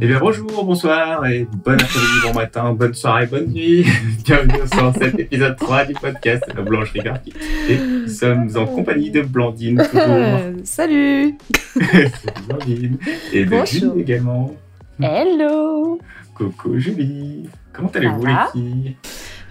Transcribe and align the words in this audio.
Eh 0.00 0.06
bien, 0.06 0.18
bonjour, 0.20 0.64
bonsoir, 0.64 1.26
et 1.26 1.46
bon 1.64 1.72
après-midi, 1.72 2.20
bon 2.24 2.34
matin, 2.34 2.72
bonne 2.72 2.94
soirée, 2.94 3.26
bonne 3.26 3.46
nuit. 3.46 3.84
Bienvenue 4.24 4.60
sur 4.72 4.92
cet 4.94 5.18
épisode 5.18 5.56
3 5.56 5.86
du 5.86 5.94
podcast 5.94 6.44
La 6.54 6.62
Blancherie 6.62 7.00
Graphique. 7.00 7.36
Et 7.68 7.78
nous 7.78 8.06
sommes 8.08 8.48
en 8.56 8.66
compagnie 8.66 9.10
de 9.10 9.22
Blandine, 9.22 9.82
toujours. 9.90 10.38
Salut 10.64 11.36
Salut 11.74 12.10
Blandine. 12.48 12.98
Et 13.32 13.44
de 13.44 13.50
Bonjour. 13.50 13.66
Julie 13.66 14.00
également. 14.02 14.54
Hello 15.00 15.98
Coucou 16.34 16.78
Julie. 16.78 17.48
Comment 17.72 17.90
allez-vous, 17.94 18.24
les 18.24 18.34
filles? 18.52 18.96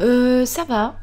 Euh, 0.02 0.46
Ça 0.46 0.64
va. 0.64 0.96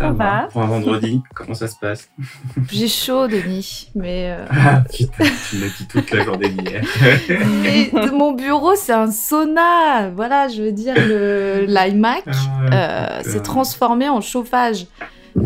Ça, 0.00 0.06
Ça 0.06 0.12
va. 0.12 0.24
va. 0.42 0.48
Pour 0.50 0.62
un 0.62 0.66
vendredi, 0.66 1.22
comment 1.34 1.52
ça 1.54 1.68
se 1.68 1.76
passe 1.76 2.08
J'ai 2.72 2.88
chaud, 2.88 3.28
Denis. 3.28 3.90
Mais, 3.94 4.30
euh, 4.38 4.46
Ah 4.50 4.82
putain, 4.90 5.24
tu 5.50 5.56
me 5.56 5.68
dit 5.76 5.86
toute 5.86 6.10
la 6.10 6.24
journée 6.24 6.48
d'hier. 6.48 6.82
mais 7.62 7.90
mon 8.12 8.32
bureau, 8.32 8.74
c'est 8.76 8.92
un 8.94 9.10
sauna. 9.10 10.08
Voilà, 10.10 10.48
je 10.48 10.62
veux 10.62 10.72
dire, 10.72 10.94
le 10.96 11.66
l'iMac 11.68 12.24
Ah, 12.26 13.18
euh, 13.20 13.22
s'est 13.22 13.40
transformé 13.42 14.08
en 14.08 14.20
chauffage. 14.22 14.86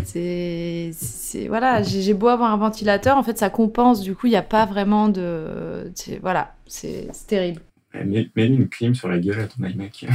C'est, 0.05 0.91
c'est 0.95 1.47
voilà, 1.49 1.83
j'ai 1.83 2.01
j'ai 2.01 2.15
beau 2.15 2.29
avoir 2.29 2.53
un 2.53 2.57
ventilateur, 2.57 3.19
en 3.19 3.23
fait, 3.23 3.37
ça 3.37 3.51
compense. 3.51 4.01
Du 4.01 4.15
coup, 4.15 4.29
il 4.29 4.31
n'y 4.31 4.37
a 4.37 4.43
pas 4.43 4.65
vraiment 4.67 5.09
de, 5.09 5.91
c'est- 5.95 6.19
voilà, 6.23 6.55
c'est 6.67 7.09
c'est 7.13 7.27
terrible. 7.27 7.61
Eh, 7.95 8.05
Mets, 8.05 8.29
mets 8.35 8.47
une 8.47 8.69
clim 8.69 8.95
sur 8.95 9.09
la 9.09 9.19
gueule 9.19 9.41
à 9.41 9.47
ton 9.47 9.65
iMac. 9.65 10.07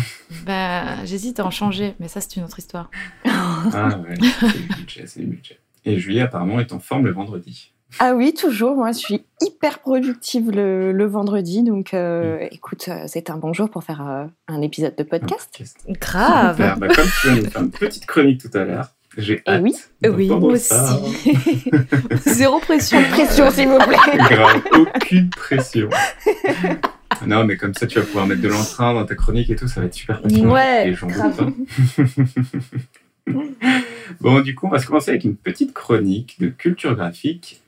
Ben, 0.46 0.98
j'hésite 1.06 1.40
à 1.40 1.46
en 1.46 1.52
changer, 1.52 1.94
mais 2.00 2.08
ça, 2.08 2.20
c'est 2.22 2.36
une 2.36 2.44
autre 2.44 2.60
histoire. 2.60 2.90
Ah 3.26 4.00
ouais, 4.00 4.16
c'est 4.40 4.58
le 4.58 4.76
budget, 4.76 5.04
c'est 5.08 5.20
le 5.22 5.28
budget. 5.28 5.60
Et 5.86 5.98
Julie 6.00 6.22
apparemment 6.22 6.60
est 6.60 6.72
en 6.74 6.80
forme 6.80 7.06
le 7.06 7.12
vendredi. 7.12 7.74
Ah 8.00 8.14
oui, 8.14 8.34
toujours. 8.34 8.76
Moi, 8.76 8.92
je 8.92 8.98
suis 9.00 9.26
hyper 9.42 9.80
productive 9.80 10.52
le, 10.52 10.92
le 10.92 11.06
vendredi. 11.06 11.64
Donc, 11.64 11.94
euh, 11.94 12.38
écoute, 12.52 12.86
euh, 12.88 13.04
c'est 13.08 13.30
un 13.30 13.38
bon 13.38 13.52
jour 13.54 13.70
pour 13.70 13.84
faire 13.84 14.08
euh, 14.08 14.26
un 14.48 14.62
épisode 14.62 14.96
de 14.96 15.04
podcast. 15.04 15.62
Grave. 15.88 16.56
Super. 16.58 16.78
Bah, 16.78 16.88
comme 16.88 17.08
tu 17.22 17.30
viens 17.32 17.42
de 17.44 17.50
faire 17.50 17.62
une 17.64 17.72
petite 17.72 18.06
chronique 18.06 18.42
tout 18.42 18.58
à 18.58 18.64
l'heure, 18.64 18.90
j'ai 19.18 19.42
Eh 19.48 19.50
hâte 19.50 19.62
oui, 19.64 19.74
Oui, 20.04 20.28
d'entendre 20.28 20.48
moi 20.50 20.58
ça. 20.58 21.00
aussi. 21.02 21.34
Zéro 22.28 22.60
pression. 22.60 23.02
Pression, 23.10 23.50
s'il 23.52 23.68
vous 23.70 23.78
plaît. 23.80 23.98
Grave, 24.18 24.62
aucune 24.74 25.30
pression. 25.32 25.90
Non, 27.26 27.44
mais 27.44 27.58
comme 27.58 27.74
ça, 27.74 27.88
tu 27.88 28.00
vas 28.00 28.06
pouvoir 28.06 28.28
mettre 28.28 28.42
de 28.42 28.48
l'entrain 28.48 28.94
dans 28.94 29.06
ta 29.06 29.16
chronique 29.16 29.50
et 29.50 29.56
tout, 29.56 29.68
ça 29.68 29.82
va 29.82 29.88
être 29.88 29.94
super 29.94 30.22
passionnant. 30.22 30.54
Ouais, 30.54 30.96
pas. 30.96 31.48
bon, 34.22 34.42
du 34.42 34.56
coup, 34.56 34.68
on 34.68 34.70
va 34.70 34.80
se 34.80 34.88
commencer 34.88 35.12
avec 35.12 35.24
une 35.24 35.36
petite 35.36 35.74
chronique 35.74 36.38
de 36.40 36.48
culture 36.50 36.96
graphique. 36.96 37.62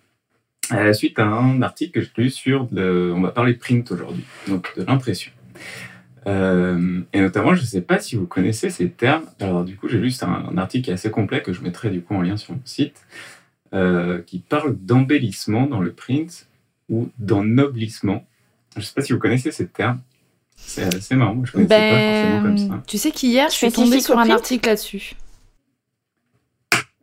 euh, 0.74 0.94
suite 0.94 1.20
à 1.20 1.26
un 1.26 1.62
article 1.62 2.00
que 2.00 2.02
j'ai 2.02 2.12
lu 2.24 2.30
sur 2.30 2.68
le... 2.72 3.14
On 3.14 3.22
va 3.22 3.32
parler 3.32 3.54
de 3.54 3.60
print 3.60 3.92
aujourd'hui, 3.92 4.24
donc 4.48 4.74
de 4.78 4.84
l'impression. 4.84 5.32
Euh, 6.28 7.02
et 7.14 7.20
notamment, 7.20 7.56
je 7.56 7.62
ne 7.62 7.66
sais 7.66 7.82
pas 7.82 8.00
si 8.00 8.16
vous 8.16 8.28
connaissez 8.28 8.70
ces 8.70 8.90
termes. 8.90 9.26
Alors, 9.40 9.66
du 9.66 9.76
coup, 9.76 9.88
j'ai 9.90 9.98
lu 9.98 10.12
c'est 10.12 10.26
un, 10.26 10.46
un 10.52 10.58
article 10.58 10.86
qui 10.86 10.92
est 10.92 10.94
assez 10.94 11.12
complet 11.12 11.42
que 11.42 11.52
je 11.52 11.62
mettrai 11.62 11.90
du 11.90 12.02
coup 12.02 12.14
en 12.16 12.22
lien 12.22 12.38
sur 12.38 12.54
mon 12.54 12.62
site, 12.64 13.02
euh, 13.74 14.22
qui 14.22 14.40
parle 14.40 14.76
d'embellissement 14.78 15.66
dans 15.66 15.80
le 15.82 15.92
print 15.92 16.48
ou 16.90 17.10
d'ennoblissement. 17.18 18.26
Je 18.76 18.80
ne 18.80 18.84
sais 18.86 18.94
pas 18.94 19.02
si 19.02 19.14
vous 19.14 19.20
connaissez 19.20 19.52
ces 19.52 19.68
termes. 19.68 20.00
C'est 20.56 20.84
assez 20.84 21.16
marrant, 21.16 21.36
moi 21.36 21.46
je 21.46 21.58
ne 21.58 21.66
connaissais 21.66 21.90
pas 21.90 22.00
forcément 22.00 22.42
comme 22.42 22.58
ça. 22.58 22.68
Ben, 22.76 22.84
tu 22.88 22.98
sais 22.98 23.12
qu'hier, 23.12 23.50
je 23.50 23.56
suis 23.56 23.72
tombée 23.72 24.00
sur 24.00 24.18
un 24.18 24.30
article 24.30 24.70
là-dessus. 24.70 25.16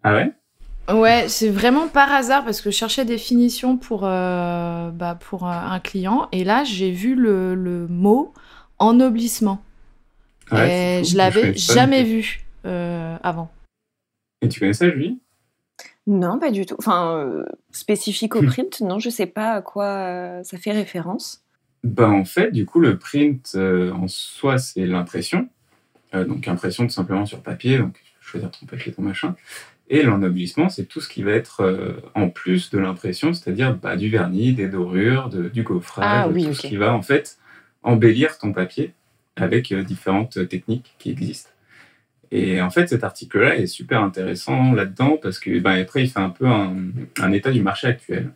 Ah 0.03 0.15
ouais? 0.15 0.33
Ouais, 0.91 1.29
c'est 1.29 1.51
vraiment 1.51 1.89
par 1.89 2.11
hasard 2.13 2.45
parce 2.45 2.63
que 2.63 2.71
je 2.71 2.77
cherchais 2.77 3.05
des 3.05 3.19
finitions 3.19 3.77
pour, 3.77 4.07
euh, 4.07 4.91
bah, 4.91 5.19
pour 5.29 5.47
euh, 5.47 5.51
un 5.53 5.81
client 5.81 6.29
et 6.33 6.45
là 6.45 6.65
j'ai 6.65 6.91
vu 6.91 7.15
le, 7.15 7.55
le 7.55 7.87
mot 7.89 8.33
ennoblissement. 8.79 9.63
Ouais, 10.51 11.01
et 11.01 11.05
je 11.05 11.17
l'avais 11.19 11.53
pas 11.53 11.59
jamais 11.59 12.05
vu 12.05 12.47
euh, 12.65 13.17
avant. 13.23 13.51
Et 14.41 14.49
tu 14.49 14.61
connais 14.61 14.73
ça, 14.73 14.89
Julie? 14.89 15.19
Non, 16.07 16.39
pas 16.39 16.51
du 16.51 16.65
tout. 16.65 16.77
Enfin, 16.79 17.19
euh, 17.19 17.45
spécifique 17.71 18.35
au 18.35 18.41
Hmm. 18.41 18.47
print, 18.47 18.81
non, 18.81 18.99
je 18.99 19.11
sais 19.11 19.27
pas 19.27 19.53
à 19.53 19.61
quoi 19.63 19.85
euh, 19.85 20.43
ça 20.43 20.57
fait 20.57 20.73
référence. 20.73 21.45
Ben, 21.85 22.11
en 22.11 22.25
fait, 22.25 22.51
du 22.51 22.67
coup, 22.67 22.81
le 22.81 22.99
print 22.99 23.53
euh, 23.55 23.93
en 23.93 24.09
soi, 24.09 24.59
c'est 24.59 24.87
l'impression. 24.87 25.49
Euh, 26.15 26.25
donc, 26.25 26.49
impression 26.49 26.85
tout 26.87 26.93
simplement 26.93 27.27
sur 27.27 27.41
papier, 27.41 27.79
donc 27.79 27.99
choisir 28.21 28.51
ton 28.51 28.67
papier, 28.67 28.93
ton 28.93 29.03
machin. 29.03 29.37
Et 29.91 30.03
l'ennoblissement, 30.03 30.69
c'est 30.69 30.85
tout 30.85 31.01
ce 31.01 31.09
qui 31.09 31.23
va 31.23 31.33
être 31.33 31.63
euh, 31.63 31.95
en 32.15 32.29
plus 32.29 32.71
de 32.71 32.79
l'impression, 32.79 33.33
c'est-à-dire 33.33 33.75
bah, 33.75 33.97
du 33.97 34.11
vernis, 34.11 34.53
des 34.53 34.69
dorures, 34.69 35.31
de- 35.31 35.49
du 35.49 35.63
gaufrage, 35.63 36.07
Ah 36.25 36.29
oui, 36.29 36.45
tout 36.45 36.53
ce 36.55 36.67
qui 36.67 36.77
va 36.77 36.93
en 36.93 37.01
fait 37.03 37.39
embellir 37.83 38.37
ton 38.39 38.53
papier 38.53 38.93
avec 39.37 39.73
différentes 39.73 40.47
techniques 40.49 40.95
qui 40.99 41.11
existent. 41.11 41.51
Et 42.31 42.61
en 42.61 42.69
fait, 42.69 42.89
cet 42.89 43.05
article-là 43.05 43.57
est 43.57 43.67
super 43.67 44.03
intéressant 44.03 44.73
là-dedans 44.75 45.17
parce 45.23 45.39
que 45.39 45.59
ben, 45.61 45.81
après, 45.81 46.03
il 46.03 46.11
fait 46.11 46.21
un 46.21 46.29
peu 46.29 46.47
un, 46.47 46.75
un 47.21 47.33
état 47.33 47.51
du 47.51 47.63
marché 47.63 47.87
actuel, 47.87 48.31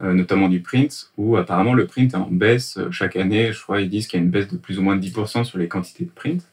notamment 0.00 0.48
du 0.48 0.60
print, 0.60 1.10
où 1.16 1.36
apparemment 1.36 1.74
le 1.74 1.86
print 1.86 2.12
est 2.14 2.16
en 2.16 2.28
baisse 2.30 2.78
euh, 2.78 2.90
chaque 2.90 3.16
année. 3.16 3.52
Je 3.52 3.60
crois 3.62 3.80
ils 3.80 3.90
disent 3.90 4.06
qu'il 4.06 4.18
y 4.18 4.22
a 4.22 4.24
une 4.24 4.30
baisse 4.30 4.48
de 4.48 4.56
plus 4.56 4.78
ou 4.78 4.82
moins 4.82 4.96
de 4.96 5.04
10% 5.04 5.44
sur 5.44 5.58
les 5.58 5.68
quantités 5.68 6.04
de 6.04 6.10
print. 6.10 6.46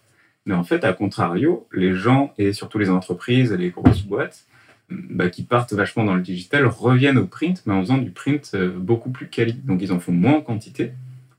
Mais 0.46 0.56
en 0.56 0.64
fait, 0.64 0.84
à 0.84 0.94
contrario, 0.94 1.68
les 1.74 1.94
gens 1.94 2.34
et 2.38 2.54
surtout 2.54 2.78
les 2.78 2.90
entreprises 2.90 3.52
et 3.52 3.58
les 3.58 3.72
grosses 3.72 4.04
boîtes 4.04 4.46
bah, 4.90 5.30
qui 5.30 5.44
partent 5.44 5.74
vachement 5.74 6.04
dans 6.04 6.16
le 6.16 6.22
digital 6.22 6.66
reviennent 6.68 7.18
au 7.18 7.26
print, 7.26 7.64
mais 7.66 7.74
en 7.74 7.82
faisant 7.82 7.98
du 7.98 8.12
print 8.12 8.52
euh, 8.54 8.72
beaucoup 8.78 9.10
plus 9.10 9.28
quali. 9.28 9.54
Donc 9.54 9.82
ils 9.82 9.92
en 9.92 10.00
font 10.00 10.12
moins 10.12 10.36
en 10.36 10.42
quantité, 10.42 10.92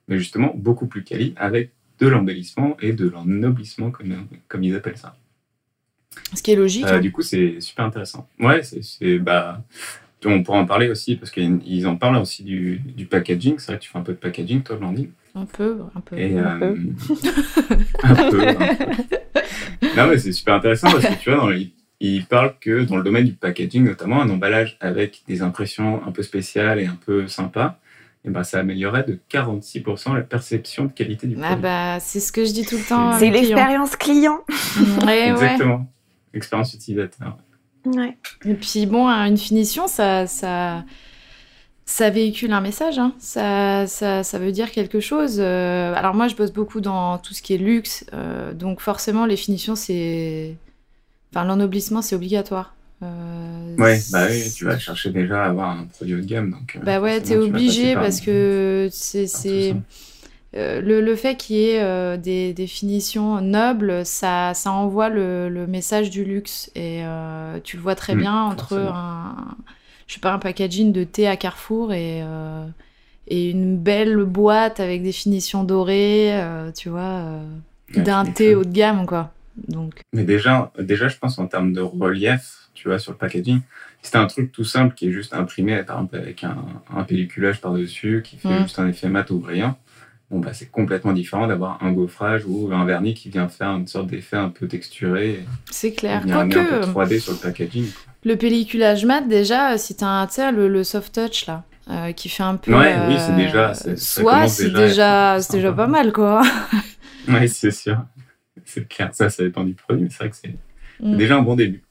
mais 0.08 0.18
justement 0.18 0.52
beaucoup 0.56 0.86
plus 0.86 1.04
quali 1.04 1.34
avec 1.36 1.70
de 2.00 2.08
l'embellissement 2.08 2.76
et 2.80 2.92
de 2.92 3.08
l'ennoblissement, 3.08 3.90
comme, 3.90 4.26
comme 4.48 4.64
ils 4.64 4.74
appellent 4.74 4.98
ça. 4.98 5.16
Ce 6.34 6.42
qui 6.42 6.52
est 6.52 6.56
logique. 6.56 6.84
Euh, 6.86 6.96
hein. 6.96 7.00
du 7.00 7.12
coup, 7.12 7.22
c'est 7.22 7.60
super 7.60 7.84
intéressant. 7.84 8.28
Ouais, 8.40 8.62
c'est- 8.62 9.18
bah, 9.18 9.62
on 10.24 10.42
pourra 10.42 10.58
en 10.58 10.66
parler 10.66 10.88
aussi 10.88 11.16
parce 11.16 11.30
qu'ils 11.30 11.86
en 11.86 11.96
parlent 11.96 12.16
aussi 12.16 12.42
du, 12.42 12.78
du 12.78 13.06
packaging. 13.06 13.56
C'est 13.58 13.66
vrai 13.72 13.78
que 13.78 13.82
tu 13.84 13.90
fais 13.90 13.98
un 13.98 14.02
peu 14.02 14.12
de 14.12 14.18
packaging, 14.18 14.62
toi, 14.62 14.76
Blandine. 14.76 15.10
Un 15.34 15.44
peu, 15.44 15.78
un 15.94 16.00
peu. 16.00 16.18
Et, 16.18 16.38
Un 16.38 16.60
euh, 16.62 16.74
un 18.02 18.14
peu. 18.14 18.46
un 18.48 18.54
peu. 18.54 18.56
Non, 19.96 20.06
mais 20.08 20.18
c'est 20.18 20.32
super 20.32 20.54
intéressant 20.54 20.90
parce 20.90 21.06
que 21.06 21.14
tu 21.22 21.30
vois, 21.30 21.38
dans 21.40 21.48
les- 21.48 21.72
il 22.00 22.24
parle 22.26 22.54
que 22.60 22.84
dans 22.84 22.96
le 22.96 23.02
domaine 23.02 23.24
du 23.24 23.32
packaging, 23.32 23.84
notamment, 23.84 24.20
un 24.22 24.28
emballage 24.30 24.76
avec 24.80 25.22
des 25.28 25.42
impressions 25.42 26.02
un 26.06 26.12
peu 26.12 26.22
spéciales 26.22 26.78
et 26.80 26.86
un 26.86 26.98
peu 27.06 27.26
sympas, 27.28 27.78
et 28.24 28.30
ben, 28.30 28.42
ça 28.42 28.58
améliorerait 28.58 29.04
de 29.04 29.18
46% 29.30 30.14
la 30.14 30.20
perception 30.22 30.86
de 30.86 30.92
qualité 30.92 31.26
du 31.26 31.36
Ah 31.40 31.46
produit. 31.48 31.62
bah, 31.62 31.98
c'est 32.00 32.20
ce 32.20 32.32
que 32.32 32.44
je 32.44 32.52
dis 32.52 32.66
tout 32.66 32.76
le 32.76 32.82
temps. 32.82 33.12
C'est 33.18 33.30
clients. 33.30 33.42
l'expérience 33.42 33.96
client. 33.96 34.38
Ouais, 35.02 35.06
ouais. 35.06 35.28
Exactement. 35.30 35.90
Expérience 36.34 36.74
utilisateur. 36.74 37.38
Ouais. 37.86 38.16
Et 38.44 38.54
puis 38.54 38.86
bon, 38.86 39.08
une 39.08 39.38
finition, 39.38 39.86
ça, 39.86 40.26
ça, 40.26 40.84
ça 41.84 42.10
véhicule 42.10 42.52
un 42.52 42.60
message. 42.60 42.98
hein. 42.98 43.14
Ça, 43.18 43.86
ça, 43.86 44.22
ça 44.22 44.38
veut 44.38 44.52
dire 44.52 44.70
quelque 44.72 45.00
chose. 45.00 45.36
Euh, 45.38 45.94
alors 45.94 46.14
moi, 46.14 46.28
je 46.28 46.34
bosse 46.34 46.52
beaucoup 46.52 46.80
dans 46.80 47.18
tout 47.18 47.32
ce 47.34 47.42
qui 47.42 47.54
est 47.54 47.58
luxe, 47.58 48.04
euh, 48.12 48.52
donc 48.52 48.80
forcément, 48.80 49.24
les 49.26 49.36
finitions, 49.36 49.76
c'est, 49.76 50.56
enfin, 51.32 51.44
l'ennoblissement, 51.44 52.02
c'est 52.02 52.16
obligatoire. 52.16 52.74
Euh, 53.02 53.76
Ouais, 53.78 54.00
bah 54.10 54.26
oui, 54.30 54.42
tu 54.56 54.64
vas 54.64 54.78
chercher 54.78 55.10
déjà 55.10 55.44
à 55.44 55.48
avoir 55.48 55.70
un 55.70 55.84
produit 55.84 56.14
haut 56.14 56.20
de 56.20 56.24
gamme. 56.24 56.50
Donc, 56.50 56.78
Bah 56.82 56.98
ouais, 57.00 57.20
t'es 57.20 57.36
obligé 57.36 57.92
par- 57.92 58.04
parce 58.04 58.20
que 58.22 58.88
c'est, 58.90 59.26
euh, 60.56 60.80
le, 60.80 61.00
le 61.00 61.16
fait 61.16 61.36
qu'il 61.36 61.56
y 61.56 61.70
ait 61.70 61.82
euh, 61.82 62.16
des, 62.16 62.52
des 62.54 62.66
finitions 62.66 63.40
nobles, 63.40 64.04
ça, 64.06 64.54
ça 64.54 64.72
envoie 64.72 65.08
le, 65.08 65.48
le 65.48 65.66
message 65.66 66.10
du 66.10 66.24
luxe. 66.24 66.70
Et 66.74 67.00
euh, 67.04 67.60
tu 67.62 67.76
le 67.76 67.82
vois 67.82 67.94
très 67.94 68.14
Mm, 68.14 68.20
bien 68.20 68.34
entre 68.44 68.64
forcément. 68.68 68.92
un, 68.94 69.56
je 70.06 70.14
sais 70.14 70.20
pas, 70.20 70.32
un 70.32 70.38
packaging 70.38 70.92
de 70.92 71.04
thé 71.04 71.28
à 71.28 71.36
Carrefour 71.36 71.92
et, 71.92 72.22
et 73.28 73.50
une 73.50 73.76
belle 73.76 74.16
boîte 74.24 74.80
avec 74.80 75.02
des 75.02 75.12
finitions 75.12 75.64
dorées, 75.64 76.40
tu 76.76 76.88
vois, 76.88 77.24
Ouais, 77.94 78.02
d'un 78.02 78.24
thé 78.24 78.54
haut 78.54 78.64
de 78.64 78.70
gamme, 78.72 79.06
quoi. 79.06 79.32
Donc, 79.68 80.00
Mais 80.12 80.24
déjà, 80.24 80.72
déjà, 80.78 81.08
je 81.08 81.18
pense 81.18 81.38
en 81.38 81.46
termes 81.46 81.72
de 81.72 81.80
relief, 81.80 82.68
tu 82.74 82.88
vois, 82.88 82.98
sur 82.98 83.12
le 83.12 83.18
packaging, 83.18 83.60
c'était 84.02 84.18
un 84.18 84.26
truc 84.26 84.52
tout 84.52 84.64
simple 84.64 84.94
qui 84.94 85.08
est 85.08 85.12
juste 85.12 85.34
imprimé, 85.34 85.82
par 85.82 85.96
exemple, 85.98 86.16
avec 86.16 86.44
un, 86.44 86.56
un 86.94 87.02
pelliculage 87.04 87.60
par-dessus, 87.60 88.22
qui 88.24 88.36
fait 88.36 88.60
Mm. 88.60 88.62
juste 88.62 88.78
un 88.78 88.88
effet 88.88 89.08
mat 89.08 89.28
ou 89.30 89.38
brillant, 89.38 89.76
bon, 90.30 90.40
bah, 90.40 90.52
c'est 90.52 90.70
complètement 90.70 91.12
différent 91.12 91.46
d'avoir 91.46 91.82
un 91.82 91.92
gaufrage 91.92 92.42
ou 92.46 92.70
un 92.72 92.84
vernis 92.84 93.14
qui 93.14 93.30
vient 93.30 93.48
faire 93.48 93.70
une 93.70 93.86
sorte 93.86 94.08
d'effet 94.08 94.36
un 94.36 94.48
peu 94.48 94.66
texturé, 94.68 95.44
c'est 95.70 95.92
clair. 95.92 96.22
venir 96.22 96.38
amener 96.38 96.56
un 96.56 96.64
peu 96.64 96.86
Quoique, 96.92 97.14
3D 97.14 97.20
sur 97.20 97.32
le 97.32 97.38
packaging. 97.38 97.86
le 98.24 98.36
pelliculage 98.36 99.04
mat, 99.04 99.22
déjà, 99.22 99.78
si 99.78 99.94
t'as 99.96 100.06
un, 100.06 100.26
tu 100.26 100.34
sais, 100.34 100.52
le, 100.52 100.68
le 100.68 100.84
soft 100.84 101.14
touch, 101.14 101.46
là, 101.46 101.64
euh, 101.90 102.12
qui 102.12 102.28
fait 102.28 102.42
un 102.42 102.56
peu... 102.56 102.72
Ouais, 102.72 102.94
oui, 103.08 103.14
euh, 103.14 103.18
c'est 103.18 103.36
déjà- 103.36 103.74
Soit 103.96 104.48
c'est 104.48 104.70
déjà 104.70 105.38
déjà, 105.38 105.72
pas 105.72 105.86
mal, 105.86 106.12
quoi. 106.12 106.42
Oui, 107.28 107.48
c'est 107.48 107.70
sûr. 107.72 107.98
C'est 108.64 108.88
clair. 108.88 109.10
Ça, 109.12 109.30
ça 109.30 109.42
dépend 109.42 109.64
du 109.64 109.74
produit, 109.74 110.04
mais 110.04 110.10
c'est 110.10 110.18
vrai 110.18 110.30
que 110.30 110.36
c'est 110.36 110.54
Mm. 110.98 111.16
déjà 111.18 111.36
un 111.36 111.42
bon 111.42 111.56
début. 111.56 111.82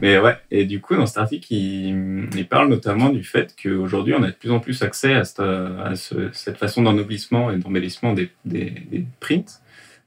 Mais 0.00 0.18
ouais, 0.18 0.36
et 0.50 0.64
du 0.64 0.80
coup, 0.80 0.96
dans 0.96 1.06
cet 1.06 1.18
article, 1.18 1.52
il, 1.52 2.28
il 2.34 2.48
parle 2.48 2.68
notamment 2.68 3.10
du 3.10 3.24
fait 3.24 3.54
qu'aujourd'hui, 3.60 4.14
on 4.14 4.22
a 4.22 4.28
de 4.28 4.36
plus 4.36 4.50
en 4.50 4.60
plus 4.60 4.82
accès 4.82 5.14
à 5.14 5.24
cette, 5.24 5.40
à 5.40 5.94
cette 5.96 6.56
façon 6.56 6.82
d'ennoblissement 6.82 7.50
et 7.50 7.56
d'embellissement 7.56 8.12
des, 8.12 8.30
des, 8.44 8.70
des, 8.90 9.04
prints. 9.20 9.60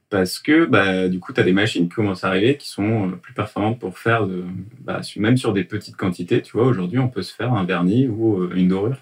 Parce 0.10 0.40
que 0.40 0.66
bah, 0.66 1.08
du 1.08 1.20
coup, 1.20 1.32
tu 1.32 1.40
as 1.40 1.44
des 1.44 1.54
machines 1.54 1.88
qui 1.88 1.96
commencent 1.96 2.24
à 2.24 2.28
arriver 2.28 2.58
qui 2.58 2.68
sont 2.68 3.08
euh, 3.08 3.12
plus 3.12 3.34
performantes 3.34 3.80
pour 3.80 3.98
faire, 3.98 4.28
de, 4.28 4.44
bah, 4.80 5.02
même 5.16 5.38
sur 5.38 5.54
des 5.54 5.64
petites 5.64 5.96
quantités. 5.96 6.42
Tu 6.42 6.52
vois, 6.58 6.66
aujourd'hui, 6.66 7.00
on 7.00 7.08
peut 7.08 7.22
se 7.22 7.34
faire 7.34 7.54
un 7.54 7.64
vernis 7.64 8.08
ou 8.08 8.42
euh, 8.42 8.54
une 8.56 8.68
dorure, 8.68 8.98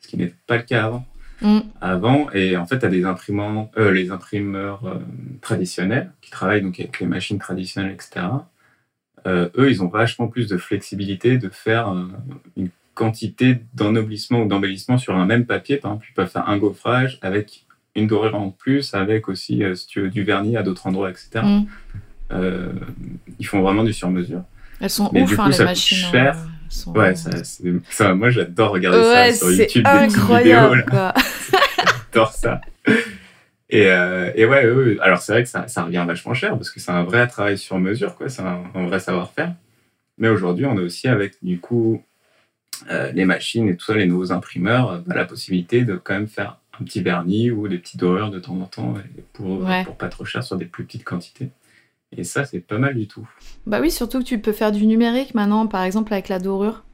ce 0.00 0.08
qui 0.08 0.18
n'était 0.18 0.34
pas 0.46 0.56
le 0.56 0.64
cas 0.64 0.84
avant. 0.84 1.06
Mm. 1.40 1.60
Avant, 1.80 2.30
et 2.32 2.56
en 2.56 2.66
fait, 2.66 2.78
tu 2.78 2.86
as 2.86 2.88
des 2.88 3.04
imprimants, 3.04 3.70
euh, 3.76 3.90
les 3.90 4.10
imprimeurs 4.10 4.86
euh, 4.86 4.98
traditionnels 5.40 6.10
qui 6.22 6.30
travaillent 6.30 6.62
donc 6.62 6.78
avec 6.80 7.00
les 7.00 7.06
machines 7.06 7.38
traditionnelles, 7.38 7.92
etc. 7.92 8.26
Euh, 9.26 9.48
eux, 9.56 9.70
ils 9.70 9.82
ont 9.82 9.88
vachement 9.88 10.28
plus 10.28 10.48
de 10.48 10.56
flexibilité 10.56 11.38
de 11.38 11.48
faire 11.48 11.94
une 12.56 12.68
quantité 12.94 13.58
d'ennoblissement 13.74 14.42
ou 14.42 14.48
d'embellissement 14.48 14.98
sur 14.98 15.16
un 15.16 15.26
même 15.26 15.46
papier. 15.46 15.78
Par 15.78 15.92
exemple, 15.92 16.06
ils 16.10 16.14
peuvent 16.14 16.30
faire 16.30 16.48
un 16.48 16.58
gaufrage 16.58 17.18
avec 17.22 17.64
une 17.96 18.06
dorure 18.06 18.34
en 18.34 18.50
plus, 18.50 18.94
avec 18.94 19.28
aussi, 19.28 19.62
si 19.74 19.86
tu 19.86 20.02
veux, 20.02 20.10
du 20.10 20.24
vernis 20.24 20.56
à 20.56 20.62
d'autres 20.62 20.86
endroits, 20.86 21.10
etc. 21.10 21.40
Mm. 21.42 21.64
ils 23.38 23.46
font 23.46 23.62
vraiment 23.62 23.84
du 23.84 23.92
sur-mesure. 23.92 24.42
Elles 24.80 24.90
sont 24.90 25.10
Mais 25.12 25.22
ouf, 25.22 25.38
hein, 25.38 25.48
les 25.48 25.64
machines. 25.64 26.10
Cher. 26.10 26.36
Ouais, 26.86 27.14
ça, 27.14 27.30
ça, 27.88 28.14
moi 28.14 28.30
j'adore 28.30 28.72
regarder 28.72 29.02
ça 29.02 29.32
sur 29.32 29.52
YouTube, 29.52 29.86
incroyable, 29.86 30.84
petites 30.84 30.92
vidéos. 30.92 31.12
j'adore 32.12 32.32
ça. 32.32 32.60
Et, 33.70 33.86
euh, 33.88 34.30
et 34.34 34.44
ouais, 34.44 34.98
alors 35.00 35.20
c'est 35.20 35.32
vrai 35.32 35.42
que 35.42 35.48
ça, 35.48 35.68
ça, 35.68 35.84
revient 35.84 36.04
vachement 36.06 36.34
cher 36.34 36.50
parce 36.50 36.70
que 36.70 36.80
c'est 36.80 36.90
un 36.90 37.02
vrai 37.02 37.26
travail 37.26 37.56
sur 37.56 37.78
mesure, 37.78 38.14
quoi. 38.14 38.28
C'est 38.28 38.42
un, 38.42 38.62
vrai 38.86 39.00
savoir-faire. 39.00 39.54
Mais 40.18 40.28
aujourd'hui, 40.28 40.66
on 40.66 40.76
a 40.76 40.80
aussi 40.80 41.08
avec 41.08 41.42
du 41.42 41.58
coup 41.58 42.02
euh, 42.90 43.10
les 43.12 43.24
machines 43.24 43.68
et 43.68 43.76
tout 43.76 43.86
ça, 43.86 43.94
les 43.94 44.06
nouveaux 44.06 44.32
imprimeurs, 44.32 45.02
bah, 45.06 45.14
la 45.14 45.24
possibilité 45.24 45.84
de 45.84 45.96
quand 45.96 46.14
même 46.14 46.28
faire 46.28 46.58
un 46.78 46.84
petit 46.84 47.02
vernis 47.02 47.50
ou 47.50 47.66
des 47.68 47.78
petites 47.78 48.00
dorures 48.00 48.30
de 48.30 48.38
temps 48.38 48.60
en 48.60 48.66
temps 48.66 48.94
pour, 49.32 49.64
pour 49.84 49.96
pas 49.96 50.08
trop 50.08 50.24
cher 50.24 50.44
sur 50.44 50.56
des 50.56 50.66
plus 50.66 50.84
petites 50.84 51.04
quantités. 51.04 51.50
Et 52.16 52.22
ça, 52.22 52.44
c'est 52.44 52.60
pas 52.60 52.78
mal 52.78 52.94
du 52.94 53.08
tout. 53.08 53.28
Bah 53.66 53.80
oui, 53.80 53.90
surtout 53.90 54.20
que 54.20 54.24
tu 54.24 54.38
peux 54.38 54.52
faire 54.52 54.72
du 54.72 54.86
numérique 54.86 55.34
maintenant, 55.34 55.66
par 55.66 55.82
exemple 55.82 56.12
avec 56.12 56.28
la 56.28 56.38
dorure. 56.38 56.84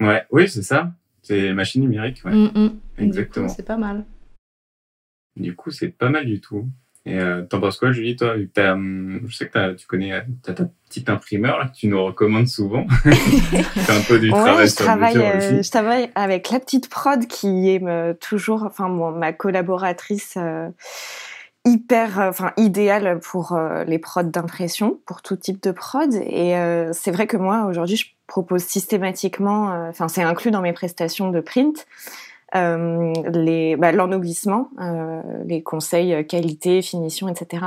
Ouais, 0.00 0.24
oui, 0.30 0.48
c'est 0.48 0.62
ça. 0.62 0.92
C'est 1.22 1.52
machine 1.52 1.82
numérique, 1.82 2.22
ouais. 2.24 2.34
Mm, 2.34 2.50
mm. 2.54 2.80
Exactement. 2.98 3.48
C'est 3.48 3.64
pas 3.64 3.76
mal. 3.76 4.04
Du 5.36 5.54
coup, 5.56 5.70
c'est 5.70 5.88
pas 5.88 6.08
mal 6.08 6.26
du 6.26 6.40
tout. 6.40 6.68
Et 7.06 7.18
euh, 7.18 7.42
t'en 7.42 7.60
penses 7.60 7.78
quoi, 7.78 7.92
Julie, 7.92 8.16
toi? 8.16 8.34
Hum, 8.58 9.20
Je 9.26 9.36
sais 9.36 9.48
que 9.48 9.74
tu 9.74 9.86
connais 9.86 10.12
as 10.12 10.24
ta 10.42 10.64
petite 10.88 11.10
imprimeur 11.10 11.58
là, 11.58 11.66
que 11.66 11.74
tu 11.74 11.86
nous 11.86 12.02
recommandes 12.02 12.48
souvent. 12.48 12.86
c'est 13.04 13.90
un 13.90 14.00
peu 14.08 14.18
du 14.18 14.30
travail 14.30 14.68
je 14.68 14.74
travaille, 14.74 15.18
euh, 15.18 15.62
je 15.62 15.70
travaille 15.70 16.10
avec 16.14 16.50
la 16.50 16.60
petite 16.60 16.88
prod 16.88 17.26
qui 17.26 17.68
est 17.68 17.82
euh, 17.84 18.14
toujours, 18.14 18.62
enfin, 18.62 18.88
ma 18.88 19.32
collaboratrice 19.34 20.38
hyper, 21.64 22.20
euh, 22.20 22.28
enfin 22.28 22.52
idéal 22.56 23.18
pour 23.20 23.52
euh, 23.52 23.84
les 23.84 23.98
prods 23.98 24.22
d'impression, 24.22 25.00
pour 25.06 25.22
tout 25.22 25.36
type 25.36 25.62
de 25.62 25.72
prod. 25.72 26.12
Et 26.14 26.56
euh, 26.56 26.92
c'est 26.92 27.10
vrai 27.10 27.26
que 27.26 27.36
moi 27.36 27.64
aujourd'hui, 27.66 27.96
je 27.96 28.06
propose 28.26 28.62
systématiquement, 28.62 29.88
enfin 29.88 30.08
c'est 30.08 30.22
inclus 30.22 30.50
dans 30.50 30.62
mes 30.62 30.72
prestations 30.72 31.30
de 31.30 31.40
print, 31.40 31.86
les 32.54 33.76
bah, 33.76 33.92
l'ennoblissement, 33.92 34.70
les 35.44 35.62
conseils 35.62 36.26
qualité, 36.26 36.82
finition, 36.82 37.28
etc. 37.28 37.64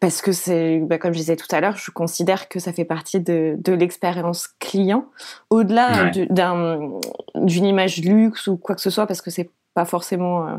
Parce 0.00 0.22
que 0.22 0.32
c'est, 0.32 0.78
bah, 0.78 0.98
comme 0.98 1.12
je 1.12 1.18
disais 1.18 1.36
tout 1.36 1.46
à 1.50 1.60
l'heure, 1.60 1.76
je 1.76 1.90
considère 1.90 2.48
que 2.48 2.58
ça 2.60 2.72
fait 2.72 2.84
partie 2.84 3.20
de, 3.20 3.56
de 3.58 3.72
l'expérience 3.72 4.48
client, 4.58 5.06
au-delà 5.50 6.10
d'une 6.10 7.64
image 7.64 7.98
luxe 7.98 8.46
ou 8.46 8.56
quoi 8.56 8.74
que 8.74 8.80
ce 8.80 8.90
soit, 8.90 9.06
parce 9.06 9.22
que 9.22 9.30
c'est 9.30 9.50
pas 9.74 9.84
forcément 9.84 10.46
euh, 10.46 10.56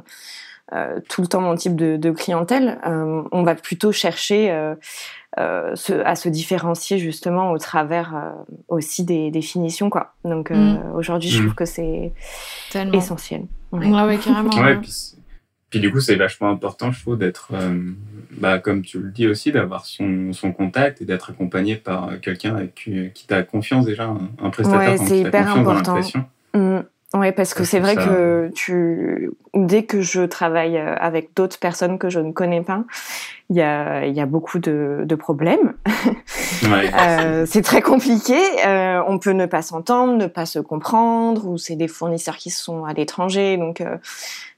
tout 1.07 1.21
le 1.21 1.27
temps 1.27 1.41
mon 1.41 1.55
type 1.55 1.75
de, 1.75 2.11
clientèle. 2.11 2.79
Euh, 2.85 3.23
on 3.31 3.43
va 3.43 3.55
plutôt 3.55 3.91
chercher 3.91 4.51
euh, 4.51 4.75
à 5.37 6.15
se 6.15 6.29
différencier 6.29 6.97
justement 6.97 7.51
au 7.51 7.57
travers 7.57 8.35
aussi 8.67 9.03
des, 9.03 9.31
définitions. 9.31 9.89
Quoi. 9.89 10.13
Donc 10.23 10.51
mm. 10.51 10.93
aujourd'hui, 10.95 11.29
je 11.29 11.39
trouve 11.39 11.51
mm. 11.51 11.55
que 11.55 11.65
c'est 11.65 12.13
essentiel. 12.93 13.45
Ouais, 13.71 13.89
ouais, 13.89 14.17
carrément. 14.17 14.49
ouais, 14.49 14.79
puis, 15.69 15.79
du 15.79 15.91
coup, 15.91 15.99
c'est 15.99 16.15
vachement 16.15 16.49
important, 16.49 16.91
je 16.91 16.99
trouve, 16.99 17.15
d'être, 17.15 17.51
bah, 18.39 18.57
comme 18.57 18.81
tu 18.81 18.99
le 18.99 19.11
dis 19.11 19.27
aussi, 19.27 19.51
d'avoir 19.51 19.85
son, 19.85 20.33
son, 20.33 20.51
contact 20.51 20.99
et 21.03 21.05
d'être 21.05 21.29
accompagné 21.29 21.75
par 21.75 22.19
quelqu'un 22.21 22.55
avec 22.55 22.73
qui, 22.73 23.11
qui 23.13 23.27
t'a 23.27 23.43
confiance 23.43 23.85
déjà, 23.85 24.11
un, 24.41 24.49
prestataire. 24.49 24.89
Ouais, 24.89 24.97
c'est 24.97 25.19
hyper 25.19 25.55
important. 25.55 25.99
Mmh. 26.55 26.79
Oui, 27.15 27.31
parce 27.31 27.55
que 27.55 27.63
c'est 27.63 27.79
vrai 27.79 27.95
que 27.95 28.51
tu, 28.53 29.31
dès 29.55 29.83
que 29.83 29.99
je 29.99 30.21
travaille 30.21 30.77
euh, 30.77 30.95
avec 30.99 31.35
d'autres 31.35 31.57
personnes 31.57 31.97
que 31.97 32.09
je 32.09 32.19
ne 32.19 32.31
connais 32.31 32.61
pas, 32.61 32.83
il 33.49 33.55
y 33.55 33.61
a, 33.61 34.05
y 34.05 34.21
a 34.21 34.27
beaucoup 34.27 34.59
de, 34.59 35.03
de 35.05 35.15
problèmes. 35.15 35.73
Ouais. 36.69 36.91
euh, 36.93 37.45
c'est 37.47 37.61
très 37.61 37.81
compliqué. 37.81 38.37
Euh, 38.65 39.01
on 39.07 39.17
peut 39.17 39.31
ne 39.31 39.45
pas 39.45 39.61
s'entendre, 39.61 40.17
ne 40.17 40.27
pas 40.27 40.45
se 40.45 40.59
comprendre, 40.59 41.47
ou 41.47 41.57
c'est 41.57 41.77
des 41.77 41.87
fournisseurs 41.87 42.35
qui 42.35 42.49
sont 42.49 42.83
à 42.83 42.91
l'étranger, 42.91 43.55
donc 43.55 43.79
euh, 43.79 43.95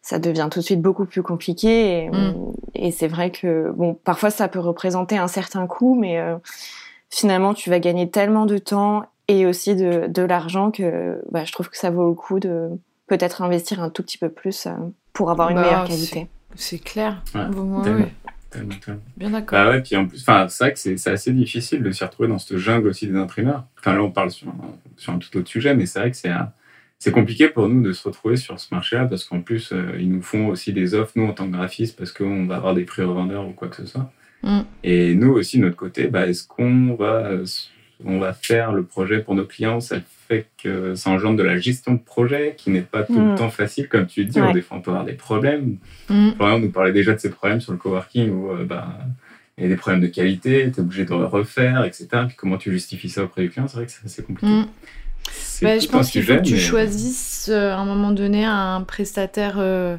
ça 0.02 0.18
devient 0.18 0.48
tout 0.50 0.60
de 0.60 0.66
suite 0.66 0.82
beaucoup 0.82 1.06
plus 1.06 1.22
compliqué. 1.22 2.06
Et, 2.06 2.10
mm. 2.10 2.54
et 2.74 2.92
c'est 2.92 3.08
vrai 3.08 3.30
que 3.30 3.72
bon, 3.76 3.94
parfois 3.94 4.32
ça 4.32 4.48
peut 4.48 4.60
représenter 4.60 5.18
un 5.18 5.28
certain 5.28 5.68
coût, 5.68 5.94
mais 5.94 6.20
euh, 6.20 6.38
finalement 7.10 7.54
tu 7.54 7.70
vas 7.70 7.80
gagner 7.80 8.10
tellement 8.10 8.48
de 8.48 8.58
temps 8.58 9.04
et 9.32 9.46
aussi 9.46 9.76
de, 9.76 10.08
de 10.08 10.22
l'argent 10.24 10.72
que 10.72 11.22
bah, 11.32 11.46
je 11.46 11.54
trouve 11.54 11.70
que 11.70 11.78
ça 11.78 11.90
vaut 11.90 12.10
le 12.10 12.16
coup 12.16 12.42
de 12.42 12.68
peut-être 13.08 13.42
investir 13.42 13.82
un 13.82 13.90
tout 13.90 14.04
petit 14.04 14.18
peu 14.18 14.28
plus 14.28 14.66
euh, 14.66 14.72
pour 15.14 15.32
avoir 15.32 15.50
une 15.50 15.56
bah, 15.56 15.64
meilleure 15.64 15.88
qualité. 15.88 16.28
C'est 16.56 16.80
clair. 16.80 17.24
Bien 19.16 19.30
d'accord. 19.30 19.58
Bah 19.58 19.70
ouais, 19.70 19.82
puis 19.82 19.96
en 19.96 20.06
plus, 20.06 20.18
c'est 20.18 20.32
vrai 20.60 20.74
que 20.74 20.80
c'est 20.80 21.08
assez 21.08 21.32
difficile 21.32 21.82
de 21.82 21.92
s'y 21.92 22.04
retrouver 22.04 22.28
dans 22.28 22.40
cette 22.40 22.58
jungle 22.58 22.90
aussi 22.90 23.08
des 23.08 23.16
imprimeurs. 23.16 23.64
Enfin, 23.80 23.94
là, 23.94 24.04
on 24.04 24.12
parle 24.12 24.32
sur 24.32 24.50
un, 24.50 24.58
sur 24.98 25.14
un 25.14 25.18
tout 25.20 25.38
autre 25.38 25.48
sujet, 25.48 25.74
mais 25.74 25.86
c'est 25.86 26.00
vrai 26.00 26.12
que 26.12 26.18
c'est 26.18 26.32
c'est 27.00 27.12
compliqué 27.12 27.48
pour 27.48 27.70
nous 27.70 27.82
de 27.82 27.94
se 27.94 28.06
retrouver 28.06 28.36
sur 28.36 28.60
ce 28.60 28.68
marché-là 28.76 29.06
parce 29.06 29.24
qu'en 29.24 29.40
plus, 29.40 29.72
euh, 29.72 29.98
ils 29.98 30.12
nous 30.12 30.22
font 30.22 30.48
aussi 30.48 30.74
des 30.74 30.94
offres, 30.94 31.14
nous, 31.16 31.26
en 31.26 31.32
tant 31.32 31.48
que 31.48 31.54
graphistes, 31.54 31.98
parce 31.98 32.12
qu'on 32.12 32.46
va 32.46 32.58
avoir 32.58 32.76
des 32.76 32.84
prix 32.84 33.02
revendeurs 33.04 33.48
ou 33.48 33.54
quoi 33.54 33.70
que 33.70 33.78
ce 33.78 33.86
soit. 33.86 34.12
Mm. 34.44 34.60
Et 34.84 35.16
nous 35.16 35.32
aussi, 35.32 35.58
de 35.58 35.64
notre 35.64 35.78
côté, 35.78 36.08
bah, 36.08 36.28
est-ce 36.28 36.46
qu'on 36.46 36.96
va 36.96 37.32
on 38.06 38.20
va 38.20 38.34
faire 38.34 38.72
le 38.72 38.84
projet 38.84 39.20
pour 39.20 39.36
nos 39.36 39.46
clients, 39.46 39.80
ça 39.80 39.98
fait 40.28 40.48
que 40.62 40.96
ça 40.96 41.10
engendre 41.10 41.38
de 41.38 41.44
la 41.44 41.58
gestion 41.58 41.94
de 41.94 42.00
projet 42.00 42.56
qui 42.58 42.70
n'est 42.70 42.82
pas 42.82 43.04
tout 43.04 43.20
le 43.20 43.34
mm. 43.34 43.36
temps 43.36 43.50
facile, 43.50 43.88
comme 43.88 44.08
tu 44.08 44.26
dis, 44.26 44.40
des 44.54 44.62
fois 44.62 44.78
on 44.78 44.82
peut 44.82 44.92
avoir 44.92 45.06
des 45.06 45.14
problèmes. 45.14 45.78
Mm. 46.10 46.32
Florian 46.36 46.60
nous 46.60 46.72
parlait 46.72 46.94
déjà 46.94 47.14
de 47.14 47.20
ces 47.20 47.30
problèmes 47.30 47.62
sur 47.62 47.72
le 47.72 47.78
coworking 47.78 48.30
où 48.32 48.52
euh, 48.52 48.66
bah, 48.66 48.98
il 49.58 49.64
y 49.64 49.68
a 49.68 49.70
des 49.70 49.76
problèmes 49.76 50.02
de 50.02 50.08
qualité, 50.08 50.72
tu 50.72 50.78
es 50.78 50.80
obligé 50.80 51.06
de 51.06 51.14
refaire, 51.14 51.84
etc. 51.84 52.08
Puis 52.28 52.36
comment 52.38 52.58
tu 52.58 52.72
justifies 52.72 53.10
ça 53.10 53.24
auprès 53.24 53.44
du 53.44 53.50
client, 53.50 53.68
c'est 53.68 53.78
vrai 53.78 53.86
que 53.86 53.92
c'est 53.92 54.06
assez 54.06 54.24
compliqué. 54.24 54.52
Mm. 54.52 54.66
Bah, 55.62 55.78
je 55.78 55.88
pense 55.88 56.10
qu'il 56.10 56.24
faut 56.24 56.36
que 56.36 56.42
tu 56.42 56.58
choisisses 56.58 57.50
euh, 57.52 57.72
à 57.72 57.78
un 57.78 57.86
moment 57.86 58.12
donné 58.12 58.46
un 58.46 58.82
prestataire. 58.82 59.56
Euh, 59.58 59.98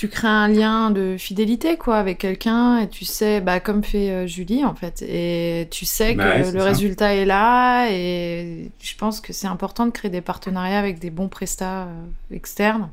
tu 0.00 0.08
crées 0.08 0.28
un 0.28 0.48
lien 0.48 0.90
de 0.90 1.16
fidélité 1.18 1.76
quoi 1.76 1.98
avec 1.98 2.16
quelqu'un 2.16 2.78
et 2.78 2.88
tu 2.88 3.04
sais 3.04 3.42
bah 3.42 3.60
comme 3.60 3.84
fait 3.84 4.10
euh, 4.10 4.26
Julie 4.26 4.64
en 4.64 4.74
fait. 4.74 5.02
Et 5.02 5.68
tu 5.70 5.84
sais 5.84 6.14
bah 6.14 6.40
que 6.40 6.52
le 6.52 6.62
résultat 6.62 7.14
est 7.14 7.26
là 7.26 7.86
et 7.90 8.70
je 8.80 8.96
pense 8.96 9.20
que 9.20 9.34
c'est 9.34 9.46
important 9.46 9.84
de 9.84 9.90
créer 9.90 10.10
des 10.10 10.22
partenariats 10.22 10.78
avec 10.78 11.00
des 11.00 11.10
bons 11.10 11.28
prestats 11.28 11.82
euh, 11.82 12.34
externes. 12.34 12.88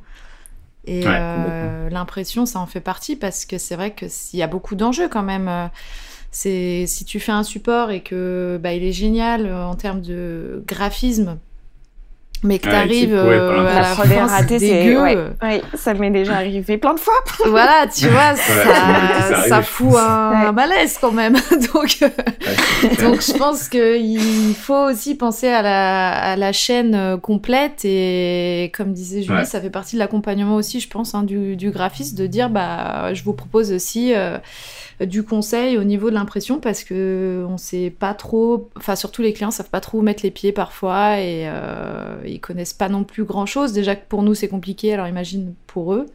Et 0.86 1.04
euh, 1.06 1.90
l'impression 1.90 2.46
ça 2.46 2.60
en 2.60 2.66
fait 2.66 2.82
partie 2.82 3.16
parce 3.16 3.46
que 3.46 3.58
c'est 3.58 3.78
vrai 3.78 3.92
que 3.92 4.10
s'il 4.10 4.40
y 4.40 4.44
a 4.44 4.48
beaucoup 4.48 4.76
d'enjeux 4.76 5.08
quand 5.08 5.24
même 5.24 5.70
c'est 6.32 6.88
si 6.88 7.06
tu 7.06 7.22
fais 7.22 7.32
un 7.32 7.44
support 7.44 7.90
et 7.90 8.02
que 8.02 8.60
bah, 8.62 8.74
il 8.74 8.84
est 8.84 8.92
génial 8.92 9.50
en 9.50 9.76
termes 9.76 10.02
de 10.02 10.62
graphisme 10.68 11.38
mais 12.44 12.60
que 12.60 12.70
t'arrives 12.70 13.13
euh, 13.13 13.67
à 13.67 13.82
la 13.82 13.84
fin, 13.84 14.27
c'est 14.48 14.60
dégueu. 14.60 15.01
Ouais, 15.01 15.62
ça 15.74 15.94
m'est 15.94 16.12
déjà 16.12 16.36
arrivé 16.36 16.77
plein 16.77 16.94
de 16.94 17.00
fois. 17.00 17.13
voilà, 17.48 17.86
tu 17.94 18.08
vois, 18.08 18.36
ça, 18.36 19.48
ça, 19.48 19.62
fout 19.62 19.96
un, 19.98 20.51
malaise 20.51 20.98
quand 21.00 21.12
même. 21.12 21.34
donc, 21.74 21.98
euh, 22.01 22.10
donc 23.01 23.22
je 23.22 23.38
pense 23.38 23.70
qu'il 23.70 24.56
faut 24.56 24.89
aussi 24.89 25.15
penser 25.15 25.48
à 25.48 25.62
la, 25.62 26.10
à 26.10 26.36
la 26.36 26.51
chaîne 26.51 26.96
euh, 26.96 27.17
complète. 27.17 27.82
Et 27.86 28.72
comme 28.75 28.94
disait 28.94 29.24
Julie, 29.24 29.46
ça 29.46 29.60
fait 29.60 29.70
partie 29.70 29.96
de 29.96 30.00
l'accompagnement 30.00 30.56
aussi, 30.56 30.79
je 30.79 30.89
pense, 30.89 31.15
hein, 31.15 31.24
du, 31.24 31.56
du 31.56 31.72
graphiste, 31.72 32.17
de 32.17 32.27
dire, 32.27 32.50
bah, 32.50 33.13
je 33.13 33.24
vous 33.24 33.34
propose 33.34 33.72
aussi 33.72 34.13
du 35.06 35.24
conseil 35.24 35.77
au 35.77 35.84
niveau 35.84 36.10
de 36.10 36.16
l'impression 36.16 36.60
parce 36.60 36.84
que 36.84 37.46
on 37.48 37.58
sait 37.58 37.92
pas 37.92 38.13
trop, 38.16 38.70
enfin 38.75 38.96
surtout 38.96 39.22
les 39.22 39.34
clients 39.34 39.51
savent 39.51 39.70
pas 39.70 39.80
trop 39.80 40.00
où 40.00 40.01
mettre 40.01 40.24
les 40.24 40.32
pieds 40.32 40.51
parfois 40.51 41.20
et 41.20 41.48
euh, 41.48 42.18
ils 42.25 42.39
connaissent 42.39 42.74
pas 42.74 42.89
non 42.89 43.04
plus 43.04 43.24
grand 43.24 43.46
chose. 43.46 43.74
Déjà 43.74 43.96
que 43.96 44.08
pour 44.08 44.24
nous 44.24 44.34
c'est 44.34 44.48
compliqué, 44.48 44.94
alors 44.94 45.08
imagine 45.08 45.54
pour 45.68 45.94
eux. 45.94 46.08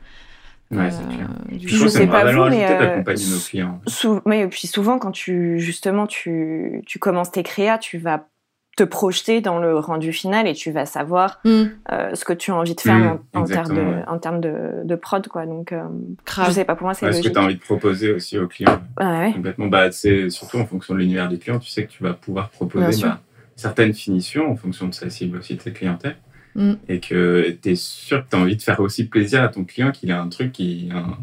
Ouais, 0.72 0.90
c'est 0.90 1.14
clair. 1.14 1.28
Euh, 1.30 1.56
je 1.60 1.86
sais 1.86 2.06
pas 2.06 2.32
vous, 2.32 2.44
mais, 2.48 2.66
euh, 2.68 3.02
nos 3.04 3.38
clients. 3.38 3.80
mais 4.26 4.48
puis 4.48 4.66
souvent 4.66 4.98
quand 4.98 5.12
tu 5.12 5.60
justement 5.60 6.06
tu, 6.06 6.82
tu 6.86 6.98
commences 6.98 7.30
tes 7.30 7.42
créas, 7.42 7.78
tu 7.78 7.98
vas 7.98 8.26
te 8.76 8.84
projeter 8.84 9.40
dans 9.40 9.58
le 9.58 9.78
rendu 9.78 10.12
final 10.12 10.46
et 10.46 10.54
tu 10.54 10.70
vas 10.70 10.86
savoir 10.86 11.40
mm. 11.44 11.64
euh, 11.92 12.14
ce 12.14 12.24
que 12.24 12.32
tu 12.32 12.50
as 12.50 12.54
envie 12.54 12.74
de 12.74 12.80
faire 12.80 12.96
mm, 12.96 13.18
en, 13.34 13.44
termes 13.44 13.74
de, 13.74 14.08
en 14.08 14.18
termes 14.18 14.40
de, 14.40 14.82
de, 14.84 14.94
prod 14.94 15.26
quoi. 15.28 15.44
Donc 15.44 15.72
euh, 15.72 15.82
je 16.26 16.50
sais 16.50 16.64
pas 16.64 16.74
pour 16.74 16.86
moi 16.86 16.94
c'est 16.94 17.06
ouais, 17.06 17.12
ce 17.12 17.22
que 17.22 17.28
tu 17.28 17.38
as 17.38 17.42
envie 17.42 17.56
de 17.56 17.60
proposer 17.60 18.12
aussi 18.12 18.38
aux 18.38 18.48
clients. 18.48 18.82
Complètement. 18.96 19.66
Bah 19.66 19.92
c'est 19.92 20.30
surtout 20.30 20.58
en 20.58 20.66
fonction 20.66 20.94
de 20.94 21.00
l'univers 21.00 21.28
des 21.28 21.38
clients 21.38 21.58
tu 21.58 21.70
sais 21.70 21.84
que 21.84 21.92
tu 21.92 22.02
vas 22.02 22.14
pouvoir 22.14 22.48
proposer 22.48 23.02
bah, 23.02 23.20
certaines 23.56 23.92
finitions 23.92 24.50
en 24.50 24.56
fonction 24.56 24.88
de 24.88 24.94
sa 24.94 25.10
cible 25.10 25.38
aussi 25.38 25.56
de 25.56 25.62
sa 25.62 25.70
clientèle. 25.70 26.16
Mm. 26.54 26.74
et 26.86 27.00
que 27.00 27.56
tu 27.62 27.70
es 27.70 27.74
sûr 27.74 28.22
que 28.22 28.28
tu 28.28 28.36
as 28.36 28.38
envie 28.38 28.56
de 28.56 28.62
faire 28.62 28.80
aussi 28.80 29.06
plaisir 29.06 29.42
à 29.42 29.48
ton 29.48 29.64
client 29.64 29.90
qu'il 29.90 30.10
ait 30.10 30.12
un 30.12 30.28
truc 30.28 30.52
qui 30.52 30.90
un, 30.92 31.16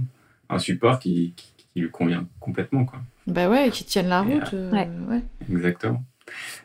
un 0.49 0.57
support 0.57 0.97
qui, 0.97 1.35
qui, 1.35 1.53
lui 1.75 1.91
convient 1.91 2.27
complètement 2.39 2.83
quoi. 2.83 2.99
Bah 3.27 3.47
ouais 3.47 3.69
qui 3.69 3.85
tienne 3.85 4.07
la 4.07 4.21
route 4.21 4.53
euh, 4.53 4.71
ouais. 4.71 5.21
exactement 5.49 6.03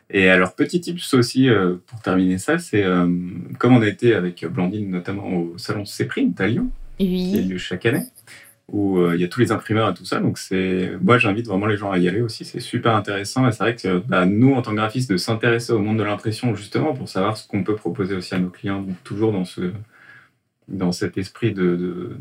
et 0.09 0.29
alors, 0.29 0.53
petit 0.53 0.81
tips 0.81 1.13
aussi 1.15 1.49
euh, 1.49 1.75
pour 1.87 2.01
terminer 2.01 2.37
ça, 2.37 2.59
c'est 2.59 2.83
euh, 2.83 3.07
comme 3.57 3.75
on 3.75 3.81
a 3.81 3.87
été 3.87 4.13
avec 4.13 4.45
Blandine 4.45 4.91
notamment 4.91 5.27
au 5.29 5.57
salon 5.57 5.83
Cprint 5.83 6.39
à 6.39 6.47
Lyon, 6.47 6.69
qui 6.97 7.37
a 7.37 7.41
lieu 7.41 7.57
chaque 7.57 7.87
année, 7.87 8.03
où 8.71 8.99
euh, 8.99 9.15
il 9.15 9.21
y 9.21 9.23
a 9.23 9.27
tous 9.27 9.39
les 9.39 9.51
imprimeurs 9.51 9.89
et 9.89 9.93
tout 9.95 10.05
ça. 10.05 10.19
Donc, 10.19 10.37
c'est 10.37 10.91
moi, 11.01 11.17
j'invite 11.17 11.47
vraiment 11.47 11.65
les 11.65 11.77
gens 11.77 11.91
à 11.91 11.97
y 11.97 12.07
aller 12.07 12.21
aussi. 12.21 12.45
C'est 12.45 12.59
super 12.59 12.95
intéressant. 12.95 13.47
Et 13.47 13.51
c'est 13.51 13.63
vrai 13.63 13.75
que 13.75 13.97
bah, 13.99 14.27
nous, 14.27 14.53
en 14.53 14.61
tant 14.61 14.71
que 14.71 14.75
graphistes, 14.75 15.09
de 15.09 15.17
s'intéresser 15.17 15.73
au 15.73 15.79
monde 15.79 15.97
de 15.97 16.03
l'impression, 16.03 16.53
justement, 16.55 16.93
pour 16.93 17.09
savoir 17.09 17.35
ce 17.35 17.47
qu'on 17.47 17.63
peut 17.63 17.75
proposer 17.75 18.15
aussi 18.15 18.35
à 18.35 18.39
nos 18.39 18.49
clients, 18.49 18.85
toujours 19.03 19.31
dans, 19.31 19.45
ce, 19.45 19.71
dans 20.67 20.91
cet 20.91 21.17
esprit 21.17 21.51
de, 21.51 21.75
de, 21.75 22.17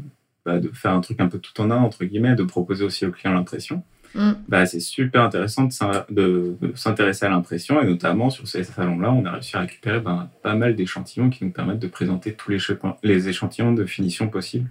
bah, 0.47 0.59
de 0.59 0.71
faire 0.71 0.93
un 0.93 1.01
truc 1.03 1.21
un 1.21 1.29
peu 1.29 1.39
tout 1.39 1.61
en 1.61 1.71
un, 1.71 1.77
entre 1.77 2.05
guillemets, 2.07 2.35
de 2.35 2.45
proposer 2.45 2.83
aussi 2.85 3.05
aux 3.05 3.11
clients 3.11 3.35
l'impression. 3.35 3.83
Mm. 4.15 4.33
Bah, 4.49 4.67
c'est 4.67 4.81
super 4.81 5.23
intéressant 5.23 5.69
de, 6.09 6.57
s'intéresser 6.75 7.27
à 7.27 7.31
l'impression 7.31 7.81
et 7.83 7.87
notamment 7.87 8.31
sur 8.31 8.47
ces 8.47 8.65
salons-là, 8.65 9.13
on 9.13 9.25
a 9.25 9.33
réussi 9.33 9.57
à 9.57 9.61
récupérer 9.61 10.01
ben, 10.01 10.29
pas 10.43 10.55
mal 10.55 10.77
d'échantillons 10.77 11.31
qui 11.31 11.45
nous 11.45 11.51
permettent 11.51 11.81
de 11.81 11.89
présenter 11.89 12.33
tous 12.35 12.51
les, 12.51 12.59
les 13.03 13.29
échantillons 13.29 13.73
de 13.73 13.85
finition 13.85 14.29
possibles. 14.29 14.69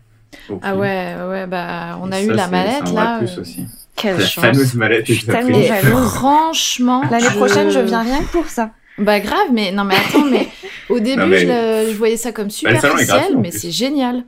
Ah 0.62 0.76
ouais, 0.76 1.16
ouais, 1.30 1.48
bah 1.48 2.00
on 2.02 2.12
a 2.12 2.22
eu 2.22 2.32
la 2.32 2.48
mallette 2.48 2.92
là. 2.92 3.20
Plus 3.20 3.38
euh, 3.38 3.42
aussi. 3.42 3.66
Quelle 3.96 4.18
la 4.18 4.26
chance. 4.26 4.44
fameuse 4.44 4.74
mallette. 4.74 5.06
Je 5.12 5.26
Franchement, 6.16 7.04
l'année 7.12 7.30
prochaine, 7.36 7.70
je 7.70 7.80
viens 7.80 8.02
rien 8.02 8.24
que 8.24 8.32
pour 8.32 8.48
ça. 8.48 8.72
Bah 8.98 9.20
grave, 9.20 9.50
mais 9.52 9.72
non 9.72 9.84
mais 9.84 9.96
attends, 9.96 10.26
mais 10.26 10.48
au 10.90 11.00
début 11.00 11.22
Je, 11.22 11.96
voyais 11.96 12.18
ça 12.18 12.32
comme 12.32 12.48
bah, 12.48 12.52
superficiel, 12.52 13.38
mais 13.38 13.52
c'est 13.52 13.72
génial. 13.72 14.24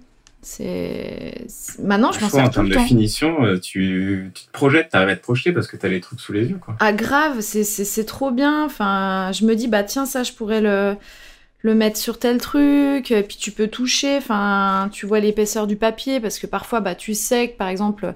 C'est 0.48 1.34
maintenant 1.82 2.12
je 2.12 2.20
pense 2.20 2.36
en 2.36 2.48
termes 2.50 2.70
de 2.70 2.78
finition, 2.78 3.44
euh, 3.44 3.60
tu, 3.60 4.32
tu, 4.36 4.46
te 4.46 4.52
projettes, 4.52 4.90
tu 4.92 4.96
arrives 4.96 5.10
à 5.10 5.16
te 5.16 5.24
projeter 5.24 5.52
parce 5.52 5.66
que 5.66 5.76
tu 5.76 5.84
as 5.88 5.90
les 5.90 6.02
trucs 6.02 6.20
sous 6.20 6.34
les 6.34 6.46
yeux 6.46 6.60
quoi. 6.64 6.76
Ah 6.80 6.94
grave, 6.94 7.42
c'est 7.42 8.06
trop 8.06 8.30
bien. 8.30 8.64
Enfin, 8.64 9.32
je 9.34 9.44
me 9.46 9.56
dis 9.56 9.68
bah 9.68 9.82
tiens 9.82 10.06
ça 10.06 10.22
je 10.22 10.34
pourrais 10.34 10.62
le 10.62 10.96
le 11.66 11.74
mettre 11.74 11.98
sur 11.98 12.20
tel 12.20 12.38
truc, 12.38 13.10
et 13.10 13.24
puis 13.24 13.38
tu 13.38 13.50
peux 13.50 13.68
toucher, 13.68 14.18
enfin, 14.18 14.88
tu 14.92 15.08
vois 15.08 15.20
l'épaisseur 15.20 15.66
du 15.66 15.76
papier, 15.76 16.20
parce 16.20 16.38
que 16.38 16.46
parfois, 16.46 16.80
bah, 16.80 16.94
tu 16.94 17.16
sais 17.16 17.50
que, 17.50 17.58
par 17.58 17.70
exemple, 17.70 18.14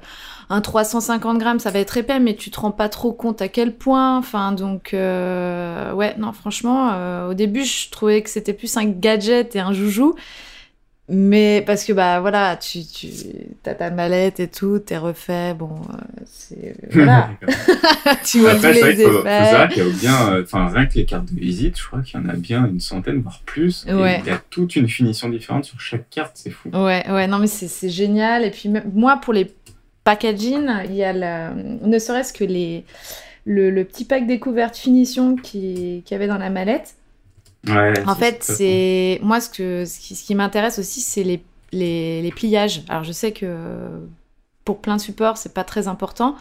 un 0.51 0.61
350 0.61 1.39
grammes, 1.39 1.57
ça 1.57 1.71
va 1.71 1.79
être 1.79 1.97
épais, 1.97 2.19
mais 2.19 2.35
tu 2.35 2.51
te 2.51 2.59
rends 2.59 2.69
pas 2.69 2.89
trop 2.89 3.11
compte 3.11 3.41
à 3.41 3.47
quel 3.47 3.75
point, 3.75 4.19
enfin, 4.19 4.51
donc, 4.51 4.93
euh, 4.93 5.91
ouais, 5.93 6.13
non, 6.19 6.31
franchement, 6.31 6.91
euh, 6.93 7.31
au 7.31 7.33
début, 7.33 7.63
je 7.63 7.89
trouvais 7.89 8.21
que 8.21 8.29
c'était 8.29 8.53
plus 8.53 8.77
un 8.77 8.85
gadget 8.85 9.55
et 9.55 9.59
un 9.59 9.73
joujou, 9.73 10.13
mais 11.11 11.63
parce 11.65 11.85
que 11.85 11.91
bah 11.91 12.19
voilà, 12.19 12.55
tu, 12.55 12.85
tu 12.85 13.09
as 13.65 13.73
ta 13.73 13.89
mallette 13.89 14.39
et 14.39 14.47
tout, 14.47 14.77
t'es 14.77 14.97
refait, 14.97 15.55
bon, 15.55 15.71
euh, 15.89 16.21
c'est 16.25 16.75
voilà. 16.91 17.31
tu 18.23 18.41
vois 18.41 18.51
Après, 18.51 18.73
tous 18.73 18.85
les 18.85 19.01
effets. 19.01 19.03
Faut, 19.05 19.73
qu'il 19.73 19.83
y 19.83 19.89
a 19.89 19.93
bien, 19.93 20.33
euh, 20.33 20.43
enfin 20.43 20.67
rien 20.67 20.85
que 20.85 20.93
les 20.93 21.05
cartes 21.05 21.33
de 21.33 21.39
visite, 21.39 21.79
je 21.79 21.87
crois 21.87 22.01
qu'il 22.01 22.19
y 22.19 22.23
en 22.23 22.29
a 22.29 22.33
bien 22.33 22.67
une 22.67 22.79
centaine 22.79 23.21
voire 23.21 23.41
plus. 23.43 23.85
Ouais. 23.87 24.21
Il 24.23 24.27
y 24.27 24.31
a 24.31 24.39
toute 24.51 24.75
une 24.75 24.87
finition 24.87 25.29
différente 25.29 25.65
sur 25.65 25.79
chaque 25.79 26.09
carte, 26.11 26.33
c'est 26.35 26.51
fou. 26.51 26.69
Ouais, 26.69 27.03
ouais, 27.09 27.25
non 27.25 27.39
mais 27.39 27.47
c'est 27.47 27.89
génial. 27.89 28.45
Et 28.45 28.51
puis 28.51 28.71
moi 28.93 29.17
pour 29.17 29.33
les 29.33 29.51
packaging, 30.03 30.69
il 30.85 30.93
y 30.93 31.03
a 31.03 31.11
la, 31.11 31.53
ne 31.55 31.97
serait-ce 31.97 32.33
que 32.33 32.43
les 32.43 32.85
le, 33.45 33.71
le, 33.71 33.83
petit 33.83 34.05
pack 34.05 34.27
découverte 34.27 34.77
finition 34.77 35.35
qui 35.35 36.03
qu'il 36.05 36.11
y 36.11 36.13
avait 36.13 36.27
dans 36.27 36.37
la 36.37 36.51
mallette 36.51 36.95
en 37.67 38.15
fait, 38.15 38.43
c'est 38.43 39.19
moi 39.21 39.41
ce 39.41 39.49
que 39.49 39.85
ce 39.85 39.99
qui, 39.99 40.35
m'intéresse 40.35 40.79
aussi, 40.79 41.01
c'est 41.01 41.23
les, 41.23 41.41
les, 41.71 42.21
les, 42.21 42.31
pliages. 42.31 42.83
Alors 42.87 43.03
je 43.03 43.11
sais 43.11 43.31
que 43.31 43.87
pour 44.65 44.79
plein 44.79 44.95
de 44.95 45.01
supports, 45.01 45.37
c'est 45.37 45.53
pas 45.53 45.63
très 45.63 45.87
important, 45.87 46.35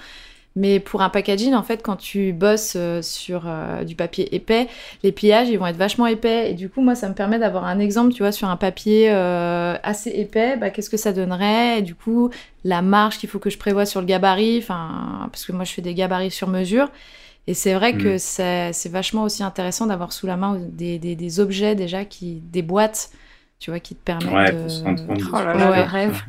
mais 0.58 0.80
pour 0.80 1.02
un 1.02 1.08
packaging, 1.08 1.54
en 1.54 1.62
fait, 1.62 1.82
quand 1.82 1.94
tu 1.94 2.32
bosses 2.32 2.75
euh, 2.76 3.00
sur 3.00 3.42
euh, 3.46 3.84
du 3.84 3.94
papier 3.94 4.34
épais, 4.34 4.66
les 5.04 5.12
pliages 5.12 5.48
ils 5.48 5.56
vont 5.56 5.66
être 5.66 5.76
vachement 5.76 6.06
épais. 6.06 6.50
Et 6.50 6.54
du 6.54 6.68
coup, 6.68 6.82
moi, 6.82 6.96
ça 6.96 7.08
me 7.08 7.14
permet 7.14 7.38
d'avoir 7.38 7.64
un 7.64 7.78
exemple, 7.78 8.12
tu 8.12 8.25
vois, 8.25 8.32
sur 8.32 8.48
un 8.48 8.56
papier 8.56 9.08
euh, 9.10 9.76
assez 9.84 10.10
épais, 10.10 10.56
bah, 10.56 10.70
qu'est-ce 10.70 10.90
que 10.90 10.96
ça 10.96 11.12
donnerait? 11.12 11.78
Et 11.78 11.82
du 11.82 11.94
coup, 11.94 12.30
la 12.64 12.82
marge 12.82 13.18
qu'il 13.18 13.28
faut 13.28 13.38
que 13.38 13.50
je 13.50 13.58
prévoie 13.58 13.87
sur 13.87 14.00
le 14.00 14.06
gabarit, 14.06 14.58
enfin, 14.58 15.28
parce 15.30 15.46
que 15.46 15.52
moi, 15.52 15.64
je 15.64 15.72
fais 15.72 15.82
des 15.82 15.94
gabarits 15.94 16.32
sur 16.32 16.48
mesure. 16.48 16.90
Et 17.48 17.54
c'est 17.54 17.72
vrai 17.72 17.94
que 17.94 18.16
mm. 18.16 18.72
c'est 18.74 18.88
vachement 18.90 19.22
aussi 19.22 19.42
intéressant 19.42 19.86
d'avoir 19.86 20.12
sous 20.12 20.26
la 20.26 20.36
main 20.36 20.60
des, 20.60 20.98
des, 20.98 21.16
des, 21.16 21.40
objets 21.40 21.74
déjà, 21.74 22.04
qui, 22.04 22.42
des 22.52 22.60
boîtes, 22.60 23.08
tu 23.58 23.70
vois, 23.70 23.80
qui 23.80 23.94
te 23.94 24.04
permettent 24.04 24.54
ouais, 24.54 24.64
de... 24.64 24.68
Se 24.68 24.84
rendre 24.84 25.06
compte 25.06 25.22
oh 25.32 25.36
là 25.36 25.54
là, 25.54 25.70
ouais. 25.70 25.82
rêve. 25.82 26.22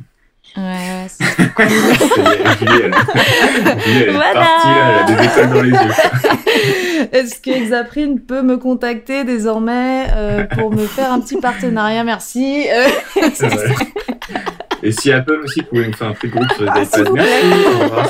Ouais, 0.56 0.62
ouais, 0.62 1.06
c'est 1.08 1.24
cool. 1.54 1.68
Julie, 1.68 2.80
elle, 2.84 4.08
est 4.08 4.12
voilà. 4.12 4.32
partie, 4.32 4.66
là, 4.66 4.88
elle 4.88 4.98
a 4.98 5.04
des 5.04 5.24
étoiles 5.26 5.50
dans 5.50 5.62
les 5.62 5.70
yeux. 5.70 7.08
Est-ce 7.12 7.38
que 7.38 7.50
Exaprine 7.50 8.20
peut 8.20 8.40
me 8.40 8.56
contacter 8.56 9.24
désormais 9.24 10.06
euh, 10.14 10.44
pour 10.46 10.70
me 10.70 10.86
faire 10.86 11.12
un 11.12 11.20
petit 11.20 11.38
partenariat? 11.38 12.02
Merci. 12.02 12.66
Euh, 12.72 12.88
et 14.82 14.92
si 14.92 15.12
Apple 15.12 15.40
aussi 15.44 15.62
pouvait 15.62 15.86
nous 15.86 15.92
faire 15.92 16.08
un 16.08 16.12
prix 16.12 16.28
groupe 16.28 16.50
sur 16.52 16.64
les 16.64 16.70
ah, 16.70 16.82
iPads, 16.82 17.12
merci. 17.12 17.32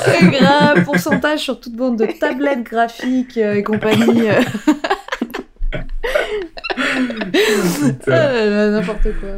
C'est 0.05 0.27
grave, 0.27 0.83
pourcentage 0.83 1.39
sur 1.39 1.59
toute 1.59 1.75
bande 1.75 1.97
de 1.97 2.05
tablettes 2.05 2.63
graphiques 2.63 3.37
euh, 3.37 3.55
et 3.55 3.63
compagnie. 3.63 4.29
Euh. 4.29 4.41
ah, 8.07 8.69
N'importe 8.69 9.07
quoi. 9.19 9.29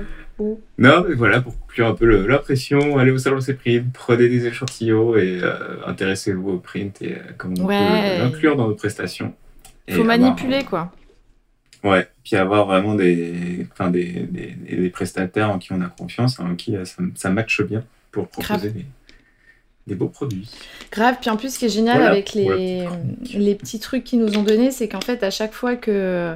Non, 0.77 1.05
mais 1.07 1.15
voilà, 1.15 1.41
pour 1.41 1.57
conclure 1.59 1.87
un 1.87 1.93
peu 1.93 2.27
l'impression, 2.27 2.97
allez 2.97 3.11
au 3.11 3.17
salon 3.17 3.39
C-Print, 3.39 3.85
prenez 3.93 4.29
des 4.29 4.47
échantillons 4.47 5.15
et 5.15 5.39
euh, 5.41 5.53
intéressez-vous 5.85 6.51
au 6.51 6.57
print 6.57 7.01
et 7.01 7.17
comment 7.37 7.53
on 7.59 7.67
peut 7.67 7.73
l'inclure 7.73 8.55
dans 8.55 8.67
nos 8.67 8.75
prestations. 8.75 9.33
Il 9.87 9.95
faut 9.95 10.03
manipuler, 10.03 10.63
quoi. 10.63 10.91
Ouais, 11.83 12.07
puis 12.23 12.37
avoir 12.37 12.65
vraiment 12.65 12.95
des, 12.95 13.67
enfin 13.73 13.89
des, 13.89 14.05
des, 14.05 14.55
des, 14.69 14.89
prestataires 14.89 15.49
en 15.49 15.59
qui 15.59 15.73
on 15.73 15.81
a 15.81 15.87
confiance, 15.87 16.39
en 16.39 16.55
qui 16.55 16.77
euh, 16.77 16.85
ça, 16.85 17.03
ça 17.15 17.29
matche 17.29 17.61
bien 17.61 17.83
pour 18.09 18.29
proposer 18.29 18.69
des, 18.69 18.85
des, 19.87 19.95
beaux 19.95 20.07
produits. 20.07 20.49
Grave, 20.93 21.17
puis 21.19 21.29
en 21.29 21.35
plus, 21.35 21.55
ce 21.55 21.59
qui 21.59 21.65
est 21.65 21.69
génial 21.69 22.01
avec 22.01 22.31
les, 22.35 22.87
les 23.33 23.55
petits 23.55 23.79
trucs 23.79 24.05
qu'ils 24.05 24.19
nous 24.19 24.37
ont 24.37 24.43
donnés, 24.43 24.71
c'est 24.71 24.87
qu'en 24.87 25.01
fait, 25.01 25.23
à 25.23 25.29
chaque 25.29 25.51
fois 25.51 25.75
que, 25.75 26.33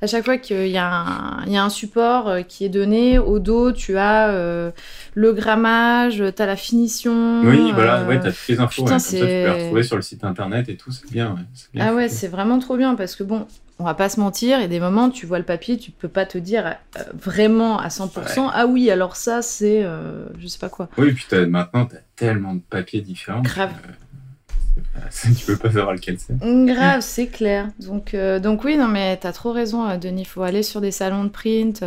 à 0.00 0.06
chaque 0.06 0.24
fois 0.24 0.38
qu'il 0.38 0.68
y, 0.68 0.78
a 0.78 0.88
un, 0.88 1.44
il 1.46 1.52
y 1.52 1.56
a 1.56 1.64
un 1.64 1.70
support 1.70 2.28
euh, 2.28 2.42
qui 2.42 2.64
est 2.64 2.68
donné, 2.68 3.18
au 3.18 3.40
dos, 3.40 3.72
tu 3.72 3.96
as 3.96 4.28
euh, 4.28 4.70
le 5.14 5.32
grammage, 5.32 6.22
tu 6.36 6.40
as 6.42 6.46
la 6.46 6.56
finition. 6.56 7.40
Oui, 7.42 7.72
voilà, 7.72 8.04
ouais, 8.04 8.20
tu 8.20 8.28
as 8.28 8.30
toutes 8.30 8.48
les 8.48 8.60
infos. 8.60 8.84
Putain, 8.84 8.84
ouais, 8.84 8.90
comme 8.90 8.98
ça, 9.00 9.10
tu 9.10 9.22
peux 9.22 9.26
les 9.26 9.50
retrouver 9.50 9.82
sur 9.82 9.96
le 9.96 10.02
site 10.02 10.22
internet 10.22 10.68
et 10.68 10.76
tout, 10.76 10.92
c'est 10.92 11.10
bien, 11.10 11.34
bien. 11.72 11.84
Ah 11.84 11.94
ouais, 11.94 12.08
c'est 12.08 12.28
vraiment 12.28 12.60
trop 12.60 12.76
bien 12.76 12.94
parce 12.94 13.16
que 13.16 13.24
bon, 13.24 13.48
on 13.78 13.84
va 13.84 13.94
pas 13.94 14.08
se 14.08 14.20
mentir, 14.20 14.58
il 14.58 14.62
y 14.62 14.64
a 14.64 14.68
des 14.68 14.80
moments, 14.80 15.10
tu 15.10 15.26
vois 15.26 15.38
le 15.38 15.44
papier, 15.44 15.76
tu 15.78 15.90
peux 15.90 16.08
pas 16.08 16.26
te 16.26 16.38
dire 16.38 16.66
euh, 16.66 17.02
vraiment 17.14 17.78
à 17.78 17.88
100%, 17.88 18.50
ah 18.52 18.66
oui, 18.66 18.90
alors 18.90 19.16
ça, 19.16 19.42
c'est 19.42 19.82
euh, 19.82 20.26
je 20.38 20.46
sais 20.46 20.58
pas 20.58 20.68
quoi. 20.68 20.88
Oui, 20.96 21.12
puis 21.12 21.26
as, 21.32 21.46
maintenant, 21.46 21.86
tu 21.86 21.96
as 21.96 22.00
tellement 22.14 22.54
de 22.54 22.60
papiers 22.60 23.00
différents. 23.00 23.42
Grave. 23.42 23.72
Que, 23.82 25.34
tu 25.38 25.46
peux 25.46 25.56
pas 25.56 25.72
savoir 25.72 25.92
lequel 25.92 26.18
c'est. 26.18 26.36
Grave, 26.38 27.00
c'est 27.00 27.26
clair. 27.26 27.68
Donc, 27.80 28.14
euh, 28.14 28.38
donc 28.38 28.64
oui, 28.64 28.76
non, 28.76 28.88
mais 28.88 29.18
tu 29.18 29.26
as 29.26 29.32
trop 29.32 29.52
raison, 29.52 29.96
Denis, 29.98 30.22
il 30.22 30.26
faut 30.26 30.42
aller 30.42 30.62
sur 30.62 30.80
des 30.80 30.92
salons 30.92 31.24
de 31.24 31.30
print 31.30 31.84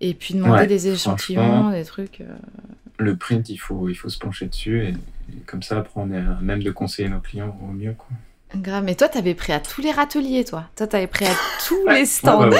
et 0.00 0.14
puis 0.14 0.34
demander 0.34 0.66
des 0.66 0.88
échantillons, 0.88 1.70
des 1.70 1.84
trucs. 1.84 2.22
Le 2.98 3.16
print, 3.16 3.48
il 3.48 3.56
faut, 3.56 3.88
il 3.88 3.94
faut 3.94 4.08
se 4.08 4.18
pencher 4.18 4.46
dessus 4.46 4.82
et, 4.82 4.88
et 5.32 5.40
comme 5.46 5.62
ça, 5.62 5.78
après, 5.78 6.00
on 6.00 6.10
est 6.10 6.18
à 6.18 6.38
même 6.42 6.62
de 6.62 6.70
conseiller 6.70 7.08
nos 7.08 7.20
clients 7.20 7.56
au 7.62 7.72
mieux. 7.72 7.94
Quoi. 7.96 8.08
Grave, 8.56 8.82
mais 8.82 8.94
toi, 8.94 9.08
t'avais 9.08 9.34
pris 9.34 9.52
à 9.52 9.60
tous 9.60 9.82
les 9.82 9.90
râteliers, 9.90 10.42
toi. 10.44 10.64
Toi, 10.74 10.86
t'avais 10.86 11.06
pris 11.06 11.26
à 11.26 11.34
tous 11.66 11.86
les 11.86 12.06
stands. 12.06 12.46
non, 12.50 12.56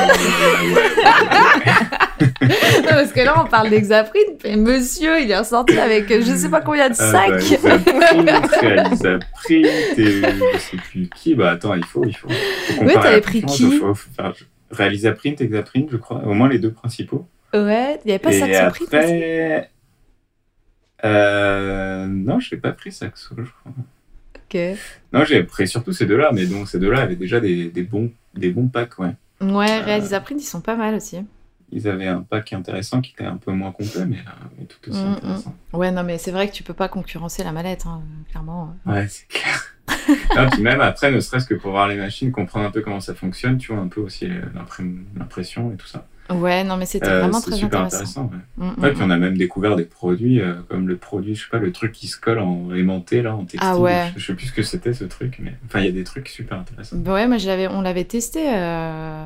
parce 2.83 3.13
que 3.13 3.21
là, 3.21 3.43
on 3.43 3.49
parle 3.49 3.71
d'Exaprint, 3.71 4.45
mais 4.45 4.57
monsieur, 4.57 5.23
il 5.23 5.31
est 5.31 5.39
ressorti 5.39 5.79
avec 5.79 6.09
je 6.09 6.35
sais 6.35 6.51
pas 6.51 6.61
combien 6.61 6.91
de 6.91 6.95
ah, 6.99 7.11
sacs. 7.11 7.63
Bah, 7.63 7.77
Exaprint, 8.85 9.99
et 9.99 10.23
je 10.23 10.59
sais 10.59 10.77
plus 10.77 11.09
qui. 11.17 11.35
Bah 11.35 11.53
attends, 11.53 11.75
il 11.75 11.85
faut, 11.85 12.05
il 12.05 12.15
faut. 12.15 12.29
faut 12.29 12.85
ouais, 12.85 12.95
t'avais 12.95 13.23
pris 13.23 13.43
qui 13.43 13.81
faire, 14.15 14.35
Réalisaprint, 14.71 15.41
Exaprint, 15.41 15.89
je 15.91 15.97
crois. 15.97 16.23
Au 16.27 16.35
moins 16.35 16.51
les 16.51 16.59
deux 16.59 16.73
principaux. 16.73 17.27
Ouais, 17.55 17.99
il 18.05 18.09
n'y 18.09 18.13
avait 18.13 18.19
pas 18.19 18.33
Saxo 18.33 18.63
après... 18.63 19.71
Euh... 21.05 22.07
Non, 22.07 22.41
je 22.41 22.55
n'ai 22.55 22.61
pas 22.61 22.73
pris 22.73 22.93
Saxo, 22.93 23.35
je 23.39 23.45
crois. 23.45 23.73
Non, 25.13 25.25
j'ai 25.25 25.43
pris 25.43 25.69
surtout 25.69 25.93
ces 25.93 26.07
deux-là, 26.07 26.31
mais 26.33 26.47
donc 26.47 26.69
ces 26.69 26.79
deux-là 26.79 27.01
avaient 27.03 27.17
déjà 27.17 27.41
des, 27.41 27.71
des, 27.71 27.83
bons, 27.83 28.11
des 28.35 28.51
bons 28.51 28.69
packs, 28.69 28.99
ouais. 28.99 29.15
Ouais, 29.41 29.83
euh... 29.87 30.21
ils 30.31 30.41
sont 30.41 30.61
pas 30.61 30.77
mal 30.77 30.95
aussi. 30.95 31.19
Ils 31.71 31.87
avaient 31.87 32.07
un 32.07 32.23
pack 32.23 32.53
intéressant 32.55 33.01
qui 33.01 33.13
était 33.13 33.25
un 33.25 33.37
peu 33.37 33.53
moins 33.53 33.73
complet, 33.73 34.07
mais, 34.07 34.17
euh, 34.17 34.65
tout 34.69 34.91
aussi 34.91 35.01
mm, 35.01 35.05
mm. 35.05 35.15
intéressant. 35.15 35.55
Ouais, 35.73 35.91
non, 35.91 36.03
mais 36.03 36.19
c'est 36.19 36.31
vrai 36.31 36.49
que 36.49 36.55
tu 36.55 36.63
peux 36.63 36.75
pas 36.75 36.89
concurrencer 36.89 37.45
la 37.45 37.53
mallette, 37.53 37.85
hein, 37.87 38.03
clairement. 38.31 38.75
Ouais, 38.87 39.07
c'est 39.09 39.29
clair. 39.29 39.77
non, 40.37 40.49
puis 40.51 40.63
même 40.63 40.81
après, 40.81 41.11
ne 41.11 41.21
serait-ce 41.21 41.47
que 41.47 41.55
pour 41.55 41.73
voir 41.73 41.89
les 41.89 41.97
machines, 41.97 42.33
comprendre 42.33 42.67
un 42.67 42.71
peu 42.71 42.81
comment 42.81 43.01
ça 43.01 43.15
fonctionne, 43.15 43.59
tu 43.59 43.73
vois, 43.73 43.83
un 43.83 43.89
peu 43.89 44.01
aussi 44.01 44.29
l'impression 45.17 45.73
et 45.73 45.77
tout 45.77 45.87
ça. 45.87 46.07
Ouais, 46.31 46.63
non, 46.65 46.77
mais 46.77 46.87
c'était 46.87 47.09
euh, 47.09 47.21
vraiment 47.21 47.41
très 47.41 47.57
super 47.57 47.83
intéressant. 47.83 48.31
ouais. 48.59 48.67
Mm, 48.67 48.95
puis 48.95 49.03
on 49.03 49.11
a 49.11 49.17
même 49.17 49.37
découvert 49.37 49.77
des 49.77 49.85
produits, 49.85 50.41
euh, 50.41 50.55
comme 50.69 50.87
le 50.87 50.97
produit, 50.97 51.35
je 51.35 51.45
sais 51.45 51.51
pas, 51.51 51.59
le 51.59 51.73
truc 51.73 51.93
qui 51.93 52.07
se 52.07 52.19
colle 52.19 52.39
en 52.39 52.73
aimanté, 52.75 53.23
là, 53.23 53.35
en 53.35 53.45
textile. 53.45 53.61
Ah 53.63 53.79
ouais. 53.79 54.13
Je, 54.17 54.27
sais 54.27 54.35
plus 54.35 54.47
ce 54.47 54.53
que 54.53 54.63
c'était 54.63 54.93
ce 54.93 55.05
truc, 55.05 55.39
mais 55.43 55.55
enfin, 55.67 55.81
il 55.81 55.87
y 55.87 55.89
a 55.89 55.93
des 55.93 56.05
trucs 56.05 56.29
super 56.29 56.59
intéressants. 56.59 56.97
Bah 56.97 57.15
ouais, 57.15 57.27
moi, 57.27 57.39
on 57.71 57.81
l'avait 57.81 58.05
testé. 58.05 58.41
Euh, 58.55 59.25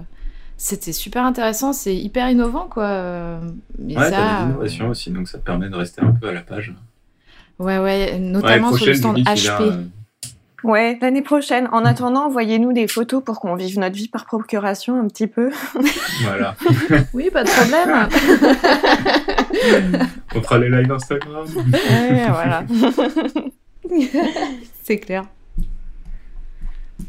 c'était 0.57 0.93
super 0.93 1.25
intéressant, 1.25 1.73
c'est 1.73 1.97
hyper 1.97 2.31
innovant, 2.31 2.69
quoi. 2.71 3.41
Mais 3.79 3.97
ouais, 3.97 4.11
t'as 4.11 4.45
des 4.45 4.51
innovations 4.51 4.89
aussi, 4.91 5.11
donc 5.11 5.29
ça 5.29 5.39
te 5.39 5.45
permet 5.45 5.69
de 5.69 5.75
rester 5.77 6.03
un 6.03 6.13
peu 6.13 6.29
à 6.29 6.33
la 6.33 6.43
page. 6.43 6.73
Ouais, 7.59 7.79
ouais, 7.79 8.19
notamment 8.19 8.73
sur 8.77 8.87
le 8.87 8.95
stand 8.95 9.19
HP. 9.19 9.89
Ouais, 10.65 10.99
l'année 11.01 11.23
prochaine. 11.23 11.69
En 11.73 11.85
attendant, 11.85 12.27
envoyez-nous 12.27 12.73
des 12.73 12.87
photos 12.87 13.23
pour 13.25 13.41
qu'on 13.41 13.55
vive 13.57 13.79
notre 13.79 13.97
vie 13.97 14.09
par 14.09 14.27
procuration 14.27 15.01
un 15.01 15.09
petit 15.09 15.27
peu. 15.27 15.51
Voilà. 16.23 16.55
oui, 17.15 17.31
pas 17.31 17.45
de 17.45 17.51
problème. 17.51 18.09
On 20.35 20.41
fera 20.41 20.59
les 20.59 20.71
lives 20.71 20.93
Instagram. 20.93 21.47
Ouais, 21.57 22.29
voilà. 22.29 22.65
C'est 24.83 24.99
clair. 24.99 25.25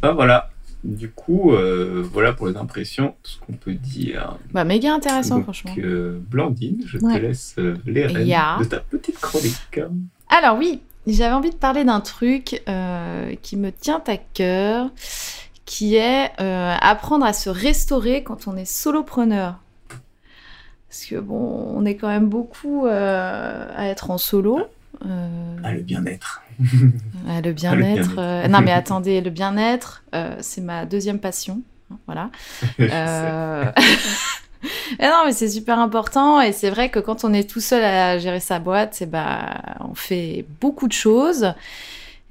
Ah, 0.02 0.12
voilà. 0.12 0.50
Du 0.84 1.10
coup, 1.10 1.54
euh, 1.54 2.06
voilà 2.12 2.34
pour 2.34 2.48
les 2.48 2.58
impressions, 2.58 3.16
ce 3.24 3.40
qu'on 3.40 3.54
peut 3.54 3.74
dire. 3.74 4.38
Bah, 4.52 4.66
méga 4.66 4.94
intéressant, 4.94 5.42
franchement. 5.42 5.74
Euh, 5.78 6.20
Blandine, 6.30 6.84
je 6.86 6.98
te 6.98 7.18
laisse 7.18 7.56
euh, 7.58 7.78
les 7.86 8.06
rênes 8.06 8.60
de 8.60 8.66
ta 8.66 8.80
petite 8.82 9.18
chronique. 9.20 9.80
Alors 10.28 10.58
oui, 10.58 10.82
j'avais 11.08 11.34
envie 11.34 11.50
de 11.50 11.56
parler 11.56 11.84
d'un 11.84 12.00
truc 12.00 12.62
euh, 12.70 13.36
qui 13.42 13.58
me 13.58 13.72
tient 13.72 14.02
à 14.08 14.18
cœur, 14.18 14.90
qui 15.66 15.96
est 15.96 16.32
euh, 16.40 16.76
apprendre 16.80 17.26
à 17.26 17.34
se 17.34 17.50
restaurer 17.50 18.24
quand 18.24 18.48
on 18.48 18.56
est 18.56 18.66
solopreneur. 18.66 19.60
Parce 20.90 21.06
que 21.06 21.16
bon, 21.16 21.74
on 21.76 21.86
est 21.86 21.96
quand 21.96 22.08
même 22.08 22.28
beaucoup 22.30 22.86
euh, 22.86 23.68
à 23.76 23.88
être 23.88 24.12
en 24.12 24.18
solo. 24.18 24.62
Ah, 25.02 25.74
le 25.74 25.82
bien-être. 25.82 26.42
Ah, 27.28 27.42
le 27.42 27.52
bien-être. 27.52 28.48
non, 28.48 28.62
mais 28.62 28.72
attendez, 28.72 29.22
le 29.22 29.30
bien-être, 29.30 30.04
c'est 30.40 30.62
ma 30.62 30.86
deuxième 30.86 31.20
passion. 31.20 31.62
Voilà. 32.06 32.30
Et 35.00 35.06
non, 35.06 35.24
mais 35.26 35.34
c'est 35.34 35.50
super 35.50 35.80
important. 35.80 36.42
Et 36.42 36.52
c'est 36.52 36.70
vrai 36.70 36.90
que 36.90 37.00
quand 37.00 37.24
on 37.24 37.34
est 37.34 37.50
tout 37.50 37.62
seul 37.62 37.84
à 37.84 38.18
gérer 38.18 38.40
sa 38.40 38.60
boîte, 38.60 38.96
c'est 38.96 39.10
bah, 39.10 39.62
on 39.80 39.96
fait 39.96 40.46
beaucoup 40.62 40.88
de 40.88 40.94
choses 40.94 41.54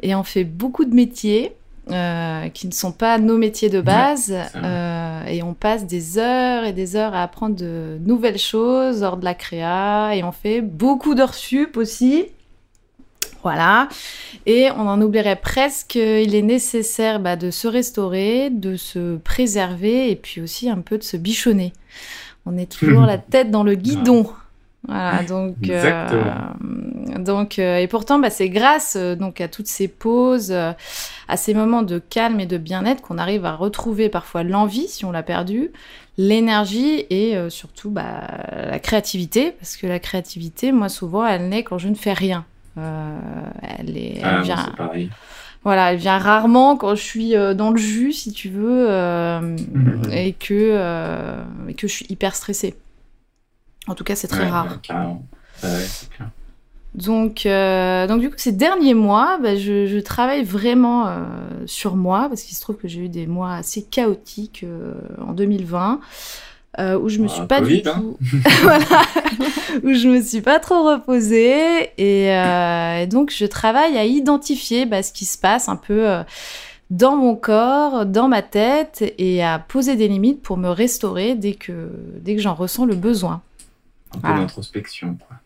et 0.01 0.15
on 0.15 0.25
fait 0.25 0.45
beaucoup 0.45 0.85
de 0.85 0.95
métiers. 0.95 1.55
Euh, 1.91 2.49
qui 2.51 2.69
ne 2.69 2.73
sont 2.73 2.93
pas 2.93 3.19
nos 3.19 3.37
métiers 3.37 3.69
de 3.69 3.81
base 3.81 4.33
euh, 4.55 5.25
et 5.25 5.43
on 5.43 5.53
passe 5.53 5.85
des 5.85 6.17
heures 6.17 6.63
et 6.63 6.73
des 6.73 6.95
heures 6.95 7.13
à 7.13 7.25
apprendre 7.25 7.57
de 7.57 7.99
nouvelles 8.07 8.39
choses 8.39 9.03
hors 9.03 9.17
de 9.17 9.25
la 9.25 9.35
créa 9.35 10.15
et 10.15 10.23
on 10.23 10.31
fait 10.31 10.61
beaucoup 10.61 11.17
d'heures 11.17 11.35
sup 11.35 11.77
aussi 11.77 12.27
voilà. 13.43 13.89
Et 14.47 14.71
on 14.71 14.89
en 14.89 15.01
oublierait 15.03 15.35
presque, 15.35 15.97
il 15.97 16.35
est 16.35 16.43
nécessaire 16.43 17.19
bah, 17.19 17.35
de 17.35 17.51
se 17.51 17.67
restaurer, 17.67 18.51
de 18.51 18.77
se 18.77 19.17
préserver 19.17 20.11
et 20.11 20.17
puis 20.17 20.41
aussi 20.41 20.71
un 20.71 20.79
peu 20.81 20.99
de 20.99 21.03
se 21.03 21.17
bichonner 21.17 21.73
on 22.47 22.57
est 22.57 22.71
toujours 22.71 23.03
la 23.03 23.19
tête 23.19 23.51
dans 23.51 23.63
le 23.63 23.75
guidon. 23.75 24.27
Voilà, 24.89 25.23
donc, 25.23 25.55
euh, 25.69 26.25
donc 27.19 27.59
euh, 27.61 27.77
et 27.77 27.87
pourtant, 27.87 28.19
bah, 28.19 28.31
c'est 28.31 28.49
grâce 28.49 28.97
euh, 28.97 29.15
donc 29.15 29.41
à 29.41 29.47
toutes 29.47 29.69
ces 29.69 29.87
pauses, 29.87 30.51
à 30.53 31.37
ces 31.37 31.55
moments 31.55 31.83
de 31.83 32.01
calme 32.01 32.41
et 32.41 32.47
de 32.47 32.59
bien-être 32.59 33.01
qu'on 33.01 33.19
arrive 33.19 33.45
à 33.45 33.55
retrouver 33.55 34.09
parfois 34.09 34.43
l'envie 34.43 34.89
si 34.89 35.05
on 35.05 35.13
l'a 35.13 35.23
perdu, 35.23 35.71
l'énergie 36.19 37.07
et 37.11 37.37
surtout 37.49 37.91
bah, 37.91 38.27
la 38.51 38.79
créativité, 38.81 39.53
parce 39.53 39.77
que 39.77 39.87
la 39.87 40.01
créativité, 40.01 40.73
moi 40.73 40.89
souvent, 40.89 41.25
elle 41.25 41.49
naît 41.49 41.63
quand 41.63 41.79
je 41.79 41.89
ne 41.89 41.95
fais 41.95 42.13
rien. 42.13 42.45
elle 42.77 43.97
est, 43.97 44.19
elle 44.19 44.25
ah, 44.25 44.41
vient, 44.43 44.75
voilà, 45.65 45.93
elle 45.93 45.99
vient 45.99 46.19
rarement 46.19 46.77
quand 46.77 46.95
je 46.95 47.03
suis 47.03 47.37
euh, 47.37 47.55
dans 47.55 47.71
le 47.71 47.77
jus, 47.77 48.13
si 48.13 48.33
tu 48.33 48.49
veux, 48.49 48.91
euh, 48.91 49.41
mhm. 49.41 50.11
et, 50.11 50.33
que, 50.33 50.49
euh, 50.53 51.37
que 51.77 51.87
je 51.87 51.93
suis 51.93 52.07
hyper 52.09 52.35
stressée. 52.35 52.75
En 53.87 53.95
tout 53.95 54.05
cas, 54.05 54.17
c'est 54.17 54.29
très 54.29 54.49
rare. 54.49 54.81
Donc, 56.95 57.47
donc, 57.47 58.21
du 58.21 58.31
coup, 58.31 58.37
ces 58.37 58.53
derniers 58.53 58.95
mois, 58.95 59.39
bah, 59.43 59.57
je, 59.57 59.99
travaille 60.01 60.45
vraiment 60.45 61.27
sur 61.67 61.97
moi, 61.97 62.29
parce 62.29 62.43
qu'il 62.43 62.57
se 62.57 62.61
trouve 62.61 62.77
que 62.77 62.87
j'ai 62.87 63.01
eu 63.01 63.09
des 63.09 63.27
mois 63.27 63.55
assez 63.55 63.83
chaotiques 63.83 64.65
en 65.21 65.33
2020. 65.33 66.01
Euh, 66.79 66.99
où 66.99 67.11
je 67.11 67.19
me 67.19 67.29
suis 67.29 67.47
pas 67.47 67.61
du 67.61 67.83
hein. 67.85 67.93
tout, 67.97 68.17
voilà, 68.63 69.03
où 69.83 69.93
je 69.93 70.09
me 70.09 70.23
suis 70.23 70.41
pas 70.41 70.59
trop 70.59 70.83
reposée 70.91 71.91
et, 71.99 72.35
euh, 72.35 73.05
donc 73.05 73.31
je 73.31 73.45
travaille 73.45 73.99
à 73.99 74.07
identifier 74.07 74.87
bah, 74.87 75.03
ce 75.03 75.13
qui 75.13 75.27
se 75.27 75.37
passe 75.37 75.69
un 75.69 75.77
peu 75.77 76.09
euh, 76.09 76.23
dans 76.89 77.15
mon 77.15 77.37
corps, 77.37 78.07
dans 78.07 78.27
ma 78.27 78.41
tête 78.41 79.05
et 79.19 79.45
à 79.45 79.59
poser 79.59 79.97
des 79.97 80.09
limites 80.09 80.41
pour 80.41 80.57
me 80.57 80.71
restaurer 80.71 81.35
dès 81.35 81.53
que 81.53 81.91
dès 82.23 82.37
que 82.37 82.41
j'en 82.41 82.55
ressens 82.55 82.87
le 82.87 82.95
besoin. 82.95 83.43
Un 84.17 84.21
peu 84.21 84.41
d'introspection, 84.41 85.19
quoi. 85.27 85.37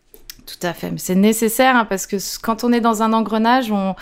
Tout 0.47 0.65
à 0.65 0.73
fait, 0.75 0.93
mais 0.93 0.99
c'est 0.99 1.17
nécessaire 1.17 1.75
hein, 1.75 1.87
parce 1.87 2.07
que 2.07 2.19
quand 2.41 2.63
on 2.63 2.73
est 2.73 2.81
dans 2.81 3.03
un 3.03 3.13
engrenage, 3.13 3.73
on 3.73 3.97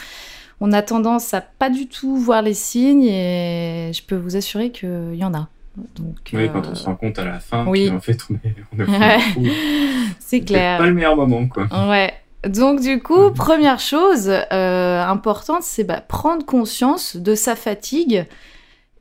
on 0.61 0.73
a 0.73 0.83
tendance 0.83 1.33
à 1.33 1.41
pas 1.41 1.71
du 1.71 1.87
tout 1.89 2.17
voir 2.17 2.43
les 2.43 2.55
signes 2.55 3.05
et 3.05 3.93
je 3.95 4.03
peux 4.03 4.17
vous 4.17 4.37
assurer 4.37 4.71
qu'il 4.71 5.15
y 5.15 5.25
en 5.25 5.33
a. 5.33 5.49
Donc, 5.77 6.17
oui, 6.33 6.49
quand 6.53 6.67
on 6.69 6.75
se 6.75 6.85
rend 6.85 6.95
compte 6.95 7.19
à 7.19 7.25
la 7.25 7.41
fin, 7.41 7.67
oui. 7.67 7.91
en 7.91 8.01
fait, 8.01 8.19
on 8.31 8.35
est, 8.35 8.55
on 8.73 8.81
est 8.81 9.19
C'est 10.21 10.41
clair. 10.41 10.79
pas 10.79 10.87
le 10.87 10.95
meilleur 10.95 11.17
moment, 11.17 11.47
quoi. 11.49 11.67
Ouais. 11.89 12.13
Donc, 12.47 12.81
du 12.81 13.01
coup, 13.03 13.31
mm. 13.31 13.35
première 13.35 13.81
chose 13.81 14.29
euh, 14.31 15.03
importante, 15.03 15.63
c'est 15.63 15.85
bah, 15.85 16.01
prendre 16.01 16.45
conscience 16.45 17.17
de 17.17 17.35
sa 17.35 17.57
fatigue 17.57 18.27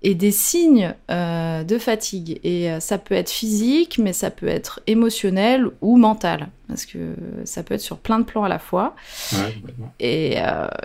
et 0.01 0.15
des 0.15 0.31
signes 0.31 0.95
euh, 1.11 1.63
de 1.63 1.77
fatigue. 1.77 2.39
Et 2.43 2.71
euh, 2.71 2.79
ça 2.79 2.97
peut 2.97 3.15
être 3.15 3.29
physique, 3.29 3.99
mais 3.99 4.13
ça 4.13 4.31
peut 4.31 4.47
être 4.47 4.81
émotionnel 4.87 5.67
ou 5.81 5.97
mental, 5.97 6.49
parce 6.67 6.85
que 6.85 7.15
ça 7.45 7.63
peut 7.63 7.75
être 7.75 7.81
sur 7.81 7.97
plein 7.97 8.19
de 8.19 8.25
plans 8.25 8.43
à 8.43 8.49
la 8.49 8.59
fois. 8.59 8.95
Ouais, 9.33 9.55
et, 9.99 10.37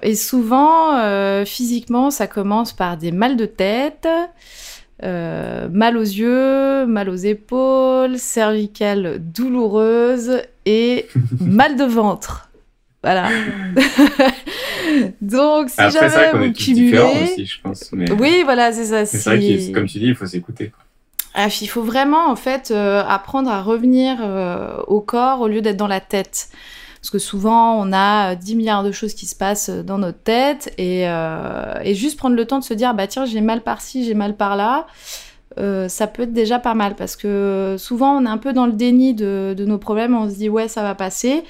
et, 0.03 0.15
souvent, 0.15 1.45
physiquement, 1.45 2.11
ça 2.11 2.27
commence 2.27 2.73
par 2.73 2.97
des 2.97 3.11
mal 3.11 3.37
de 3.37 3.47
tête. 3.47 4.07
Euh, 5.05 5.69
mal 5.71 5.97
aux 5.97 6.03
yeux, 6.03 6.87
mal 6.87 7.09
aux 7.09 7.15
épaules, 7.15 8.19
cervicale 8.19 9.19
douloureuse 9.21 10.43
et 10.67 11.07
mal 11.41 11.77
de 11.77 11.85
ventre. 11.85 12.51
Voilà. 13.03 13.29
Donc, 15.21 15.71
si 15.71 15.91
jamais 15.91 16.33
vous 16.33 16.53
cumulez... 16.53 16.99
aussi, 16.99 17.47
je 17.47 17.61
pense. 17.61 17.91
Oui, 17.93 18.43
voilà, 18.45 18.73
c'est 18.73 18.87
ça. 18.87 19.07
C'est 19.07 19.23
vrai 19.25 19.39
que, 19.39 19.73
comme 19.73 19.87
tu 19.87 19.99
dis, 19.99 20.07
il 20.07 20.15
faut 20.17 20.27
s'écouter. 20.27 20.73
Ah, 21.35 21.47
il 21.61 21.69
faut 21.69 21.83
vraiment, 21.83 22.29
en 22.29 22.37
fait, 22.37 22.73
euh, 22.73 23.03
apprendre 23.07 23.51
à 23.51 23.63
revenir 23.63 24.19
euh, 24.21 24.79
au 24.89 25.01
corps 25.01 25.41
au 25.41 25.47
lieu 25.47 25.61
d'être 25.61 25.77
dans 25.77 25.87
la 25.87 26.01
tête. 26.01 26.49
Parce 27.01 27.11
que 27.11 27.19
souvent, 27.19 27.75
on 27.81 27.93
a 27.93 28.35
10 28.35 28.57
milliards 28.57 28.83
de 28.83 28.93
choses 28.93 29.15
qui 29.15 29.27
se 29.27 29.37
passent 29.37 29.71
dans 29.71 29.99
notre 29.99 30.19
tête 30.19 30.73
et, 30.79 31.09
euh, 31.09 31.75
et 31.83 31.95
juste 31.95 32.19
prendre 32.19 32.37
le 32.37 32.45
temps 32.45 32.59
de 32.59 32.65
se 32.65 32.75
dire, 32.75 32.95
bah 32.95 33.07
tiens, 33.07 33.25
j'ai 33.25 33.41
mal 33.41 33.63
par-ci, 33.63 34.05
j'ai 34.05 34.15
mal 34.15 34.37
par-là. 34.37 34.87
Euh, 35.59 35.89
ça 35.89 36.07
peut 36.07 36.23
être 36.23 36.33
déjà 36.33 36.59
pas 36.59 36.75
mal 36.75 36.95
parce 36.95 37.17
que 37.17 37.77
souvent 37.79 38.17
on 38.17 38.27
est 38.27 38.29
un 38.29 38.39
peu 38.39 38.53
dans 38.53 38.67
le 38.67 38.73
déni 38.73 39.15
de, 39.15 39.55
de 39.57 39.65
nos 39.65 39.79
problèmes, 39.79 40.15
on 40.15 40.29
se 40.29 40.37
dit 40.37 40.49
ouais 40.49 40.69
ça 40.69 40.83
va 40.83 40.95
passer. 40.95 41.43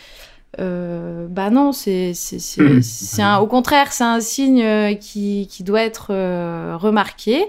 Euh, 0.61 1.26
bah 1.28 1.50
non, 1.50 1.72
c'est 1.72 2.12
au 3.40 3.46
contraire 3.46 3.92
c'est 3.92 4.04
un 4.04 4.20
signe 4.20 4.62
euh, 4.62 4.94
qui, 4.94 5.46
qui 5.50 5.62
doit 5.62 5.82
être 5.82 6.08
remarqué. 6.76 7.44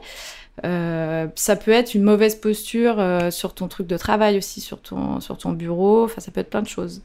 Euh, 0.65 1.27
ça 1.35 1.55
peut 1.55 1.71
être 1.71 1.93
une 1.93 2.03
mauvaise 2.03 2.35
posture 2.35 2.95
euh, 2.99 3.31
sur 3.31 3.53
ton 3.53 3.67
truc 3.67 3.87
de 3.87 3.97
travail 3.97 4.37
aussi, 4.37 4.61
sur 4.61 4.81
ton, 4.81 5.19
sur 5.19 5.37
ton 5.37 5.51
bureau. 5.51 6.05
Enfin, 6.05 6.21
ça 6.21 6.31
peut 6.31 6.41
être 6.41 6.49
plein 6.49 6.61
de 6.61 6.67
choses. 6.67 7.01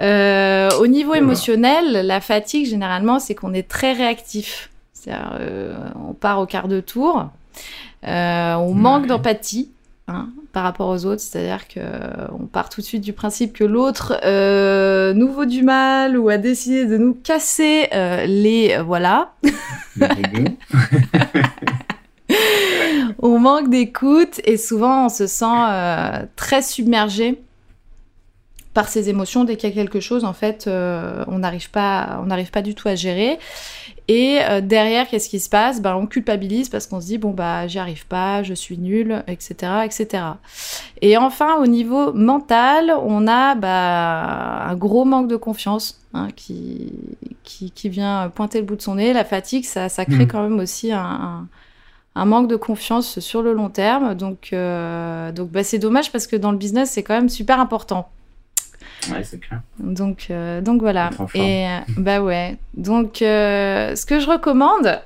Euh, 0.00 0.70
au 0.80 0.86
niveau 0.86 1.14
émotionnel, 1.14 2.06
la 2.06 2.20
fatigue, 2.20 2.66
généralement, 2.66 3.18
c'est 3.18 3.34
qu'on 3.34 3.52
est 3.52 3.68
très 3.68 3.92
réactif. 3.92 4.70
on 5.06 6.14
part 6.14 6.40
au 6.40 6.46
quart 6.46 6.68
de 6.68 6.80
tour. 6.80 7.28
on 8.02 8.74
manque 8.74 9.06
d'empathie. 9.06 9.70
hein, 10.08 10.28
par 10.52 10.64
rapport 10.64 10.88
aux 10.88 11.06
autres, 11.06 11.20
c'est-à-dire 11.20 11.68
qu'on 11.68 12.46
part 12.46 12.68
tout 12.70 12.80
de 12.80 12.86
suite 12.86 13.02
du 13.02 13.12
principe 13.12 13.52
que 13.52 13.62
l'autre 13.62 14.18
nous 15.12 15.32
vaut 15.32 15.44
du 15.44 15.62
mal 15.62 16.18
ou 16.18 16.28
a 16.28 16.38
décidé 16.38 16.86
de 16.86 16.96
nous 16.96 17.14
casser 17.14 17.88
les 18.26 18.78
voilà. 18.84 19.32
on 23.20 23.38
manque 23.38 23.70
d'écoute 23.70 24.40
et 24.44 24.56
souvent 24.56 25.06
on 25.06 25.08
se 25.08 25.26
sent 25.26 26.26
très 26.36 26.62
submergé 26.62 27.38
par 28.74 28.88
ses 28.88 29.08
émotions. 29.08 29.44
Dès 29.44 29.56
qu'il 29.56 29.68
y 29.68 29.72
a 29.72 29.74
quelque 29.74 30.00
chose, 30.00 30.24
en 30.24 30.32
fait, 30.32 30.66
euh, 30.66 31.24
on 31.26 31.40
n'arrive 31.40 31.70
pas, 31.70 32.20
on 32.22 32.26
n'arrive 32.26 32.50
pas 32.50 32.62
du 32.62 32.74
tout 32.74 32.88
à 32.88 32.94
gérer. 32.94 33.38
Et 34.08 34.38
euh, 34.42 34.60
derrière, 34.60 35.08
qu'est-ce 35.08 35.28
qui 35.28 35.38
se 35.38 35.48
passe? 35.48 35.80
Ben, 35.80 35.94
On 35.94 36.06
culpabilise 36.06 36.68
parce 36.68 36.86
qu'on 36.86 37.00
se 37.00 37.06
dit, 37.06 37.18
bon, 37.18 37.30
bah, 37.30 37.66
j'y 37.68 37.78
arrive 37.78 38.06
pas, 38.06 38.42
je 38.42 38.54
suis 38.54 38.78
nul, 38.78 39.22
etc., 39.28 39.54
etc. 39.84 40.24
Et 41.00 41.16
enfin, 41.16 41.56
au 41.60 41.66
niveau 41.66 42.12
mental, 42.12 42.92
on 43.02 43.28
a 43.28 43.54
bah, 43.54 44.66
un 44.68 44.74
gros 44.76 45.04
manque 45.04 45.28
de 45.28 45.36
confiance 45.36 46.00
hein, 46.12 46.28
qui, 46.34 46.92
qui, 47.44 47.88
vient 47.88 48.30
pointer 48.34 48.58
le 48.58 48.64
bout 48.64 48.76
de 48.76 48.82
son 48.82 48.96
nez. 48.96 49.12
La 49.12 49.24
fatigue, 49.24 49.64
ça, 49.64 49.88
ça 49.88 50.04
crée 50.04 50.24
mmh. 50.24 50.28
quand 50.28 50.42
même 50.42 50.58
aussi 50.58 50.92
un, 50.92 51.00
un, 51.00 51.48
manque 52.24 52.48
de 52.48 52.56
confiance 52.56 53.20
sur 53.20 53.42
le 53.42 53.52
long 53.52 53.68
terme. 53.68 54.14
Donc, 54.14 54.50
euh, 54.52 55.32
donc 55.32 55.50
bah, 55.50 55.64
c'est 55.64 55.78
dommage 55.78 56.12
parce 56.12 56.26
que 56.26 56.36
dans 56.36 56.52
le 56.52 56.58
business, 56.58 56.90
c'est 56.90 57.02
quand 57.02 57.14
même 57.14 57.28
super 57.28 57.60
important. 57.60 58.08
Ouais, 59.08 59.24
c'est 59.24 59.38
clair. 59.38 59.60
Donc, 59.78 60.26
euh, 60.30 60.60
donc 60.60 60.80
voilà. 60.80 61.10
Et 61.34 61.66
euh, 61.66 61.78
bah 61.96 62.20
ouais. 62.20 62.56
Donc, 62.74 63.22
euh, 63.22 63.96
ce 63.96 64.04
que 64.04 64.20
je 64.20 64.28
recommande, 64.28 65.00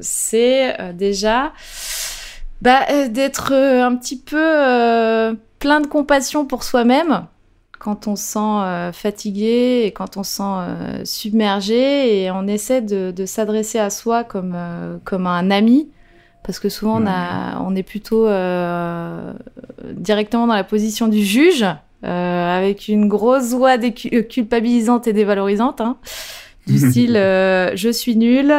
c'est 0.00 0.76
déjà 0.94 1.52
bah, 2.60 3.08
d'être 3.08 3.52
un 3.52 3.96
petit 3.96 4.18
peu 4.18 5.36
plein 5.58 5.80
de 5.80 5.86
compassion 5.86 6.44
pour 6.44 6.62
soi-même 6.62 7.26
quand 7.78 8.08
on 8.08 8.16
se 8.16 8.24
sent 8.24 8.92
fatigué 8.92 9.82
et 9.84 9.92
quand 9.92 10.16
on 10.16 10.22
se 10.22 10.36
sent 10.36 11.04
submergé 11.04 12.22
et 12.22 12.30
on 12.30 12.46
essaie 12.46 12.80
de, 12.80 13.12
de 13.14 13.26
s'adresser 13.26 13.78
à 13.78 13.90
soi 13.90 14.24
comme, 14.24 14.56
comme 15.04 15.26
un 15.26 15.50
ami 15.50 15.88
parce 16.46 16.58
que 16.60 16.68
souvent 16.70 17.02
on, 17.02 17.06
a, 17.06 17.60
on 17.60 17.74
est 17.76 17.82
plutôt 17.82 18.26
directement 19.92 20.46
dans 20.46 20.54
la 20.54 20.64
position 20.64 21.08
du 21.08 21.24
juge 21.24 21.66
euh, 22.04 22.58
avec 22.58 22.88
une 22.88 23.08
grosse 23.08 23.52
voix 23.52 23.78
euh, 23.78 24.22
culpabilisante 24.22 25.08
et 25.08 25.12
dévalorisante, 25.14 25.80
hein, 25.80 25.96
du 26.66 26.78
style 26.90 27.16
euh, 27.16 27.74
je 27.74 27.88
suis 27.88 28.16
nulle, 28.16 28.54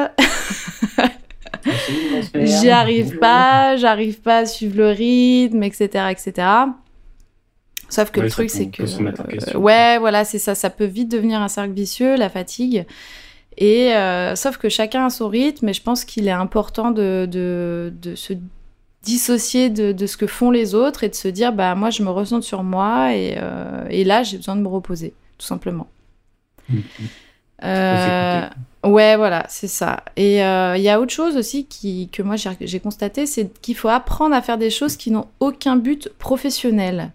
j'y 2.35 2.69
arrive 2.69 3.19
pas, 3.19 3.77
j'arrive 3.77 4.19
pas 4.21 4.39
à 4.39 4.45
suivre 4.45 4.77
le 4.77 4.89
rythme, 4.89 5.61
etc., 5.63 6.05
etc. 6.09 6.47
Sauf 7.89 8.11
que 8.11 8.19
le 8.19 8.29
truc, 8.29 8.49
c'est 8.49 8.67
que. 8.67 9.55
ouais, 9.55 9.97
voilà, 9.99 10.25
c'est 10.25 10.39
ça. 10.39 10.55
Ça 10.55 10.69
peut 10.69 10.85
vite 10.85 11.09
devenir 11.09 11.39
un 11.39 11.47
cercle 11.47 11.71
vicieux, 11.71 12.17
la 12.17 12.29
fatigue. 12.29 12.85
Et 13.57 13.91
sauf 14.35 14.57
que 14.57 14.69
chacun 14.69 15.07
a 15.07 15.09
son 15.09 15.29
rythme, 15.29 15.69
et 15.69 15.73
je 15.73 15.81
pense 15.81 16.05
qu'il 16.05 16.27
est 16.27 16.31
important 16.31 16.91
de, 16.91 17.27
de, 17.29 17.91
de, 18.01 18.13
se 18.15 18.33
dissocier 19.07 19.69
de, 19.69 20.05
ce 20.05 20.17
que 20.17 20.27
font 20.27 20.51
les 20.51 20.75
autres 20.75 21.05
et 21.05 21.09
de 21.09 21.15
se 21.15 21.29
dire 21.29 21.53
bah 21.53 21.75
moi 21.75 21.89
je 21.89 22.03
me 22.03 22.09
ressens 22.09 22.41
sur 22.41 22.63
moi 22.63 23.13
et, 23.15 23.37
euh, 23.41 23.87
et 23.89 24.03
là 24.03 24.21
j'ai 24.23 24.35
besoin 24.37 24.57
de 24.57 24.61
me 24.61 24.67
reposer 24.67 25.13
tout 25.37 25.45
simplement. 25.45 25.87
Mmh. 26.69 26.79
Euh, 27.63 28.47
ouais 28.83 29.15
voilà 29.15 29.45
c'est 29.47 29.69
ça. 29.69 30.03
Et 30.15 30.43
euh, 30.43 30.75
il 30.77 30.83
y 30.83 30.89
a 30.89 30.99
autre 30.99 31.13
chose 31.13 31.37
aussi 31.37 31.65
qui, 31.65 32.09
que 32.09 32.21
moi 32.21 32.35
j'ai 32.35 32.79
constaté 32.79 33.25
c'est 33.25 33.49
qu'il 33.61 33.75
faut 33.75 33.87
apprendre 33.87 34.35
à 34.35 34.41
faire 34.41 34.57
des 34.57 34.69
choses 34.69 34.97
qui 34.97 35.09
n'ont 35.09 35.27
aucun 35.39 35.77
but 35.77 36.09
professionnel. 36.19 37.11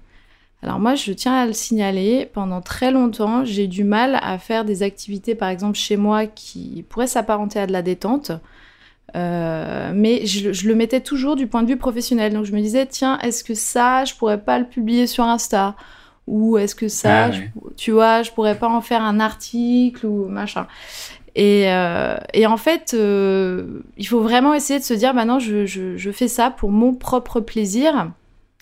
Alors 0.63 0.79
moi, 0.79 0.95
je 0.95 1.13
tiens 1.13 1.35
à 1.35 1.47
le 1.47 1.53
signaler, 1.53 2.31
pendant 2.33 2.61
très 2.61 2.93
longtemps, 2.93 3.45
j'ai 3.45 3.67
du 3.67 3.83
mal 3.83 4.19
à 4.23 4.39
faire 4.39 4.65
des 4.65 4.85
activités, 4.85 5.35
par 5.35 5.49
exemple 5.49 5.77
chez 5.77 5.97
moi, 5.97 6.27
qui 6.27 6.85
pourraient 6.89 7.09
s'apparenter 7.09 7.59
à 7.59 7.67
de 7.67 7.73
la 7.73 7.83
détente. 7.83 8.31
Euh, 9.15 9.93
mais 9.95 10.25
je, 10.25 10.67
le 10.67 10.75
mettais 10.75 11.01
toujours 11.01 11.37
du 11.37 11.47
point 11.47 11.63
de 11.63 11.69
vue 11.69 11.77
professionnel. 11.77 12.33
Donc 12.33 12.45
je 12.45 12.53
me 12.53 12.61
disais, 12.61 12.87
tiens, 12.87 13.19
est-ce 13.19 13.43
que 13.43 13.55
ça, 13.55 14.05
je 14.05 14.15
pourrais 14.15 14.41
pas 14.41 14.59
le 14.59 14.65
publier 14.65 15.07
sur 15.07 15.25
Insta? 15.25 15.75
Ou 16.29 16.57
est-ce 16.57 16.77
que 16.77 16.87
ça, 16.87 17.27
ah 17.27 17.31
tu 17.77 17.91
vois, 17.91 18.23
je 18.23 18.31
pourrais 18.31 18.57
pas 18.57 18.69
en 18.69 18.81
faire 18.81 19.03
un 19.03 19.19
article 19.19 20.07
ou 20.07 20.27
machin 20.29 20.69
et, 21.35 21.65
euh, 21.67 22.17
et 22.35 22.47
en 22.47 22.59
fait, 22.59 22.93
euh, 22.95 23.81
il 23.97 24.07
faut 24.07 24.21
vraiment 24.21 24.55
essayer 24.55 24.79
de 24.79 24.85
se 24.85 24.93
dire, 24.95 25.15
maintenant, 25.15 25.39
je, 25.39 25.65
je, 25.65 25.97
je, 25.97 26.11
fais 26.11 26.29
ça 26.29 26.51
pour 26.51 26.71
mon 26.71 26.93
propre 26.95 27.41
plaisir. 27.41 28.11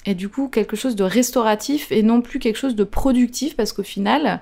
Et 0.06 0.14
du 0.14 0.28
coup, 0.28 0.48
quelque 0.48 0.76
chose 0.76 0.96
de 0.96 1.04
restauratif 1.04 1.92
et 1.92 2.02
non 2.02 2.22
plus 2.22 2.38
quelque 2.38 2.56
chose 2.56 2.74
de 2.74 2.84
productif, 2.84 3.56
parce 3.56 3.72
qu'au 3.72 3.82
final, 3.82 4.40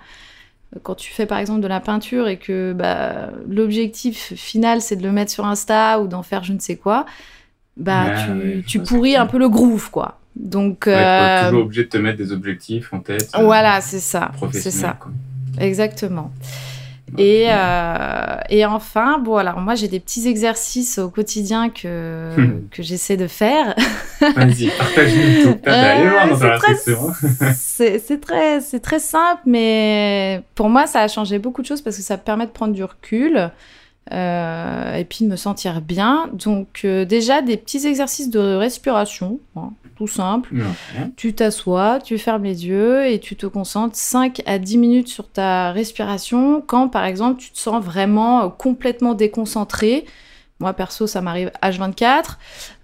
quand 0.83 0.95
tu 0.95 1.13
fais 1.13 1.27
par 1.27 1.39
exemple 1.39 1.61
de 1.61 1.67
la 1.67 1.81
peinture 1.81 2.29
et 2.29 2.37
que 2.37 2.73
bah, 2.73 3.31
l'objectif 3.49 4.35
final 4.35 4.81
c'est 4.81 4.97
de 4.97 5.03
le 5.03 5.13
mettre 5.13 5.33
sur 5.33 5.47
Insta 5.47 6.01
ou 6.01 6.07
d'en 6.07 6.23
faire 6.23 6.45
je 6.45 6.53
ne 6.53 6.59
sais 6.59 6.77
quoi, 6.77 7.07
bah 7.77 8.15
tu, 8.67 8.81
pourris 8.81 9.17
un 9.17 9.27
peu 9.27 9.39
le 9.39 9.49
groove 9.49 9.91
quoi. 9.91 10.21
Donc 10.37 10.85
ouais, 10.87 10.95
euh... 10.95 11.49
toujours 11.49 11.65
obligé 11.65 11.85
de 11.85 11.89
te 11.89 11.97
mettre 11.97 12.19
des 12.19 12.33
objectifs 12.33 12.93
en 12.93 13.01
tête. 13.01 13.31
Voilà, 13.41 13.81
c'est 13.81 13.99
ça. 13.99 14.31
C'est 14.53 14.71
ça. 14.71 14.99
Exactement. 15.59 16.33
Et, 17.17 17.47
euh, 17.49 18.37
et 18.51 18.67
enfin, 18.67 19.19
bon, 19.19 19.37
alors 19.37 19.59
moi 19.61 19.75
j'ai 19.75 19.89
des 19.89 20.01
petits 20.01 20.29
exercices 20.29 20.99
au 20.99 21.09
quotidien 21.09 21.71
que, 21.71 22.35
que 22.71 22.83
j'essaie 22.83 23.17
de 23.17 23.27
faire. 23.27 23.75
Vas-y, 24.21 24.69
partage-nous 24.77 25.43
tout. 25.43 25.59
Euh, 25.69 27.53
c'est 27.55 28.21
très, 28.21 28.61
c'est 28.61 28.81
très 28.81 28.99
simple, 28.99 29.43
mais 29.47 30.43
pour 30.55 30.69
moi 30.69 30.87
ça 30.87 31.01
a 31.01 31.09
changé 31.09 31.39
beaucoup 31.39 31.63
de 31.63 31.67
choses 31.67 31.81
parce 31.81 31.97
que 31.97 32.03
ça 32.03 32.19
permet 32.19 32.47
de 32.47 32.51
prendre 32.51 32.75
du 32.75 32.85
recul. 32.85 33.51
Euh, 34.11 34.95
et 34.95 35.05
puis 35.05 35.27
de 35.27 35.31
me 35.31 35.37
sentir 35.37 35.83
bien. 35.83 36.31
Donc 36.33 36.87
déjà 36.87 37.43
des 37.43 37.59
petits 37.59 37.87
exercices 37.87 38.31
de 38.31 38.39
respiration, 38.39 39.39
hein, 39.55 39.71
tout 39.99 40.07
simple. 40.07 40.55
Tu 41.17 41.35
t'assois, 41.35 41.99
tu 41.99 42.19
fermes 42.19 42.45
les 42.45 42.67
yeux 42.67 43.07
et 43.07 43.19
tu 43.19 43.35
te 43.35 43.47
concentres 43.47 43.97
5 43.97 44.43
à 44.47 44.61
10 44.61 44.79
minutes 44.79 45.09
sur 45.09 45.29
ta 45.29 45.73
respiration 45.73 46.63
quand, 46.65 46.89
par 46.89 47.05
exemple, 47.05 47.41
tu 47.41 47.51
te 47.51 47.59
sens 47.59 47.85
vraiment 47.85 48.45
euh, 48.45 48.49
complètement 48.49 49.15
déconcentré. 49.15 50.05
Moi, 50.61 50.73
perso, 50.73 51.09
ça 51.09 51.21
m'arrive 51.21 51.51
H24. 51.63 52.37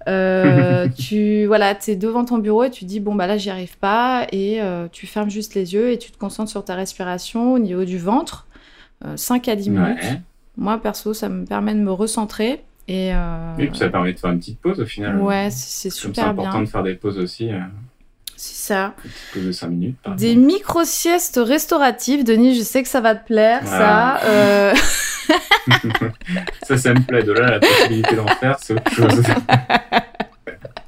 Euh, 0.08 0.88
tu 0.98 1.46
voilà, 1.46 1.78
es 1.86 1.94
devant 1.94 2.24
ton 2.24 2.38
bureau 2.38 2.64
et 2.64 2.70
tu 2.70 2.84
dis, 2.84 2.98
bon, 2.98 3.14
bah 3.14 3.28
là, 3.28 3.38
j'y 3.38 3.50
arrive 3.50 3.78
pas. 3.78 4.26
Et 4.32 4.60
euh, 4.60 4.88
tu 4.90 5.06
fermes 5.06 5.30
juste 5.30 5.54
les 5.54 5.72
yeux 5.72 5.92
et 5.92 5.98
tu 5.98 6.10
te 6.10 6.18
concentres 6.18 6.50
sur 6.50 6.64
ta 6.64 6.74
respiration 6.74 7.52
au 7.52 7.60
niveau 7.60 7.84
du 7.84 7.98
ventre. 7.98 8.48
5 9.16 9.48
à 9.48 9.54
10 9.54 9.70
minutes. 9.70 10.04
Moi, 10.56 10.78
perso, 10.78 11.14
ça 11.14 11.28
me 11.28 11.44
permet 11.44 11.74
de 11.74 11.80
me 11.80 11.92
recentrer. 11.92 12.64
Et 12.86 13.14
euh... 13.14 13.54
Oui, 13.58 13.68
puis 13.68 13.78
ça 13.78 13.88
permet 13.88 14.12
de 14.12 14.18
faire 14.18 14.30
une 14.30 14.38
petite 14.38 14.60
pause 14.60 14.80
au 14.80 14.86
final. 14.86 15.18
Ouais, 15.20 15.48
c'est 15.50 15.90
super 15.90 16.12
bien. 16.12 16.22
C'est 16.22 16.28
important 16.28 16.60
de 16.60 16.66
faire 16.66 16.82
des 16.82 16.94
pauses 16.94 17.18
aussi. 17.18 17.50
Euh... 17.50 17.60
C'est 18.36 18.72
ça. 18.72 18.94
Une 19.04 19.10
petite 19.10 19.32
pause 19.32 19.46
de 19.46 19.52
5 19.52 19.68
minutes. 19.68 19.96
des 20.16 20.34
micro-siestes 20.36 21.40
restauratives. 21.42 22.24
Denis, 22.24 22.56
je 22.56 22.62
sais 22.62 22.82
que 22.82 22.88
ça 22.88 23.00
va 23.00 23.14
te 23.14 23.26
plaire, 23.26 23.66
ça. 23.66 24.20
Euh... 24.24 24.74
ça, 26.62 26.76
ça 26.76 26.92
me 26.92 27.00
plaît. 27.00 27.22
De 27.22 27.32
là, 27.32 27.52
la 27.52 27.60
possibilité 27.60 28.16
d'en 28.16 28.26
faire, 28.26 28.58
c'est 28.60 28.74
autre 28.74 28.90
chose. 28.90 29.22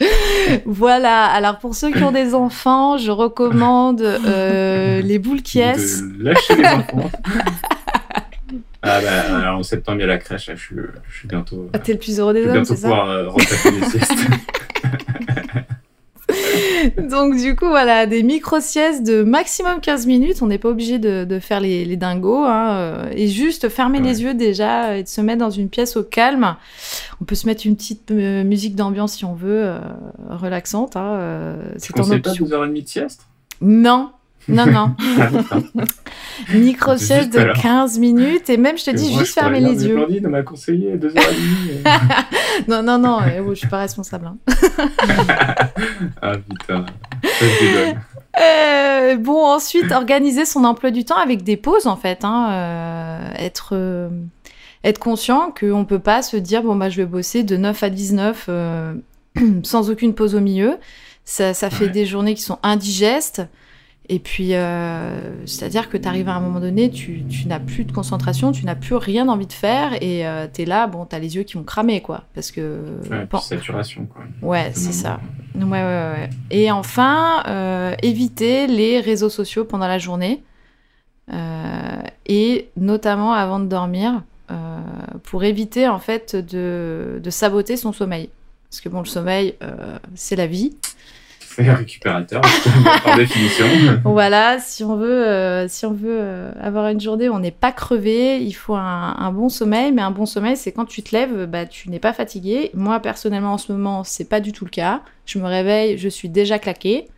voilà, 0.66 1.24
alors 1.24 1.58
pour 1.58 1.74
ceux 1.74 1.90
qui 1.90 2.02
ont 2.02 2.12
des 2.12 2.34
enfants, 2.34 2.98
je 2.98 3.10
recommande 3.10 4.02
euh, 4.02 5.00
les 5.02 5.18
boules 5.18 5.42
qui 5.42 5.58
De 5.58 6.22
lâcher 6.22 6.56
les 6.56 6.66
enfants. 6.66 7.10
Ah 8.82 9.00
bah, 9.00 9.56
en 9.56 9.62
septembre, 9.62 9.98
il 9.98 10.02
y 10.02 10.04
a 10.04 10.06
la 10.06 10.18
crèche, 10.18 10.50
je, 10.52 10.60
suis, 10.60 10.76
je 11.08 11.18
suis 11.18 11.28
bientôt. 11.28 11.70
Ah, 11.72 11.78
t'es 11.78 11.92
le 11.92 11.98
plus 11.98 12.18
heureux 12.20 12.34
des 12.34 12.46
hommes, 12.46 12.64
c'est 12.64 12.76
ça 12.76 12.88
pouvoir 12.88 13.10
euh, 13.10 13.28
retaper 13.28 13.70
les 13.70 13.86
siestes. 13.86 14.12
Donc 16.96 17.36
du 17.36 17.56
coup, 17.56 17.66
voilà, 17.66 18.06
des 18.06 18.22
micro-siestes 18.22 19.06
de 19.06 19.22
maximum 19.22 19.80
15 19.80 20.06
minutes. 20.06 20.42
On 20.42 20.46
n'est 20.46 20.58
pas 20.58 20.68
obligé 20.68 20.98
de, 20.98 21.24
de, 21.24 21.38
faire 21.38 21.60
les, 21.60 21.84
les 21.84 21.96
dingos. 21.96 22.44
Hein, 22.44 22.76
euh, 22.76 23.10
et 23.12 23.28
juste 23.28 23.68
fermer 23.68 24.00
les 24.00 24.22
yeux 24.22 24.34
déjà 24.34 24.96
et 24.96 25.02
de 25.02 25.08
se 25.08 25.20
mettre 25.20 25.40
dans 25.40 25.50
une 25.50 25.68
pièce 25.68 25.96
au 25.96 26.02
calme. 26.02 26.56
On 27.20 27.24
peut 27.24 27.34
se 27.34 27.46
mettre 27.46 27.66
une 27.66 27.76
petite 27.76 28.10
euh, 28.10 28.44
musique 28.44 28.74
d'ambiance 28.74 29.14
si 29.14 29.24
on 29.24 29.34
veut, 29.34 29.64
euh, 29.64 29.78
relaxante. 30.28 30.96
Hein, 30.96 31.56
c'est 31.76 31.92
ton 31.92 32.10
option. 32.10 32.20
pas 32.20 32.66
12h30 32.66 32.82
de 32.82 32.88
sieste? 32.88 33.26
Non, 33.60 34.10
non, 34.48 34.66
non. 34.66 34.94
Micro-sieste 36.54 37.32
de 37.32 37.60
15 37.60 37.98
minutes. 37.98 38.48
Et 38.48 38.56
même, 38.56 38.78
je 38.78 38.84
te 38.84 38.90
dis, 38.90 39.12
juste 39.12 39.34
fermer 39.34 39.60
les 39.60 39.86
yeux. 39.86 40.20
de 40.20 40.28
m'a 40.28 40.42
conseillé 40.42 40.96
2h30. 40.96 41.88
non, 42.68 42.82
non, 42.82 42.98
non. 42.98 43.18
je 43.26 43.40
ne 43.42 43.54
suis 43.54 43.68
pas 43.68 43.78
responsable. 43.78 44.26
Hein. 44.26 44.36
ah, 46.22 46.32
putain. 46.36 46.86
Euh, 48.40 49.16
bon, 49.16 49.44
ensuite, 49.44 49.90
organiser 49.92 50.44
son 50.44 50.64
emploi 50.64 50.90
du 50.90 51.04
temps 51.04 51.18
avec 51.18 51.42
des 51.42 51.56
pauses, 51.56 51.86
en 51.86 51.96
fait. 51.96 52.24
Hein. 52.24 52.50
Euh, 52.52 53.28
être, 53.38 53.70
euh, 53.72 54.08
être 54.84 54.98
conscient 54.98 55.52
qu'on 55.58 55.80
ne 55.80 55.84
peut 55.84 55.98
pas 55.98 56.22
se 56.22 56.36
dire, 56.36 56.62
bon, 56.62 56.76
bah, 56.76 56.88
je 56.88 56.98
vais 56.98 57.06
bosser 57.06 57.42
de 57.42 57.56
9 57.56 57.82
à 57.82 57.90
19 57.90 58.50
sans 59.64 59.90
aucune 59.90 60.14
pause 60.14 60.34
au 60.36 60.40
milieu 60.40 60.76
Ça, 61.24 61.52
ça 61.52 61.68
fait 61.68 61.88
des 61.88 62.06
journées 62.06 62.34
qui 62.34 62.42
sont 62.42 62.58
indigestes. 62.62 63.42
Et 64.08 64.20
puis, 64.20 64.54
euh, 64.54 65.46
c'est-à-dire 65.46 65.88
que 65.90 65.96
tu 65.96 66.06
arrives 66.06 66.28
à 66.28 66.34
un 66.34 66.40
moment 66.40 66.60
donné, 66.60 66.90
tu, 66.90 67.24
tu 67.28 67.48
n'as 67.48 67.58
plus 67.58 67.84
de 67.84 67.90
concentration, 67.90 68.52
tu 68.52 68.64
n'as 68.64 68.76
plus 68.76 68.94
rien 68.94 69.28
envie 69.28 69.48
de 69.48 69.52
faire, 69.52 70.00
et 70.00 70.26
euh, 70.26 70.46
tu 70.52 70.62
es 70.62 70.64
là, 70.64 70.86
bon, 70.86 71.06
tu 71.06 71.16
as 71.16 71.18
les 71.18 71.34
yeux 71.34 71.42
qui 71.42 71.54
vont 71.54 71.64
cramer, 71.64 72.02
quoi. 72.02 72.22
Parce 72.34 72.52
que. 72.52 72.80
Ouais, 73.10 73.26
saturation, 73.40 74.06
quoi. 74.06 74.22
Ouais, 74.42 74.70
c'est 74.74 74.92
ça. 74.92 75.18
Ouais, 75.56 75.64
ouais, 75.64 75.80
ouais. 75.80 76.30
Et 76.52 76.70
enfin, 76.70 77.42
euh, 77.48 77.94
éviter 78.02 78.68
les 78.68 79.00
réseaux 79.00 79.30
sociaux 79.30 79.64
pendant 79.64 79.88
la 79.88 79.98
journée, 79.98 80.42
et 82.28 82.68
notamment 82.76 83.32
avant 83.32 83.58
de 83.58 83.66
dormir, 83.66 84.22
pour 85.24 85.42
éviter, 85.42 85.88
en 85.88 85.98
fait, 85.98 86.36
de, 86.36 87.20
de 87.20 87.30
saboter 87.30 87.76
son 87.76 87.92
sommeil. 87.92 88.30
Parce 88.70 88.80
que, 88.80 88.88
bon, 88.88 89.00
le 89.00 89.06
sommeil, 89.06 89.56
c'est 90.14 90.36
la 90.36 90.46
vie. 90.46 90.76
Récupérateur, 91.58 92.42
par 93.04 93.16
définition. 93.16 93.66
voilà, 94.04 94.58
si 94.58 94.84
on 94.84 94.96
veut, 94.96 95.26
euh, 95.26 95.68
si 95.68 95.86
on 95.86 95.92
veut 95.92 96.18
euh, 96.20 96.52
avoir 96.60 96.88
une 96.88 97.00
journée 97.00 97.28
où 97.28 97.34
on 97.34 97.38
n'est 97.38 97.50
pas 97.50 97.72
crevé, 97.72 98.38
il 98.42 98.52
faut 98.52 98.74
un, 98.74 99.32
bon 99.32 99.48
sommeil. 99.48 99.92
Mais 99.92 100.02
un 100.02 100.10
bon 100.10 100.26
sommeil, 100.26 100.56
c'est 100.56 100.72
quand 100.72 100.84
tu 100.84 101.02
te 101.02 101.14
lèves, 101.14 101.46
bah, 101.46 101.66
tu 101.66 101.90
n'es 101.90 101.98
pas 101.98 102.12
fatigué. 102.12 102.70
Moi, 102.74 103.00
personnellement, 103.00 103.54
en 103.54 103.58
ce 103.58 103.72
moment, 103.72 104.04
c'est 104.04 104.28
pas 104.28 104.40
du 104.40 104.52
tout 104.52 104.64
le 104.64 104.70
cas. 104.70 105.02
Je 105.24 105.38
me 105.38 105.46
réveille, 105.46 105.98
je 105.98 106.08
suis 106.08 106.28
déjà 106.28 106.58
claquée. 106.58 107.08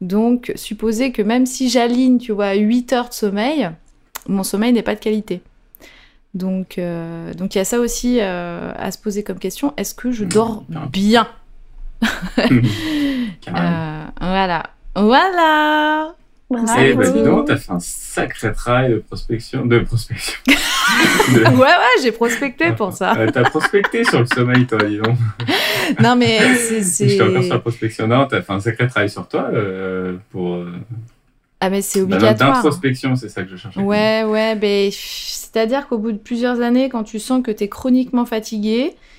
Donc, 0.00 0.52
supposer 0.56 1.12
que 1.12 1.22
même 1.22 1.46
si 1.46 1.70
j'aligne, 1.70 2.18
tu 2.18 2.32
vois, 2.32 2.54
8 2.54 2.92
heures 2.92 3.08
de 3.08 3.14
sommeil, 3.14 3.70
mon 4.28 4.42
sommeil 4.42 4.72
n'est 4.72 4.82
pas 4.82 4.94
de 4.94 5.00
qualité. 5.00 5.42
Donc, 6.34 6.78
euh, 6.78 7.32
donc 7.32 7.54
il 7.54 7.58
y 7.58 7.60
a 7.62 7.64
ça 7.64 7.80
aussi 7.80 8.20
à 8.20 8.90
se 8.90 8.98
poser 8.98 9.22
comme 9.22 9.38
question. 9.38 9.72
Est-ce 9.76 9.94
que 9.94 10.10
je 10.10 10.24
dors 10.24 10.64
bien? 10.90 11.26
euh, 12.38 14.04
voilà. 14.20 14.70
Voilà. 14.94 16.14
Et 16.78 16.94
bah, 16.94 17.10
dis 17.10 17.22
donc, 17.22 17.46
t'as 17.46 17.56
fait 17.56 17.72
un 17.72 17.80
sacré 17.80 18.52
travail 18.52 18.92
de 18.92 18.98
prospection. 18.98 19.66
De 19.66 19.80
prospection. 19.80 20.34
Ouais, 21.28 21.50
ouais, 21.52 22.02
j'ai 22.02 22.12
prospecté 22.12 22.72
pour 22.72 22.92
ça. 22.92 23.14
Euh, 23.18 23.28
t'as 23.30 23.42
prospecté 23.42 24.04
sur 24.04 24.20
le 24.20 24.26
sommeil, 24.26 24.66
toi, 24.66 24.78
dis 24.84 24.98
donc. 24.98 25.16
non, 26.00 26.14
mais 26.14 26.38
c'est. 26.54 27.08
Je 27.08 27.22
encore 27.22 27.42
sur 27.42 27.54
la 27.54 27.58
prospection. 27.58 28.06
Non, 28.06 28.26
t'as 28.26 28.40
fait 28.40 28.52
un 28.52 28.60
sacré 28.60 28.86
travail 28.86 29.10
sur 29.10 29.26
toi 29.26 29.50
euh, 29.52 30.16
pour. 30.30 30.64
Ah, 31.60 31.70
mais 31.70 31.82
c'est 31.82 32.00
obligatoire. 32.02 32.54
D'introspection, 32.54 33.16
c'est 33.16 33.28
ça 33.28 33.42
que 33.42 33.50
je 33.50 33.56
cherchais. 33.56 33.80
Ouais, 33.80 34.24
ouais, 34.24 34.54
mais 34.54 34.90
c'est-à-dire 34.92 35.88
qu'au 35.88 35.98
bout 35.98 36.12
de 36.12 36.18
plusieurs 36.18 36.60
années, 36.60 36.88
quand 36.88 37.02
tu 37.02 37.18
sens 37.18 37.42
que 37.42 37.50
t'es 37.50 37.68
chroniquement 37.68 38.26
fatigué, 38.26 38.92
euh, 38.92 39.15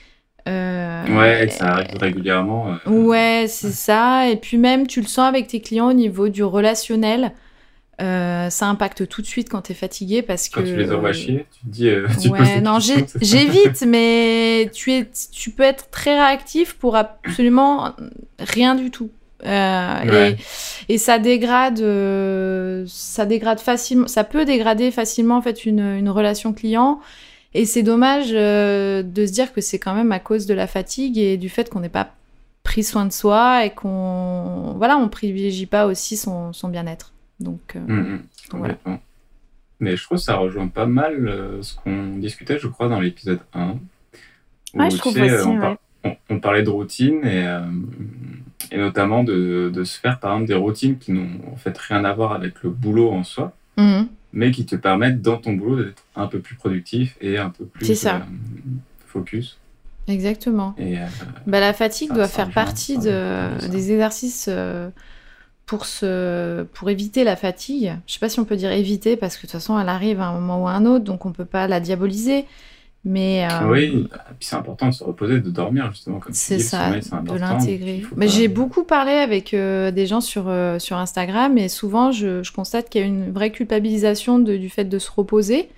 ouais, 0.48 1.50
ça 1.50 1.68
arrive 1.68 1.98
régulièrement. 2.00 2.76
Euh. 2.88 2.90
Ouais, 2.90 3.46
c'est 3.48 3.72
ça. 3.72 4.30
Et 4.30 4.38
puis 4.38 4.58
même, 4.58 4.88
tu 4.88 5.02
le 5.02 5.08
sens 5.08 5.28
avec 5.28 5.48
tes 5.48 5.62
clients 5.62 5.90
au 5.90 5.94
niveau 5.94 6.30
du 6.30 6.44
relationnel. 6.44 7.34
Euh, 8.00 8.52
ça 8.52 8.68
impacte 8.68 9.08
tout 9.08 9.24
de 9.24 9.28
suite 9.28 9.50
quand 9.50 9.62
tu 9.62 9.72
es 9.72 9.76
fatigué 9.76 10.22
parce 10.22 10.50
que. 10.50 10.60
Quand 10.60 10.66
tu 10.66 10.76
les 10.76 10.92
envoies 10.92 11.14
chier, 11.14 11.48
tu 11.52 11.66
te 11.66 11.72
dis. 11.72 11.90
tu 12.22 12.30
ouais, 12.30 12.62
non, 12.62 12.78
j'évite, 13.22 13.84
mais 13.88 14.70
tu, 14.74 14.94
es, 14.94 15.08
tu 15.32 15.50
peux 15.50 15.64
être 15.64 15.90
très 15.90 16.14
réactif 16.14 16.74
pour 16.74 16.96
absolument 16.96 17.96
rien 18.40 18.76
du 18.76 18.92
tout. 18.92 19.10
et, 19.44 20.36
et, 20.90 20.98
ça 20.98 21.18
dégrade, 21.18 21.84
ça 22.88 23.26
dégrade 23.26 23.60
facilement, 23.60 24.08
ça 24.08 24.24
peut 24.24 24.46
dégrader 24.46 24.92
facilement 24.92 25.38
en 25.38 25.42
fait 25.42 25.66
une, 25.66 25.80
une 25.80 26.10
relation 26.10 26.54
client. 26.54 27.00
Et 27.54 27.66
c'est 27.66 27.84
dommage 27.84 28.30
euh, 28.34 29.04
de 29.04 29.26
se 29.26 29.32
dire 29.32 29.54
que 29.54 29.62
c'est 29.62 29.80
quand 29.80 29.94
même 29.94 30.12
à 30.12 30.20
cause 30.20 30.46
de 30.46 30.54
la 30.54 30.68
fatigue 30.68 31.18
et 31.18 31.38
du 31.38 31.50
fait 31.50 31.70
qu'on 31.70 31.80
n'ait 31.80 31.90
pas 31.90 32.14
pris 32.64 32.84
soin 32.84 33.06
de 33.06 33.12
soi 33.12 33.66
et 33.66 33.72
qu'on 33.72 34.74
voilà, 34.78 34.98
on 34.98 35.08
privilégie 35.08 35.66
pas 35.66 35.86
aussi 35.86 36.18
son, 36.18 36.54
son 36.54 36.70
bien-être. 36.70 37.14
Donc, 37.40 37.76
euh, 37.76 37.80
mm, 37.80 38.22
mm, 38.54 38.98
Mais 39.80 39.96
je 39.96 40.04
trouve 40.04 40.18
que 40.18 40.24
ça 40.24 40.36
rejoint 40.36 40.68
pas 40.68 40.86
mal 40.86 41.28
euh, 41.28 41.62
ce 41.62 41.76
qu'on 41.76 42.18
discutait, 42.18 42.60
je 42.60 42.68
crois, 42.68 42.90
dans 42.90 43.00
l'épisode 43.00 43.40
1. 43.54 43.78
Où, 44.74 44.90
je 44.90 44.98
trouve 44.98 45.18
aussi, 45.18 45.78
on, 46.30 46.40
parlait 46.40 46.64
de 46.64 46.70
routine 46.70 47.26
et, 47.26 47.46
et 48.72 48.78
notamment 48.78 49.24
de, 49.24 49.72
de, 49.74 49.84
se 49.84 50.00
faire 50.00 50.20
par 50.20 50.34
exemple 50.34 50.48
des 50.48 50.56
routines 50.56 50.98
qui 50.98 51.12
n'ont 51.12 51.30
en 51.52 51.56
fait 51.56 51.78
rien 51.78 52.06
à 52.06 52.14
voir 52.14 52.34
avec 52.34 52.62
le 52.64 52.70
boulot 52.70 53.12
en 53.12 53.24
soi. 53.24 53.54
Mm 53.78 54.04
mais 54.38 54.52
qui 54.52 54.68
te 54.68 54.76
permettent 54.76 55.22
dans 55.24 55.38
ton 55.38 55.54
boulot 55.54 55.84
d'être 55.84 56.04
un 56.16 56.28
peu 56.28 56.40
plus 56.40 56.56
productif 56.56 57.18
et 57.22 57.40
un 57.40 57.50
peu 57.50 57.66
plus 57.66 57.96
ça. 57.96 58.18
Euh, 58.18 58.20
focus. 59.08 59.58
Exactement. 60.08 60.76
Et, 60.78 61.00
euh, 61.00 61.06
bah, 61.48 61.60
la 61.60 61.74
fatigue 61.74 62.14
doit 62.14 62.28
faire 62.28 62.52
partie 62.52 63.00
de, 63.00 63.68
des 63.68 63.92
exercices 63.92 64.46
euh, 64.48 64.90
pour, 65.66 65.88
se, 65.88 66.64
pour 66.66 66.92
éviter 66.92 67.24
la 67.24 67.36
fatigue. 67.36 67.96
Je 68.06 68.14
sais 68.14 68.20
pas 68.20 68.30
si 68.30 68.40
on 68.40 68.46
peut 68.46 68.58
dire 68.58 68.72
éviter 68.72 69.18
parce 69.18 69.38
que 69.38 69.42
de 69.42 69.48
toute 69.48 69.60
façon 69.60 69.80
elle 69.80 69.90
arrive 69.90 70.22
à 70.22 70.28
un 70.28 70.34
moment 70.40 70.64
ou 70.64 70.68
à 70.68 70.74
un 70.74 70.86
autre, 70.86 71.04
donc 71.04 71.26
on 71.26 71.32
peut 71.32 71.44
pas 71.44 71.68
la 71.68 71.80
diaboliser. 71.80 72.46
Mais 73.08 73.48
euh, 73.50 73.70
Oui, 73.70 74.10
c'est 74.42 74.58
important 74.58 74.88
de 74.88 74.92
se 74.92 75.02
reposer, 75.02 75.40
de 75.40 75.50
dormir 75.50 75.90
justement. 75.92 76.20
C'est 76.32 76.60
ça, 76.60 76.90
de 76.90 77.40
l'intégrer. 77.40 78.04
Mais 78.18 78.28
j'ai 78.28 78.50
beaucoup 78.50 78.84
parlé 78.84 79.14
avec 79.14 79.54
euh, 79.54 79.92
des 79.92 80.06
gens 80.06 80.20
sur, 80.20 80.50
euh, 80.50 80.78
sur 80.78 80.98
Instagram 80.98 81.58
et 81.58 81.70
souvent 81.70 82.12
je, 82.12 82.44
je 82.44 82.52
constate 82.52 82.90
qu'il 82.90 83.00
y 83.00 83.04
a 83.06 83.08
une 83.08 83.32
vraie 83.32 83.52
culpabilisation 83.52 84.40
de, 84.40 84.58
du 84.58 84.70
fait 84.70 84.84
de 84.84 85.00
se 85.00 85.10
reposer. 85.10 85.70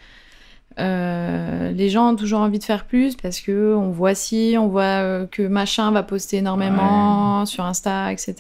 les 0.80 1.90
gens 1.90 2.14
ont 2.14 2.16
toujours 2.16 2.40
envie 2.40 2.58
de 2.58 2.64
faire 2.64 2.86
plus 2.86 3.16
parce 3.16 3.42
que 3.42 3.76
on 3.76 3.92
voit 3.92 4.16
si, 4.16 4.56
on 4.58 4.68
voit 4.68 5.28
que 5.28 5.48
machin 5.48 5.92
va 5.92 6.02
poster 6.02 6.38
énormément 6.38 7.46
sur 7.46 7.64
Insta, 7.64 8.12
etc. 8.12 8.34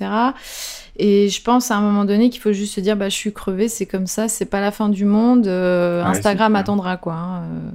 Et 1.01 1.29
je 1.29 1.41
pense 1.41 1.71
à 1.71 1.77
un 1.77 1.81
moment 1.81 2.03
donné 2.03 2.29
qu'il 2.29 2.41
faut 2.41 2.51
juste 2.51 2.75
se 2.75 2.81
dire 2.81 2.97
bah, 2.97 3.07
je 3.07 3.15
suis 3.15 3.31
crevé, 3.31 3.69
c'est 3.69 3.85
comme 3.85 4.05
ça, 4.05 4.27
c'est 4.27 4.45
pas 4.45 4.59
la 4.59 4.69
fin 4.69 4.89
du 4.89 5.05
monde. 5.05 5.47
Euh, 5.47 6.03
Instagram 6.03 6.57
attendra, 6.57 6.97
quoi, 6.97 7.13
hein, 7.13 7.43
euh, 7.43 7.69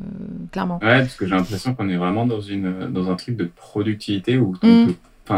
clairement. 0.52 0.78
Ouais, 0.82 0.98
parce 0.98 1.16
que 1.16 1.26
j'ai 1.26 1.34
l'impression 1.34 1.74
qu'on 1.74 1.88
est 1.88 1.96
vraiment 1.96 2.26
dans, 2.26 2.42
une, 2.42 2.92
dans 2.92 3.10
un 3.10 3.14
truc 3.14 3.38
de 3.38 3.44
productivité 3.56 4.37
où 4.37 4.54
mm. 4.62 4.88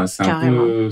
c'est 0.05 0.23
un 0.23 0.41
peu 0.41 0.89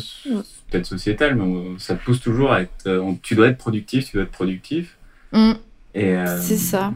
peut-être 0.71 0.86
sociétal, 0.86 1.36
mais 1.36 1.77
ça 1.79 1.95
te 1.95 2.05
pousse 2.05 2.21
toujours 2.21 2.53
à 2.53 2.62
être. 2.62 2.71
Euh, 2.88 3.12
tu 3.21 3.36
dois 3.36 3.49
être 3.49 3.58
productif, 3.58 4.05
tu 4.05 4.13
dois 4.13 4.23
être 4.23 4.31
productif. 4.31 4.95
Mm. 5.34 5.51
Et 5.95 6.15
c'est 6.39 6.55
ça. 6.55 6.93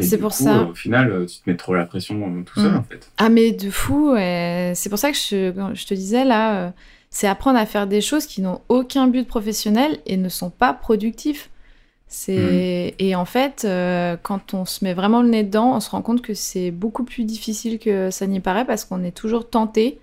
C'est 0.00 0.18
pour 0.18 0.32
ça. 0.32 0.62
Au 0.62 0.74
final, 0.76 1.26
tu 1.26 1.38
te 1.40 1.50
mets 1.50 1.56
trop 1.56 1.74
la 1.74 1.86
pression 1.86 2.44
tout 2.44 2.60
seul, 2.60 2.70
mm. 2.70 2.76
en 2.76 2.82
fait. 2.84 3.10
Ah, 3.18 3.28
mais 3.30 3.50
de 3.50 3.68
fou. 3.68 4.14
C'est 4.74 4.88
pour 4.90 4.98
ça 5.00 5.10
que 5.10 5.16
je, 5.16 5.72
je 5.74 5.86
te 5.86 5.94
disais 5.94 6.24
là 6.24 6.72
c'est 7.12 7.28
apprendre 7.28 7.58
à 7.58 7.66
faire 7.66 7.86
des 7.86 8.00
choses 8.00 8.26
qui 8.26 8.40
n'ont 8.40 8.62
aucun 8.70 9.06
but 9.06 9.28
professionnel 9.28 9.98
et 10.06 10.16
ne 10.16 10.30
sont 10.30 10.50
pas 10.50 10.72
productifs. 10.72 11.50
C'est 12.08 12.94
mm. 12.98 13.04
et 13.04 13.14
en 13.14 13.26
fait, 13.26 13.64
euh, 13.64 14.16
quand 14.20 14.54
on 14.54 14.64
se 14.64 14.82
met 14.84 14.94
vraiment 14.94 15.22
le 15.22 15.28
nez 15.28 15.44
dedans, 15.44 15.76
on 15.76 15.80
se 15.80 15.90
rend 15.90 16.02
compte 16.02 16.22
que 16.22 16.34
c'est 16.34 16.70
beaucoup 16.70 17.04
plus 17.04 17.24
difficile 17.24 17.78
que 17.78 18.10
ça 18.10 18.26
n'y 18.26 18.40
paraît 18.40 18.64
parce 18.64 18.86
qu'on 18.86 19.04
est 19.04 19.16
toujours 19.16 19.48
tenté 19.48 19.98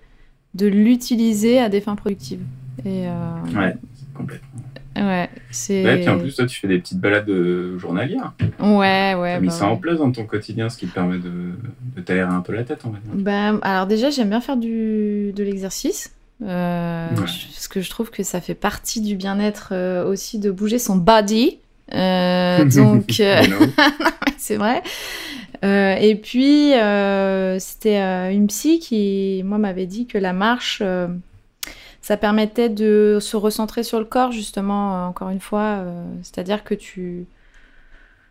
de 0.54 0.66
l'utiliser 0.66 1.58
à 1.58 1.68
des 1.68 1.80
fins 1.80 1.96
productives. 1.96 2.42
Et 2.84 3.08
euh... 3.08 3.12
Ouais, 3.56 3.76
complètement. 4.14 4.48
Ouais, 4.96 5.30
c'est. 5.50 5.84
Ouais, 5.84 5.98
puis 6.00 6.08
en 6.08 6.18
plus, 6.18 6.34
toi, 6.34 6.46
tu 6.46 6.58
fais 6.58 6.68
des 6.68 6.78
petites 6.78 6.98
balades 6.98 7.26
de 7.26 7.78
journalières. 7.78 8.32
Ouais, 8.60 9.14
ouais. 9.14 9.34
T'as 9.34 9.40
mis 9.40 9.46
bah 9.48 9.52
ça 9.52 9.66
en 9.66 9.76
place 9.76 9.98
dans 9.98 10.10
ton 10.10 10.24
quotidien, 10.26 10.68
ce 10.68 10.76
qui 10.76 10.88
te 10.88 10.94
permet 10.94 11.18
de, 11.18 11.52
de 11.96 12.00
t'aérer 12.00 12.32
un 12.32 12.40
peu 12.40 12.52
la 12.52 12.64
tête, 12.64 12.82
dire. 12.84 13.00
Bah, 13.14 13.56
alors 13.62 13.86
déjà, 13.86 14.10
j'aime 14.10 14.30
bien 14.30 14.40
faire 14.40 14.56
du... 14.56 15.32
de 15.32 15.42
l'exercice. 15.44 16.12
Euh, 16.42 17.08
parce 17.14 17.68
que 17.68 17.80
je 17.80 17.90
trouve 17.90 18.10
que 18.10 18.22
ça 18.22 18.40
fait 18.40 18.54
partie 18.54 19.00
du 19.00 19.14
bien-être 19.16 19.70
euh, 19.72 20.04
aussi 20.06 20.38
de 20.38 20.50
bouger 20.50 20.78
son 20.78 20.96
body. 20.96 21.58
Euh, 21.94 22.64
donc, 22.76 23.04
c'est 24.38 24.56
vrai. 24.56 24.82
et 25.62 26.14
puis, 26.16 26.72
c'était 27.60 28.00
une 28.32 28.46
psy 28.46 28.78
qui, 28.78 29.42
moi, 29.44 29.58
m'avait 29.58 29.86
dit 29.86 30.06
que 30.06 30.18
la 30.18 30.32
marche, 30.32 30.82
ça 32.00 32.16
permettait 32.16 32.70
de 32.70 33.18
se 33.20 33.36
recentrer 33.36 33.82
sur 33.82 33.98
le 33.98 34.06
corps, 34.06 34.32
justement, 34.32 35.06
encore 35.06 35.30
une 35.30 35.40
fois. 35.40 35.84
C'est-à-dire 36.22 36.64
que 36.64 36.74
tu 36.74 37.26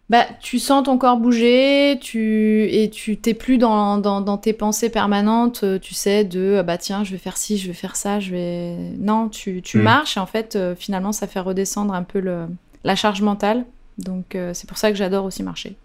bah, 0.09 0.25
tu 0.39 0.57
sens 0.57 0.83
ton 0.83 0.97
corps 0.97 1.17
bouger, 1.17 1.99
tu 2.01 2.63
et 2.63 2.89
tu 2.89 3.17
t'es 3.17 3.35
plus 3.35 3.59
dans, 3.59 3.99
dans, 3.99 4.21
dans, 4.21 4.39
tes 4.39 4.53
pensées 4.53 4.89
permanentes, 4.89 5.61
euh, 5.63 5.77
tu 5.77 5.93
sais 5.93 6.23
de 6.23 6.55
ah 6.59 6.63
bah 6.63 6.79
tiens 6.79 7.03
je 7.03 7.11
vais 7.11 7.19
faire 7.19 7.37
ci, 7.37 7.59
je 7.59 7.67
vais 7.67 7.73
faire 7.73 7.95
ça, 7.95 8.19
je 8.19 8.31
vais 8.31 8.75
non 8.97 9.29
tu, 9.29 9.61
tu 9.61 9.77
mm. 9.77 9.81
marches 9.83 10.17
et 10.17 10.19
en 10.19 10.25
fait 10.25 10.55
euh, 10.55 10.73
finalement 10.75 11.11
ça 11.11 11.27
fait 11.27 11.39
redescendre 11.39 11.93
un 11.93 12.01
peu 12.01 12.19
le, 12.19 12.47
la 12.83 12.95
charge 12.95 13.21
mentale 13.21 13.65
donc 13.99 14.33
euh, 14.33 14.51
c'est 14.55 14.67
pour 14.67 14.79
ça 14.79 14.89
que 14.89 14.97
j'adore 14.97 15.25
aussi 15.25 15.43
marcher. 15.43 15.75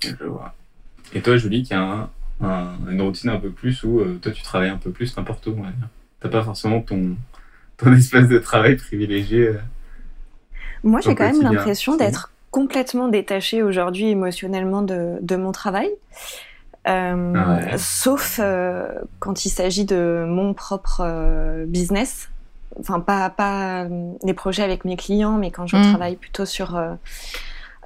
Je 0.00 0.24
vois. 0.24 0.52
Et 1.14 1.22
toi 1.22 1.36
Julie, 1.36 1.62
qui 1.62 1.74
a 1.74 2.10
un, 2.40 2.76
une 2.90 3.02
routine 3.02 3.30
un 3.30 3.38
peu 3.38 3.50
plus 3.50 3.84
où 3.84 4.02
toi 4.20 4.32
tu 4.32 4.42
travailles 4.42 4.70
un 4.70 4.78
peu 4.78 4.90
plus 4.90 5.16
n'importe 5.16 5.46
où 5.46 5.54
on 5.56 5.62
va 5.62 5.70
dire. 5.70 5.88
T'as 6.18 6.28
pas 6.28 6.42
forcément 6.42 6.80
ton 6.80 7.16
ton 7.76 7.92
espace 7.96 8.26
de 8.26 8.38
travail 8.38 8.74
privilégié. 8.74 9.52
Moi 10.82 11.00
j'ai 11.00 11.14
quand 11.14 11.30
même 11.30 11.42
l'impression 11.42 11.96
d'être 11.96 12.31
complètement 12.52 13.08
détachée 13.08 13.62
aujourd'hui 13.62 14.10
émotionnellement 14.10 14.82
de, 14.82 15.16
de, 15.20 15.36
mon 15.36 15.50
travail. 15.50 15.90
Euh, 16.86 17.34
Sauf 17.78 18.38
euh, 18.40 18.86
quand 19.18 19.44
il 19.44 19.50
s'agit 19.50 19.84
de 19.84 20.24
mon 20.28 20.52
propre 20.52 21.00
euh, 21.04 21.64
business. 21.66 22.28
enfin 22.78 23.00
pas 23.00 23.30
pas 23.30 23.86
les 24.22 24.34
projets 24.34 24.62
avec 24.62 24.84
mes 24.84 24.96
clients, 24.96 25.38
mais 25.38 25.50
quand 25.50 25.66
je 25.66 25.76
mm. 25.76 25.82
travaille 25.82 26.16
plutôt 26.16 26.44
sur 26.44 26.76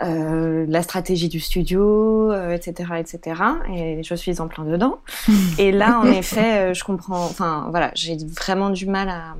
euh, 0.02 0.66
la 0.68 0.82
stratégie 0.82 1.28
du 1.28 1.40
studio, 1.40 2.32
etc., 2.50 2.94
etc. 2.98 3.42
Et 3.72 4.02
je 4.02 4.14
suis 4.14 4.40
en 4.40 4.48
plein 4.48 4.64
dedans. 4.64 4.98
et 5.58 5.70
là, 5.70 6.00
en 6.00 6.06
effet, 6.06 6.74
je 6.74 6.82
comprends. 6.82 7.24
Enfin, 7.24 7.68
voilà, 7.70 7.92
j'ai 7.94 8.16
vraiment 8.16 8.70
du 8.70 8.86
mal 8.86 9.08
à, 9.08 9.36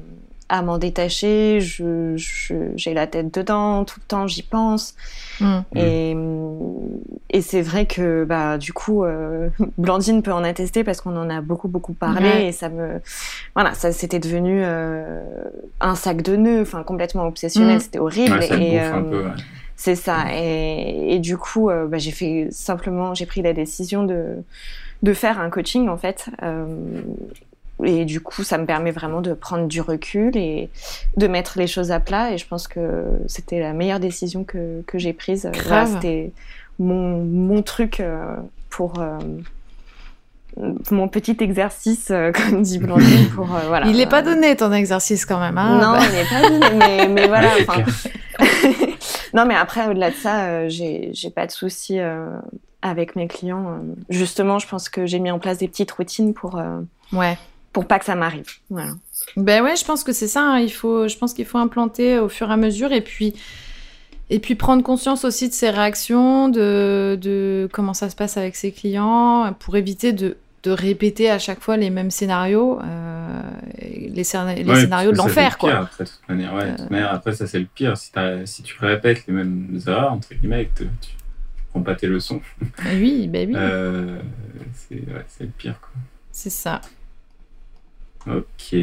à 0.49 0.63
m'en 0.63 0.79
détacher. 0.79 1.61
Je, 1.61 2.15
j'ai 2.77 2.95
la 2.95 3.07
tête 3.07 3.35
dedans 3.35 3.85
tout 3.85 4.01
le 4.01 4.07
temps, 4.07 4.27
j'y 4.27 4.43
pense. 4.43 4.95
Mm. 5.41 5.59
Et, 5.75 6.17
et 7.31 7.43
c'est 7.43 7.63
vrai 7.63 7.87
que 7.87 8.25
bah 8.25 8.59
du 8.59 8.73
coup, 8.73 9.05
euh, 9.05 9.49
Blandine 9.79 10.23
peut 10.23 10.33
en 10.33 10.45
attester 10.45 10.85
parce 10.85 11.01
qu'on 11.01 11.17
en 11.17 11.29
a 11.31 11.41
beaucoup 11.41 11.69
beaucoup 11.69 11.93
parlé 11.93 12.47
et 12.47 12.53
ça 12.53 12.69
me, 12.69 13.01
voilà, 13.55 13.75
ça 13.75 13.93
c'était 13.93 14.21
devenu 14.21 14.61
euh, 14.63 15.21
un 15.81 15.95
sac 15.95 16.23
de 16.23 16.37
nœuds, 16.37 16.63
enfin 16.63 16.83
complètement 16.83 17.27
obsessionnel. 17.27 17.77
Mm. 17.77 17.81
C'était 17.81 17.99
horrible. 17.99 18.43
et, 18.43 18.81
c'est 19.79 19.95
ça. 19.95 20.35
Et, 20.35 21.19
du 21.19 21.37
coup, 21.37 21.69
euh, 21.69 21.87
bah, 21.87 21.99
j'ai 21.99 22.11
fait 22.11 22.49
simplement, 22.51 23.13
j'ai 23.13 23.27
pris 23.27 23.43
la 23.43 23.53
décision 23.53 24.05
de, 24.05 24.43
de 25.03 25.13
faire 25.13 25.39
un 25.39 25.51
coaching 25.51 25.89
en 25.89 25.99
fait. 25.99 26.31
Euh, 27.81 27.87
et 27.87 28.05
du 28.05 28.21
coup, 28.21 28.43
ça 28.43 28.59
me 28.59 28.67
permet 28.67 28.91
vraiment 28.91 29.21
de 29.21 29.33
prendre 29.35 29.67
du 29.67 29.81
recul 29.81 30.37
et 30.37 30.71
de 31.17 31.27
mettre 31.27 31.59
les 31.59 31.67
choses 31.67 31.91
à 31.91 32.01
plat. 32.01 32.33
Et 32.33 32.39
je 32.39 32.47
pense 32.47 32.69
que 32.69 33.05
c'était 33.27 33.61
la 33.61 33.73
meilleure 33.73 34.01
décision 34.01 34.45
que, 34.45 34.83
que 34.87 34.99
j'ai 34.99 35.13
prise. 35.13 35.51
c'était 35.87 36.33
mon, 36.79 37.25
mon, 37.25 37.63
truc 37.63 38.01
euh, 38.01 38.37
pour 38.69 38.95
mon 40.91 41.09
petit 41.09 41.37
exercice, 41.41 42.13
comme 42.35 42.63
dit 42.63 42.79
Blandine. 42.79 43.29
Pour, 43.35 43.47
voilà, 43.47 43.87
il 43.87 43.97
n'est 43.97 44.07
pas 44.07 44.23
donné 44.23 44.57
ton 44.57 44.73
exercice 44.73 45.27
quand 45.27 45.41
même. 45.41 45.59
Hein 45.59 45.79
non, 45.81 46.01
il 46.01 46.17
n'est 46.17 46.25
pas 46.25 46.49
donné, 46.49 46.79
mais, 46.79 47.09
mais 47.09 47.29
voilà. 47.29 47.51
non, 49.35 49.47
mais 49.47 49.55
après, 49.55 49.87
au-delà 49.89 50.11
de 50.11 50.17
ça, 50.17 50.45
euh, 50.45 50.69
j'ai, 50.69 51.31
pas 51.35 51.47
de 51.47 51.53
soucis 51.53 51.99
euh, 51.99 52.39
avec 52.83 53.17
mes 53.17 53.29
clients. 53.29 53.67
Euh. 53.69 53.95
Justement, 54.09 54.59
je 54.59 54.69
pense 54.69 54.89
que 54.89 55.07
j'ai 55.07 55.19
mis 55.19 55.31
en 55.31 55.39
place 55.39 55.59
des 55.59 55.69
petites 55.69 55.91
routines 55.93 56.35
pour, 56.35 56.61
ouais. 57.13 57.39
Pour 57.77 57.85
pas 57.85 57.99
que 57.99 58.07
ça 58.07 58.15
m'arrive. 58.15 58.47
Voilà. 58.71 58.93
Ben 59.37 59.63
ouais, 59.63 59.77
je 59.77 59.85
pense 59.85 60.03
que 60.03 60.15
c'est 60.15 60.29
ça. 60.29 60.41
Hein. 60.43 60.61
Il 60.61 60.73
faut, 60.73 61.09
je 61.09 61.19
pense 61.19 61.35
qu'il 61.35 61.45
faut 61.45 61.59
implanter 61.59 62.19
au 62.19 62.31
fur 62.31 62.49
et 62.49 62.53
à 62.55 62.57
mesure 62.57 62.91
et 62.91 63.03
puis. 63.03 63.35
Et 64.31 64.39
puis 64.39 64.55
prendre 64.55 64.83
conscience 64.83 65.27
aussi 65.27 65.49
de 65.51 65.53
ses 65.53 65.69
réactions, 65.69 66.49
de, 66.49 67.19
de 67.21 67.69
comment 67.71 67.93
ça 67.93 68.09
se 68.09 68.17
passe 68.17 68.39
avec 68.39 68.57
ses 68.57 68.73
clients, 68.73 69.55
pour 69.61 69.77
éviter 69.77 70.15
de 70.15 70.39
de 70.63 70.71
répéter 70.71 71.31
à 71.31 71.39
chaque 71.39 71.61
fois 71.61 71.77
les 71.77 71.91
mêmes 71.91 72.11
scénarios, 72.11 72.81
euh, 72.83 73.43
les, 73.79 74.09
les 74.09 74.25
scénarios 74.25 75.13
de 75.13 75.17
l'enfer, 75.17 75.59
quoi. 75.59 75.81
Après, 75.81 76.05
de 76.05 76.09
toute 76.09 76.29
manière, 76.29 76.55
ouais, 76.55 76.75
manière, 76.91 77.13
après, 77.13 77.35
ça, 77.35 77.47
c'est 77.47 77.61
le 77.61 77.69
pire. 77.73 77.97
Si, 77.97 78.11
si, 78.47 78.63
tu 78.63 78.75
répètes 78.81 79.29
les 79.29 79.35
mêmes 79.35 79.79
erreurs, 79.87 80.15
entre 80.15 80.35
guillemets, 80.35 80.69
tu, 80.75 80.89
tu 81.01 81.11
prends 81.71 81.83
pas 81.83 81.95
tes 81.95 82.09
leçons. 82.09 82.41
Ah 82.79 82.95
oui, 82.95 83.29
ben 83.29 83.49
oui. 83.49 83.55
Euh, 83.57 84.19
c'est 84.89 85.45
le 85.45 85.51
pire, 85.57 85.79
quoi. 85.79 85.91
C'est 86.33 86.51
ça. 86.51 86.81
Ok, 88.29 88.75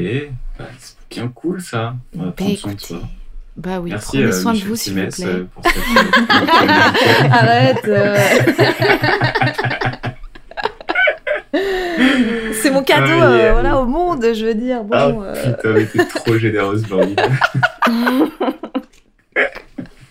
bah, 0.58 0.65
c'est 0.79 0.95
bien 1.10 1.27
cool, 1.27 1.62
ça. 1.62 1.95
On 2.15 2.19
va 2.19 2.25
bah, 2.25 2.32
prendre 2.36 2.58
soin 2.58 2.73
de 2.73 2.79
soi. 2.79 3.01
Bah 3.56 3.79
oui, 3.79 3.91
Merci, 3.91 4.08
prenez 4.08 4.23
euh, 4.23 4.32
soin 4.32 4.53
Michel 4.53 4.65
de 4.65 4.69
vous, 4.69 4.75
s'il 4.77 4.93
vous 4.93 5.08
plaît. 5.10 5.25
Euh, 5.25 5.43
pour 5.53 5.63
cette... 5.63 5.75
Arrête 7.32 7.86
C'est 12.62 12.71
mon 12.71 12.84
cadeau 12.84 13.12
euh, 13.12 13.51
voilà, 13.51 13.79
au 13.79 13.86
monde, 13.86 14.25
je 14.34 14.45
veux 14.45 14.56
dire. 14.56 14.84
Bon, 14.84 15.21
ah, 15.21 15.27
euh... 15.36 15.53
Putain, 15.56 15.73
mais 15.73 15.86
t'es 15.86 16.06
trop 16.06 16.38
généreuse, 16.38 16.84
Blandine. 16.84 17.15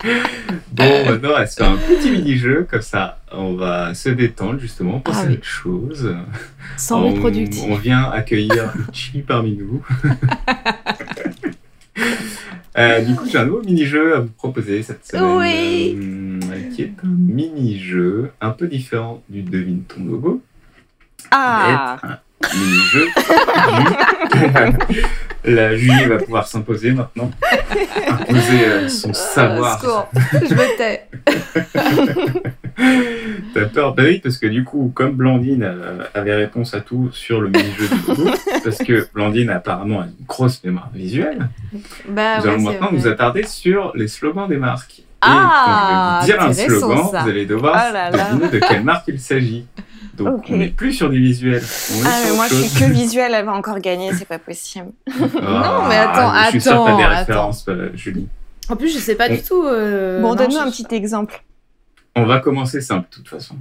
bon, 0.73 1.05
maintenant, 1.07 1.31
on 1.31 1.33
va 1.33 1.47
se 1.47 1.57
faire 1.57 1.71
un 1.71 1.77
petit 1.77 2.11
mini-jeu, 2.11 2.67
comme 2.71 2.83
ça, 2.83 3.21
on 3.31 3.55
va 3.55 3.95
se 3.95 4.09
détendre 4.09 4.59
justement, 4.59 5.01
penser 5.01 5.21
ah, 5.25 5.29
à 5.29 5.33
autre 5.33 5.45
chose. 5.45 6.17
Sans 6.77 7.03
on, 7.03 7.13
reproductif. 7.13 7.63
On 7.69 7.77
vient 7.77 8.11
accueillir 8.11 8.73
Chi 8.93 9.21
parmi 9.21 9.57
nous. 9.57 9.85
euh, 12.79 13.01
du 13.03 13.15
coup, 13.15 13.27
j'ai 13.31 13.39
un 13.39 13.47
nouveau 13.47 13.63
mini-jeu 13.63 14.17
à 14.17 14.21
vous 14.21 14.31
proposer 14.31 14.83
cette 14.83 15.07
semaine. 15.07 15.37
Oui. 15.37 15.99
Euh, 16.51 16.71
qui 16.75 16.83
est 16.83 16.95
un 17.05 17.09
mini-jeu 17.09 18.33
un 18.41 18.51
peu 18.51 18.67
différent 18.67 19.23
du 19.29 19.43
Devine 19.43 19.83
ton 19.83 20.05
logo. 20.05 20.43
Ah 21.31 21.99
mini-jeu. 22.55 23.09
La 25.45 25.77
Julie 25.77 26.05
va 26.05 26.19
pouvoir 26.19 26.47
s'imposer 26.47 26.93
maintenant. 26.93 27.31
Imposer 28.09 28.65
euh, 28.65 28.89
son 28.89 29.11
ah, 29.11 29.15
savoir. 29.15 30.09
je 30.33 30.55
me 30.55 30.77
tais. 30.77 31.09
T'as 33.55 33.67
peur? 33.67 33.95
Bah 33.95 34.05
oui, 34.07 34.21
parce 34.21 34.39
que 34.39 34.47
du 34.47 34.65
coup, 34.65 34.93
comme 34.95 35.13
Blandine 35.13 35.65
euh, 35.65 36.05
avait 36.15 36.35
réponse 36.35 36.75
à 36.75 36.81
tout 36.81 37.11
sur 37.13 37.41
le 37.41 37.49
mini-jeu 37.49 37.89
du 37.89 37.97
parce 38.65 38.79
que 38.79 39.09
Blandine 39.13 39.51
apparemment 39.51 40.01
a 40.01 40.05
une 40.05 40.15
grosse 40.27 40.63
mémoire 40.65 40.91
visuelle, 40.95 41.49
bah, 42.09 42.39
nous 42.39 42.45
ouais, 42.45 42.51
allons 42.51 42.63
maintenant 42.63 42.93
nous 42.93 43.07
attarder 43.07 43.43
sur 43.45 43.93
les 43.95 44.09
slogans 44.09 44.49
des 44.49 44.57
marques. 44.57 45.01
Et 45.01 45.05
ah, 45.23 46.21
quand 46.23 46.27
je 46.27 46.33
vais 46.33 46.39
vous 46.39 46.55
dire 46.55 46.69
un 46.73 46.79
slogan, 46.79 47.09
ça. 47.11 47.23
vous 47.23 47.29
allez 47.29 47.47
devoir 47.47 47.75
Oh 47.77 47.93
là 47.93 48.11
là. 48.11 48.33
deviner 48.33 48.49
de 48.51 48.59
quelle 48.59 48.83
marque 48.83 49.05
il 49.09 49.21
s'agit. 49.21 49.67
Donc 50.15 50.45
on 50.51 50.57
n'est 50.57 50.69
plus 50.69 50.93
sur 50.93 51.09
des 51.11 51.19
visuels. 51.19 51.63
On 51.63 52.03
est 52.05 52.07
Ah, 52.07 52.21
sur 52.21 52.31
mais 52.31 52.37
moi, 52.37 52.45
autre 52.47 52.55
je 52.55 52.61
chose. 52.63 52.71
suis 52.73 52.81
que 52.87 52.91
visuelle, 52.93 53.33
elle 53.35 53.45
va 53.47 53.53
encore 53.55 53.79
gagner, 53.81 54.13
c'est 54.13 54.27
pas 54.29 54.39
possible. 54.39 54.91
Ah, 55.43 55.87
mais 55.89 55.97
attends, 55.97 56.33
je 56.45 56.51
suis 56.51 56.61
sûr 56.61 56.73
que 56.85 56.91
t'as 56.91 56.97
des 56.97 57.03
attends, 57.03 57.19
références, 57.19 57.65
euh, 57.69 57.91
Julie. 57.95 58.29
En 58.69 58.77
plus, 58.77 58.93
je 58.95 58.99
sais 58.99 59.15
pas 59.15 59.29
On- 59.31 59.35
du 59.35 59.43
tout. 59.43 59.65
euh, 59.65 60.21
bon, 60.21 60.29
non, 60.31 60.35
donne-nous 60.35 60.59
un 60.59 60.71
petit 60.71 60.87
exemple. 60.95 61.43
On 62.15 62.25
va 62.27 62.41
commencer 62.41 62.81
simple, 62.83 63.09
de 63.11 63.15
toute 63.17 63.29
façon. 63.29 63.57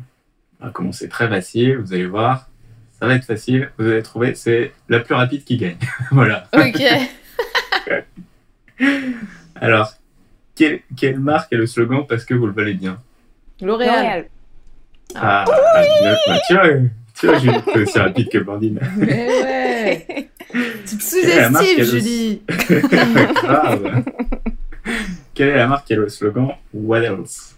On 0.59 0.65
va 0.65 0.71
commencer 0.71 1.07
très 1.09 1.27
facile, 1.29 1.77
vous 1.77 1.93
allez 1.93 2.05
voir. 2.05 2.47
Ça 2.99 3.07
va 3.07 3.15
être 3.15 3.25
facile, 3.25 3.71
vous 3.79 3.87
allez 3.87 4.03
trouver, 4.03 4.35
c'est 4.35 4.73
la 4.89 4.99
plus 4.99 5.15
rapide 5.15 5.43
qui 5.43 5.57
gagne. 5.57 5.77
voilà. 6.11 6.47
Ok. 6.53 6.83
Alors, 9.55 9.93
quelle, 10.55 10.81
quelle 10.97 11.19
marque 11.19 11.51
est 11.53 11.57
le 11.57 11.65
slogan 11.67 12.05
parce 12.07 12.25
que 12.25 12.33
vous 12.33 12.45
le 12.47 12.53
valez 12.53 12.73
bien 12.73 12.99
L'Oréal. 13.61 14.27
Ah, 15.15 15.45
ah, 15.47 15.83
bah, 16.27 16.39
tu 16.47 16.53
vois, 16.53 16.67
tu 17.19 17.27
vois, 17.27 17.37
Julie, 17.37 17.57
aussi 17.75 17.99
rapide 17.99 18.29
que 18.29 18.37
Blandine. 18.39 18.79
Mais 18.97 19.27
ouais. 19.27 20.29
tu 20.85 20.97
te 20.97 21.03
sous-estimes, 21.03 21.83
Julie. 21.83 22.41
Grave. 22.47 24.03
Quelle 25.33 25.49
est 25.49 25.55
la 25.57 25.67
marque 25.67 25.87
qui 25.87 25.93
a 25.93 25.97
le 25.97 26.09
slogan 26.09 26.49
What 26.73 27.03
else? 27.03 27.55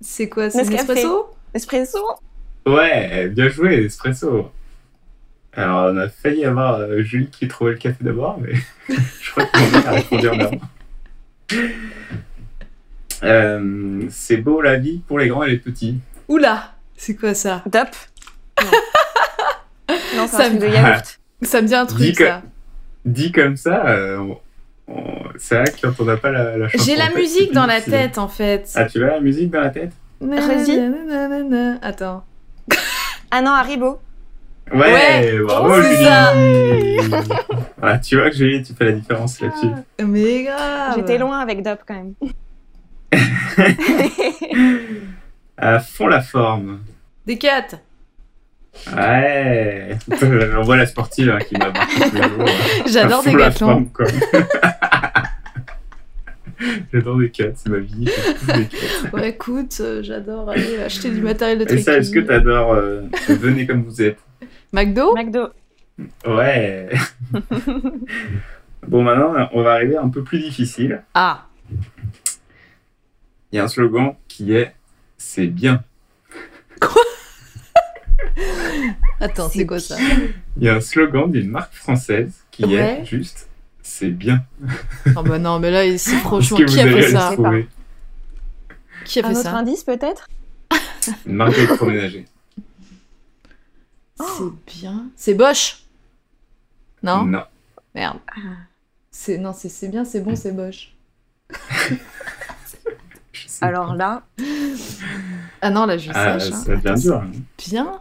C'est 0.00 0.28
quoi 0.28 0.50
C'est. 0.50 0.64
Nespresso 0.64 1.30
Espresso 1.54 1.98
Ouais, 2.66 3.28
bien 3.28 3.48
joué, 3.48 3.84
espresso. 3.84 4.50
Alors, 5.54 5.92
on 5.92 5.96
a 5.98 6.08
failli 6.08 6.44
avoir 6.44 6.76
euh, 6.76 7.02
Julie 7.02 7.28
qui 7.28 7.46
trouvait 7.46 7.72
le 7.72 7.78
café 7.78 8.02
d'abord, 8.02 8.40
mais 8.40 8.54
je 9.20 9.30
crois 9.30 9.44
qu'on 9.46 9.74
a 9.74 9.90
répondu 9.90 10.28
en 10.28 10.40
avant. 10.40 10.60
Euh, 13.22 14.06
c'est 14.08 14.38
beau 14.38 14.62
la 14.62 14.78
vie 14.78 15.02
pour 15.06 15.18
les 15.18 15.28
grands 15.28 15.42
et 15.44 15.50
les 15.50 15.58
petits. 15.58 15.98
Oula 16.28 16.72
C'est 16.96 17.16
quoi 17.16 17.34
ça 17.34 17.62
Top. 17.70 17.88
Non, 18.60 18.70
non 20.16 20.26
c'est 20.28 20.36
Ça 20.36 20.44
un 20.44 20.48
truc 20.50 20.54
me- 20.54 20.60
de 20.60 20.66
yaourt. 20.74 21.20
Ça 21.42 21.62
me 21.62 21.66
dit 21.66 21.74
un 21.74 21.86
truc, 21.86 22.16
ça. 22.16 22.42
Dit 23.04 23.32
comme 23.32 23.56
ça, 23.56 23.86
euh, 23.88 24.18
on- 24.18 24.38
c'est 25.38 25.56
vrai 25.56 25.64
que 25.72 25.80
quand 25.86 26.00
on 26.00 26.04
n'a 26.04 26.16
pas 26.16 26.30
la, 26.30 26.56
la 26.56 26.68
chanson 26.68 26.84
J'ai 26.84 26.96
la 26.96 27.10
musique 27.10 27.52
dans 27.52 27.66
la 27.66 27.80
tête, 27.80 28.18
en 28.18 28.28
fait. 28.28 28.70
Ah, 28.74 28.84
tu 28.84 29.02
as 29.02 29.06
la 29.08 29.20
musique 29.20 29.50
dans 29.50 29.60
la 29.60 29.70
tête? 29.70 29.92
Nanana. 30.20 31.78
Attends. 31.82 32.24
Ah 33.30 33.40
non, 33.42 33.52
Haribo. 33.52 33.98
Ouais, 34.72 34.78
Ouais, 34.80 35.38
bravo 35.42 35.82
c'est 35.82 35.94
Julie 35.94 36.04
ça. 36.04 36.32
Ah, 37.82 37.98
Tu 37.98 38.16
vois 38.16 38.30
que 38.30 38.36
Julie, 38.36 38.62
tu 38.62 38.72
fais 38.74 38.84
la 38.84 38.92
différence 38.92 39.40
là-dessus. 39.40 39.66
Mais 40.04 40.44
grave. 40.44 40.94
J'étais 40.96 41.18
loin 41.18 41.40
avec 41.40 41.62
Dop 41.64 41.80
quand 41.86 41.94
même. 41.94 42.14
À 45.62 45.78
fond 45.78 46.08
la 46.08 46.20
forme. 46.20 46.80
Des 47.24 47.38
quatre. 47.38 47.76
Ouais. 48.96 49.96
On 50.58 50.62
voit 50.62 50.76
la 50.76 50.86
sportive 50.86 51.30
hein, 51.30 51.38
qui 51.38 51.56
m'a 51.56 51.70
marqué 51.70 52.10
tous 52.10 52.16
les 52.16 52.22
jours. 52.22 52.48
J'adore 52.86 53.20
À 53.20 53.22
fond 53.22 53.36
la 53.36 53.48
Decathlon. 53.48 53.68
forme, 53.68 53.88
quoi. 53.90 54.06
J'adore 56.92 57.18
des 57.18 57.30
quêtes, 57.30 57.58
c'est 57.58 57.70
ma 57.70 57.78
vie. 57.78 58.04
des. 58.04 59.10
Ouais, 59.12 59.30
écoute, 59.30 59.76
euh, 59.80 60.00
j'adore 60.02 60.48
aller 60.50 60.78
acheter 60.80 61.10
du 61.10 61.20
matériel 61.20 61.58
de 61.58 61.64
Et 61.64 61.66
trekking. 61.66 61.84
ça, 61.84 61.96
est-ce 61.96 62.10
que 62.12 62.20
t'adores 62.20 62.74
euh, 62.74 63.02
Venez 63.28 63.66
comme 63.66 63.82
vous 63.82 64.00
êtes? 64.00 64.18
McDo? 64.72 65.14
McDo. 65.14 65.48
Ouais. 66.26 66.88
bon, 68.86 69.02
maintenant, 69.02 69.48
on 69.52 69.62
va 69.62 69.72
arriver 69.72 69.96
un 69.96 70.08
peu 70.08 70.22
plus 70.22 70.38
difficile. 70.38 71.02
Ah. 71.14 71.46
Il 73.50 73.56
y 73.56 73.58
a 73.58 73.64
un 73.64 73.68
slogan 73.68 74.14
qui 74.28 74.54
est 74.54 74.72
C'est 75.24 75.46
bien. 75.46 75.82
Attends, 79.20 79.48
c'est 79.48 79.64
quoi 79.64 79.78
ça 79.78 79.96
Il 80.56 80.64
y 80.64 80.68
a 80.68 80.74
un 80.74 80.80
slogan 80.80 81.30
d'une 81.30 81.48
marque 81.48 81.72
française 81.74 82.42
qui 82.50 82.64
Ouais. 82.64 83.00
est 83.00 83.04
juste 83.06 83.48
C'est 83.82 84.10
bien. 84.10 84.44
Oh 85.16 85.22
bah 85.22 85.38
non, 85.38 85.58
mais 85.60 85.70
là, 85.70 85.96
c'est 85.96 86.16
franchement, 86.16 86.58
qui 86.58 86.80
a 86.80 86.86
fait 86.86 87.10
ça 87.10 87.34
Qui 89.04 89.20
a 89.20 89.22
fait 89.22 89.28
Un 89.28 89.34
ça 89.34 89.40
autre 89.40 89.54
indice 89.54 89.84
peut-être 89.84 90.28
Une 91.26 91.34
marque 91.36 91.54
d'électroménager. 91.54 92.26
C'est 94.18 94.80
bien. 94.80 95.06
C'est 95.16 95.34
Bosch 95.34 95.84
Non 97.02 97.24
Non. 97.24 97.44
Merde. 97.94 98.18
C'est 99.10 99.38
non, 99.38 99.52
c'est 99.52 99.68
c'est 99.68 99.88
bien, 99.88 100.04
c'est 100.04 100.20
bon, 100.20 100.34
c'est 100.36 100.52
Bosch. 100.52 100.94
Alors 103.62 103.94
là, 103.94 104.22
Ah 105.60 105.70
non, 105.70 105.86
là, 105.86 105.96
je 105.96 106.10
Ah, 106.14 106.38
sèche. 106.40 106.52
hein. 106.52 106.56
ça 106.56 106.76
devient 106.76 107.00
dur. 107.02 107.16
hein. 107.16 107.30
Bien. 107.58 108.00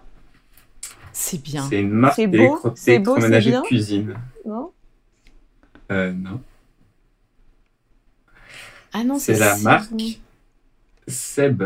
C'est 1.13 1.41
bien. 1.41 1.63
C'est 1.69 1.79
une 1.81 1.91
marque 1.91 2.15
C'est 2.15 2.27
beau, 2.27 2.37
d'électro- 2.37 2.73
c'est 2.75 2.99
beau, 2.99 3.15
c'est 3.15 3.21
d'électroménager 3.21 3.51
de 3.51 3.55
bien. 3.55 3.61
cuisine. 3.63 4.15
non 4.45 4.71
Euh, 5.91 6.11
non. 6.13 6.41
Ah 8.93 9.03
non, 9.03 9.19
C'est 9.19 9.37
la 9.37 9.55
si 9.55 9.63
marque 9.63 9.91
bon. 9.91 10.05
Seb. 11.07 11.63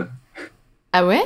Ah 0.94 1.06
ouais? 1.06 1.24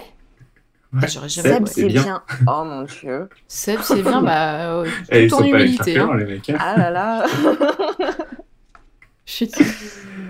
Ouais, 0.92 1.08
J'aurais 1.08 1.30
jamais 1.30 1.50
Seb, 1.50 1.68
c'est 1.68 1.74
c'est 1.82 1.88
bien. 1.88 2.04
bien. 2.04 2.24
Oh 2.48 2.64
mon 2.66 2.84
dieu. 2.84 3.30
Seb, 3.48 3.80
c'est 3.84 4.02
bien, 4.02 4.22
bah, 4.22 4.70
euh, 4.72 4.90
Eh, 5.10 5.26
ils 5.26 5.30
tout 5.30 5.38
sont 5.38 5.42
pas 5.44 5.48
humilité. 5.62 5.98
Hein. 6.00 6.16
les 6.16 6.26
mecs. 6.26 6.50
hein. 6.50 6.58
Ah 6.60 6.78
là 6.78 6.90
là. 6.90 7.26
Chut. 9.26 9.52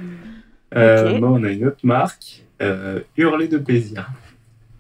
Euh, 0.76 1.14
Ok. 1.16 1.20
bon, 1.22 1.40
on 1.40 1.44
a 1.44 1.50
une 1.50 1.66
autre 1.66 1.80
marque. 1.84 2.44
Euh, 2.62 3.02
Hurler 3.18 3.48
de 3.48 3.58
plaisir. 3.58 4.10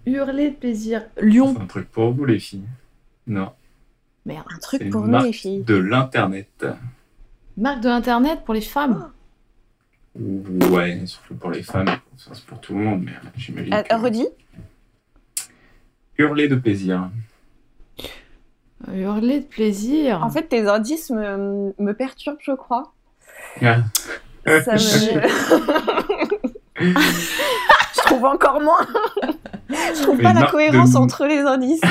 Hurler 0.05 0.51
de 0.51 0.55
plaisir. 0.55 1.03
Lyon. 1.21 1.53
C'est 1.55 1.61
un 1.63 1.65
truc 1.67 1.89
pour 1.91 2.11
vous, 2.11 2.25
les 2.25 2.39
filles? 2.39 2.63
Non. 3.27 3.51
Merde. 4.25 4.45
Un 4.53 4.59
truc 4.59 4.89
pour 4.89 5.07
nous 5.07 5.23
les 5.23 5.33
filles. 5.33 5.63
de 5.63 5.75
l'internet. 5.75 6.65
Marque 7.57 7.81
de 7.81 7.89
l'internet 7.89 8.41
pour 8.45 8.53
les 8.53 8.61
femmes. 8.61 9.11
Ouais, 10.15 11.01
surtout 11.05 11.35
pour 11.35 11.51
les 11.51 11.63
femmes. 11.63 11.87
Enfin, 12.15 12.31
c'est 12.33 12.45
pour 12.45 12.59
tout 12.59 12.73
le 12.77 12.83
monde, 12.83 13.03
mais 13.05 13.13
j'imagine. 13.37 13.73
Euh, 13.73 13.83
que- 13.83 13.95
redis 13.95 14.27
Hurler 16.17 16.47
de 16.49 16.55
plaisir. 16.55 17.09
Hurler 18.93 19.39
de 19.41 19.45
plaisir. 19.45 20.23
En 20.23 20.29
fait, 20.29 20.43
tes 20.49 20.67
indices 20.67 21.09
me, 21.11 21.73
me 21.77 21.93
perturbent, 21.93 22.37
je 22.41 22.51
crois. 22.53 22.93
Ah, 23.61 23.77
Ça 24.45 24.73
me... 24.73 24.79
je 26.79 28.01
trouve 28.05 28.25
encore 28.25 28.61
moins. 28.61 28.85
je 29.69 30.01
trouve 30.01 30.17
Une 30.17 30.23
pas 30.23 30.33
la 30.33 30.47
cohérence 30.47 30.91
de- 30.93 30.97
entre 30.97 31.25
les 31.25 31.39
indices. 31.39 31.81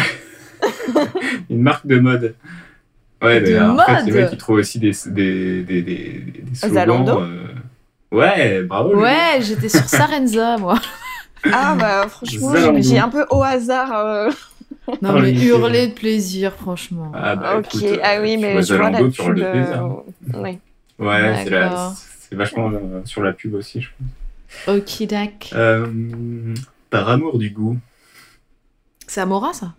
une 1.51 1.63
marque 1.63 1.87
de 1.87 1.99
mode. 2.01 2.35
Ouais, 3.23 3.41
d'ailleurs, 3.41 3.75
en 3.75 3.79
fait, 3.79 4.05
les 4.07 4.13
mecs, 4.13 4.33
ils 4.33 4.39
trouvent 4.39 4.59
aussi 4.59 4.79
des, 4.79 4.93
des, 5.07 5.63
des, 5.63 5.83
des, 5.83 6.25
des 6.43 6.55
slogans. 6.55 6.75
Zalando 6.75 7.21
euh, 7.21 7.45
Ouais, 8.13 8.63
bravo. 8.63 8.97
Ouais, 8.97 9.39
j'étais 9.41 9.69
sur 9.69 9.85
Sarenza, 9.85 10.57
moi. 10.59 10.79
Ah 11.53 11.77
bah 11.79 12.09
franchement, 12.09 12.53
j'ai 12.81 12.99
un 12.99 13.09
peu 13.11 13.25
au 13.31 13.45
hasard. 13.45 13.93
euh, 13.97 14.29
Non, 15.01 15.11
Oh, 15.15 15.21
mais 15.21 15.33
hurler 15.33 15.87
de 15.87 15.93
plaisir, 15.93 16.53
franchement. 16.53 17.13
Ah, 17.15 17.37
bah, 17.37 17.59
ok, 17.59 17.77
écoute, 17.77 18.01
ah 18.03 18.17
oui, 18.21 18.37
mais 18.37 18.61
je 18.61 18.75
vois 18.75 18.91
la 18.91 18.99
pub. 18.99 19.07
de 19.37 19.45
plaisir. 19.45 19.85
euh, 20.35 20.41
ouais. 20.43 20.59
Ouais, 20.99 21.35
c'est 21.45 21.51
la-. 21.51 21.93
C'est 22.29 22.37
vachement 22.37 22.71
euh, 22.73 23.01
sur 23.05 23.23
la 23.23 23.33
pub 23.33 23.55
aussi, 23.55 23.81
je 23.81 23.89
pense. 24.67 24.77
Ok, 24.77 25.07
dac. 25.07 25.51
Euh, 25.55 26.55
par 26.91 27.09
amour 27.09 27.39
du 27.39 27.51
goût. 27.51 27.79
C'est 29.07 29.21
Amora, 29.21 29.53
ça? 29.53 29.75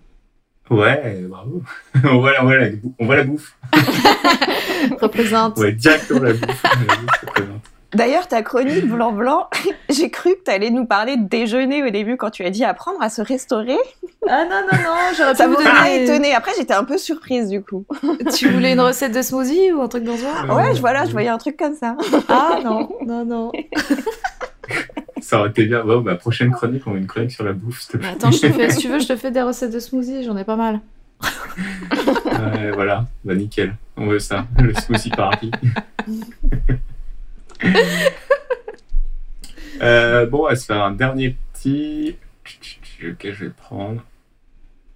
Ouais, 0.70 1.26
bravo. 1.28 1.64
on, 2.04 2.20
voit 2.20 2.34
la, 2.34 2.44
on, 2.44 2.46
voit 2.46 2.58
la, 2.58 2.70
on 3.00 3.06
voit 3.06 3.16
la 3.18 3.24
bouffe. 3.24 3.56
Représente. 5.02 5.58
Ouais, 5.58 5.74
directement 5.74 6.22
la 6.22 6.34
bouffe. 6.34 6.64
La 6.88 6.96
bouffe 6.96 7.20
se 7.22 7.26
présente. 7.26 7.64
D'ailleurs, 7.94 8.28
ta 8.28 8.44
chronique 8.44 8.86
blanc 8.86 9.12
blanc, 9.12 9.48
j'ai 9.90 10.12
cru 10.12 10.36
que 10.36 10.44
tu 10.46 10.52
allais 10.52 10.70
nous 10.70 10.86
parler 10.86 11.18
de 11.18 11.28
déjeuner 11.28 11.84
au 11.84 11.90
début 11.90 12.18
quand 12.18 12.30
tu 12.30 12.44
as 12.44 12.52
dit 12.52 12.64
apprendre 12.64 13.02
à 13.02 13.10
se 13.10 13.22
restaurer. 13.22 13.78
Ah 14.28 14.44
non, 14.46 14.62
non, 14.72 14.78
non, 14.78 14.96
j'aurais 15.18 15.34
Ça 15.34 15.46
pu 15.46 15.56
vous 15.56 15.64
m'a 15.64 15.72
pas 15.72 15.84
donner... 15.84 16.04
étonnée. 16.04 16.34
Après, 16.36 16.52
j'étais 16.58 16.74
un 16.76 16.84
peu 16.84 16.98
surprise 16.98 17.50
du 17.50 17.64
coup. 17.64 17.86
Tu 18.36 18.50
voulais 18.50 18.74
une 18.74 18.82
recette 18.82 19.14
de 19.16 19.22
smoothie 19.22 19.72
ou 19.72 19.82
un 19.82 19.88
truc 19.88 20.04
dans 20.04 20.16
ce 20.18 20.22
genre 20.22 20.56
Ouais, 20.56 20.76
je, 20.76 20.82
voilà, 20.82 21.06
je 21.06 21.12
voyais 21.12 21.30
un 21.30 21.38
truc 21.40 21.58
comme 21.58 21.74
ça. 21.74 21.96
Ah 22.28 22.60
non, 22.64 22.90
non, 23.06 23.26
non. 23.26 23.52
Ça 25.22 25.40
aurait 25.40 25.50
été 25.50 25.66
bien. 25.66 25.84
Bon, 25.84 26.02
bah, 26.02 26.16
prochaine 26.16 26.52
chronique, 26.52 26.84
on 26.86 26.94
a 26.94 26.98
une 26.98 27.08
chronique 27.08 27.32
sur 27.32 27.44
la 27.44 27.54
bouffe, 27.54 27.82
s'il 27.82 27.92
te 27.92 27.98
plaît. 27.98 28.10
attends, 28.10 28.32
je 28.32 28.40
te 28.42 28.52
fais, 28.52 28.70
si 28.72 28.78
tu 28.78 28.88
veux, 28.88 29.00
je 29.00 29.08
te 29.08 29.16
fais 29.16 29.32
des 29.32 29.42
recettes 29.42 29.72
de 29.72 29.80
smoothie, 29.80 30.24
j'en 30.24 30.38
ai 30.38 30.44
pas 30.44 30.56
mal. 30.56 30.80
Ouais, 32.26 32.72
voilà, 32.74 33.06
bah 33.26 33.36
nickel. 33.36 33.76
On 33.98 34.08
veut 34.08 34.20
ça. 34.20 34.46
Le 34.60 34.74
smoothie 34.74 35.10
party. 35.10 35.52
euh, 39.82 40.26
bon, 40.26 40.40
on 40.46 40.50
va 40.50 40.56
se 40.56 40.66
faire 40.66 40.84
un 40.84 40.92
dernier 40.92 41.36
petit. 41.54 42.18
Lequel 43.02 43.34
je 43.34 43.46
vais 43.46 43.52
prendre 43.52 44.04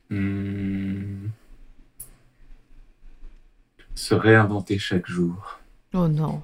Hmm. 0.09 1.27
Se 3.95 4.13
réinventer 4.13 4.77
chaque 4.77 5.07
jour. 5.07 5.59
Oh 5.93 6.07
non. 6.07 6.43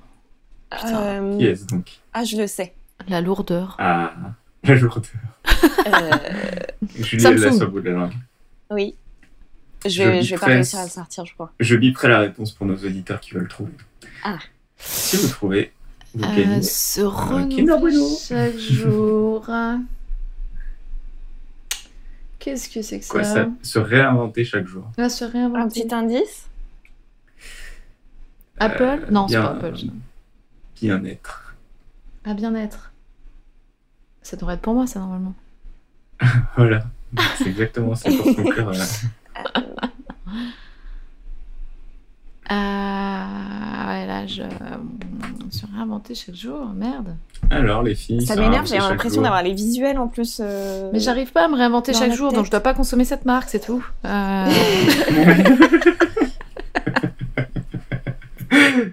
Euh, 0.85 1.37
Qui 1.37 1.45
est-ce 1.45 1.65
donc? 1.65 1.99
Ah, 2.13 2.23
je 2.23 2.37
le 2.37 2.47
sais. 2.47 2.73
La 3.07 3.21
lourdeur. 3.21 3.75
Ah, 3.79 4.13
la 4.63 4.75
lourdeur. 4.75 5.11
Euh, 5.85 6.11
Julie, 6.99 7.25
elle 7.25 7.35
l'a 7.35 7.41
Samsung. 7.49 7.57
sur 7.57 7.65
le 7.65 7.71
bout 7.71 7.81
de 7.81 7.89
la 7.89 7.95
langue. 7.97 8.13
oui. 8.71 8.95
Je, 9.85 9.89
Je 9.89 10.03
vais- 10.03 10.21
je 10.23 10.35
vais 10.35 10.39
pas 10.39 10.47
réussir 10.47 10.79
à 10.79 10.83
le 10.83 10.89
sortir, 10.89 11.25
je 11.25 11.33
crois. 11.33 11.51
Je 11.59 11.75
biperai 11.75 12.07
la 12.09 12.19
réponse 12.19 12.51
pour 12.53 12.65
nos 12.65 12.75
auditeurs 12.77 13.19
qui 13.19 13.31
veulent 13.33 13.47
trouver. 13.47 13.71
Ah. 14.23 14.37
Si 14.77 15.15
vous 15.17 15.27
trouvez, 15.29 15.71
Euh, 16.17 16.61
se 16.61 17.01
renouveler 17.01 17.77
Bueno. 17.77 18.07
chaque 18.19 18.57
jour. 18.57 19.47
Qu'est-ce 22.39 22.69
que 22.69 22.81
c'est 22.81 22.99
que 22.99 23.07
Quoi, 23.07 23.23
ça, 23.23 23.33
ça 23.33 23.49
Se 23.61 23.79
réinventer 23.79 24.43
chaque 24.45 24.65
jour. 24.65 24.85
Ah, 24.97 25.09
se 25.09 25.25
Un 25.25 25.67
petit 25.67 25.93
indice 25.93 26.47
Apple? 28.59 28.81
Euh, 28.83 29.11
Non, 29.11 29.27
c'est 29.27 29.35
pas 29.35 29.51
Apple. 29.51 29.75
Bien-être. 30.81 31.55
Ah, 32.25 32.33
bien-être. 32.33 32.91
Ça 34.21 34.35
devrait 34.37 34.55
être 34.55 34.61
pour 34.61 34.73
moi, 34.73 34.87
ça, 34.87 34.99
normalement. 34.99 35.35
Voilà. 36.57 36.85
C'est 37.37 37.47
exactement 37.47 37.95
ça 37.95 38.09
pour 38.11 38.35
conclure. 38.35 38.71
euh, 42.51 42.55
Ah, 42.55 43.85
ouais, 43.89 44.05
là, 44.07 44.25
je. 44.27 44.43
Se 45.51 45.65
réinventer 45.73 46.13
chaque 46.13 46.35
jour, 46.35 46.67
merde. 46.75 47.15
Alors, 47.49 47.81
les 47.81 47.95
filles. 47.95 48.21
Ça 48.25 48.35
m'énerve, 48.35 48.67
j'ai 48.67 48.77
l'impression 48.77 49.21
d'avoir 49.23 49.41
les 49.41 49.53
visuels 49.53 49.97
en 49.97 50.07
plus. 50.07 50.39
euh, 50.43 50.89
Mais 50.93 50.99
j'arrive 50.99 51.31
pas 51.31 51.45
à 51.45 51.47
me 51.47 51.55
réinventer 51.55 51.91
Dans 51.93 51.99
chaque 51.99 52.13
jour, 52.13 52.29
tête. 52.29 52.37
donc 52.37 52.45
je 52.45 52.51
dois 52.51 52.59
pas 52.59 52.73
consommer 52.75 53.03
cette 53.05 53.25
marque, 53.25 53.49
c'est 53.49 53.59
tout. 53.65 53.83
Euh, 54.05 54.45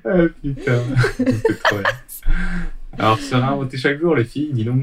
ah 0.05 0.23
putain. 0.43 0.83
Trop. 1.65 1.77
Alors, 2.99 3.19
se 3.19 3.35
réinventer 3.35 3.77
chaque 3.77 4.01
jour, 4.01 4.15
les 4.15 4.25
filles, 4.25 4.51
dis 4.53 4.65
donc. 4.65 4.83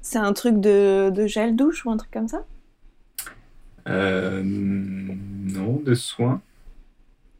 C'est 0.00 0.18
un 0.18 0.32
truc 0.32 0.60
de, 0.60 1.10
de 1.10 1.26
gel 1.26 1.54
douche 1.54 1.84
ou 1.86 1.90
un 1.90 1.96
truc 1.96 2.10
comme 2.10 2.26
ça? 2.28 2.42
Euh, 3.88 4.42
non, 4.44 5.80
de 5.84 5.94
soins. 5.94 6.40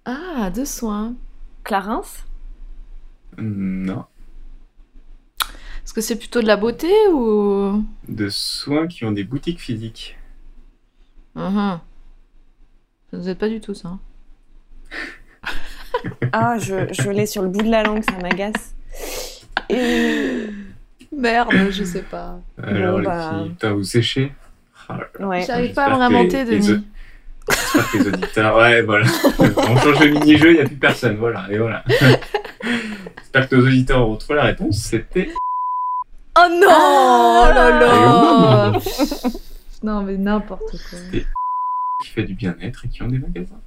Ah, 0.04 0.50
de 0.50 0.64
soins. 0.64 1.14
Clarins 1.64 2.02
Non. 3.38 4.04
Est-ce 5.84 5.92
que 5.94 6.00
c'est 6.00 6.16
plutôt 6.16 6.40
de 6.40 6.46
la 6.46 6.56
beauté 6.56 6.92
ou? 7.12 7.84
De 8.08 8.28
soins 8.28 8.86
qui 8.86 9.04
ont 9.04 9.12
des 9.12 9.24
boutiques 9.24 9.60
physiques. 9.60 10.16
Mhm. 11.34 11.80
Ça 13.10 13.16
nous 13.16 13.28
aide 13.28 13.38
pas 13.38 13.48
du 13.48 13.60
tout, 13.60 13.74
ça. 13.74 13.88
hein. 13.88 14.00
Ah, 16.32 16.58
je, 16.58 16.92
je 16.92 17.10
l'ai 17.10 17.26
sur 17.26 17.42
le 17.42 17.48
bout 17.48 17.62
de 17.62 17.70
la 17.70 17.82
langue, 17.82 18.02
ça 18.04 18.16
m'agace. 18.22 18.74
Et... 19.68 20.46
Merde, 21.14 21.50
je 21.70 21.84
sais 21.84 22.02
pas. 22.02 22.40
Alors, 22.62 23.00
les 23.00 23.04
bah. 23.04 23.34
filles, 23.34 23.50
putain, 23.50 23.72
vous 23.72 23.84
séchez 23.84 24.32
Ah, 24.88 25.00
Ouais. 25.18 25.42
J'arrive 25.44 25.74
pas 25.74 25.86
à 25.86 26.08
me 26.08 26.22
les 26.22 26.44
Denis. 26.44 26.84
J'espère 27.50 27.90
que 27.90 27.98
les 27.98 28.08
auditeurs. 28.08 28.56
Ouais, 28.56 28.82
voilà. 28.82 29.06
On 29.38 29.76
change 29.76 30.00
le 30.00 30.08
mini-jeu, 30.10 30.50
il 30.50 30.54
n'y 30.56 30.60
a 30.60 30.64
plus 30.64 30.76
personne. 30.76 31.16
Voilà, 31.16 31.46
et 31.50 31.58
voilà. 31.58 31.84
J'espère 33.18 33.48
que 33.48 33.56
nos 33.56 33.66
auditeurs 33.66 34.06
ont 34.08 34.12
retrouvé 34.12 34.36
la 34.36 34.44
réponse. 34.44 34.76
C'était. 34.78 35.30
Oh 36.38 36.46
non 36.50 36.66
Ah 36.70 37.42
Oh 37.50 37.54
là 37.54 37.70
là 37.80 38.72
Et 38.78 39.86
Non, 39.86 40.02
mais 40.02 40.16
n'importe 40.16 40.70
quoi. 40.70 40.98
qui 42.02 42.08
fait 42.10 42.22
du 42.22 42.34
bien-être 42.34 42.84
et 42.84 42.88
qui 42.88 43.02
ont 43.02 43.08
des 43.08 43.18
magasins. 43.18 43.60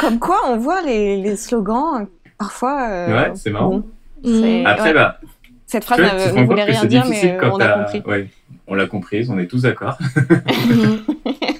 Comme 0.00 0.18
quoi, 0.18 0.40
on 0.48 0.56
voit 0.56 0.82
les, 0.82 1.16
les 1.22 1.36
slogans, 1.36 2.06
parfois... 2.38 2.88
euh, 2.90 3.16
Ouais, 3.16 3.32
c'est 3.36 3.50
marrant. 3.50 3.68
bon, 3.78 3.86
c'est- 4.24 4.64
Après, 4.64 4.88
ouais. 4.88 4.94
bah, 4.94 5.20
Cette 5.66 5.84
phrase 5.84 6.00
vois, 6.00 6.08
voulait 6.10 6.46
compte 6.46 6.56
que 6.56 6.62
rien 6.72 6.84
dire, 6.86 7.04
mais 7.08 7.32
euh, 7.40 7.50
on 7.52 7.60
a 7.60 7.68
compris. 7.84 8.02
Ouais, 8.06 8.28
on 8.66 8.74
l'a 8.74 8.86
comprise, 8.86 9.30
on 9.30 9.38
est 9.38 9.46
tous 9.46 9.62
d'accord. 9.62 9.96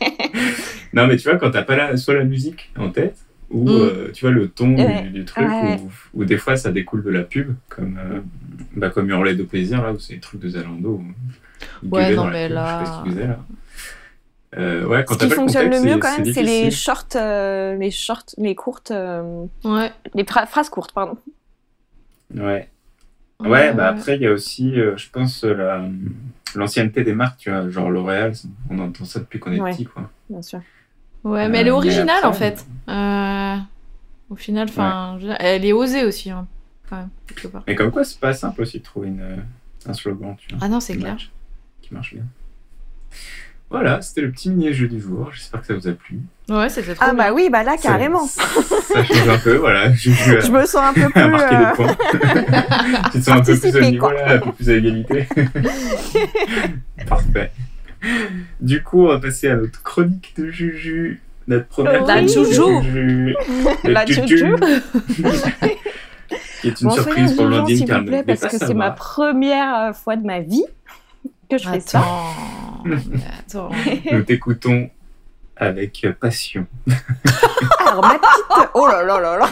Non, 0.93 1.07
mais 1.07 1.17
tu 1.17 1.29
vois, 1.29 1.39
quand 1.39 1.51
t'as 1.51 1.63
pas 1.63 1.77
la... 1.77 1.97
soit 1.97 2.15
la 2.15 2.25
musique 2.25 2.73
en 2.77 2.91
tête, 2.91 3.19
ou 3.51 3.69
mm. 3.69 4.13
tu 4.13 4.25
vois 4.25 4.33
le 4.33 4.49
ton 4.49 4.75
du, 5.13 5.25
truc, 5.25 5.47
ou, 6.15 6.25
des 6.25 6.39
fois 6.39 6.57
ça 6.57 6.73
découle 6.73 7.03
de 7.03 7.11
la 7.11 7.23
pub, 7.23 7.55
comme, 7.69 7.99
bah, 8.75 8.91
comme 8.91 9.09
Hurler 9.09 9.35
de 9.35 9.43
plaisir, 9.43 9.83
là, 9.83 9.93
où 9.93 9.99
c'est 9.99 10.15
des 10.15 10.21
trucs 10.21 10.41
de 10.41 10.49
Zalando. 10.49 11.03
Ouais, 11.83 12.15
non, 12.15 12.27
mais 12.27 12.49
là... 12.49 13.05
Je 13.07 13.11
sais 13.11 13.17
pas 13.17 13.27
là. 13.27 13.39
Euh, 14.59 14.85
ouais, 14.87 15.05
quand 15.05 15.19
Ce 15.19 15.27
qui 15.27 15.31
fonctionne 15.31 15.71
le 15.71 15.81
mieux 15.81 15.99
quand 15.99 16.19
même, 16.19 16.31
c'est 16.31 16.43
les 16.43 16.71
shorts, 16.71 17.17
euh, 17.17 17.75
les 17.77 17.91
shorts, 17.91 18.27
les 18.37 18.55
courtes, 18.55 18.91
euh, 18.91 19.47
ouais. 19.65 19.91
les 20.15 20.25
phrases 20.25 20.69
courtes, 20.69 20.93
pardon. 20.93 21.17
Ouais. 22.35 22.69
Ouais, 23.41 23.73
bah 23.73 23.89
après 23.89 24.17
il 24.17 24.23
y 24.23 24.27
a 24.27 24.33
aussi, 24.33 24.75
je 24.75 25.11
pense, 25.11 25.45
l'ancienneté 26.55 27.03
des 27.03 27.15
marques, 27.15 27.39
tu 27.39 27.51
vois, 27.51 27.69
genre 27.71 27.91
L'Oréal, 27.91 28.35
on 28.71 28.79
entend 28.79 29.05
ça 29.05 29.19
depuis 29.19 29.41
qu'on 29.41 29.53
est 29.53 29.73
petit, 29.73 29.85
quoi. 29.85 30.09
Bien 30.31 30.43
sûr. 30.43 30.61
Ouais, 31.25 31.49
mais 31.49 31.59
elle 31.59 31.69
est 31.69 31.71
originale 31.71 32.25
en 32.25 32.33
fait. 32.33 32.67
au 34.31 34.37
final, 34.37 34.69
enfin, 34.69 35.19
elle 35.39 35.65
est 35.65 35.73
osée 35.73 36.05
aussi, 36.05 36.31
hein, 36.31 36.47
quand 36.89 36.97
même. 36.97 37.11
Mais 37.67 37.75
comme 37.75 37.91
quoi, 37.91 38.05
c'est 38.05 38.21
pas 38.21 38.35
simple 38.35 38.63
aussi 38.63 38.79
de 38.79 38.85
trouver 38.85 39.09
une, 39.09 39.45
un 39.87 39.95
slogan, 39.95 40.37
tu 40.39 40.55
vois. 40.55 40.59
Ah 40.63 40.69
non, 40.69 40.81
c'est 40.81 40.97
clair. 40.97 41.17
qui 41.81 41.95
marche 41.95 42.15
bien. 42.15 42.25
Voilà, 43.73 44.03
c'était 44.03 44.21
le 44.21 44.31
petit 44.31 44.51
mini-jeu 44.51 44.87
du 44.87 45.01
jour. 45.01 45.31
J'espère 45.33 45.63
que 45.63 45.67
ça 45.69 45.75
vous 45.75 45.89
a 45.89 45.93
plu. 45.93 46.21
Ouais, 46.51 46.69
c'était 46.69 46.95
trop 46.95 47.07
Ah 47.09 47.15
bah 47.15 47.33
oui, 47.33 47.49
bah 47.51 47.63
là, 47.63 47.79
carrément. 47.79 48.27
Ça, 48.27 48.43
change 49.03 49.29
un 49.29 49.39
peu, 49.39 49.57
voilà. 49.57 49.91
Je, 49.95 50.11
je 50.11 50.51
me 50.51 50.67
sens 50.67 50.77
un 50.77 50.93
peu 50.93 51.09
plus... 51.09 51.27
marquer 51.27 51.57
des 51.57 51.65
euh, 51.65 51.75
points. 51.75 51.97
tu 53.13 53.19
te 53.19 53.25
sens 53.25 53.29
un 53.29 53.41
peu 53.41 53.59
plus 53.59 53.75
au 53.75 53.81
niveau, 53.81 54.11
là, 54.11 54.35
un 54.35 54.39
peu 54.41 54.53
plus 54.53 54.69
à 54.69 54.75
égalité. 54.75 55.27
Parfait. 57.09 57.51
Du 58.61 58.83
coup, 58.83 59.05
on 59.05 59.09
va 59.09 59.19
passer 59.19 59.49
à 59.49 59.57
notre 59.57 59.83
chronique 59.83 60.35
de 60.37 60.51
Juju. 60.51 61.21
Notre 61.49 61.67
première 61.67 62.05
La 62.05 62.27
Juju. 62.27 63.35
La 63.85 64.07
Juju. 64.07 64.55
qui 66.61 66.69
est 66.69 66.81
une 66.81 66.91
surprise 66.91 67.35
pour 67.35 67.47
Blandine. 67.47 67.77
s'il 67.77 67.93
vous 67.93 68.05
plaît, 68.05 68.23
parce 68.23 68.41
que 68.41 68.59
c'est 68.59 68.75
ma 68.75 68.93
première 68.93 69.75
euh, 69.75 69.93
fois 69.93 70.17
de 70.17 70.25
ma 70.25 70.41
vie 70.41 70.65
que 71.51 71.59
je 71.59 71.69
fais 71.69 71.81
ça. 71.81 72.05
Attends. 73.39 73.71
Nous 74.13 74.23
t'écoutons 74.23 74.89
avec 75.63 76.07
passion. 76.21 76.67
Alors, 77.81 78.03
ma 78.03 78.19
petite. 78.19 78.71
Oh 78.75 78.87
là 78.87 79.03
là 79.03 79.21
là 79.21 79.39
là. 79.39 79.49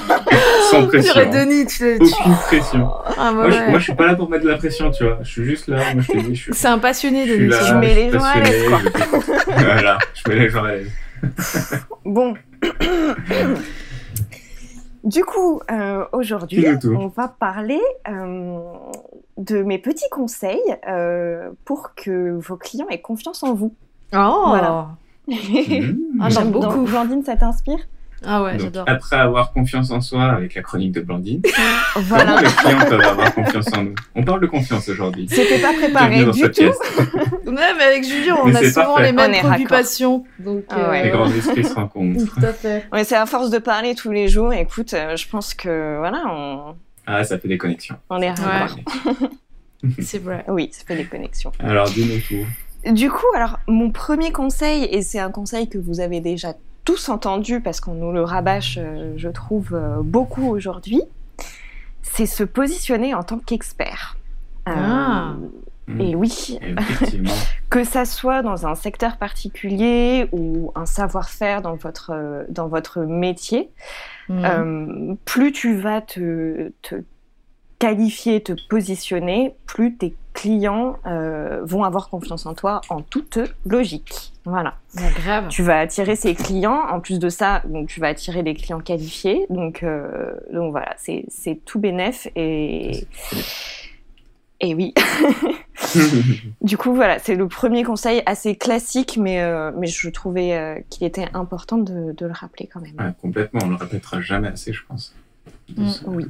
Sans 0.71 0.87
pression. 0.87 1.31
Denis, 1.31 1.67
tu, 1.67 1.97
Aucune 2.01 2.35
pression. 2.47 2.91
Ah, 3.19 3.33
moi, 3.33 3.51
je, 3.51 3.71
moi, 3.71 3.79
je 3.79 3.85
suis 3.85 3.95
pas 3.95 4.07
là 4.07 4.15
pour 4.15 4.29
mettre 4.29 4.45
de 4.45 4.51
la 4.51 4.57
pression, 4.57 4.91
tu 4.91 5.05
vois. 5.05 5.19
Je 5.23 5.31
suis 5.31 5.45
juste 5.45 5.69
là. 5.69 5.95
Moi, 5.95 6.03
je 6.03 6.13
te 6.13 6.19
dis, 6.19 6.35
je 6.35 6.43
suis. 6.43 6.55
C'est 6.55 6.69
un 6.69 6.79
passionné, 6.79 7.27
Denis. 7.27 7.53
Je, 7.53 7.75
mets 7.75 7.95
les 7.95 8.11
gens 8.11 8.25
à 8.25 8.41
l'aise, 8.41 8.65
voilà, 9.47 9.99
je 10.15 10.31
mets 10.31 10.37
les 10.37 10.49
gens 10.49 10.65
à 10.65 10.73
l'aise. 10.73 10.91
bon. 12.05 12.35
Du 15.03 15.25
coup, 15.25 15.63
euh, 15.71 16.05
aujourd'hui, 16.13 16.67
on 16.85 17.09
va 17.09 17.29
parler 17.29 17.81
euh, 18.07 18.59
de 19.39 19.63
mes 19.63 19.79
petits 19.79 20.09
conseils 20.11 20.61
euh, 20.87 21.51
pour 21.65 21.95
que 21.95 22.33
vos 22.33 22.57
clients 22.57 22.89
aient 22.91 23.01
confiance 23.01 23.43
en 23.43 23.55
vous. 23.55 23.75
Oh 24.13 24.45
voilà. 24.49 24.89
Mmh. 25.31 25.97
ah, 26.21 26.29
J'aime 26.29 26.51
beaucoup. 26.51 26.83
Blandine, 26.83 27.23
ça 27.25 27.37
t'inspire? 27.37 27.79
Ah 28.23 28.43
ouais, 28.43 28.59
j'adore. 28.59 28.85
Après 28.87 29.17
avoir 29.17 29.53
confiance 29.53 29.91
en 29.91 30.03
soi 30.03 30.25
avec 30.25 30.55
la 30.55 30.61
chronique 30.61 30.93
de 30.93 31.01
Blandine, 31.01 31.41
voilà. 31.97 32.25
comment 32.25 32.41
les 32.41 32.49
clients 32.49 32.87
peuvent 32.87 33.01
avoir 33.01 33.35
confiance 33.35 33.73
en 33.73 33.85
nous? 33.85 33.95
On 34.15 34.23
parle 34.23 34.41
de 34.43 34.47
confiance 34.47 34.89
aujourd'hui. 34.91 35.27
C'était 35.31 35.59
pas 35.59 35.73
préparé 35.73 36.25
du 36.27 36.31
tout. 36.31 36.63
ouais, 37.47 37.75
mais 37.79 37.83
avec 37.83 38.05
Julien, 38.05 38.37
on 38.45 38.55
a 38.55 38.63
souvent 38.63 38.99
les 38.99 39.13
mêmes 39.13 39.33
préoccupations. 39.33 40.25
Donc, 40.39 40.65
ah 40.69 40.91
euh, 40.91 41.03
Les 41.03 41.11
grands 41.11 41.31
esprits 41.31 41.65
se 41.65 41.73
rencontrent. 41.73 42.35
tout 42.35 42.45
à 42.45 42.53
fait. 42.53 42.87
Ouais, 42.93 43.05
c'est 43.05 43.17
à 43.17 43.25
force 43.25 43.49
de 43.49 43.59
parler 43.59 43.95
tous 43.95 44.13
les 44.13 44.29
jours. 44.29 44.53
Écoute, 44.53 44.93
euh, 44.93 45.17
je 45.17 45.27
pense 45.27 45.55
que 45.55 45.97
voilà, 45.99 46.23
on. 46.29 46.75
Ah, 47.07 47.25
ça 47.25 47.39
fait 47.39 47.49
des 47.49 47.59
connexions. 47.59 47.97
On 48.11 48.21
est 48.21 48.31
raccord. 48.31 48.77
c'est 49.99 50.23
vrai. 50.23 50.45
Oui, 50.49 50.69
ça 50.73 50.85
fait 50.87 50.97
des 50.97 51.07
connexions. 51.07 51.53
Alors, 51.59 51.89
dis-nous 51.89 52.21
tout. 52.21 52.47
Du 52.87 53.11
coup, 53.11 53.27
alors, 53.35 53.59
mon 53.67 53.91
premier 53.91 54.33
conseil, 54.33 54.85
et 54.85 55.03
c'est 55.03 55.19
un 55.19 55.31
conseil 55.31 55.69
que 55.69 55.79
vous 55.79 56.01
avez 56.01 56.21
déjà 56.21 56.55
tous 56.85 57.09
entendu 57.09 57.61
parce 57.61 57.81
qu'on 57.81 57.95
nous 57.95 58.13
le 58.13 58.23
rabâche, 58.23 58.79
euh, 58.79 59.13
je 59.17 59.29
trouve, 59.29 59.75
euh, 59.75 60.03
beaucoup 60.03 60.49
aujourd'hui, 60.49 61.03
c'est 62.03 62.27
se 62.27 62.43
positionner 62.43 63.15
en 63.15 63.23
tant 63.23 63.39
qu'expert. 63.39 64.17
Euh, 64.69 64.73
ah. 64.75 65.35
Et 65.99 66.15
oui, 66.15 66.59
que 67.71 67.83
ça 67.83 68.05
soit 68.05 68.43
dans 68.43 68.67
un 68.67 68.77
secteur 68.77 69.17
particulier 69.17 70.29
ou 70.31 70.71
un 70.77 70.87
savoir-faire 70.87 71.63
dans 71.63 71.75
votre, 71.75 72.47
dans 72.49 72.69
votre 72.69 73.01
métier, 73.01 73.71
mmh. 74.29 75.15
plus 75.25 75.51
tu 75.51 75.75
vas 75.75 76.01
te, 76.01 76.71
te 76.83 77.03
qualifier, 77.81 78.43
te 78.43 78.53
positionner, 78.69 79.55
plus 79.67 79.97
tes 79.97 80.15
clients 80.35 80.99
euh, 81.07 81.61
vont 81.65 81.83
avoir 81.83 82.09
confiance 82.11 82.47
en 82.47 82.55
toi 82.55 82.83
en 82.91 83.01
toute 83.01 83.39
logique. 83.67 84.33
Voilà. 84.45 84.77
grave. 84.95 85.49
Tu 85.49 85.63
vas 85.63 85.81
attirer 85.81 86.15
ces 86.15 86.35
clients. 86.35 86.79
En 86.91 87.01
plus 87.01 87.19
de 87.19 87.29
ça, 87.29 87.63
donc 87.65 87.89
tu 87.89 87.99
vas 87.99 88.09
attirer 88.09 88.43
des 88.43 88.55
clients 88.55 88.81
qualifiés. 88.81 89.47
Donc, 89.51 89.83
euh, 89.83 90.33
donc 90.53 90.71
voilà, 90.71 90.95
c'est 90.97 91.61
tout 91.65 91.81
bénef 91.81 92.29
et 92.37 93.07
et 94.63 94.75
oui. 94.75 94.93
du 96.61 96.77
coup, 96.77 96.95
voilà, 96.95 97.19
c'est 97.19 97.35
le 97.35 97.49
premier 97.49 97.83
conseil 97.83 98.23
assez 98.27 98.57
classique, 98.57 99.17
mais, 99.19 99.41
euh, 99.41 99.73
mais 99.75 99.87
je 99.87 100.11
trouvais 100.11 100.85
qu'il 100.91 101.07
était 101.07 101.29
important 101.33 101.79
de, 101.79 102.13
de, 102.13 102.27
le 102.27 102.33
rappeler 102.33 102.69
quand 102.71 102.81
même. 102.81 103.15
complètement, 103.23 103.61
on 103.65 103.71
le 103.71 103.77
répétera 103.77 104.21
jamais 104.21 104.49
assez, 104.49 104.75
je 104.75 104.85
pense. 104.87 105.15
Mm, 105.75 105.91
oui. 106.09 106.27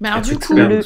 Mais 0.00 0.08
alors, 0.08 0.20
du 0.20 0.38
coup, 0.38 0.54
euh, 0.58 0.82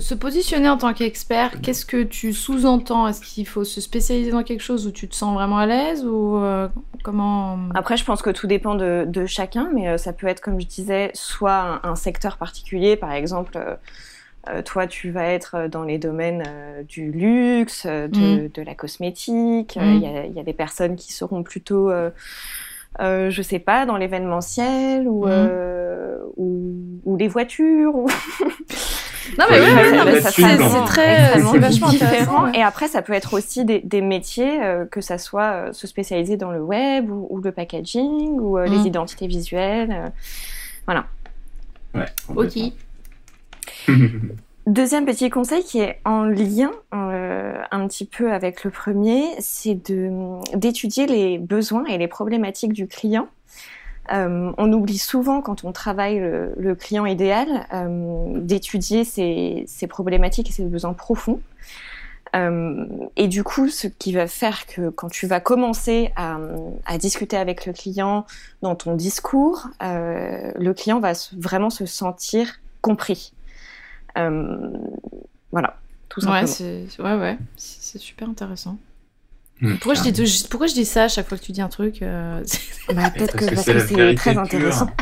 se 0.00 0.14
positionner 0.14 0.68
en 0.70 0.78
tant 0.78 0.94
qu'expert, 0.94 1.60
qu'est-ce 1.60 1.84
que 1.84 2.02
tu 2.02 2.32
sous-entends? 2.32 3.06
Est-ce 3.06 3.20
qu'il 3.20 3.46
faut 3.46 3.64
se 3.64 3.82
spécialiser 3.82 4.30
dans 4.30 4.42
quelque 4.42 4.62
chose 4.62 4.86
où 4.86 4.90
tu 4.90 5.08
te 5.08 5.14
sens 5.14 5.34
vraiment 5.34 5.58
à 5.58 5.66
l'aise 5.66 6.06
ou 6.06 6.38
euh, 6.38 6.66
comment 7.02 7.58
Après, 7.74 7.98
je 7.98 8.04
pense 8.04 8.22
que 8.22 8.30
tout 8.30 8.46
dépend 8.46 8.74
de, 8.74 9.04
de 9.06 9.26
chacun, 9.26 9.70
mais 9.74 9.88
euh, 9.88 9.98
ça 9.98 10.14
peut 10.14 10.26
être, 10.26 10.40
comme 10.40 10.58
je 10.58 10.66
disais, 10.66 11.10
soit 11.12 11.80
un, 11.82 11.96
secteur 11.96 12.38
particulier, 12.38 12.96
par 12.96 13.12
exemple. 13.12 13.58
toi, 14.64 14.86
tu 14.86 15.10
vas 15.10 15.24
être 15.24 15.68
dans 15.68 15.82
les 15.82 15.98
domaines 15.98 16.44
du 16.88 17.10
luxe, 17.10 17.84
de, 17.84 18.46
mm. 18.46 18.48
de 18.54 18.62
la 18.62 18.74
cosmétique. 18.74 19.76
Il 19.76 19.96
y, 19.98 20.34
y, 20.34 20.40
a 20.40 20.42
des 20.42 20.52
personnes 20.54 20.96
qui 20.96 21.12
seront 21.12 21.42
plutôt 21.42 21.90
euh, 23.00 23.30
je 23.30 23.42
sais 23.42 23.58
pas, 23.58 23.86
dans 23.86 23.96
l'événementiel 23.96 25.08
ou, 25.08 25.24
mhm. 25.24 25.32
euh, 25.32 26.18
ou, 26.36 26.72
ou, 27.04 27.16
les 27.16 27.28
voitures. 27.28 27.94
Ou... 27.94 28.08
non, 29.38 29.44
mais 29.50 29.60
oui, 29.60 30.20
c'est 30.22 30.84
très, 30.86 31.40
c'est 31.40 31.58
vachement 31.58 31.88
différent. 31.90 32.52
Et 32.52 32.62
après, 32.62 32.88
ça 32.88 33.02
peut 33.02 33.12
être 33.12 33.34
aussi 33.34 33.64
des, 33.64 33.80
des 33.80 34.00
métiers, 34.00 34.62
euh, 34.62 34.84
que 34.86 35.00
ça 35.00 35.18
soit 35.18 35.52
euh, 35.52 35.72
se 35.72 35.86
spécialiser 35.86 36.36
dans 36.36 36.50
le 36.50 36.62
web 36.62 37.10
ou, 37.10 37.26
ou 37.30 37.40
le 37.40 37.52
packaging 37.52 38.38
ou 38.38 38.58
les 38.58 38.70
mhm. 38.70 38.86
identités 38.86 39.26
visuelles. 39.26 40.12
voilà. 40.86 41.06
Ouais. 41.94 42.06
Ok. 42.34 42.72
Deuxième 44.66 45.06
petit 45.06 45.30
conseil 45.30 45.62
qui 45.62 45.78
est 45.78 46.00
en 46.04 46.24
lien 46.24 46.72
euh, 46.92 47.62
un 47.70 47.86
petit 47.86 48.04
peu 48.04 48.32
avec 48.32 48.64
le 48.64 48.70
premier, 48.72 49.24
c'est 49.38 49.80
d'étudier 50.54 51.06
les 51.06 51.38
besoins 51.38 51.84
et 51.84 51.98
les 51.98 52.08
problématiques 52.08 52.72
du 52.72 52.88
client. 52.88 53.28
Euh, 54.12 54.52
on 54.58 54.72
oublie 54.72 54.98
souvent 54.98 55.40
quand 55.40 55.64
on 55.64 55.70
travaille 55.70 56.18
le, 56.18 56.52
le 56.56 56.74
client 56.74 57.06
idéal 57.06 57.66
euh, 57.72 58.40
d'étudier 58.40 59.04
ses, 59.04 59.64
ses, 59.68 59.86
problématiques 59.86 60.50
et 60.50 60.52
ses 60.52 60.64
besoins 60.64 60.94
profonds. 60.94 61.40
Euh, 62.34 62.86
et 63.16 63.28
du 63.28 63.44
coup, 63.44 63.68
ce 63.68 63.86
qui 63.86 64.12
va 64.12 64.26
faire 64.26 64.66
que 64.66 64.88
quand 64.90 65.08
tu 65.08 65.28
vas 65.28 65.38
commencer 65.38 66.12
à, 66.16 66.38
à 66.86 66.98
discuter 66.98 67.36
avec 67.36 67.66
le 67.66 67.72
client 67.72 68.26
dans 68.62 68.74
ton 68.74 68.94
discours, 68.94 69.68
euh, 69.82 70.50
le 70.56 70.74
client 70.74 70.98
va 70.98 71.12
vraiment 71.36 71.70
se 71.70 71.86
sentir 71.86 72.60
compris. 72.80 73.32
Euh, 74.16 74.70
voilà, 75.52 75.78
tout 76.08 76.20
simplement. 76.20 76.42
Ouais, 76.42 76.46
c'est 76.46 77.02
ouais, 77.02 77.16
ouais. 77.16 77.38
super 77.56 78.28
intéressant. 78.28 78.78
Pourquoi, 79.60 79.94
je 79.94 80.10
dis, 80.10 80.46
pourquoi 80.50 80.66
je 80.66 80.74
dis 80.74 80.84
ça 80.84 81.04
à 81.04 81.08
chaque 81.08 81.28
fois 81.28 81.38
que 81.38 81.42
tu 81.42 81.52
dis 81.52 81.62
un 81.62 81.68
truc 81.68 82.02
euh... 82.02 82.44
bah, 82.92 83.10
Peut-être 83.10 83.36
que, 83.36 83.56
c'est 83.56 84.14
très 84.14 84.36
intéressant. 84.36 84.90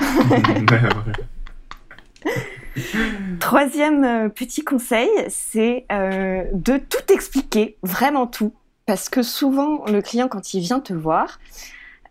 Troisième 3.41 4.05
euh, 4.05 4.29
petit 4.29 4.65
conseil, 4.65 5.09
c'est 5.29 5.87
euh, 5.93 6.45
de 6.53 6.79
tout 6.79 7.13
expliquer, 7.13 7.77
vraiment 7.83 8.27
tout. 8.27 8.53
Parce 8.87 9.09
que 9.09 9.23
souvent, 9.23 9.85
le 9.87 10.03
client, 10.03 10.29
quand 10.29 10.55
il 10.55 10.61
vient 10.61 10.81
te 10.81 10.93
voir, 10.93 11.39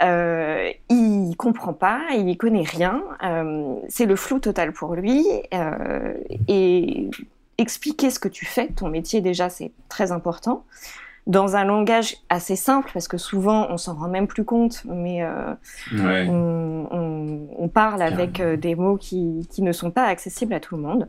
euh, 0.04 0.72
il 0.90 1.36
comprend 1.38 1.74
pas, 1.74 2.02
il 2.14 2.38
connaît 2.38 2.64
rien, 2.64 3.04
euh, 3.24 3.76
c'est 3.88 4.06
le 4.06 4.16
flou 4.16 4.40
total 4.40 4.74
pour 4.74 4.96
lui. 4.96 5.26
Euh, 5.54 6.14
et 6.48 7.10
expliquer 7.58 8.10
ce 8.10 8.20
que 8.20 8.28
tu 8.28 8.46
fais, 8.46 8.68
ton 8.68 8.90
métier 8.90 9.22
déjà, 9.22 9.50
c'est 9.50 9.72
très 9.90 10.12
important. 10.12 10.66
Dans 11.26 11.56
un 11.56 11.64
langage 11.64 12.18
assez 12.28 12.58
simple, 12.58 12.90
parce 12.94 13.08
que 13.08 13.18
souvent 13.18 13.68
on 13.70 13.78
s'en 13.78 13.94
rend 13.94 14.10
même 14.10 14.28
plus 14.28 14.44
compte, 14.44 14.84
mais 14.86 15.24
euh, 15.24 15.54
on, 15.94 17.48
on, 17.58 17.68
parle 17.70 18.02
avec 18.02 18.42
des 18.42 18.76
mots 18.76 18.98
qui, 18.98 19.48
qui, 19.50 19.62
ne 19.62 19.72
sont 19.72 19.90
pas 19.90 20.04
accessibles 20.04 20.54
à 20.54 20.60
tout 20.60 20.76
le 20.76 20.82
monde. 20.82 21.08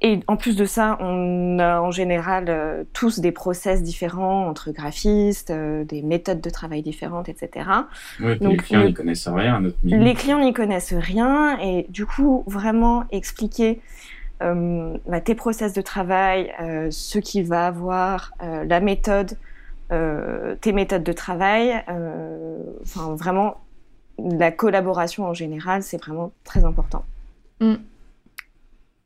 Et 0.00 0.20
en 0.28 0.36
plus 0.36 0.56
de 0.56 0.64
ça, 0.64 0.96
on 1.00 1.58
a 1.58 1.80
en 1.80 1.90
général 1.90 2.46
euh, 2.48 2.84
tous 2.92 3.18
des 3.18 3.32
process 3.32 3.82
différents 3.82 4.46
entre 4.46 4.70
graphistes, 4.70 5.50
euh, 5.50 5.84
des 5.84 6.02
méthodes 6.02 6.40
de 6.40 6.50
travail 6.50 6.82
différentes, 6.82 7.28
etc. 7.28 7.68
Donc, 8.20 8.40
les 8.40 8.56
clients 8.56 8.84
n'y 8.84 8.94
connaissent 8.94 9.28
rien 9.28 9.60
notre. 9.60 9.76
Les 9.82 10.14
clients 10.14 10.40
n'y 10.40 10.52
connaissent 10.52 10.94
rien 10.94 11.58
et 11.58 11.86
du 11.88 12.06
coup, 12.06 12.44
vraiment 12.46 13.04
expliquer 13.10 13.80
euh, 14.42 14.96
bah, 15.08 15.20
tes 15.20 15.34
process 15.34 15.72
de 15.72 15.82
travail, 15.82 16.52
ce 16.90 17.18
qu'il 17.18 17.46
va 17.46 17.66
avoir, 17.66 18.32
la 18.40 18.80
méthode, 18.80 19.36
tes 19.90 20.72
méthodes 20.72 21.02
de 21.02 21.12
travail, 21.12 21.82
enfin 22.82 23.14
vraiment 23.16 23.56
la 24.18 24.52
collaboration 24.52 25.26
en 25.26 25.34
général, 25.34 25.82
c'est 25.82 25.98
vraiment 25.98 26.32
très 26.44 26.64
important. 26.64 27.04
Mm. 27.60 27.74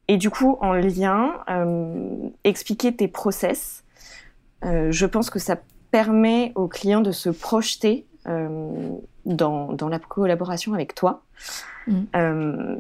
Et 0.09 0.17
du 0.17 0.31
coup, 0.31 0.59
en 0.61 0.73
lien, 0.73 1.41
euh, 1.49 2.29
expliquer 2.45 2.95
tes 2.95 3.09
process, 3.09 3.85
euh, 4.65 4.91
je 4.91 5.07
pense 5.07 5.31
que 5.31 5.39
ça 5.39 5.57
permet 5.91 6.53
au 6.55 6.69
client 6.69 7.01
de 7.01 7.13
se 7.13 7.31
projeter 7.31 8.07
euh, 8.27 8.91
dans, 9.25 9.73
dans, 9.73 9.89
la 9.89 9.99
collaboration 9.99 10.75
avec 10.75 10.95
toi. 10.95 11.23
Mm. 11.89 12.77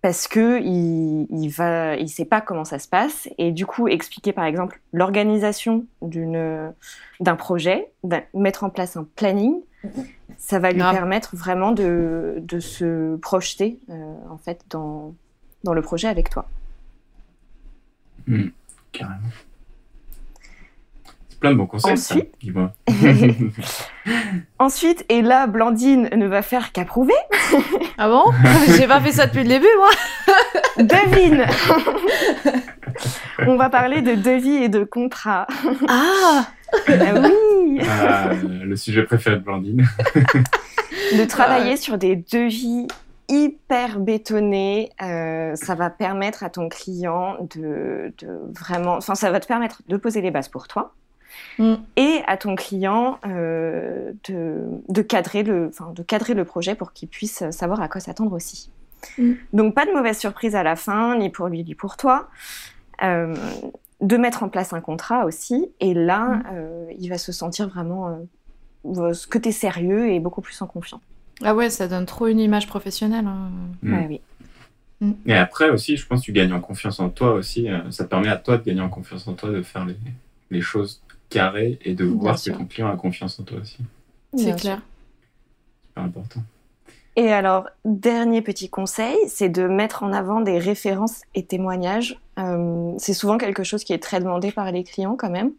parce 0.00 0.26
que 0.26 0.62
il, 0.62 1.26
il 1.28 1.48
va, 1.48 1.96
il 1.96 2.08
sait 2.08 2.24
pas 2.24 2.40
comment 2.40 2.64
ça 2.64 2.78
se 2.78 2.88
passe 2.88 3.28
et 3.36 3.52
du 3.52 3.66
coup 3.66 3.88
expliquer 3.88 4.32
par 4.32 4.46
exemple 4.46 4.80
l'organisation 4.94 5.84
d'une 6.00 6.72
d'un 7.20 7.36
projet, 7.36 7.92
mettre 8.32 8.64
en 8.64 8.70
place 8.70 8.96
un 8.96 9.06
planning, 9.16 9.54
ça 10.38 10.58
va 10.58 10.70
lui 10.70 10.80
permettre 10.80 11.36
vraiment 11.36 11.72
de, 11.72 12.36
de 12.38 12.58
se 12.58 13.16
projeter 13.16 13.80
en 14.30 14.38
fait 14.38 14.64
dans 14.70 15.12
dans 15.64 15.74
le 15.74 15.82
projet 15.82 16.08
avec 16.08 16.30
toi. 16.30 16.46
Hmm, 18.26 18.48
carrément. 18.92 19.18
C'est 21.28 21.40
plein 21.40 21.52
de 21.52 21.56
bons 21.56 21.66
conseils, 21.66 21.92
Ensuite... 21.92 22.34
Ensuite, 24.58 25.04
et 25.08 25.22
là, 25.22 25.46
Blandine 25.46 26.08
ne 26.14 26.26
va 26.26 26.42
faire 26.42 26.72
qu'approuver. 26.72 27.14
ah 27.96 28.08
bon? 28.08 28.24
J'ai 28.76 28.86
pas 28.86 29.00
fait 29.00 29.12
ça 29.12 29.26
depuis 29.26 29.42
le 29.44 29.48
début, 29.48 29.66
moi. 29.78 29.90
Devine 30.78 31.46
On 33.46 33.56
va 33.56 33.70
parler 33.70 34.02
de 34.02 34.14
devis 34.14 34.64
et 34.64 34.68
de 34.68 34.84
contrat. 34.84 35.46
Ah, 35.88 36.48
ah 36.88 36.92
oui 37.14 37.80
ah, 37.88 38.30
Le 38.42 38.76
sujet 38.76 39.04
préféré 39.04 39.36
de 39.36 39.42
Blandine. 39.42 39.86
de 41.16 41.24
travailler 41.24 41.76
sur 41.76 41.98
des 41.98 42.16
devis 42.16 42.88
hyper 43.28 44.00
bétonné. 44.00 44.90
Euh, 45.02 45.54
ça 45.54 45.74
va 45.74 45.90
permettre 45.90 46.42
à 46.42 46.50
ton 46.50 46.68
client 46.68 47.36
de, 47.54 48.12
vraiment, 48.52 48.94
enfin, 48.94 49.14
ça 49.14 49.30
va 49.30 49.40
te 49.40 49.46
permettre 49.46 49.82
de 49.88 49.96
poser 49.96 50.20
les 50.20 50.30
bases 50.30 50.48
pour 50.48 50.68
toi. 50.68 50.94
Mm. 51.58 51.74
Et 51.96 52.22
à 52.26 52.36
ton 52.36 52.56
client 52.56 53.18
euh, 53.26 54.12
de, 54.28 55.02
cadrer 55.02 55.42
le, 55.42 55.70
de 55.94 56.02
cadrer 56.02 56.34
le 56.34 56.44
projet 56.44 56.74
pour 56.74 56.92
qu'il 56.92 57.08
puisse 57.08 57.48
savoir 57.50 57.80
à 57.80 57.88
quoi 57.88 58.00
s'attendre 58.00 58.32
aussi. 58.32 58.70
Mm. 59.18 59.32
Donc 59.52 59.74
pas 59.74 59.86
de 59.86 59.92
mauvaise 59.92 60.18
surprise 60.18 60.56
à 60.56 60.62
la 60.62 60.74
fin, 60.74 61.16
ni 61.16 61.30
pour 61.30 61.48
lui, 61.48 61.64
ni 61.64 61.74
pour 61.74 61.96
toi. 61.96 62.28
Euh, 63.02 63.34
de 64.00 64.16
mettre 64.16 64.44
en 64.44 64.48
place 64.48 64.72
un 64.72 64.80
contrat 64.80 65.24
aussi. 65.24 65.70
Et 65.80 65.92
là, 65.92 66.26
mm. 66.26 66.92
il 66.98 67.08
va 67.08 67.18
se 67.18 67.32
sentir 67.32 67.68
vraiment 67.68 68.18
que 68.84 69.38
tu 69.38 69.48
es 69.48 69.52
sérieux 69.52 70.10
et 70.10 70.20
beaucoup 70.20 70.40
plus 70.40 70.60
en 70.62 70.66
confiance. 70.66 71.02
Ah 71.42 71.54
ouais, 71.54 71.70
ça 71.70 71.88
donne 71.88 72.06
trop 72.06 72.26
une 72.26 72.40
image 72.40 72.66
professionnelle. 72.66 73.26
Hein. 73.26 73.50
Mm. 73.82 74.06
oui. 74.08 74.20
Mm. 75.00 75.12
Et 75.26 75.34
après 75.34 75.70
aussi, 75.70 75.96
je 75.96 76.06
pense 76.06 76.20
que 76.20 76.24
tu 76.26 76.32
gagnes 76.32 76.52
en 76.52 76.60
confiance 76.60 77.00
en 77.00 77.08
toi 77.08 77.32
aussi. 77.32 77.68
Euh, 77.68 77.90
ça 77.90 78.04
permet 78.04 78.28
à 78.28 78.36
toi 78.36 78.58
de 78.58 78.64
gagner 78.64 78.80
en 78.80 78.88
confiance 78.88 79.26
en 79.28 79.34
toi, 79.34 79.50
de 79.50 79.62
faire 79.62 79.84
les, 79.84 79.96
les 80.50 80.60
choses 80.60 81.02
carrées 81.30 81.78
et 81.82 81.94
de 81.94 82.04
voir 82.04 82.36
que 82.36 82.50
ton 82.50 82.64
client 82.64 82.90
a 82.90 82.96
confiance 82.96 83.38
en 83.38 83.44
toi 83.44 83.58
aussi. 83.60 83.78
C'est 84.36 84.58
clair. 84.58 84.80
Super 85.88 86.04
important. 86.04 86.42
Et 87.16 87.32
alors, 87.32 87.68
dernier 87.84 88.42
petit 88.42 88.70
conseil, 88.70 89.16
c'est 89.26 89.48
de 89.48 89.66
mettre 89.66 90.04
en 90.04 90.12
avant 90.12 90.40
des 90.40 90.58
références 90.58 91.22
et 91.34 91.44
témoignages. 91.44 92.20
Euh, 92.38 92.92
c'est 92.98 93.12
souvent 93.12 93.38
quelque 93.38 93.64
chose 93.64 93.82
qui 93.82 93.92
est 93.92 94.00
très 94.00 94.20
demandé 94.20 94.52
par 94.52 94.70
les 94.70 94.84
clients 94.84 95.16
quand 95.16 95.30
même, 95.30 95.50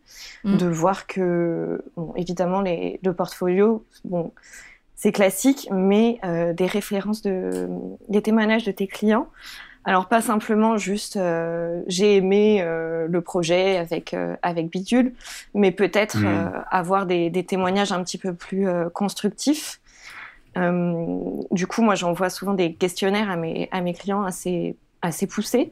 mm. 0.45 0.55
de 0.55 0.67
voir 0.67 1.05
que, 1.05 1.83
bon, 1.97 2.13
évidemment, 2.15 2.61
les, 2.61 3.01
le 3.03 3.13
portfolio, 3.13 3.83
bon, 4.05 4.31
c'est 4.99 5.13
classique, 5.13 5.69
mais 5.71 6.19
euh, 6.25 6.51
des 6.51 6.65
références, 6.65 7.21
de, 7.21 7.69
des 8.09 8.21
témoignages 8.21 8.65
de 8.65 8.71
tes 8.71 8.85
clients. 8.85 9.29
Alors 9.85 10.09
pas 10.09 10.21
simplement 10.21 10.75
juste 10.75 11.15
euh, 11.15 11.81
j'ai 11.87 12.17
aimé 12.17 12.61
euh, 12.61 13.07
le 13.07 13.21
projet 13.21 13.77
avec 13.77 14.13
avec 14.41 14.69
Bidule, 14.69 15.13
mais 15.53 15.71
peut-être 15.71 16.17
mmh. 16.17 16.65
avoir 16.69 17.05
des, 17.05 17.29
des, 17.29 17.45
témoignages 17.45 17.93
un 17.93 18.03
petit 18.03 18.17
peu 18.17 18.33
plus 18.33 18.67
constructifs. 18.93 19.79
du 20.57 21.67
coup, 21.67 21.81
moi 21.81 21.95
j'envoie 21.95 22.29
souvent 22.29 22.53
des 22.53 22.73
questionnaires 22.73 23.31
à 23.31 23.37
mes 23.37 23.69
à 23.71 23.79
mes 23.79 23.93
clients 23.93 24.23
assez 24.23 24.75
assez 25.01 25.27
poussés 25.27 25.71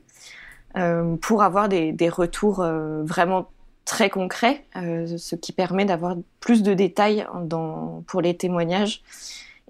pour 1.22 1.44
avoir 1.44 1.68
des, 1.68 1.92
des 1.92 2.08
retours 2.08 2.66
vraiment 3.04 3.50
très 3.88 4.10
concret, 4.10 4.66
euh, 4.76 5.18
ce 5.18 5.36
qui 5.36 5.54
permet 5.54 5.86
d'avoir 5.86 6.18
plus 6.42 6.62
de 6.62 6.74
détails 6.74 7.26
dans, 7.46 8.04
pour 8.06 8.22
les 8.22 8.36
témoignages 8.36 9.02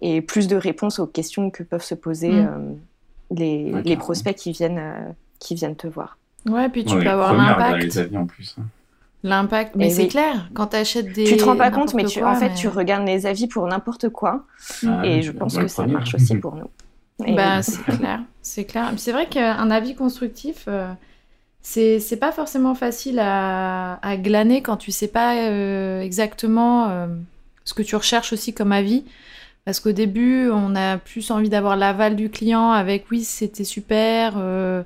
et 0.01 0.21
plus 0.21 0.47
de 0.47 0.55
réponses 0.55 0.99
aux 0.99 1.05
questions 1.05 1.51
que 1.51 1.63
peuvent 1.63 1.83
se 1.83 1.95
poser 1.95 2.31
mm. 2.31 2.47
euh, 2.47 2.73
les, 3.31 3.81
les, 3.83 3.95
prospects 3.95 4.35
qui 4.35 4.51
viennent, 4.51 4.79
euh, 4.79 5.11
qui 5.39 5.53
viennent 5.53 5.75
te 5.75 5.87
voir. 5.87 6.17
Ouais, 6.47 6.67
puis 6.67 6.83
tu 6.83 6.97
peux 6.97 7.07
avoir 7.07 7.33
l'impact. 7.33 7.83
les 7.83 7.97
avis 7.99 8.17
en 8.17 8.25
plus. 8.25 8.55
Hein. 8.59 8.63
L'impact, 9.23 9.75
mais 9.75 9.89
c'est 9.89 10.07
clair, 10.07 10.49
quand 10.53 10.67
tu 10.67 10.77
achètes 10.77 11.11
des. 11.13 11.23
Tu 11.23 11.37
te 11.37 11.43
rends 11.43 11.57
pas 11.57 11.71
compte, 11.71 11.93
mais, 11.93 12.05
tu, 12.05 12.23
en 12.23 12.35
fait, 12.35 12.53
tu 12.53 12.67
regardes 12.67 13.05
les 13.05 13.25
avis 13.25 13.47
pour 13.47 13.67
n'importe 13.67 14.09
quoi. 14.09 14.45
Ah 14.85 15.05
et 15.05 15.21
je 15.21 15.31
pense 15.31 15.57
que 15.57 15.67
ça 15.67 15.85
marche 15.85 16.15
aussi 16.15 16.35
pour 16.35 16.55
nous. 16.55 16.69
Bah, 17.35 17.61
c'est 17.63 17.81
clair, 17.97 18.21
c'est 18.43 18.65
clair. 18.65 18.93
C'est 18.97 19.11
vrai 19.11 19.25
qu'un 19.27 19.71
avis 19.71 19.95
constructif, 19.95 20.69
c'est 21.69 22.19
pas 22.19 22.31
forcément 22.31 22.75
facile 22.75 23.19
à, 23.19 23.99
glaner 24.17 24.61
quand 24.61 24.77
tu 24.77 24.91
sais 24.91 25.07
pas 25.07 25.35
euh, 25.35 26.01
exactement 26.01 26.87
euh, 26.89 27.07
ce 27.65 27.73
que 27.73 27.81
tu 27.81 27.95
recherches 27.95 28.33
aussi 28.33 28.53
comme 28.53 28.71
avis. 28.71 29.03
Parce 29.65 29.81
qu'au 29.81 29.91
début, 29.91 30.49
on 30.49 30.75
a 30.75 30.97
plus 30.97 31.29
envie 31.29 31.49
d'avoir 31.49 31.75
l'aval 31.75 32.15
du 32.15 32.29
client 32.29 32.71
avec 32.71 33.11
oui, 33.11 33.25
c'était 33.25 33.65
super, 33.65 34.35
euh, 34.37 34.83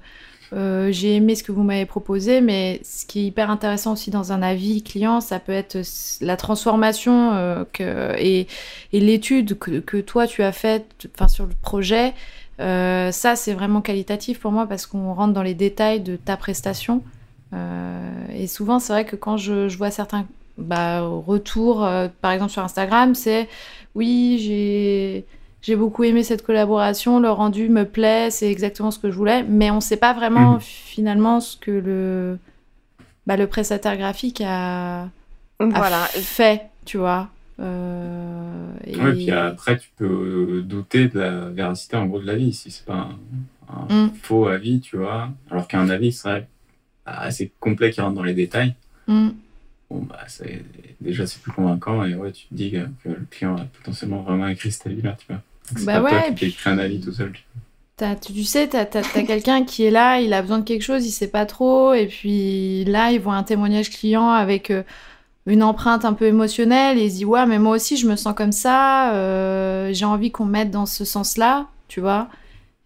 j'ai 0.51 1.17
aimé 1.17 1.35
ce 1.35 1.43
que 1.43 1.51
vous 1.51 1.61
m'avez 1.61 1.85
proposé, 1.85 2.41
mais 2.41 2.81
ce 2.83 3.05
qui 3.05 3.19
est 3.19 3.25
hyper 3.25 3.51
intéressant 3.51 3.93
aussi 3.93 4.09
dans 4.09 4.31
un 4.31 4.41
avis 4.41 4.81
client, 4.81 5.21
ça 5.21 5.39
peut 5.39 5.51
être 5.51 5.77
la 6.19 6.35
transformation 6.35 7.63
et 7.79 8.47
l'étude 8.91 9.59
que, 9.59 9.79
que, 9.79 9.97
toi 9.97 10.25
tu 10.25 10.41
as 10.41 10.51
faite 10.51 11.07
sur 11.27 11.45
le 11.45 11.53
projet 11.61 12.15
euh, 12.61 13.11
ça, 13.11 13.35
c'est 13.35 13.53
vraiment 13.53 13.81
qualitatif 13.81 14.39
pour 14.39 14.51
moi 14.51 14.67
parce 14.67 14.85
qu'on 14.85 15.13
rentre 15.13 15.33
dans 15.33 15.43
les 15.43 15.53
détails 15.53 15.99
de 15.99 16.15
ta 16.15 16.37
prestation. 16.37 17.03
Euh, 17.53 18.11
et 18.33 18.47
souvent, 18.47 18.79
c'est 18.79 18.93
vrai 18.93 19.05
que 19.05 19.15
quand 19.15 19.37
je, 19.37 19.75
vois 19.75 19.91
certains 19.91 20.25
bah, 20.57 21.01
retours, 21.01 21.83
euh, 21.83 22.07
par 22.21 22.31
exemple 22.31 22.51
sur 22.51 22.63
Instagram, 22.63 23.15
c'est 23.15 23.49
oui, 23.95 24.37
j'ai. 24.39 25.25
J'ai 25.63 25.75
beaucoup 25.75 26.03
aimé 26.03 26.23
cette 26.23 26.43
collaboration, 26.43 27.19
le 27.19 27.29
rendu 27.29 27.69
me 27.69 27.85
plaît, 27.85 28.31
c'est 28.31 28.49
exactement 28.49 28.89
ce 28.89 28.97
que 28.97 29.11
je 29.11 29.15
voulais, 29.15 29.43
mais 29.43 29.69
on 29.69 29.75
ne 29.75 29.79
sait 29.79 29.95
pas 29.95 30.11
vraiment 30.11 30.53
mhm. 30.53 30.59
finalement 30.59 31.39
ce 31.39 31.55
que 31.55 31.69
le, 31.69 32.39
bah, 33.27 33.37
le 33.37 33.45
prestataire 33.45 33.95
graphique 33.95 34.41
a, 34.43 35.07
voilà. 35.59 36.05
fait, 36.05 36.63
tu 36.85 36.97
vois. 36.97 37.29
Euh, 37.61 38.73
et... 38.85 38.97
puis 38.97 39.31
après, 39.31 39.77
tu 39.77 39.89
peux 39.97 40.63
douter 40.65 41.07
de 41.07 41.19
la 41.19 41.49
véracité 41.49 41.95
en 41.97 42.07
gros 42.07 42.19
de 42.19 42.25
l'avis, 42.25 42.53
si 42.53 42.71
c'est 42.71 42.85
pas 42.85 43.09
un, 43.69 44.07
mm. 44.07 44.13
faux 44.21 44.47
avis, 44.47 44.81
tu 44.81 44.97
vois. 44.97 45.29
Alors 45.49 45.67
qu'un 45.67 45.89
avis 45.89 46.11
serait 46.11 46.47
assez 47.05 47.51
complet 47.59 47.91
qui 47.91 48.01
rentre 48.01 48.15
dans 48.15 48.23
les 48.23 48.33
détails. 48.33 48.75
Mm. 49.07 49.29
Bon, 49.89 50.01
bah, 50.03 50.25
déjà, 51.01 51.27
c'est 51.27 51.41
plus 51.41 51.51
convaincant 51.51 52.05
et 52.05 52.15
ouais, 52.15 52.31
tu 52.31 52.47
te 52.47 52.53
dis 52.53 52.71
que, 52.71 53.09
le 53.09 53.25
client 53.29 53.55
a 53.55 53.65
potentiellement 53.65 54.21
vraiment 54.21 54.47
écrit 54.47 54.71
cet 54.71 54.87
avis-là, 54.87 55.17
tu 55.19 55.27
vois. 55.27 55.41
Bah 55.85 55.99
pas 55.99 56.03
ouais, 56.03 56.09
toi 56.09 56.31
qui 56.31 56.45
écrit 56.45 56.69
un 56.69 56.79
avis 56.79 56.99
tout 56.99 57.11
seul. 57.11 57.33
Tu, 58.21 58.33
tu 58.33 58.43
sais, 58.43 58.67
tu 58.67 58.77
as, 58.77 59.03
quelqu'un 59.25 59.63
qui 59.63 59.83
est 59.83 59.91
là, 59.91 60.19
il 60.19 60.33
a 60.33 60.41
besoin 60.41 60.59
de 60.59 60.63
quelque 60.63 60.81
chose, 60.81 61.05
il 61.05 61.11
sait 61.11 61.27
pas 61.29 61.45
trop, 61.45 61.93
et 61.93 62.07
puis 62.07 62.83
là, 62.85 63.11
il 63.11 63.19
voit 63.19 63.35
un 63.35 63.43
témoignage 63.43 63.91
client 63.91 64.29
avec 64.29 64.71
euh, 64.71 64.83
une 65.45 65.63
empreinte 65.63 66.05
un 66.05 66.13
peu 66.13 66.25
émotionnelle 66.25 66.97
et 66.97 67.05
il 67.05 67.11
se 67.11 67.17
dit 67.17 67.25
ouais 67.25 67.45
mais 67.45 67.59
moi 67.59 67.75
aussi 67.75 67.97
je 67.97 68.07
me 68.07 68.15
sens 68.15 68.33
comme 68.35 68.51
ça 68.51 69.13
euh, 69.13 69.91
j'ai 69.91 70.05
envie 70.05 70.31
qu'on 70.31 70.45
mette 70.45 70.71
dans 70.71 70.85
ce 70.85 71.03
sens 71.03 71.37
là 71.37 71.67
tu 71.87 71.99
vois 71.99 72.27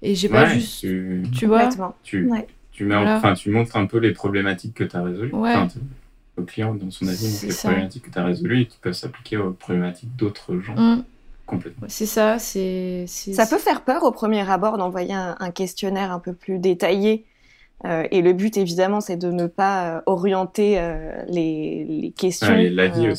et 0.01 0.16
j'ai 0.16 0.30
pas 0.30 0.45
juste 0.45 0.82
tu, 0.82 1.45
vois 1.45 1.70
tu, 2.03 2.30
tu, 2.72 2.86
mets 2.86 2.95
enfin, 2.95 3.34
tu 3.34 3.49
montres 3.49 3.76
un 3.76 3.86
peu 3.86 3.97
les 3.97 4.14
problématiques 4.14 4.74
que 4.74 4.84
tu 4.84 4.95
as 4.95 5.03
résolues 5.03 5.34
au 6.38 6.43
client 6.43 6.76
dans 6.76 6.91
son 6.91 7.08
avis 7.08 7.47
les 7.47 7.53
problématiques 7.53 8.03
que 8.03 8.12
tu 8.12 8.20
as 8.20 8.24
résolues 8.24 8.62
et 8.62 8.66
qui 8.66 8.78
peuvent 8.78 8.93
s'appliquer 8.93 9.38
aux 9.38 9.51
problématiques 9.51 10.16
d'autres 10.16 10.60
gens 10.60 10.76
mmh. 10.76 11.03
Complètement. 11.45 11.88
C'est 11.89 12.08
ça, 12.08 12.39
c'est. 12.39 13.06
Ça 13.08 13.45
peut 13.45 13.60
faire 13.60 13.82
peur 13.82 14.03
au 14.03 14.12
premier 14.12 14.49
abord 14.49 14.78
d'envoyer 14.78 15.14
un, 15.14 15.51
questionnaire 15.51 16.12
un 16.12 16.20
peu 16.20 16.34
plus 16.34 16.58
détaillé. 16.58 17.26
Euh, 17.84 18.07
et 18.09 18.21
le 18.21 18.34
but, 18.34 18.57
évidemment, 18.57 19.01
c'est 19.01 19.17
de 19.17 19.32
ne 19.32 19.47
pas 19.47 19.97
euh, 19.97 20.01
orienter 20.05 20.78
euh, 20.80 21.23
les, 21.28 22.13
questions 22.17 22.55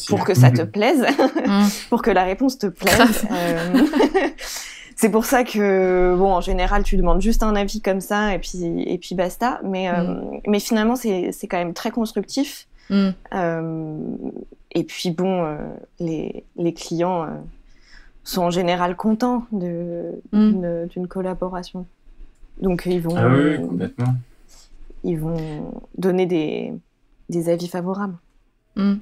pour 0.08 0.24
que 0.24 0.34
ça 0.34 0.50
te 0.50 0.62
plaise, 0.64 1.04
mm. 1.46 1.66
pour 1.90 2.02
que 2.02 2.10
la 2.10 2.24
réponse 2.24 2.58
te 2.58 2.66
plaise. 2.66 3.26
c'est 4.96 5.10
pour 5.10 5.24
ça 5.26 5.44
que, 5.44 6.16
bon, 6.16 6.32
en 6.32 6.40
général, 6.40 6.82
tu 6.82 6.96
demandes 6.96 7.20
juste 7.20 7.42
un 7.42 7.54
avis 7.54 7.80
comme 7.80 8.00
ça 8.00 8.34
et 8.34 8.38
puis, 8.38 8.82
et 8.86 8.98
puis 8.98 9.14
basta. 9.14 9.60
Mais, 9.62 9.92
mm. 9.92 10.40
mais 10.46 10.60
finalement, 10.60 10.96
c'est 10.96 11.32
quand 11.48 11.58
même 11.58 11.74
très 11.74 11.90
constructif. 11.90 12.66
Mm. 12.88 13.10
et 14.72 14.84
puis, 14.84 15.10
bon, 15.10 15.56
les, 16.00 16.44
les 16.56 16.72
clients 16.72 17.26
sont 18.24 18.42
en 18.42 18.50
général 18.50 18.96
contents 18.96 19.44
mm. 19.52 20.86
d'une 20.88 21.06
collaboration. 21.08 21.86
Donc 22.60 22.84
ils 22.86 23.02
vont, 23.02 23.14
ah 23.14 23.28
oui, 23.28 23.56
complètement. 23.56 24.14
Ils 25.06 25.18
vont 25.18 25.72
donner 25.96 26.26
des, 26.26 26.72
des 27.28 27.48
avis 27.48 27.68
favorables. 27.68 28.16
Mm. 28.76 28.94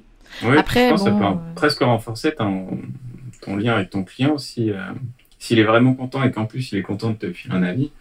Après, 0.57 0.85
je 0.85 0.89
pense 0.91 1.03
que 1.03 1.09
ça 1.09 1.15
peut 1.15 1.25
euh, 1.25 1.53
presque 1.55 1.81
renforcer 1.81 2.33
ton, 2.33 2.67
ton, 3.41 3.55
lien 3.55 3.73
avec 3.73 3.89
ton 3.89 4.03
client 4.03 4.37
si 4.37 4.71
euh, 4.71 4.77
s'il 5.39 5.59
est 5.59 5.63
vraiment 5.63 5.93
content 5.93 6.23
et 6.23 6.31
qu'en 6.31 6.45
plus 6.45 6.71
il 6.71 6.79
est 6.79 6.83
content 6.83 7.11
de 7.11 7.15
te 7.15 7.31
filer 7.31 7.55
un 7.55 7.63
avis, 7.63 7.91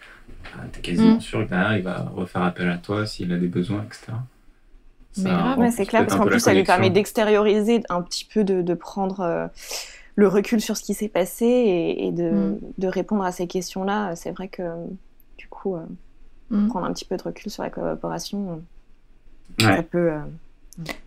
bah, 0.44 0.62
tu 0.72 0.78
es 0.78 0.82
quasiment 0.82 1.16
mm. 1.16 1.20
sûr 1.20 1.44
que 1.44 1.50
derrière 1.50 1.76
il 1.76 1.82
va 1.82 2.10
refaire 2.14 2.42
appel 2.42 2.70
à 2.70 2.78
toi 2.78 3.06
s'il 3.06 3.32
a 3.32 3.36
des 3.36 3.48
besoins, 3.48 3.84
etc. 3.84 4.12
Mais 5.58 5.70
c'est 5.70 5.86
clair, 5.86 6.04
parce 6.06 6.18
qu'en 6.18 6.26
plus 6.26 6.40
ça 6.40 6.54
lui 6.54 6.64
permet 6.64 6.90
d'extérioriser 6.90 7.82
un 7.88 8.02
petit 8.02 8.24
peu, 8.24 8.44
de, 8.44 8.62
de 8.62 8.74
prendre. 8.74 9.20
Euh, 9.20 9.46
le 10.16 10.28
recul 10.28 10.60
sur 10.60 10.76
ce 10.76 10.84
qui 10.84 10.94
s'est 10.94 11.08
passé 11.08 11.44
et, 11.44 12.12
mm. 12.12 12.58
de, 12.78 12.86
répondre 12.86 13.24
à 13.24 13.32
ces 13.32 13.46
questions-là. 13.46 14.14
C'est 14.14 14.30
vrai 14.30 14.48
que, 14.48 14.62
du 15.36 15.48
coup, 15.48 15.74
euh, 15.74 15.84
mm. 16.50 16.68
prendre 16.68 16.86
un 16.86 16.92
petit 16.92 17.04
peu 17.04 17.16
de 17.16 17.22
recul 17.22 17.50
sur 17.50 17.62
la 17.62 17.70
collaboration, 17.70 18.62
ça 19.60 19.82
peut. 19.82 20.12
Euh, 20.12 20.20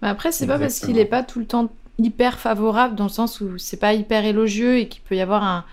Mais 0.01 0.07
après, 0.07 0.31
c'est 0.31 0.47
pas 0.47 0.59
parce 0.59 0.79
qu'il 0.79 0.95
n'est 0.95 1.05
pas 1.05 1.23
tout 1.23 1.39
le 1.39 1.45
temps 1.45 1.69
hyper 1.99 2.39
favorable, 2.39 2.95
dans 2.95 3.05
le 3.05 3.09
sens 3.09 3.41
où 3.41 3.57
c'est 3.57 3.77
pas 3.77 3.93
hyper 3.93 4.25
élogieux 4.25 4.77
et 4.77 4.87
qu'il 4.87 5.01
peut 5.01 5.15
y 5.15 5.21
avoir 5.21 5.43
un. 5.43 5.65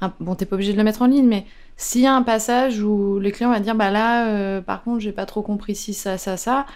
un... 0.00 0.12
Bon, 0.20 0.34
t'es 0.34 0.46
pas 0.46 0.56
obligé 0.56 0.72
de 0.72 0.78
le 0.78 0.84
mettre 0.84 1.02
en 1.02 1.06
ligne, 1.06 1.26
mais 1.26 1.46
s'il 1.76 2.02
y 2.02 2.06
a 2.06 2.14
un 2.14 2.22
passage 2.22 2.82
où 2.82 3.18
le 3.18 3.30
client 3.30 3.50
va 3.50 3.60
dire 3.60 3.74
bah 3.74 3.90
là, 3.90 4.28
euh, 4.28 4.60
par 4.60 4.82
contre, 4.82 5.00
j'ai 5.00 5.12
pas 5.12 5.26
trop 5.26 5.42
compris 5.42 5.74
si 5.74 5.94
ça, 5.94 6.18
ça, 6.18 6.36
ça 6.36 6.66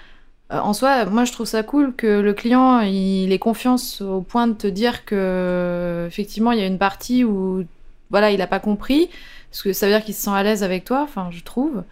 euh, 0.52 0.58
en 0.58 0.72
soi, 0.72 1.04
moi 1.06 1.24
je 1.24 1.32
trouve 1.32 1.46
ça 1.46 1.64
cool 1.64 1.94
que 1.94 2.06
le 2.06 2.32
client 2.32 2.80
il 2.80 3.32
ait 3.32 3.38
confiance 3.38 4.00
au 4.00 4.20
point 4.20 4.46
de 4.46 4.52
te 4.52 4.68
dire 4.68 5.04
que 5.04 6.04
effectivement 6.06 6.52
il 6.52 6.60
y 6.60 6.62
a 6.62 6.66
une 6.66 6.78
partie 6.78 7.24
où 7.24 7.64
voilà 8.10 8.30
il 8.30 8.38
n'a 8.38 8.46
pas 8.46 8.60
compris, 8.60 9.10
parce 9.50 9.62
que 9.62 9.72
ça 9.72 9.86
veut 9.86 9.92
dire 9.92 10.04
qu'il 10.04 10.14
se 10.14 10.22
sent 10.22 10.30
à 10.30 10.42
l'aise 10.44 10.62
avec 10.62 10.84
toi, 10.84 11.02
enfin 11.02 11.30
je 11.32 11.42
trouve. 11.42 11.82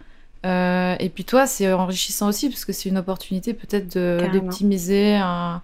Euh, 0.45 0.95
et 0.99 1.09
puis 1.09 1.25
toi 1.25 1.47
c'est 1.47 1.73
enrichissant 1.73 2.29
aussi 2.29 2.49
parce 2.49 2.63
que 2.63 2.71
c'est 2.71 2.87
une 2.87 2.99
opportunité 2.99 3.53
peut-être 3.53 3.97
d'optimiser 4.31 5.15
un, 5.15 5.61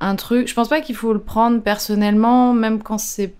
un 0.00 0.16
truc. 0.16 0.48
Je 0.48 0.54
pense 0.54 0.68
pas 0.68 0.80
qu'il 0.80 0.94
faut 0.94 1.12
le 1.12 1.20
prendre 1.20 1.60
personnellement, 1.60 2.52
même 2.52 2.82
quand 2.82 2.98
c'est 2.98 3.34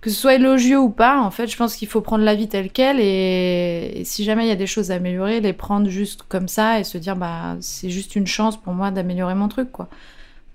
que 0.00 0.10
ce 0.10 0.16
soit 0.16 0.34
élogieux 0.34 0.78
ou 0.78 0.90
pas, 0.90 1.20
en 1.20 1.30
fait, 1.30 1.48
je 1.48 1.56
pense 1.56 1.74
qu'il 1.74 1.88
faut 1.88 2.00
prendre 2.00 2.24
la 2.24 2.34
vie 2.34 2.48
telle 2.48 2.70
qu'elle 2.70 3.00
et... 3.00 4.02
si 4.04 4.24
jamais 4.24 4.44
il 4.44 4.48
y 4.48 4.52
a 4.52 4.56
des 4.56 4.66
choses 4.66 4.90
à 4.90 4.94
améliorer, 4.94 5.40
les 5.40 5.52
prendre 5.52 5.88
juste 5.88 6.22
comme 6.28 6.48
ça 6.48 6.78
et 6.78 6.84
se 6.84 6.98
dire 6.98 7.16
bah 7.16 7.56
c'est 7.60 7.90
juste 7.90 8.16
une 8.16 8.26
chance 8.26 8.56
pour 8.56 8.72
moi 8.74 8.90
d'améliorer 8.90 9.34
mon 9.34 9.48
truc 9.48 9.72
quoi. 9.72 9.88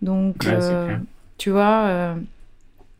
Donc 0.02 0.46
euh, 0.46 0.96
tu 1.38 1.50
vois, 1.50 1.86
euh, 1.88 2.16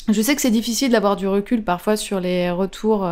je 0.10 0.22
sais 0.22 0.36
que 0.36 0.42
c'est 0.42 0.52
difficile 0.52 0.92
d'avoir 0.92 1.16
du 1.16 1.28
recul 1.28 1.64
parfois 1.64 1.96
sur 1.96 2.20
les 2.20 2.52
retours 2.52 3.08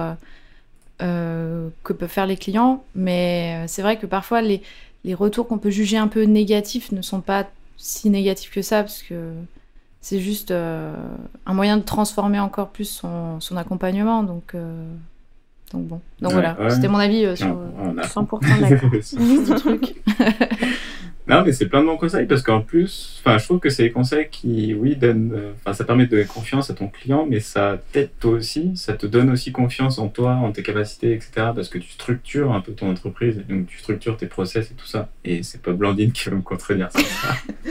euh, 1.01 1.69
que 1.83 1.93
peuvent 1.93 2.09
faire 2.09 2.27
les 2.27 2.37
clients, 2.37 2.83
mais 2.95 3.65
c'est 3.67 3.81
vrai 3.81 3.97
que 3.97 4.05
parfois 4.05 4.41
les, 4.41 4.61
les 5.03 5.13
retours 5.13 5.47
qu'on 5.47 5.57
peut 5.57 5.69
juger 5.69 5.97
un 5.97 6.07
peu 6.07 6.23
négatifs 6.23 6.91
ne 6.91 7.01
sont 7.01 7.21
pas 7.21 7.47
si 7.77 8.09
négatifs 8.09 8.51
que 8.51 8.61
ça 8.61 8.83
parce 8.83 9.01
que 9.01 9.31
c'est 10.01 10.19
juste 10.19 10.51
euh, 10.51 10.95
un 11.45 11.53
moyen 11.53 11.77
de 11.77 11.83
transformer 11.83 12.39
encore 12.39 12.69
plus 12.69 12.85
son, 12.85 13.39
son 13.39 13.55
accompagnement. 13.55 14.23
Donc, 14.23 14.55
euh, 14.55 14.83
donc 15.71 15.85
bon. 15.85 16.01
Donc 16.21 16.33
voilà, 16.33 16.57
c'était 16.69 16.87
mon 16.87 16.97
avis 16.97 17.25
euh, 17.25 17.35
sur 17.35 17.47
100% 17.47 18.59
d'accord. 18.59 19.55
truc. 19.59 20.01
Non, 21.27 21.43
mais 21.45 21.51
c'est 21.53 21.67
plein 21.67 21.81
de 21.81 21.85
bons 21.85 21.97
conseils 21.97 22.25
parce 22.25 22.41
qu'en 22.41 22.61
plus, 22.61 23.21
enfin, 23.23 23.37
je 23.37 23.45
trouve 23.45 23.59
que 23.59 23.69
c'est 23.69 23.83
des 23.83 23.91
conseils 23.91 24.27
qui, 24.29 24.73
oui, 24.73 24.95
donnent, 24.95 25.33
euh, 25.35 25.51
enfin, 25.59 25.73
ça 25.73 25.83
permet 25.83 26.05
de 26.05 26.11
donner 26.11 26.25
confiance 26.25 26.69
à 26.69 26.73
ton 26.73 26.87
client, 26.87 27.25
mais 27.29 27.39
ça 27.39 27.79
t'aide 27.91 28.09
toi 28.19 28.31
aussi, 28.31 28.75
ça 28.75 28.93
te 28.93 29.05
donne 29.05 29.29
aussi 29.29 29.51
confiance 29.51 29.99
en 29.99 30.07
toi, 30.07 30.33
en 30.33 30.51
tes 30.51 30.63
capacités, 30.63 31.13
etc. 31.13 31.31
Parce 31.55 31.69
que 31.69 31.77
tu 31.77 31.89
structures 31.89 32.51
un 32.51 32.61
peu 32.61 32.73
ton 32.73 32.89
entreprise, 32.89 33.37
et 33.37 33.53
donc 33.53 33.67
tu 33.67 33.77
structures 33.77 34.17
tes 34.17 34.25
process 34.25 34.71
et 34.71 34.73
tout 34.73 34.87
ça. 34.87 35.09
Et 35.23 35.43
c'est 35.43 35.61
pas 35.61 35.71
Blandine 35.71 36.11
qui 36.11 36.29
va 36.29 36.35
me 36.35 36.41
contredire 36.41 36.89
ça. 36.91 36.99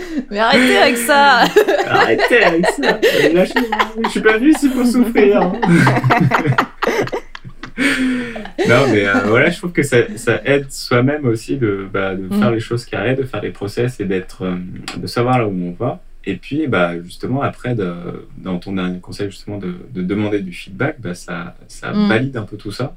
mais 0.30 0.38
arrêtez 0.38 0.76
avec 0.76 0.96
ça 0.96 1.38
Arrêtez 1.86 2.44
avec 2.44 2.66
ça 2.66 3.00
je, 3.02 4.08
suis 4.08 4.20
pas 4.20 4.38
venu 4.38 4.50
ici 4.50 4.68
pour 4.68 4.86
souffrir. 4.86 5.42
Hein. 5.42 5.52
Non, 8.68 8.86
mais 8.92 9.06
euh, 9.06 9.20
voilà, 9.26 9.50
je 9.50 9.58
trouve 9.58 9.72
que 9.72 9.82
ça, 9.82 10.16
ça 10.16 10.40
aide 10.44 10.70
soi-même 10.70 11.26
aussi 11.26 11.56
de, 11.56 11.86
bah, 11.92 12.14
de 12.14 12.28
faire 12.28 12.50
mm. 12.50 12.54
les 12.54 12.60
choses 12.60 12.84
carrées, 12.84 13.14
de 13.14 13.22
faire 13.22 13.42
les 13.42 13.50
process 13.50 14.00
et 14.00 14.04
d'être, 14.04 14.42
euh, 14.42 14.56
de 14.96 15.06
savoir 15.06 15.38
là 15.38 15.46
où 15.46 15.50
on 15.50 15.72
va. 15.72 16.02
Et 16.24 16.36
puis, 16.36 16.66
bah, 16.66 17.00
justement, 17.02 17.42
après, 17.42 17.74
de, 17.74 18.28
dans 18.36 18.58
ton 18.58 18.72
dernier 18.72 19.00
conseil, 19.00 19.30
justement, 19.30 19.58
de, 19.58 19.74
de 19.92 20.02
demander 20.02 20.40
du 20.40 20.52
feedback, 20.52 21.00
bah, 21.00 21.14
ça, 21.14 21.56
ça 21.68 21.92
mm. 21.92 22.08
valide 22.08 22.36
un 22.36 22.42
peu 22.44 22.56
tout 22.56 22.72
ça. 22.72 22.94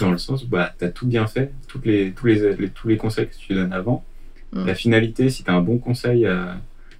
Dans 0.00 0.10
le 0.10 0.18
sens 0.18 0.42
où 0.42 0.48
bah, 0.48 0.72
tu 0.76 0.84
as 0.84 0.88
tout 0.88 1.06
bien 1.06 1.26
fait, 1.26 1.52
toutes 1.68 1.86
les, 1.86 2.10
tous, 2.10 2.26
les, 2.26 2.68
tous 2.70 2.88
les 2.88 2.96
conseils 2.96 3.28
que 3.28 3.36
tu 3.36 3.54
donnes 3.54 3.72
avant. 3.72 4.04
Mm. 4.52 4.66
La 4.66 4.74
finalité, 4.74 5.30
si 5.30 5.44
tu 5.44 5.50
as 5.50 5.54
un 5.54 5.60
bon 5.60 5.78
conseil, 5.78 6.26
euh, 6.26 6.46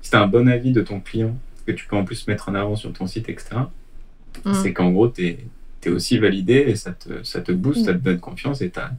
si 0.01 0.11
tu 0.11 0.17
as 0.17 0.21
un 0.21 0.29
bon 0.29 0.49
avis 0.49 0.73
de 0.73 0.83
ton 0.83 1.01
client, 1.01 1.37
que 1.67 1.73
tu 1.73 1.87
peux 1.87 1.97
en 1.97 2.05
plus 2.05 2.29
mettre 2.29 2.49
en 2.49 2.55
avant 2.55 2.77
sur 2.77 2.93
ton 2.93 3.07
site, 3.07 3.29
etc., 3.29 3.57
c'est 4.53 4.73
qu'en 4.73 4.91
gros, 4.91 5.09
tu 5.09 5.27
es 5.27 5.39
aussi 5.91 6.19
validé 6.19 6.65
et 6.69 6.77
ça 6.77 6.93
te, 6.93 7.23
ça 7.23 7.41
te 7.41 7.53
booste, 7.53 7.85
ça 7.85 7.93
te 7.93 7.99
donne 7.99 8.21
confiance 8.21 8.61
et 8.63 8.71
tu 8.71 8.81
as, 8.81 8.93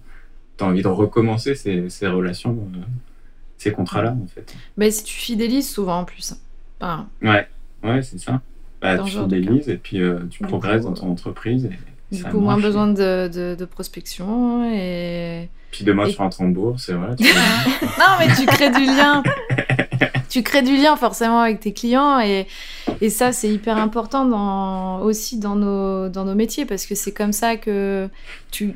envie 0.66 0.82
de 0.82 0.88
recommencer 0.88 1.56
ces, 1.56 1.90
ces 1.90 2.08
relations, 2.08 2.52
euh, 2.76 2.80
ces 3.58 3.72
contrats-là, 3.72 4.12
en 4.12 4.28
fait. 4.28 4.56
Mais 4.78 4.92
si 4.92 5.04
tu 5.04 5.16
fidélises 5.16 5.70
souvent 5.70 6.00
en 6.00 6.06
plus. 6.06 6.34
ouais, 7.22 7.48
ouais 7.84 8.02
c'est 8.04 8.20
ça. 8.20 8.42
Bah, 8.82 9.00
tu 9.00 9.12
fidélises 9.12 9.70
et 9.70 9.78
puis 9.78 10.02
euh, 10.02 10.20
tu 10.30 10.44
progresses 10.44 10.84
dans 10.84 10.94
ton 10.94 11.12
entreprise. 11.12 11.66
Et, 11.66 12.16
du 12.16 12.24
coup, 12.24 12.40
moins 12.40 12.60
besoin 12.60 12.88
de, 12.88 13.56
de, 13.56 13.66
prospection 13.66 14.72
et. 14.72 15.50
Puis 15.72 15.84
demain, 15.84 16.08
tu 16.08 16.18
rentres 16.18 16.42
en 16.42 16.50
bourse 16.50 16.90
et 16.90 16.94
voilà. 16.96 17.16
non, 17.16 18.16
mais 18.20 18.34
tu 18.36 18.46
crées 18.46 18.70
du 18.70 18.86
lien. 18.86 19.24
tu 20.36 20.44
crées 20.44 20.64
du 20.64 20.76
lien 20.76 20.98
forcément 20.98 21.40
avec 21.40 21.62
tes 21.62 21.72
clients 21.72 22.20
et, 22.20 22.46
et 23.00 23.10
ça 23.10 23.32
c'est 23.32 23.48
hyper 23.48 23.78
important 23.78 24.26
dans, 24.26 25.00
aussi 25.00 25.40
dans 25.40 25.56
nos, 25.56 26.10
dans 26.10 26.26
nos 26.26 26.36
métiers 26.36 26.66
parce 26.66 26.86
que 26.86 26.94
c'est 26.94 27.14
comme 27.14 27.32
ça 27.32 27.56
que 27.56 28.10
tu, 28.52 28.76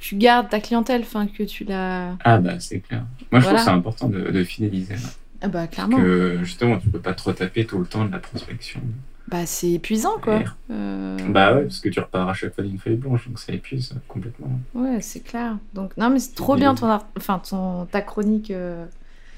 tu 0.00 0.16
gardes 0.16 0.48
ta 0.48 0.58
clientèle, 0.58 1.02
enfin 1.02 1.28
que 1.28 1.44
tu 1.44 1.62
la... 1.62 2.16
Ah 2.24 2.38
bah 2.38 2.58
c'est 2.58 2.80
clair. 2.80 3.04
Moi 3.30 3.40
je 3.40 3.46
trouve 3.46 3.58
que 3.58 3.64
c'est 3.64 3.70
important 3.70 4.08
de, 4.08 4.32
de 4.32 4.42
fidéliser. 4.42 4.96
Ah 5.42 5.46
bah 5.46 5.68
clairement. 5.68 5.96
Parce 5.96 6.08
que 6.08 6.38
justement 6.42 6.78
tu 6.78 6.88
peux 6.88 6.98
pas 6.98 7.14
trop 7.14 7.32
taper 7.32 7.64
tout 7.66 7.78
le 7.78 7.86
temps 7.86 8.04
de 8.04 8.10
la 8.10 8.18
prospection. 8.18 8.80
Bah, 9.28 9.46
c'est 9.46 9.70
épuisant, 9.70 10.18
quoi. 10.22 10.40
Euh, 10.72 11.16
bah 11.28 11.54
ouais, 11.54 11.62
parce 11.62 11.78
que 11.80 11.88
tu 11.88 12.00
repars 12.00 12.28
à 12.28 12.34
chaque 12.34 12.52
fois 12.52 12.64
d'une 12.64 12.78
feuille 12.78 12.96
blanche, 12.96 13.28
donc 13.28 13.38
ça 13.38 13.52
épuise 13.52 13.92
complètement. 14.08 14.50
Ouais, 14.74 15.00
c'est 15.00 15.20
clair. 15.20 15.56
Donc, 15.72 15.96
non, 15.96 16.10
mais 16.10 16.18
c'est 16.20 16.34
trop 16.34 16.56
bien 16.56 16.74
ton, 16.74 16.98
enfin, 17.16 17.40
ton, 17.40 17.86
ta 17.86 18.02
chronique. 18.02 18.50
Euh, 18.50 18.84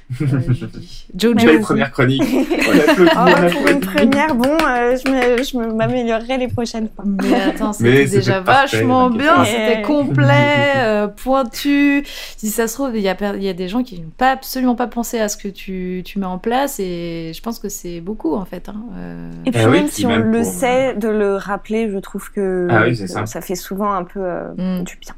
Jojo. 1.14 1.34
Belle 1.34 1.61
première 1.61 1.92
chronique. 1.92 2.22
oh, 2.24 3.70
une 3.70 3.80
première, 3.80 4.34
bon, 4.34 4.56
euh, 4.66 4.96
je 4.96 5.74
m'améliorerai 5.74 6.38
les 6.38 6.48
prochaines 6.48 6.88
fois. 6.94 7.04
Mais 7.06 7.34
attends, 7.34 7.74
c'était 7.74 8.06
déjà 8.06 8.40
vachement 8.40 9.11
bien, 9.11 9.44
c'était 9.44 9.82
complet, 9.82 10.72
euh, 10.76 11.09
pointu. 11.09 12.04
Si 12.36 12.48
ça 12.48 12.68
se 12.68 12.74
trouve, 12.74 12.96
il 12.96 13.02
y 13.02 13.09
a, 13.09 13.36
y 13.36 13.48
a 13.48 13.52
des 13.52 13.68
gens 13.68 13.82
qui 13.82 14.00
n'ont 14.00 14.11
pas, 14.16 14.32
absolument 14.32 14.74
pas 14.74 14.86
pensé 14.86 15.20
à 15.20 15.28
ce 15.28 15.36
que 15.36 15.48
tu, 15.48 16.02
tu, 16.04 16.18
mets 16.18 16.26
en 16.26 16.38
place 16.38 16.80
et 16.80 17.32
je 17.34 17.42
pense 17.42 17.59
que 17.59 17.68
c'est 17.68 18.00
beaucoup 18.00 18.34
en 18.34 18.46
fait. 18.46 18.70
Hein. 18.70 18.82
Euh. 18.96 19.30
Et 19.44 19.50
puis 19.50 19.61
ah 19.62 19.68
même 19.68 19.88
si 19.88 20.06
on 20.06 20.16
le 20.16 20.42
sait, 20.42 20.94
de 20.94 21.09
le 21.09 21.36
rappeler, 21.36 21.90
je 21.90 21.98
trouve 21.98 22.32
que 22.32 22.66
ah 22.70 23.26
ça. 23.26 23.40
fait 23.42 23.56
souvent 23.56 23.92
un 23.92 24.04
peu 24.04 24.20
mm. 24.56 24.84
du 24.84 24.96
bien. 24.96 25.14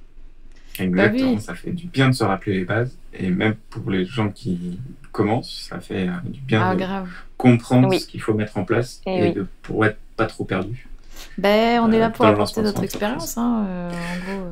Exactement, 0.81 1.35
bah 1.35 1.41
ça 1.41 1.55
fait 1.55 1.73
du 1.73 1.87
bien 1.87 2.09
de 2.09 2.15
se 2.15 2.25
rappeler 2.25 2.55
les 2.55 2.65
bases. 2.65 2.97
Et 3.13 3.31
même 3.31 3.55
pour 3.71 3.91
les 3.91 4.05
gens 4.05 4.31
qui 4.31 4.79
commencent, 5.13 5.69
ça 5.69 5.81
fait 5.81 6.09
euh, 6.09 6.13
du 6.25 6.41
bien 6.41 6.63
ah, 6.63 6.75
de 6.75 7.09
comprendre 7.37 7.93
ce 7.95 8.07
qu'il 8.07 8.21
faut 8.21 8.35
mettre 8.35 8.57
en 8.59 8.65
place 8.65 9.01
et, 9.07 9.33
de, 9.33 9.47
pour 9.63 9.85
être 9.85 9.99
pas 10.17 10.27
trop 10.27 10.45
perdu. 10.45 10.87
Ben, 11.37 11.81
on 11.83 11.93
est 11.93 11.99
là 11.99 12.07
euh, 12.07 12.11
pour 12.11 12.25
apporter 12.25 12.63
notre 12.63 12.83
expérience. 12.83 13.37
Hein, 13.37 13.67
euh, 13.69 13.91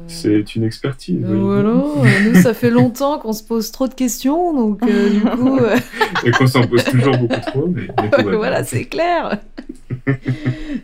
c'est 0.07 0.55
une 0.55 0.64
expertise. 0.64 1.24
voilà, 1.24 1.72
nous, 2.24 2.35
ça 2.43 2.55
fait 2.55 2.70
longtemps 2.70 3.18
qu'on 3.18 3.33
se 3.33 3.43
pose 3.43 3.70
trop 3.70 3.89
de 3.89 3.95
questions, 3.95 4.55
donc 4.55 4.85
du 4.85 5.20
coup. 5.37 5.59
Et 6.24 6.31
qu'on 6.31 6.47
s'en 6.47 6.66
pose 6.66 6.85
toujours 6.85 7.16
beaucoup 7.16 7.41
trop. 7.41 7.68
Mais, 7.68 7.89
voilà, 8.37 8.64
c'est 8.64 8.85
clair. 8.85 9.39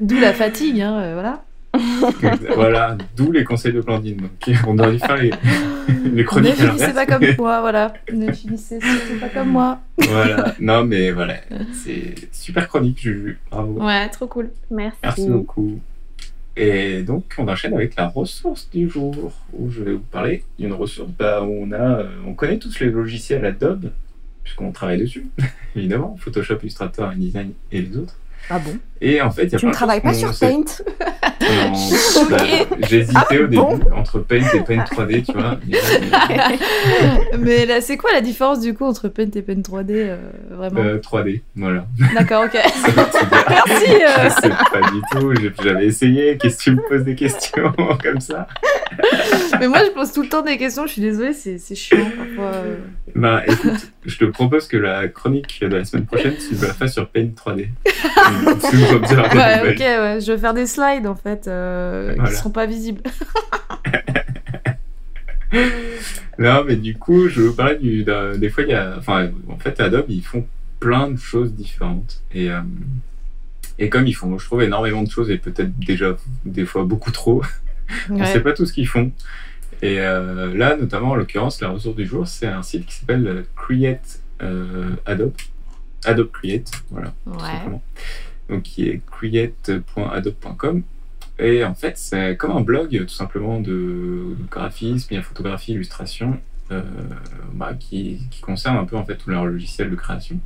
D'où 0.00 0.18
la 0.18 0.32
fatigue, 0.32 0.80
hein, 0.80 1.12
voilà. 1.14 1.44
voilà, 2.54 2.96
d'où 3.16 3.32
les 3.32 3.44
conseils 3.44 3.72
de 3.72 3.80
Blandine. 3.80 4.16
Donc, 4.16 4.56
on 4.66 4.78
aurait 4.78 4.92
dû 4.92 4.98
faire 4.98 5.16
les, 5.16 5.30
les 6.04 6.24
chroniques. 6.24 6.58
Ne 6.58 6.66
finissez 6.66 6.92
pas 6.94 7.06
comme 7.06 7.24
moi, 7.38 7.60
voilà. 7.60 7.92
Ne 8.12 8.32
finissez 8.32 8.78
pas 9.20 9.28
comme 9.28 9.48
moi. 9.48 9.80
voilà, 9.98 10.54
non, 10.60 10.84
mais 10.84 11.10
voilà, 11.10 11.36
c'est 11.72 12.14
super 12.32 12.68
chronique, 12.68 13.00
Juju. 13.00 13.38
Bravo. 13.50 13.84
Ouais, 13.84 14.08
trop 14.08 14.26
cool. 14.26 14.50
Merci. 14.70 14.98
Merci 15.02 15.28
beaucoup. 15.28 15.80
Et 16.56 17.02
donc, 17.02 17.34
on 17.38 17.48
enchaîne 17.48 17.74
avec 17.74 17.96
la 17.96 18.06
ressource 18.06 18.68
du 18.70 18.88
jour, 18.88 19.32
où 19.52 19.70
je 19.70 19.82
vais 19.82 19.92
vous 19.94 19.98
parler 19.98 20.44
d'une 20.58 20.72
ressource 20.72 21.10
bah, 21.18 21.42
où 21.42 21.50
on, 21.50 21.72
a, 21.72 22.00
euh, 22.00 22.08
on 22.26 22.34
connaît 22.34 22.58
tous 22.58 22.78
les 22.78 22.90
logiciels 22.90 23.44
Adobe, 23.44 23.90
puisqu'on 24.44 24.70
travaille 24.70 24.98
dessus, 24.98 25.26
évidemment, 25.74 26.16
Photoshop, 26.16 26.58
Illustrator, 26.62 27.08
InDesign 27.08 27.52
et 27.72 27.82
les 27.82 27.96
autres. 27.96 28.16
Ah 28.50 28.58
bon? 28.58 28.78
Et 29.04 29.20
en 29.20 29.30
fait, 29.30 29.44
il 29.44 29.52
y 29.52 29.56
a 29.56 29.58
Tu 29.58 29.66
ne 29.66 29.72
travailles 29.72 30.00
pas 30.00 30.14
sur 30.14 30.32
Paint 30.38 30.64
bah, 32.30 32.36
J'hésitais 32.88 33.14
ah, 33.14 33.34
au 33.34 33.46
début 33.46 33.58
entre 33.94 34.18
Paint 34.20 34.46
et 34.54 34.60
Paint 34.60 34.82
3D, 34.82 35.26
tu 35.26 35.32
vois. 35.32 35.58
Mais 37.38 37.66
là, 37.66 37.82
c'est 37.82 37.98
quoi 37.98 38.12
la 38.14 38.22
différence 38.22 38.60
du 38.60 38.72
coup 38.72 38.86
entre 38.86 39.08
Paint 39.08 39.30
et 39.34 39.42
Paint 39.42 39.60
3D 39.60 39.90
euh, 39.90 40.16
vraiment 40.50 40.80
3D, 40.80 41.36
euh, 41.36 41.40
voilà. 41.54 41.86
D'accord, 42.14 42.44
ok. 42.46 42.54
Merci. 43.50 43.92
Euh. 43.92 44.30
C'est 44.40 44.48
pas 44.48 44.90
du 44.90 45.02
tout. 45.12 45.34
J'avais 45.62 45.86
essayé. 45.86 46.38
Qu'est-ce 46.38 46.56
que 46.56 46.62
tu 46.62 46.70
me 46.70 46.88
poses 46.88 47.04
des 47.04 47.14
questions 47.14 47.74
comme 48.02 48.20
ça? 48.20 48.48
Mais 49.60 49.68
moi, 49.68 49.80
je 49.84 49.90
pose 49.90 50.12
tout 50.12 50.22
le 50.22 50.28
temps 50.28 50.42
des 50.42 50.56
questions. 50.56 50.86
Je 50.86 50.92
suis 50.92 51.02
désolée, 51.02 51.34
c'est 51.34 51.74
chiant 51.74 51.98
parfois. 52.16 52.62
Bah, 53.14 53.42
écoute, 53.46 53.92
je 54.06 54.16
te 54.16 54.24
propose 54.24 54.66
que 54.66 54.78
la 54.78 55.08
chronique 55.08 55.60
de 55.60 55.76
la 55.76 55.84
semaine 55.84 56.06
prochaine, 56.06 56.34
tu 56.36 56.54
la 56.54 56.72
fasses 56.72 56.94
sur 56.94 57.06
Paint 57.08 57.28
3D. 57.36 57.68
Ouais, 59.02 59.72
ok, 59.72 59.78
ouais. 59.78 60.18
Je 60.20 60.32
vais 60.32 60.38
faire 60.38 60.54
des 60.54 60.66
slides 60.66 61.06
en 61.06 61.14
fait 61.14 61.46
euh, 61.48 62.14
qui 62.14 62.20
ne 62.20 62.26
seront 62.26 62.50
pas 62.50 62.66
visibles. 62.66 63.02
non, 66.38 66.64
mais 66.66 66.76
du 66.76 66.96
coup, 66.96 67.28
je 67.28 67.42
veux 67.42 67.52
parler 67.52 67.76
du. 67.76 68.04
Des 68.04 68.50
fois, 68.50 68.64
il 68.64 68.70
y 68.70 68.74
a. 68.74 68.96
Enfin, 68.98 69.30
en 69.48 69.58
fait, 69.58 69.80
Adobe, 69.80 70.06
ils 70.08 70.24
font 70.24 70.46
plein 70.80 71.10
de 71.10 71.18
choses 71.18 71.52
différentes. 71.54 72.22
Et, 72.32 72.50
euh, 72.50 72.60
et 73.78 73.88
comme 73.88 74.06
ils 74.06 74.14
font, 74.14 74.38
je 74.38 74.46
trouve, 74.46 74.62
énormément 74.62 75.02
de 75.02 75.10
choses 75.10 75.30
et 75.30 75.38
peut-être 75.38 75.76
déjà 75.78 76.16
des 76.44 76.64
fois 76.64 76.84
beaucoup 76.84 77.10
trop, 77.10 77.42
on 78.10 78.18
ne 78.18 78.24
sait 78.24 78.40
pas 78.40 78.52
tout 78.52 78.66
ce 78.66 78.72
qu'ils 78.72 78.88
font. 78.88 79.12
Et 79.82 80.00
euh, 80.00 80.56
là, 80.56 80.76
notamment, 80.76 81.10
en 81.10 81.14
l'occurrence, 81.14 81.60
la 81.60 81.68
ressource 81.70 81.96
du 81.96 82.06
jour, 82.06 82.26
c'est 82.26 82.46
un 82.46 82.62
site 82.62 82.86
qui 82.86 82.94
s'appelle 82.94 83.44
Create 83.56 84.20
Adobe. 85.06 85.32
Adobe 86.04 86.30
Create, 86.30 86.70
voilà, 86.90 87.14
tout 87.24 87.40
simplement. 87.40 87.82
Donc, 88.48 88.62
qui 88.62 88.88
est 88.88 89.00
create.adobe.com. 89.06 90.82
Et 91.38 91.64
en 91.64 91.74
fait, 91.74 91.98
c'est 91.98 92.36
comme 92.36 92.52
un 92.52 92.60
blog, 92.60 93.06
tout 93.06 93.14
simplement, 93.14 93.60
de 93.60 94.36
graphisme, 94.50 95.08
bien 95.08 95.22
photographie, 95.22 95.72
illustration, 95.72 96.40
euh, 96.70 96.82
bah, 97.52 97.74
qui, 97.74 98.20
concerne 98.40 98.76
un 98.76 98.84
peu 98.84 98.96
en 98.96 99.04
fait 99.04 99.16
tout 99.16 99.30
leur 99.30 99.44
logiciel 99.46 99.90
de 99.90 99.96
création. 99.96 100.38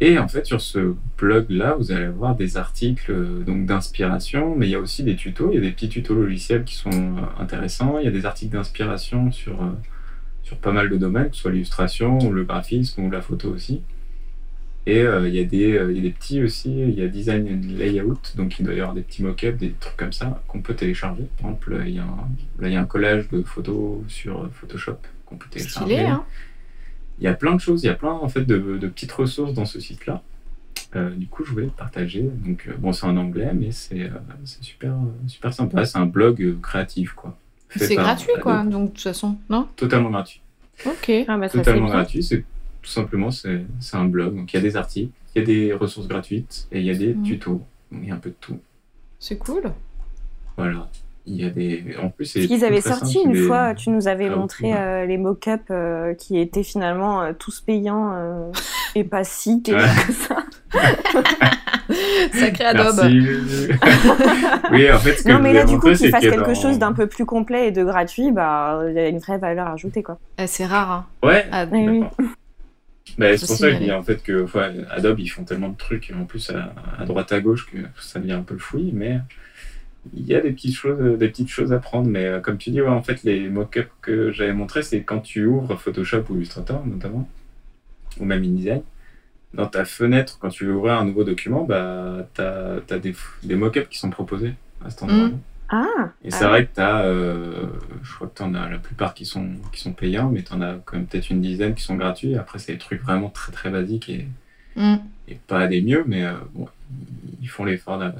Et 0.00 0.18
en 0.18 0.26
fait, 0.26 0.44
sur 0.44 0.60
ce 0.60 0.94
blog-là, 1.18 1.76
vous 1.78 1.92
allez 1.92 2.06
avoir 2.06 2.34
des 2.34 2.56
articles 2.56 3.12
euh, 3.12 3.44
donc 3.44 3.66
d'inspiration, 3.66 4.56
mais 4.56 4.66
il 4.66 4.70
y 4.70 4.74
a 4.74 4.80
aussi 4.80 5.04
des 5.04 5.14
tutos. 5.14 5.50
Il 5.52 5.54
y 5.54 5.58
a 5.58 5.60
des 5.60 5.70
petits 5.70 5.88
tutos 5.88 6.14
logiciels 6.14 6.64
qui 6.64 6.74
sont 6.74 6.90
euh, 6.90 7.42
intéressants. 7.42 7.98
Il 8.00 8.04
y 8.04 8.08
a 8.08 8.10
des 8.10 8.26
articles 8.26 8.52
d'inspiration 8.52 9.30
sur, 9.30 9.56
sur 10.42 10.56
pas 10.58 10.72
mal 10.72 10.90
de 10.90 10.96
domaines, 10.96 11.30
que 11.30 11.36
ce 11.36 11.42
soit 11.42 11.52
l'illustration, 11.52 12.30
le 12.32 12.44
graphisme, 12.44 13.04
ou 13.04 13.10
la 13.10 13.22
photo 13.22 13.50
aussi. 13.50 13.82
Et 14.86 15.00
euh, 15.00 15.26
il 15.28 15.34
y, 15.34 15.40
a 15.40 15.44
des, 15.44 15.72
euh, 15.78 15.92
y 15.92 15.98
a 15.98 16.02
des 16.02 16.10
petits 16.10 16.42
aussi, 16.42 16.70
il 16.70 16.94
y 16.94 17.02
a 17.02 17.08
design 17.08 17.48
and 17.48 17.78
layout, 17.78 18.20
donc 18.36 18.58
il 18.58 18.66
doit 18.66 18.74
y 18.74 18.80
avoir 18.80 18.94
des 18.94 19.00
petits 19.00 19.22
mock-ups, 19.22 19.58
des 19.58 19.72
trucs 19.80 19.96
comme 19.96 20.12
ça 20.12 20.42
qu'on 20.46 20.60
peut 20.60 20.74
télécharger. 20.74 21.24
Par 21.40 21.50
exemple, 21.50 21.82
il 21.86 21.94
y, 21.94 21.98
a 21.98 22.02
un, 22.02 22.28
là, 22.58 22.68
il 22.68 22.72
y 22.72 22.76
a 22.76 22.80
un 22.80 22.84
collage 22.84 23.28
de 23.30 23.42
photos 23.42 24.00
sur 24.08 24.46
Photoshop 24.52 24.98
qu'on 25.24 25.36
peut 25.36 25.48
télécharger. 25.50 25.94
Stylé, 25.94 26.06
hein 26.06 26.24
il 27.18 27.24
y 27.24 27.28
a 27.28 27.34
plein 27.34 27.54
de 27.54 27.60
choses, 27.60 27.82
il 27.84 27.86
y 27.86 27.90
a 27.90 27.94
plein 27.94 28.12
en 28.12 28.28
fait 28.28 28.42
de, 28.42 28.78
de 28.78 28.88
petites 28.88 29.12
ressources 29.12 29.54
dans 29.54 29.64
ce 29.64 29.80
site-là. 29.80 30.22
Euh, 30.96 31.10
du 31.10 31.26
coup, 31.26 31.44
je 31.44 31.50
voulais 31.50 31.68
partager. 31.76 32.22
Donc, 32.22 32.68
bon, 32.78 32.92
c'est 32.92 33.06
en 33.06 33.16
anglais, 33.16 33.50
mais 33.54 33.72
c'est 33.72 34.10
super, 34.60 34.94
super 35.26 35.52
sympa. 35.52 35.84
C'est 35.84 35.98
un 35.98 36.06
blog 36.06 36.56
créatif, 36.60 37.12
quoi. 37.14 37.36
C'est 37.74 37.96
gratuit, 37.96 38.32
quoi, 38.40 38.62
donc 38.62 38.90
de 38.90 38.94
toute 38.94 39.02
façon, 39.02 39.36
non? 39.48 39.68
Totalement 39.74 40.10
gratuit. 40.10 40.40
Ok. 40.86 41.10
Ah, 41.26 41.36
bah, 41.36 41.48
Totalement 41.48 41.88
gratuit. 41.88 42.22
C'est 42.22 42.44
tout 42.84 42.90
simplement, 42.90 43.30
c'est 43.30 43.66
un 43.94 44.04
blog. 44.04 44.36
Donc 44.36 44.52
il 44.52 44.56
y 44.56 44.58
a 44.58 44.62
des 44.62 44.76
articles, 44.76 45.10
il 45.34 45.38
y 45.40 45.42
a 45.42 45.46
des 45.46 45.72
ressources 45.72 46.06
gratuites 46.06 46.68
et 46.70 46.80
il 46.80 46.86
y 46.86 46.90
a 46.90 46.94
des 46.94 47.14
mmh. 47.14 47.22
tutos. 47.22 47.62
il 47.90 48.06
y 48.06 48.10
a 48.10 48.14
un 48.14 48.18
peu 48.18 48.30
de 48.30 48.36
tout. 48.40 48.60
C'est 49.18 49.38
cool. 49.38 49.72
Voilà. 50.56 50.88
Il 51.26 51.36
y 51.36 51.44
a 51.46 51.50
des. 51.50 51.82
En 52.02 52.10
plus, 52.10 52.26
c'est. 52.26 52.46
qu'ils 52.46 52.64
avaient 52.66 52.82
sorti 52.82 53.18
une 53.24 53.46
fois, 53.46 53.74
tu 53.74 53.88
nous 53.88 54.08
avais 54.08 54.26
ah, 54.26 54.36
montré 54.36 54.74
euh, 54.74 55.06
les 55.06 55.16
mock-ups 55.16 55.64
euh, 55.70 56.12
qui 56.12 56.38
étaient 56.38 56.62
finalement 56.62 57.22
euh, 57.22 57.32
tous 57.32 57.62
payants 57.62 58.52
et 58.94 59.04
pas 59.04 59.24
si 59.24 59.62
que 59.66 59.72
ça. 59.80 60.44
Sacré 62.34 62.64
Adobe. 62.64 63.00
oui, 64.72 64.92
en 64.92 64.98
fait, 64.98 65.16
ce 65.16 65.24
que 65.24 65.28
Non, 65.30 65.38
mais 65.38 65.54
là, 65.54 65.64
du 65.64 65.78
coup, 65.78 65.90
qu'ils 65.92 66.10
fassent 66.10 66.20
quelque 66.20 66.54
chose 66.54 66.78
d'un 66.78 66.92
peu 66.92 67.06
plus 67.06 67.24
complet 67.24 67.68
et 67.68 67.70
de 67.70 67.84
gratuit, 67.84 68.30
bah, 68.30 68.82
il 68.86 68.94
y 68.94 68.98
a 68.98 69.08
une 69.08 69.18
vraie 69.18 69.38
valeur 69.38 69.68
ajoutée, 69.68 70.02
quoi. 70.02 70.18
c'est 70.46 70.66
rare, 70.66 70.90
hein. 70.90 71.06
Ouais. 71.22 71.46
Ah, 71.50 71.64
oui. 71.70 72.04
Bah, 73.18 73.36
c'est 73.36 73.46
pour 73.46 73.56
ça 73.56 73.70
dis 73.72 73.92
en 73.92 74.02
fait 74.02 74.22
que 74.22 74.46
Adobe 74.90 75.20
ils 75.20 75.28
font 75.28 75.44
tellement 75.44 75.68
de 75.68 75.76
trucs 75.76 76.12
en 76.18 76.24
plus 76.24 76.50
à, 76.50 77.04
droite 77.04 77.32
à 77.32 77.40
gauche 77.40 77.66
que 77.70 77.78
ça 78.00 78.18
devient 78.18 78.32
un 78.32 78.42
peu 78.42 78.54
le 78.54 78.60
fouillis, 78.60 78.92
mais 78.92 79.20
il 80.14 80.26
y 80.26 80.34
a 80.34 80.40
des 80.40 80.50
petites 80.50 80.74
choses, 80.74 81.18
des 81.18 81.28
petites 81.28 81.48
choses 81.48 81.72
à 81.72 81.78
prendre. 81.78 82.08
Mais 82.08 82.24
euh, 82.24 82.40
comme 82.40 82.58
tu 82.58 82.70
dis, 82.70 82.80
ouais, 82.80 82.88
en 82.88 83.02
fait 83.02 83.22
les 83.22 83.48
mock-ups 83.48 83.90
que 84.02 84.32
j'avais 84.32 84.52
montré, 84.52 84.82
c'est 84.82 85.02
quand 85.02 85.20
tu 85.20 85.46
ouvres 85.46 85.76
Photoshop 85.76 86.24
ou 86.30 86.36
Illustrator 86.36 86.84
notamment, 86.86 87.28
ou 88.18 88.24
même 88.24 88.42
InDesign, 88.42 88.82
dans 89.52 89.66
ta 89.66 89.84
fenêtre, 89.84 90.38
quand 90.40 90.48
tu 90.48 90.66
veux 90.66 90.74
ouvrir 90.74 90.94
un 90.94 91.04
nouveau 91.04 91.24
document, 91.24 91.64
bah, 91.64 92.26
tu 92.34 92.42
as, 92.42 92.98
des, 92.98 93.14
des 93.42 93.54
mock-ups 93.54 93.88
qui 93.88 93.98
sont 93.98 94.10
proposés 94.10 94.54
à 94.84 94.90
cet 94.90 95.04
endroit. 95.04 95.28
Mmh. 95.28 95.38
Ah, 95.76 96.12
et 96.22 96.30
c'est 96.30 96.44
vrai 96.44 96.66
que 96.66 96.74
tu 96.76 96.80
as, 96.80 97.04
euh, 97.04 97.66
je 98.04 98.14
crois 98.14 98.28
que 98.28 98.36
tu 98.36 98.42
en 98.42 98.54
as 98.54 98.68
la 98.68 98.78
plupart 98.78 99.12
qui 99.12 99.26
sont, 99.26 99.48
qui 99.72 99.80
sont 99.80 99.92
payants, 99.92 100.30
mais 100.30 100.42
tu 100.42 100.52
en 100.52 100.62
as 100.62 100.76
quand 100.84 100.96
même 100.96 101.06
peut-être 101.06 101.30
une 101.30 101.40
dizaine 101.40 101.74
qui 101.74 101.82
sont 101.82 101.96
gratuits. 101.96 102.36
Après, 102.36 102.60
c'est 102.60 102.74
des 102.74 102.78
trucs 102.78 103.02
vraiment 103.02 103.28
très 103.28 103.50
très 103.50 103.70
basiques 103.70 104.08
et, 104.08 104.28
mm. 104.76 104.98
et 105.26 105.34
pas 105.48 105.66
des 105.66 105.82
mieux, 105.82 106.04
mais 106.06 106.24
euh, 106.24 106.34
bon, 106.54 106.68
ils 107.42 107.48
font 107.48 107.64
l'effort 107.64 107.98
de, 107.98 108.12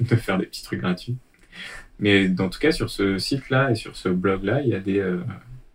de, 0.00 0.16
faire 0.16 0.36
des 0.36 0.44
petits 0.44 0.62
trucs 0.62 0.80
gratuits. 0.80 1.16
Mais 2.00 2.28
en 2.38 2.50
tout 2.50 2.58
cas, 2.58 2.70
sur 2.70 2.90
ce 2.90 3.16
site-là 3.16 3.70
et 3.70 3.76
sur 3.76 3.96
ce 3.96 4.10
blog-là, 4.10 4.60
il 4.60 4.68
y 4.68 4.74
a 4.74 4.80
des, 4.80 4.98
euh, 4.98 5.22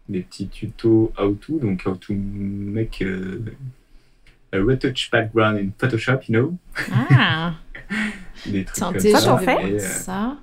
des 0.07 0.21
petits 0.21 0.47
tutos 0.47 1.11
how 1.17 1.33
to, 1.33 1.57
donc 1.57 1.81
how 1.87 1.95
to 1.95 2.13
make 2.13 3.01
a, 3.01 4.59
retouch 4.59 5.09
background 5.09 5.57
in 5.57 5.71
Photoshop, 5.75 6.29
you 6.29 6.35
know? 6.35 6.57
Ah. 6.91 7.55
des 8.45 8.63
trucs 8.63 8.79
comme 8.79 8.99
ça. 8.99 9.19
Ça, 9.19 9.37
fait 9.39 9.79
ça 9.79 10.37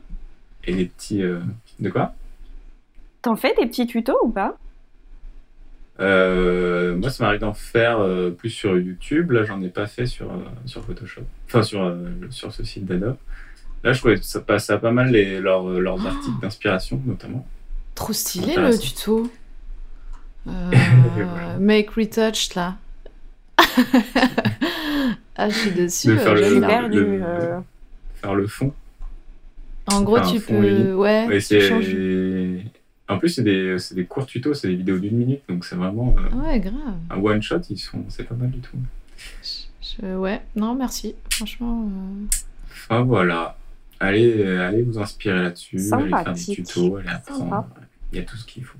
et 0.65 0.73
les 0.73 0.87
petits. 0.87 1.23
Euh, 1.23 1.41
de 1.81 1.91
quoi? 1.91 2.15
T'en 3.23 3.37
fais 3.37 3.55
des 3.55 3.67
petits 3.67 3.87
tutos 3.87 4.19
ou 4.23 4.31
pas? 4.31 4.57
Euh, 6.01 6.97
moi, 6.97 7.11
ça 7.11 7.25
m'arrive 7.25 7.41
d'en 7.41 7.55
faire 7.55 8.01
euh, 8.01 8.31
plus 8.31 8.51
sur 8.51 8.77
YouTube. 8.77 9.31
Là, 9.31 9.45
j'en 9.45 9.61
ai 9.63 9.69
pas 9.69 9.87
fait 9.87 10.07
sur, 10.07 10.31
sur 10.67 10.85
Photoshop. 10.85 11.23
Enfin, 11.47 11.63
sur, 11.63 11.95
sur 12.31 12.53
ce 12.53 12.65
site 12.65 12.85
d'Adobe. 12.85 13.17
Là, 13.85 13.93
je 13.93 13.99
trouvais 13.99 14.17
que 14.17 14.25
ça 14.25 14.41
passait 14.41 14.79
pas 14.79 14.91
mal 14.93 15.11
les, 15.11 15.41
leurs, 15.41 15.69
leurs 15.69 15.99
oh. 16.03 16.07
articles 16.07 16.41
d'inspiration, 16.41 17.01
notamment. 17.05 17.47
Trop 17.95 18.13
stylé 18.13 18.57
le 18.57 18.77
tuto. 18.79 19.31
Make 21.61 21.91
Retouch, 21.91 22.55
là. 22.55 22.77
ah, 25.37 25.49
je 25.49 25.55
suis 25.55 25.71
dessus. 25.71 26.09
De 26.09 26.17
faire, 26.17 26.35
le, 26.35 27.63
faire 28.15 28.35
le 28.35 28.47
fond. 28.47 28.73
En 29.93 30.03
gros, 30.03 30.21
tu 30.21 30.41
peux. 30.41 30.95
Ouais. 30.95 31.27
En 33.09 33.19
plus, 33.19 33.29
c'est 33.29 33.43
des, 33.43 33.77
des, 33.95 34.05
courts 34.07 34.27
tutos, 34.27 34.55
c'est 34.55 34.69
des 34.69 34.77
vidéos 34.77 34.99
d'une 34.99 35.17
minute, 35.17 35.43
donc 35.49 35.65
c'est 35.65 35.77
vraiment. 35.77 36.15
Euh, 36.19 36.37
ouais, 36.37 36.61
grave. 36.61 36.95
Un 37.11 37.21
one 37.21 37.43
shot, 37.43 37.61
ils 37.69 37.79
sont, 37.79 38.05
c'est 38.09 38.25
pas 38.25 38.35
mal 38.35 38.51
du 38.51 38.61
tout. 38.61 38.77
Ouais, 40.03 40.41
non, 40.57 40.75
merci. 40.75 41.15
Franchement. 41.31 41.87
Euh... 41.87 42.27
Enfin 42.71 43.03
voilà. 43.03 43.57
Allez, 44.01 44.57
allez 44.57 44.83
vous 44.83 44.99
inspirer 44.99 45.43
là-dessus, 45.43 45.79
allez 45.93 46.09
faire 46.09 46.33
des 46.33 46.41
tutos, 46.41 46.97
allez 46.97 47.09
apprendre. 47.09 47.67
Il 48.13 48.19
y 48.19 48.21
a 48.21 48.25
tout 48.25 48.37
ce 48.37 48.47
qu'il 48.47 48.65
faut. 48.65 48.79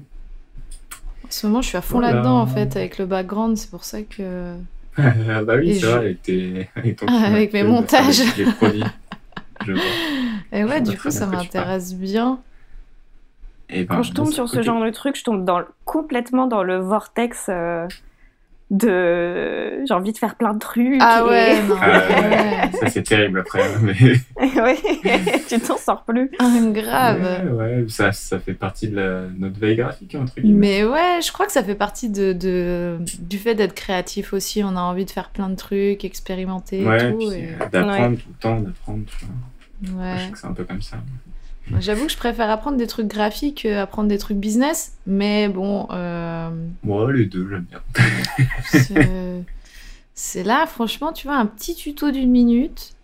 En 1.25 1.31
ce 1.31 1.47
moment, 1.47 1.63
je 1.63 1.69
suis 1.69 1.79
à 1.79 1.83
fond 1.83 2.01
là-dedans 2.01 2.41
en 2.41 2.47
fait, 2.47 2.77
avec 2.77 2.99
le 2.99 3.07
background, 3.07 3.57
c'est 3.57 3.71
pour 3.71 3.85
ça 3.85 4.03
que. 4.03 4.55
ah 4.97 5.43
bah 5.45 5.55
oui, 5.59 5.79
c'est 5.79 5.87
vrai, 5.87 5.99
avec, 5.99 6.23
tes, 6.23 6.69
avec, 6.75 6.97
ton 6.97 7.07
ah, 7.09 7.23
avec 7.27 7.53
mes 7.53 7.63
montages. 7.63 8.23
Les 8.37 8.45
produits. 8.45 8.85
Et 10.53 10.65
ouais, 10.65 10.81
du 10.81 10.97
coup, 10.99 11.11
ça 11.11 11.27
m'intéresse 11.27 11.95
bien. 11.95 12.41
Et 13.73 13.85
ben, 13.85 13.97
Quand 13.97 14.03
je 14.03 14.13
tombe 14.13 14.31
sur 14.31 14.49
ce 14.49 14.63
genre 14.63 14.85
de 14.85 14.91
truc, 14.91 15.17
je 15.17 15.25
tombe 15.25 15.45
dans, 15.45 15.63
complètement 15.85 16.47
dans 16.47 16.63
le 16.63 16.77
vortex 16.77 17.47
euh, 17.49 17.89
de 18.73 19.85
j'ai 19.87 19.95
envie 19.95 20.13
de 20.13 20.19
faire 20.19 20.35
plein 20.35 20.55
de 20.55 20.59
trucs. 20.59 20.99
Ah 21.01 21.25
ouais, 21.27 21.57
ah 21.81 22.71
ça 22.73 22.89
c'est 22.89 23.03
terrible 23.03 23.41
après. 23.41 23.63
Hein, 23.63 23.81
mais... 23.83 23.95
oui, 24.41 25.01
tu 25.49 25.61
t'en 25.61 25.77
sors 25.77 26.05
plus. 26.05 26.31
Ah, 26.39 26.51
grave. 26.71 27.55
Ouais, 27.55 27.85
ça, 27.89 28.13
ça 28.13 28.39
fait 28.39 28.55
partie 28.55 28.89
de 28.89 28.97
la... 28.97 29.23
notre 29.39 29.59
veille 29.59 29.77
graphique, 29.77 30.15
entre 30.15 30.41
guillemets. 30.41 30.83
Mais 30.83 30.85
ouais, 30.85 31.21
je 31.25 31.33
crois 31.33 31.47
que 31.47 31.53
ça 31.53 31.63
fait 31.63 31.75
partie 31.75 32.09
de, 32.09 32.33
de... 32.33 32.99
du 33.21 33.39
fait 33.39 33.55
d'être 33.55 33.75
créatif 33.75 34.33
aussi. 34.33 34.63
On 34.65 34.77
a 34.77 34.81
envie 34.81 35.05
de 35.05 35.11
faire 35.11 35.31
plein 35.31 35.51
de 35.51 35.57
trucs, 35.57 36.05
expérimenter. 36.05 36.85
Ouais, 36.85 37.13
tout, 37.13 37.31
et... 37.31 37.55
d'apprendre 37.71 38.17
tout 38.17 38.29
le 38.29 38.39
temps, 38.41 38.61
d'apprendre. 38.61 39.05
Ouais. 39.83 40.17
je 40.19 40.25
sais 40.25 40.31
que 40.31 40.39
c'est 40.39 40.47
un 40.47 40.53
peu 40.53 40.65
comme 40.65 40.83
ça. 40.83 40.99
J'avoue 41.79 42.07
que 42.07 42.13
je 42.13 42.17
préfère 42.17 42.51
apprendre 42.51 42.77
des 42.77 42.87
trucs 42.87 43.07
graphiques 43.07 43.63
que 43.63 43.77
apprendre 43.77 44.09
des 44.09 44.19
trucs 44.19 44.37
business, 44.37 44.97
mais 45.07 45.49
bon. 45.49 45.87
Euh... 45.91 46.51
Moi, 46.83 47.13
les 47.13 47.27
deux, 47.27 47.49
j'aime 47.49 47.67
bien. 47.71 47.83
c'est 50.15 50.43
là, 50.43 50.67
franchement, 50.67 51.13
tu 51.13 51.27
vois, 51.27 51.37
un 51.37 51.47
petit 51.47 51.75
tuto 51.75 52.11
d'une 52.11 52.31
minute, 52.31 52.95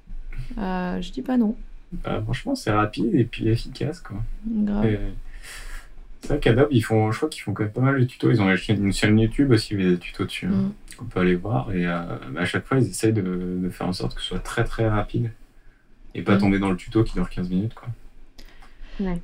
euh, 0.58 1.00
je 1.00 1.12
dis 1.12 1.22
pas 1.22 1.36
non. 1.36 1.56
Bah, 1.92 2.20
franchement, 2.22 2.54
c'est 2.54 2.70
rapide 2.70 3.14
et 3.14 3.24
puis 3.24 3.48
efficace, 3.48 4.00
quoi. 4.00 4.16
Grave. 4.46 4.98
C'est 6.20 6.28
vrai 6.28 6.40
qu'Adobe, 6.40 6.68
ils 6.72 6.82
font, 6.82 7.12
je 7.12 7.16
crois 7.16 7.28
qu'ils 7.28 7.42
font 7.42 7.52
quand 7.52 7.62
même 7.62 7.72
pas 7.72 7.80
mal 7.80 8.00
de 8.00 8.04
tutos. 8.04 8.30
Ils 8.30 8.42
ont 8.42 8.50
une 8.50 8.92
chaîne 8.92 9.18
YouTube 9.18 9.52
aussi, 9.52 9.74
il 9.74 9.82
y 9.82 9.86
a 9.86 9.90
des 9.90 9.98
tutos 9.98 10.24
dessus. 10.24 10.46
Hein, 10.46 10.50
mm. 10.50 10.72
On 11.00 11.04
peut 11.04 11.20
aller 11.20 11.36
voir. 11.36 11.72
Et 11.72 11.86
euh, 11.86 12.02
à 12.36 12.44
chaque 12.44 12.66
fois, 12.66 12.78
ils 12.78 12.88
essayent 12.88 13.12
de, 13.12 13.22
de, 13.22 13.70
faire 13.70 13.86
en 13.86 13.92
sorte 13.92 14.16
que 14.16 14.20
ce 14.20 14.28
soit 14.28 14.40
très 14.40 14.64
très 14.64 14.88
rapide 14.88 15.30
et 16.14 16.22
pas 16.22 16.36
mm. 16.36 16.38
tomber 16.38 16.58
dans 16.58 16.70
le 16.70 16.76
tuto 16.76 17.04
qui 17.04 17.14
dure 17.14 17.28
15 17.28 17.48
minutes, 17.50 17.74
quoi. 17.74 17.88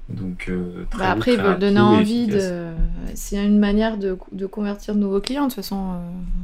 Donc, 0.09 0.47
euh, 0.49 0.85
bah, 0.97 1.11
après, 1.11 1.35
ils 1.35 1.41
veulent 1.41 1.59
donner 1.59 1.81
envie 1.81 2.27
de. 2.27 2.73
C'est 3.15 3.45
une 3.45 3.59
manière 3.59 3.97
de, 3.97 4.17
de, 4.33 4.47
convertir 4.47 4.95
de 4.95 5.01
nouveaux 5.01 5.21
clients, 5.21 5.45
de 5.45 5.49
toute 5.49 5.57
façon, 5.57 5.93
euh, 5.93 5.97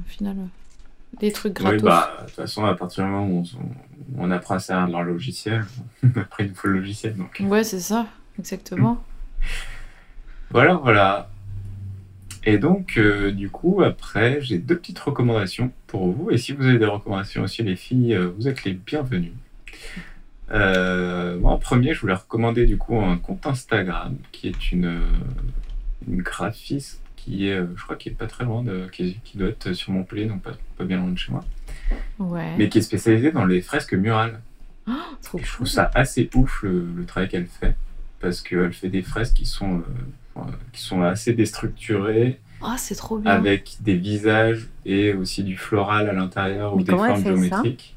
au 0.07 0.09
final. 0.09 0.37
Des 1.19 1.33
trucs 1.33 1.55
gratos. 1.55 1.81
Oui, 1.81 1.85
bah, 1.85 2.19
de 2.21 2.27
toute 2.27 2.37
façon, 2.37 2.65
à 2.65 2.75
partir 2.75 3.05
du 3.05 3.11
moment 3.11 3.27
où 3.27 3.45
on, 4.19 4.27
on 4.27 4.31
apprend 4.31 4.55
à 4.55 4.59
servir 4.59 4.89
leur 4.89 5.03
logiciel, 5.03 5.65
après, 6.17 6.47
il 6.47 6.55
faut 6.55 6.69
le 6.69 6.79
logiciel. 6.79 7.17
Donc. 7.17 7.41
Ouais, 7.41 7.65
c'est 7.65 7.81
ça, 7.81 8.07
exactement. 8.39 9.03
voilà, 10.51 10.75
voilà. 10.75 11.31
Et 12.45 12.59
donc, 12.59 12.95
euh, 12.97 13.33
du 13.33 13.51
coup, 13.51 13.83
après, 13.83 14.41
j'ai 14.41 14.59
deux 14.59 14.77
petites 14.77 14.99
recommandations 14.99 15.73
pour 15.87 16.09
vous. 16.11 16.31
Et 16.31 16.39
si 16.39 16.53
vous 16.53 16.65
avez 16.65 16.79
des 16.79 16.87
recommandations 16.87 17.43
aussi, 17.43 17.63
les 17.63 17.77
filles, 17.77 18.17
vous 18.39 18.49
êtes 18.49 18.65
les 18.65 18.73
bienvenues. 18.73 19.35
Euh, 20.53 21.39
moi, 21.39 21.53
en 21.53 21.59
premier, 21.59 21.95
je 21.95 22.01
voulais 22.01 22.15
recommander 22.15 22.67
du 22.67 22.77
coup 22.77 22.99
un 22.99 23.17
compte 23.17 23.47
Instagram 23.47 24.17
qui 24.33 24.49
est 24.49 24.73
une, 24.73 25.01
une 26.09 26.23
graphiste 26.23 27.01
qui 27.17 27.49
est, 27.49 27.59
je 27.77 27.83
crois, 27.83 27.97
qui 27.97 28.09
est 28.09 28.13
pas 28.13 28.27
très 28.27 28.45
loin, 28.45 28.63
de, 28.63 28.87
qui, 28.91 29.21
doit 29.35 29.49
être 29.49 29.73
sur 29.75 29.93
Montpellier, 29.93 30.25
donc 30.25 30.43
pas, 30.43 30.53
pas, 30.79 30.85
bien 30.85 30.97
loin 30.99 31.11
de 31.11 31.19
chez 31.19 31.33
moi. 31.33 31.45
Ouais. 32.19 32.57
Mais 32.57 32.69
qui 32.69 32.79
est 32.79 32.83
spécialisée 32.83 33.31
dans 33.31 33.45
les 33.45 33.61
fresques 33.61 33.95
murales. 33.95 34.41
Oh, 34.89 34.93
trop 35.23 35.39
je 35.39 35.53
trouve 35.53 35.67
ça 35.67 35.91
assez 35.95 36.31
ouf 36.35 36.63
le, 36.63 37.05
travail 37.07 37.29
qu'elle 37.29 37.47
fait 37.47 37.77
parce 38.21 38.41
qu'elle 38.41 38.73
fait 38.73 38.89
des 38.89 39.03
fresques 39.03 39.35
qui 39.35 39.47
sont, 39.47 39.83
euh, 40.37 40.41
qui 40.73 40.81
sont 40.81 41.03
assez 41.03 41.33
déstructurées. 41.33 42.41
Oh, 42.63 42.75
c'est 42.77 42.95
trop 42.95 43.19
bien. 43.19 43.31
Avec 43.31 43.77
des 43.81 43.97
visages 43.97 44.69
et 44.85 45.15
aussi 45.15 45.45
du 45.45 45.57
floral 45.57 46.09
à 46.09 46.13
l'intérieur 46.13 46.75
ou 46.75 46.83
des 46.83 46.93
formes 46.93 47.23
géométriques. 47.23 47.97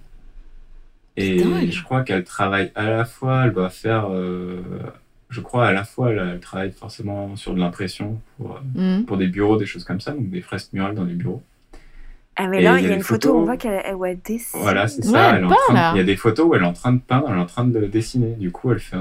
Et 1.15 1.71
je 1.71 1.83
crois 1.83 2.03
qu'elle 2.03 2.23
travaille 2.23 2.71
à 2.75 2.89
la 2.89 3.05
fois, 3.05 3.45
elle 3.45 3.53
doit 3.53 3.69
faire, 3.69 4.07
euh, 4.09 4.61
je 5.29 5.41
crois 5.41 5.67
à 5.67 5.71
la 5.71 5.83
fois, 5.83 6.11
elle, 6.11 6.39
travaille 6.39 6.71
forcément 6.71 7.35
sur 7.35 7.53
de 7.53 7.59
l'impression 7.59 8.19
pour, 8.37 8.59
euh, 8.77 8.99
mm. 8.99 9.05
pour 9.05 9.17
des 9.17 9.27
bureaux, 9.27 9.57
des 9.57 9.67
choses 9.67 9.83
comme 9.83 10.01
ça, 10.01 10.11
donc 10.11 10.29
des 10.29 10.41
fresques 10.41 10.73
murales 10.73 10.95
dans 10.95 11.03
les 11.03 11.13
bureaux. 11.13 11.43
Ah 12.35 12.47
mais 12.47 12.61
là, 12.61 12.79
il 12.79 12.87
y, 12.87 12.91
a 12.91 12.95
une 12.95 13.03
photo 13.03 13.35
où 13.35 13.41
on 13.41 13.45
voit 13.45 13.57
qu'elle 13.57 14.19
dessine. 14.25 14.59
Voilà, 14.59 14.87
c'est 14.87 15.03
ça. 15.03 15.35
elle 15.35 15.47
il 15.93 15.97
y 15.97 15.99
a 15.99 16.03
des 16.03 16.15
photos 16.15 16.47
où 16.47 16.55
elle 16.55 16.63
est 16.63 16.65
en 16.65 16.73
train 16.73 16.91
de 16.91 16.99
peindre, 16.99 17.27
elle 17.29 17.37
est 17.37 17.41
en 17.41 17.45
train 17.45 17.63
de 17.63 17.85
dessiner. 17.85 18.31
Du 18.31 18.49
coup, 18.49 18.71
elle 18.71 18.79
fait, 18.79 18.97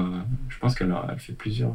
je 0.49 0.59
pense 0.59 0.75
qu'elle 0.75 0.95
elle 1.09 1.19
fait 1.19 1.33
plusieurs. 1.33 1.73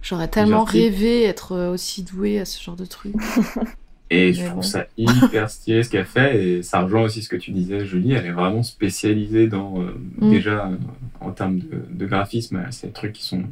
J'aurais 0.00 0.28
tellement 0.28 0.64
rêvé 0.64 1.24
être 1.24 1.68
aussi 1.68 2.02
douée 2.02 2.40
à 2.40 2.46
ce 2.46 2.62
genre 2.62 2.76
de 2.76 2.86
truc. 2.86 3.14
Et 4.14 4.34
je 4.34 4.44
trouve 4.44 4.62
ça 4.62 4.84
hyper 4.98 5.48
stylé 5.48 5.82
ce 5.82 5.88
qu'elle 5.88 6.04
fait. 6.04 6.44
Et 6.44 6.62
ça 6.62 6.82
rejoint 6.82 7.04
aussi 7.04 7.22
ce 7.22 7.30
que 7.30 7.36
tu 7.36 7.50
disais, 7.50 7.86
Julie. 7.86 8.12
Elle 8.12 8.26
est 8.26 8.32
vraiment 8.32 8.62
spécialisée 8.62 9.46
dans. 9.46 9.80
Euh, 9.80 9.98
mm. 10.18 10.30
Déjà, 10.30 10.66
euh, 10.66 10.76
en 11.20 11.30
termes 11.30 11.60
de, 11.60 12.06
graphisme, 12.06 12.62
c'est 12.70 12.88
des 12.88 12.92
trucs 12.92 13.14
qui 13.14 13.24
sont. 13.24 13.44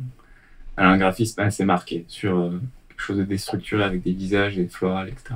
Elle 0.77 0.85
a 0.85 0.91
un 0.91 0.99
graphisme 0.99 1.41
assez 1.41 1.65
marqué 1.65 2.05
sur 2.09 2.39
euh, 2.39 2.61
quelque 2.91 3.01
chose 3.01 3.17
de 3.17 3.25
déstructuré 3.25 3.83
avec 3.83 4.03
des 4.03 4.13
visages 4.13 4.59
et 4.59 4.69
florales, 4.69 5.09
etc. 5.09 5.35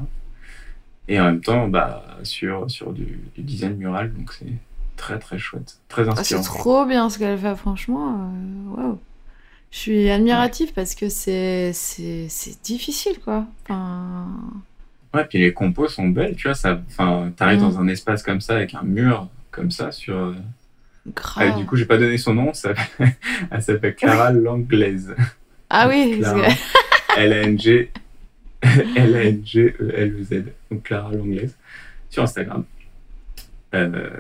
Et 1.09 1.18
en 1.18 1.25
même 1.25 1.41
temps, 1.41 1.68
bah, 1.68 2.05
sur, 2.22 2.70
sur 2.70 2.93
du, 2.93 3.18
design 3.39 3.77
mural. 3.77 4.12
Donc 4.12 4.31
c'est 4.33 4.53
très 4.97 5.18
très 5.18 5.39
chouette. 5.39 5.79
Très 5.89 6.07
ah, 6.07 6.12
inspirant. 6.12 6.43
c'est 6.43 6.49
trop 6.49 6.85
bien 6.85 7.09
ce 7.09 7.18
qu'elle 7.18 7.39
fait, 7.39 7.57
franchement. 7.57 8.31
Waouh! 8.77 8.99
Je 9.70 9.79
suis 9.79 10.11
admirative 10.11 10.75
parce 10.75 10.95
que 10.95 11.09
c'est 11.09 11.72
difficile, 12.62 13.18
quoi. 13.25 13.47
Enfin. 13.64 14.29
Ouais, 15.15 15.25
puis 15.25 15.39
les 15.39 15.53
compos 15.53 15.87
sont 15.89 16.09
belles, 16.09 16.35
tu 16.35 16.49
vois. 16.49 16.55
Ça, 16.55 16.81
enfin, 16.89 17.33
t'arrives 17.37 17.61
dans 17.61 17.73
mm. 17.73 17.83
un 17.83 17.89
espace 17.89 18.23
comme 18.23 18.41
ça 18.41 18.57
avec 18.57 18.75
un 18.75 18.83
mur 18.83 19.29
comme 19.53 19.71
ça 19.71 19.93
sur. 19.93 20.17
Euh. 20.17 20.35
Ah, 21.37 21.51
du 21.51 21.67
coup, 21.67 21.77
j'ai 21.77 21.85
pas 21.85 21.99
donné 21.99 22.19
son 22.19 22.35
nom. 22.35 22.53
Ça... 22.53 22.75
Elle 23.51 23.62
s'appelle 23.62 23.95
Clara 23.95 24.33
Langlaise. 24.33 25.15
Ah 25.71 25.89
oui. 25.89 26.23
L-A-N-G. 27.17 27.93
L-A-N-G-E-L-E-Z. 28.97 30.45
Donc 30.71 30.83
Clara 30.83 31.12
Langlaise 31.12 31.55
sur 32.11 32.23
Instagram. 32.23 32.65
Euh, 33.75 34.11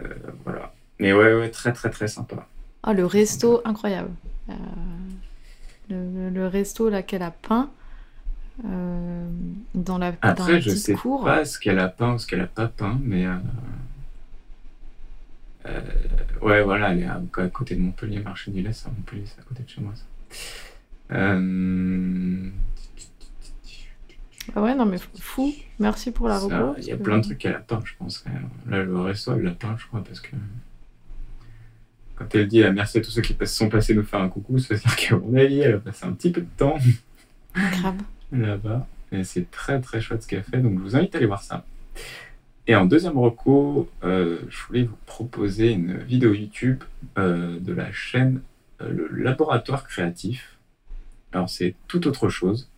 voilà. 0.44 0.72
Mais 0.98 1.12
ouais, 1.12 1.34
ouais, 1.34 1.50
très 1.50 1.72
très 1.72 1.90
très 1.90 2.06
sympa. 2.06 2.46
Ah, 2.82 2.92
le 2.92 3.06
resto, 3.06 3.62
incroyable. 3.64 4.10
Euh, 4.50 4.52
le, 5.90 6.30
le, 6.30 6.46
resto 6.46 6.88
là 6.90 7.02
qu'elle 7.02 7.22
a 7.22 7.30
peint. 7.30 7.70
Euh, 8.62 9.28
dans 9.74 9.98
la 9.98 10.14
Après, 10.22 10.54
dans 10.54 10.60
je 10.60 10.70
sais 10.70 10.94
pas 11.24 11.44
ce 11.44 11.58
qu'elle 11.58 11.80
a 11.80 11.88
peint 11.88 12.14
ou 12.14 12.18
ce 12.18 12.26
qu'elle 12.26 12.40
a 12.40 12.46
pas 12.46 12.68
peint, 12.68 13.00
mais 13.02 13.26
euh, 13.26 13.34
euh, 15.66 15.80
ouais, 16.40 16.62
voilà, 16.62 16.92
elle 16.92 17.00
est 17.00 17.06
à, 17.06 17.20
côté 17.48 17.74
de 17.74 17.80
Montpellier, 17.80 18.20
marché 18.20 18.52
du 18.52 18.62
Lait, 18.62 18.70
à 18.70 18.90
Montpellier, 18.90 19.24
c'est 19.26 19.40
à 19.40 19.42
côté 19.42 19.64
de 19.64 19.68
chez 19.68 19.80
moi. 19.80 19.92
Ça. 19.96 20.04
Ah 24.54 24.62
ouais, 24.62 24.74
non 24.74 24.84
mais 24.84 24.98
fou, 25.18 25.52
merci 25.80 26.10
pour 26.10 26.28
la 26.28 26.38
reco. 26.38 26.74
Il 26.78 26.84
y 26.84 26.92
a 26.92 26.96
plein 26.96 27.18
de 27.18 27.22
trucs 27.22 27.38
qu'elle 27.38 27.54
a 27.54 27.60
peint, 27.60 27.82
je 27.84 27.94
pense. 27.98 28.24
Là, 28.68 28.82
le 28.82 29.00
resto, 29.00 29.32
elle 29.34 29.42
l'a 29.42 29.52
peint, 29.52 29.74
je 29.78 29.86
crois, 29.86 30.04
parce 30.04 30.20
que 30.20 30.36
quand 32.14 32.32
elle 32.34 32.46
dit 32.46 32.62
merci 32.72 32.98
à 32.98 33.00
tous 33.00 33.10
ceux 33.10 33.22
qui 33.22 33.36
sont 33.46 33.68
passés 33.68 33.94
nous 33.94 34.04
faire 34.04 34.20
un 34.20 34.28
coucou, 34.28 34.58
ça 34.58 34.74
veut 34.74 34.80
dire 34.80 34.94
qu'à 34.94 35.16
mon 35.16 35.34
avis, 35.34 35.60
elle 35.60 35.74
a 35.74 35.78
passé 35.78 36.06
un 36.06 36.12
petit 36.12 36.30
peu 36.30 36.42
de 36.42 36.46
temps. 36.56 36.78
Grave 37.56 37.96
là-bas. 38.34 38.86
Et 39.12 39.24
c'est 39.24 39.50
très 39.50 39.80
très 39.80 40.00
chouette 40.00 40.22
ce 40.22 40.28
qu'elle 40.28 40.42
fait, 40.42 40.58
donc 40.58 40.78
je 40.78 40.82
vous 40.82 40.96
invite 40.96 41.14
à 41.14 41.18
aller 41.18 41.26
voir 41.26 41.42
ça. 41.42 41.64
Et 42.66 42.74
en 42.74 42.86
deuxième 42.86 43.18
recours, 43.18 43.88
euh, 44.04 44.38
je 44.48 44.58
voulais 44.66 44.84
vous 44.84 44.96
proposer 45.04 45.72
une 45.72 45.98
vidéo 45.98 46.32
YouTube 46.32 46.82
euh, 47.18 47.58
de 47.60 47.74
la 47.74 47.92
chaîne 47.92 48.40
euh, 48.80 48.88
Le 48.90 49.22
Laboratoire 49.22 49.86
Créatif. 49.86 50.56
Alors 51.32 51.50
c'est 51.50 51.74
tout 51.88 52.06
autre 52.06 52.28
chose. 52.28 52.70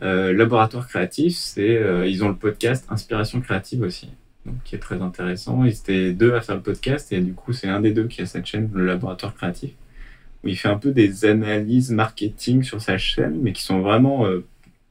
Laboratoire 0.00 0.86
Créatif, 0.86 1.34
c'est 1.36 1.82
ils 2.06 2.22
ont 2.22 2.28
le 2.28 2.36
podcast 2.36 2.86
Inspiration 2.88 3.40
Créative 3.40 3.82
aussi, 3.82 4.08
donc 4.46 4.54
qui 4.62 4.76
est 4.76 4.78
très 4.78 5.02
intéressant. 5.02 5.64
Ils 5.64 5.72
étaient 5.72 6.12
deux 6.12 6.34
à 6.34 6.40
faire 6.40 6.54
le 6.54 6.60
podcast 6.60 7.12
et 7.12 7.20
du 7.20 7.32
coup 7.32 7.52
c'est 7.52 7.66
un 7.66 7.80
des 7.80 7.90
deux 7.90 8.06
qui 8.06 8.22
a 8.22 8.26
cette 8.26 8.46
chaîne, 8.46 8.70
Le 8.72 8.86
Laboratoire 8.86 9.34
Créatif, 9.34 9.72
où 10.44 10.48
il 10.48 10.56
fait 10.56 10.68
un 10.68 10.78
peu 10.78 10.92
des 10.92 11.24
analyses 11.24 11.90
marketing 11.90 12.62
sur 12.62 12.80
sa 12.80 12.96
chaîne, 12.96 13.40
mais 13.42 13.52
qui 13.52 13.62
sont 13.62 13.80
vraiment 13.80 14.24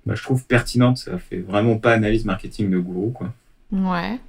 bah, 0.07 0.15
je 0.15 0.23
trouve 0.23 0.45
pertinente. 0.45 0.97
Ça 0.97 1.17
fait 1.17 1.39
vraiment 1.39 1.77
pas 1.77 1.93
analyse 1.93 2.25
marketing 2.25 2.69
de 2.69 2.79
gourou, 2.79 3.11
quoi. 3.11 3.33
Ouais. 3.71 4.19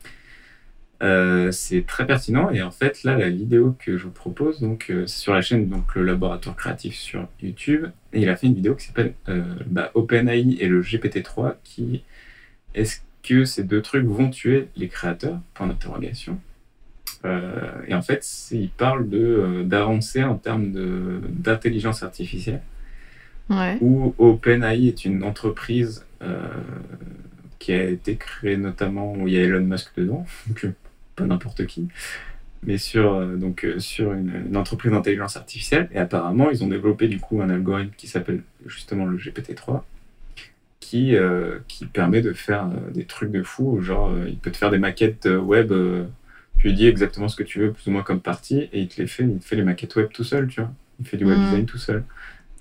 Euh, 1.00 1.52
c'est 1.52 1.86
très 1.86 2.04
pertinent 2.08 2.50
et 2.50 2.60
en 2.60 2.72
fait 2.72 3.04
là 3.04 3.16
la 3.16 3.30
vidéo 3.30 3.76
que 3.78 3.96
je 3.96 4.02
vous 4.02 4.10
propose 4.10 4.60
donc 4.60 4.86
euh, 4.90 5.06
sur 5.06 5.32
la 5.32 5.42
chaîne 5.42 5.68
donc 5.68 5.94
le 5.94 6.02
laboratoire 6.02 6.56
créatif 6.56 6.96
sur 6.96 7.28
YouTube 7.40 7.86
et 8.12 8.20
il 8.20 8.28
a 8.28 8.34
fait 8.34 8.48
une 8.48 8.54
vidéo 8.54 8.74
qui 8.74 8.86
s'appelle 8.86 9.14
euh, 9.28 9.44
bah, 9.66 9.92
OpenAI 9.94 10.56
et 10.58 10.66
le 10.66 10.82
GPT-3 10.82 11.54
qui 11.62 12.02
est-ce 12.74 12.98
que 13.22 13.44
ces 13.44 13.62
deux 13.62 13.80
trucs 13.80 14.06
vont 14.06 14.28
tuer 14.28 14.70
les 14.74 14.88
créateurs? 14.88 15.38
Point 15.54 15.68
d'interrogation 15.68 16.40
et 17.24 17.94
en 17.94 18.02
fait 18.02 18.26
il 18.50 18.68
parle 18.70 19.08
de 19.08 19.62
d'avancer 19.64 20.24
en 20.24 20.36
termes 20.36 20.72
d'intelligence 21.28 22.02
artificielle 22.02 22.60
ouais. 23.50 23.78
où 23.80 24.14
OpenAI 24.18 24.88
est 24.88 25.04
une 25.04 25.24
entreprise 25.24 26.04
euh, 26.22 26.48
qui 27.58 27.72
a 27.72 27.84
été 27.84 28.16
créée 28.16 28.56
notamment 28.56 29.14
où 29.14 29.28
il 29.28 29.34
y 29.34 29.38
a 29.38 29.42
Elon 29.42 29.64
Musk 29.64 29.90
dedans, 29.96 30.26
donc 30.46 30.64
euh, 30.64 30.72
pas 31.16 31.24
n'importe 31.24 31.66
qui, 31.66 31.88
mais 32.62 32.78
sur, 32.78 33.14
euh, 33.14 33.36
donc, 33.36 33.66
sur 33.78 34.12
une, 34.12 34.56
entreprise 34.56 34.92
d'intelligence 34.92 35.36
artificielle. 35.36 35.88
Et 35.92 35.98
apparemment, 35.98 36.50
ils 36.50 36.62
ont 36.64 36.68
développé 36.68 37.08
du 37.08 37.20
coup 37.20 37.40
un 37.42 37.50
algorithme 37.50 37.92
qui 37.96 38.06
s'appelle 38.06 38.42
justement 38.66 39.06
le 39.06 39.16
GPT-3, 39.16 39.82
qui, 40.80 41.16
qui 41.66 41.84
permet 41.84 42.22
de 42.22 42.32
faire 42.32 42.70
des 42.94 43.04
trucs 43.04 43.30
de 43.30 43.42
fou. 43.42 43.82
Genre, 43.82 44.10
il 44.26 44.38
peut 44.38 44.50
te 44.50 44.56
faire 44.56 44.70
des 44.70 44.78
maquettes 44.78 45.26
web. 45.26 45.72
tu 46.58 46.66
lui 46.68 46.74
dis 46.74 46.86
exactement 46.86 47.28
ce 47.28 47.36
que 47.36 47.42
tu 47.42 47.58
veux, 47.58 47.72
plus 47.72 47.88
ou 47.88 47.90
moins 47.90 48.02
comme 48.02 48.20
partie, 48.20 48.70
et 48.72 48.80
il 48.80 48.88
te 48.88 49.00
les 49.00 49.06
fait, 49.06 49.24
il 49.24 49.38
te 49.38 49.44
fait 49.44 49.56
les 49.56 49.64
maquettes 49.64 49.94
web 49.96 50.08
tout 50.12 50.24
seul, 50.24 50.48
tu 50.48 50.60
vois. 50.60 50.72
Il 50.98 51.06
fait 51.06 51.18
du 51.18 51.26
web 51.26 51.38
mmh. 51.38 51.44
design 51.44 51.66
tout 51.66 51.78
seul. 51.78 52.04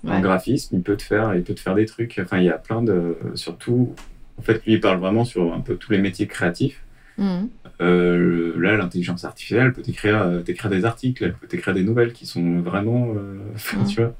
En 0.06 0.20
graphisme, 0.20 0.76
il 0.76 0.82
peut 0.82 0.96
te 0.96 1.02
faire, 1.02 1.34
il 1.34 1.42
peut 1.42 1.54
te 1.54 1.60
faire 1.60 1.74
des 1.74 1.86
trucs. 1.86 2.20
Enfin, 2.22 2.38
il 2.38 2.44
y 2.44 2.50
a 2.50 2.58
plein 2.58 2.82
de, 2.82 3.16
surtout, 3.34 3.94
en 4.38 4.42
fait, 4.42 4.64
lui, 4.64 4.74
il 4.74 4.80
parle 4.80 4.98
vraiment 4.98 5.24
sur 5.24 5.52
un 5.52 5.60
peu 5.60 5.76
tous 5.76 5.92
les 5.92 5.98
métiers 5.98 6.26
créatifs. 6.26 6.80
Mhm. 7.18 7.48
Euh, 7.80 8.54
là, 8.58 8.76
l'intelligence 8.76 9.24
artificielle 9.24 9.72
peut 9.72 9.82
t'écrire, 9.82 10.22
euh, 10.22 10.40
t'écrire 10.40 10.70
des 10.70 10.84
articles, 10.84 11.24
elle 11.24 11.34
peut 11.34 11.46
t'écrire 11.46 11.74
des 11.74 11.82
nouvelles 11.82 12.12
qui 12.12 12.26
sont 12.26 12.60
vraiment, 12.60 13.08
euh, 13.16 13.38
mhm. 13.76 13.86
tu 13.86 14.00
vois, 14.00 14.14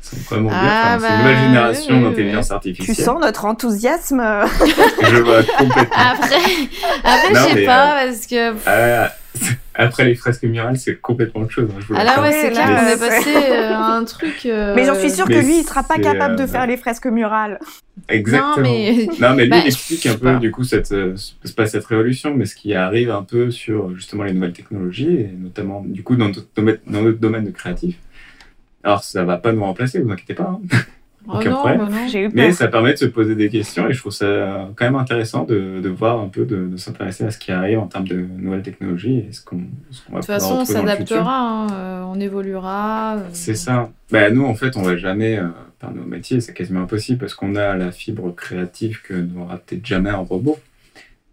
sont 0.00 0.16
vraiment 0.28 0.48
bien. 0.48 0.58
Ah, 0.60 0.98
c'est 0.98 1.08
une 1.08 1.18
nouvelle 1.18 1.34
bah, 1.34 1.42
génération 1.42 2.00
d'intelligence 2.02 2.50
artificielle. 2.50 2.96
Tu 2.96 3.02
sens 3.02 3.20
notre 3.20 3.44
enthousiasme 3.44 4.22
Je 5.02 5.16
vois 5.16 5.42
complètement. 5.42 5.96
Après, 5.96 6.36
après 7.04 7.34
je 7.34 7.54
sais 7.54 7.64
pas, 7.64 8.04
parce 8.04 8.26
que... 8.26 8.54
Ah, 8.66 9.12
après 9.74 10.04
les 10.04 10.14
fresques 10.14 10.44
murales, 10.44 10.78
c'est 10.78 11.00
complètement 11.00 11.42
autre 11.42 11.52
chose. 11.52 11.70
Hein, 11.70 11.94
ah 11.96 12.04
là, 12.04 12.22
ouais, 12.22 12.32
c'est 12.32 12.50
clair 12.50 12.66
qu'on 12.66 12.86
est 12.86 12.98
passé 12.98 13.36
à 13.36 13.94
un 13.94 14.04
truc. 14.04 14.42
Mais 14.44 14.84
j'en 14.84 14.94
suis 14.94 15.10
sûre 15.10 15.26
que 15.26 15.32
lui, 15.32 15.60
il 15.60 15.64
sera 15.64 15.82
pas 15.82 15.98
capable 15.98 16.36
de 16.36 16.46
faire 16.46 16.66
les 16.66 16.76
fresques 16.76 17.06
murales. 17.06 17.58
Exactement. 18.08 18.56
Non, 18.56 18.62
mais, 18.62 19.08
non, 19.20 19.34
mais 19.34 19.44
lui, 19.44 19.50
bah, 19.50 19.58
il 19.58 19.66
explique 19.66 20.06
un 20.06 20.14
peu, 20.14 20.36
du 20.38 20.50
coup, 20.50 20.64
cette, 20.64 20.92
euh, 20.92 21.16
pas 21.56 21.66
cette 21.66 21.84
révolution, 21.84 22.34
mais 22.34 22.46
ce 22.46 22.54
qui 22.54 22.74
arrive 22.74 23.10
un 23.10 23.22
peu 23.22 23.50
sur 23.50 23.94
justement 23.94 24.24
les 24.24 24.32
nouvelles 24.32 24.52
technologies, 24.52 25.20
et 25.20 25.30
notamment, 25.36 25.84
du 25.84 26.02
coup, 26.02 26.16
dans 26.16 26.28
notre 26.28 26.46
domaine, 26.54 26.78
dans 26.86 27.02
notre 27.02 27.18
domaine 27.18 27.44
de 27.44 27.50
créatif. 27.50 27.96
Alors, 28.84 29.02
ça 29.02 29.24
va 29.24 29.36
pas 29.36 29.52
nous 29.52 29.64
remplacer, 29.64 30.00
vous 30.00 30.10
inquiétez 30.10 30.34
pas. 30.34 30.58
Hein. 30.72 30.78
Oh 31.30 31.40
non, 31.44 31.62
bah 31.62 31.76
non, 31.76 31.86
eu 31.86 32.30
mais 32.32 32.52
ça 32.52 32.68
permet 32.68 32.94
de 32.94 32.98
se 32.98 33.04
poser 33.04 33.34
des 33.34 33.50
questions 33.50 33.86
et 33.88 33.92
je 33.92 33.98
trouve 34.00 34.12
ça 34.12 34.70
quand 34.76 34.86
même 34.86 34.96
intéressant 34.96 35.44
de, 35.44 35.80
de 35.82 35.88
voir 35.90 36.18
un 36.20 36.28
peu, 36.28 36.46
de, 36.46 36.74
s'intéresser 36.76 37.24
à 37.24 37.30
ce 37.30 37.38
qui 37.38 37.52
arrive 37.52 37.78
en 37.78 37.86
termes 37.86 38.08
de 38.08 38.16
nouvelles 38.16 38.62
technologies 38.62 39.18
et 39.28 39.32
ce 39.32 39.44
qu'on 39.44 39.56
va 39.56 39.62
De 39.62 40.16
toute 40.16 40.24
façon, 40.24 40.60
on 40.60 40.64
s'adaptera, 40.64 41.38
hein, 41.38 41.66
euh, 41.72 42.02
on 42.06 42.18
évoluera. 42.18 43.16
Euh. 43.16 43.28
C'est 43.32 43.54
ça. 43.54 43.90
Bah, 44.10 44.30
nous, 44.30 44.44
en 44.44 44.54
fait, 44.54 44.76
on 44.78 44.82
va 44.82 44.96
jamais 44.96 45.38
par 45.78 45.94
nos 45.94 46.04
métiers, 46.04 46.40
c'est 46.40 46.54
quasiment 46.54 46.82
impossible 46.82 47.18
parce 47.18 47.34
qu'on 47.34 47.54
a 47.56 47.76
la 47.76 47.92
fibre 47.92 48.34
créative 48.34 49.02
que 49.02 49.14
n'aura 49.14 49.58
peut-être 49.58 49.86
jamais 49.86 50.10
un 50.10 50.16
robot. 50.16 50.58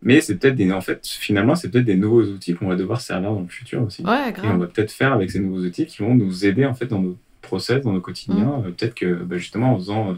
Mais 0.02 0.22
c'est 0.22 0.36
peut-être 0.36 0.56
des, 0.56 0.72
en 0.72 0.82
fait, 0.82 1.08
finalement, 1.08 1.56
c'est 1.56 1.70
peut-être 1.70 1.86
des 1.86 1.96
nouveaux 1.96 2.24
outils 2.24 2.54
qu'on 2.54 2.68
va 2.68 2.76
devoir 2.76 3.02
servir 3.02 3.32
dans 3.32 3.40
le 3.40 3.48
futur 3.48 3.82
aussi. 3.82 4.04
Ouais, 4.04 4.32
grave. 4.32 4.46
Et 4.46 4.50
on 4.50 4.58
va 4.58 4.68
peut-être 4.68 4.92
faire 4.92 5.14
avec 5.14 5.32
ces 5.32 5.40
nouveaux 5.40 5.62
outils 5.62 5.88
qui 5.88 6.04
vont 6.04 6.14
nous 6.14 6.46
aider 6.46 6.66
en 6.66 6.76
fait 6.76 6.86
dans 6.86 7.00
nos 7.00 7.18
process, 7.46 7.82
dans 7.82 7.94
nos 7.94 8.02
quotidiens. 8.02 8.60
Mm. 8.60 8.66
Euh, 8.66 8.72
peut-être 8.72 8.96
que 8.96 9.14
bah, 9.24 9.38
justement 9.38 9.74
en 9.74 9.78
faisant 9.78 10.12
euh, 10.12 10.16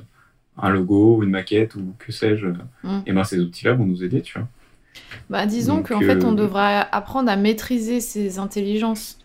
un 0.57 0.69
logo, 0.69 1.21
une 1.23 1.29
maquette 1.29 1.75
ou 1.75 1.93
que 1.99 2.11
sais-je, 2.11 2.47
mm. 2.83 3.01
et 3.05 3.13
ben 3.13 3.23
ces 3.23 3.39
outils-là 3.39 3.73
vont 3.73 3.85
nous 3.85 4.03
aider, 4.03 4.21
tu 4.21 4.37
vois. 4.37 4.47
Bah, 5.29 5.45
disons 5.45 5.83
qu'en 5.83 5.99
fait, 5.99 6.23
on 6.23 6.33
euh, 6.33 6.35
devra 6.35 6.79
apprendre 6.79 7.29
à 7.29 7.35
maîtriser 7.35 7.99
ces 7.99 8.39
intelligences. 8.39 9.19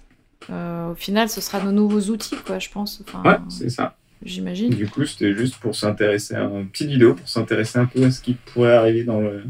au 0.50 0.94
final, 0.94 1.28
ce 1.28 1.40
sera 1.40 1.62
nos 1.62 1.72
nouveaux 1.72 2.10
outils, 2.10 2.36
quoi, 2.46 2.58
je 2.58 2.68
pense. 2.68 3.02
Enfin, 3.06 3.22
ouais, 3.28 3.38
c'est 3.48 3.70
ça 3.70 3.96
j'imagine. 4.24 4.70
Du 4.70 4.88
coup, 4.88 5.04
c'était 5.04 5.34
juste 5.34 5.56
pour 5.56 5.74
s'intéresser 5.74 6.34
à 6.34 6.42
une 6.42 6.68
petite 6.68 6.88
vidéo, 6.88 7.14
pour 7.14 7.28
s'intéresser 7.28 7.78
un 7.78 7.86
peu 7.86 8.04
à 8.04 8.10
ce 8.10 8.20
qui 8.20 8.34
pourrait 8.34 8.74
arriver 8.74 9.04
dans, 9.04 9.20
le, 9.20 9.44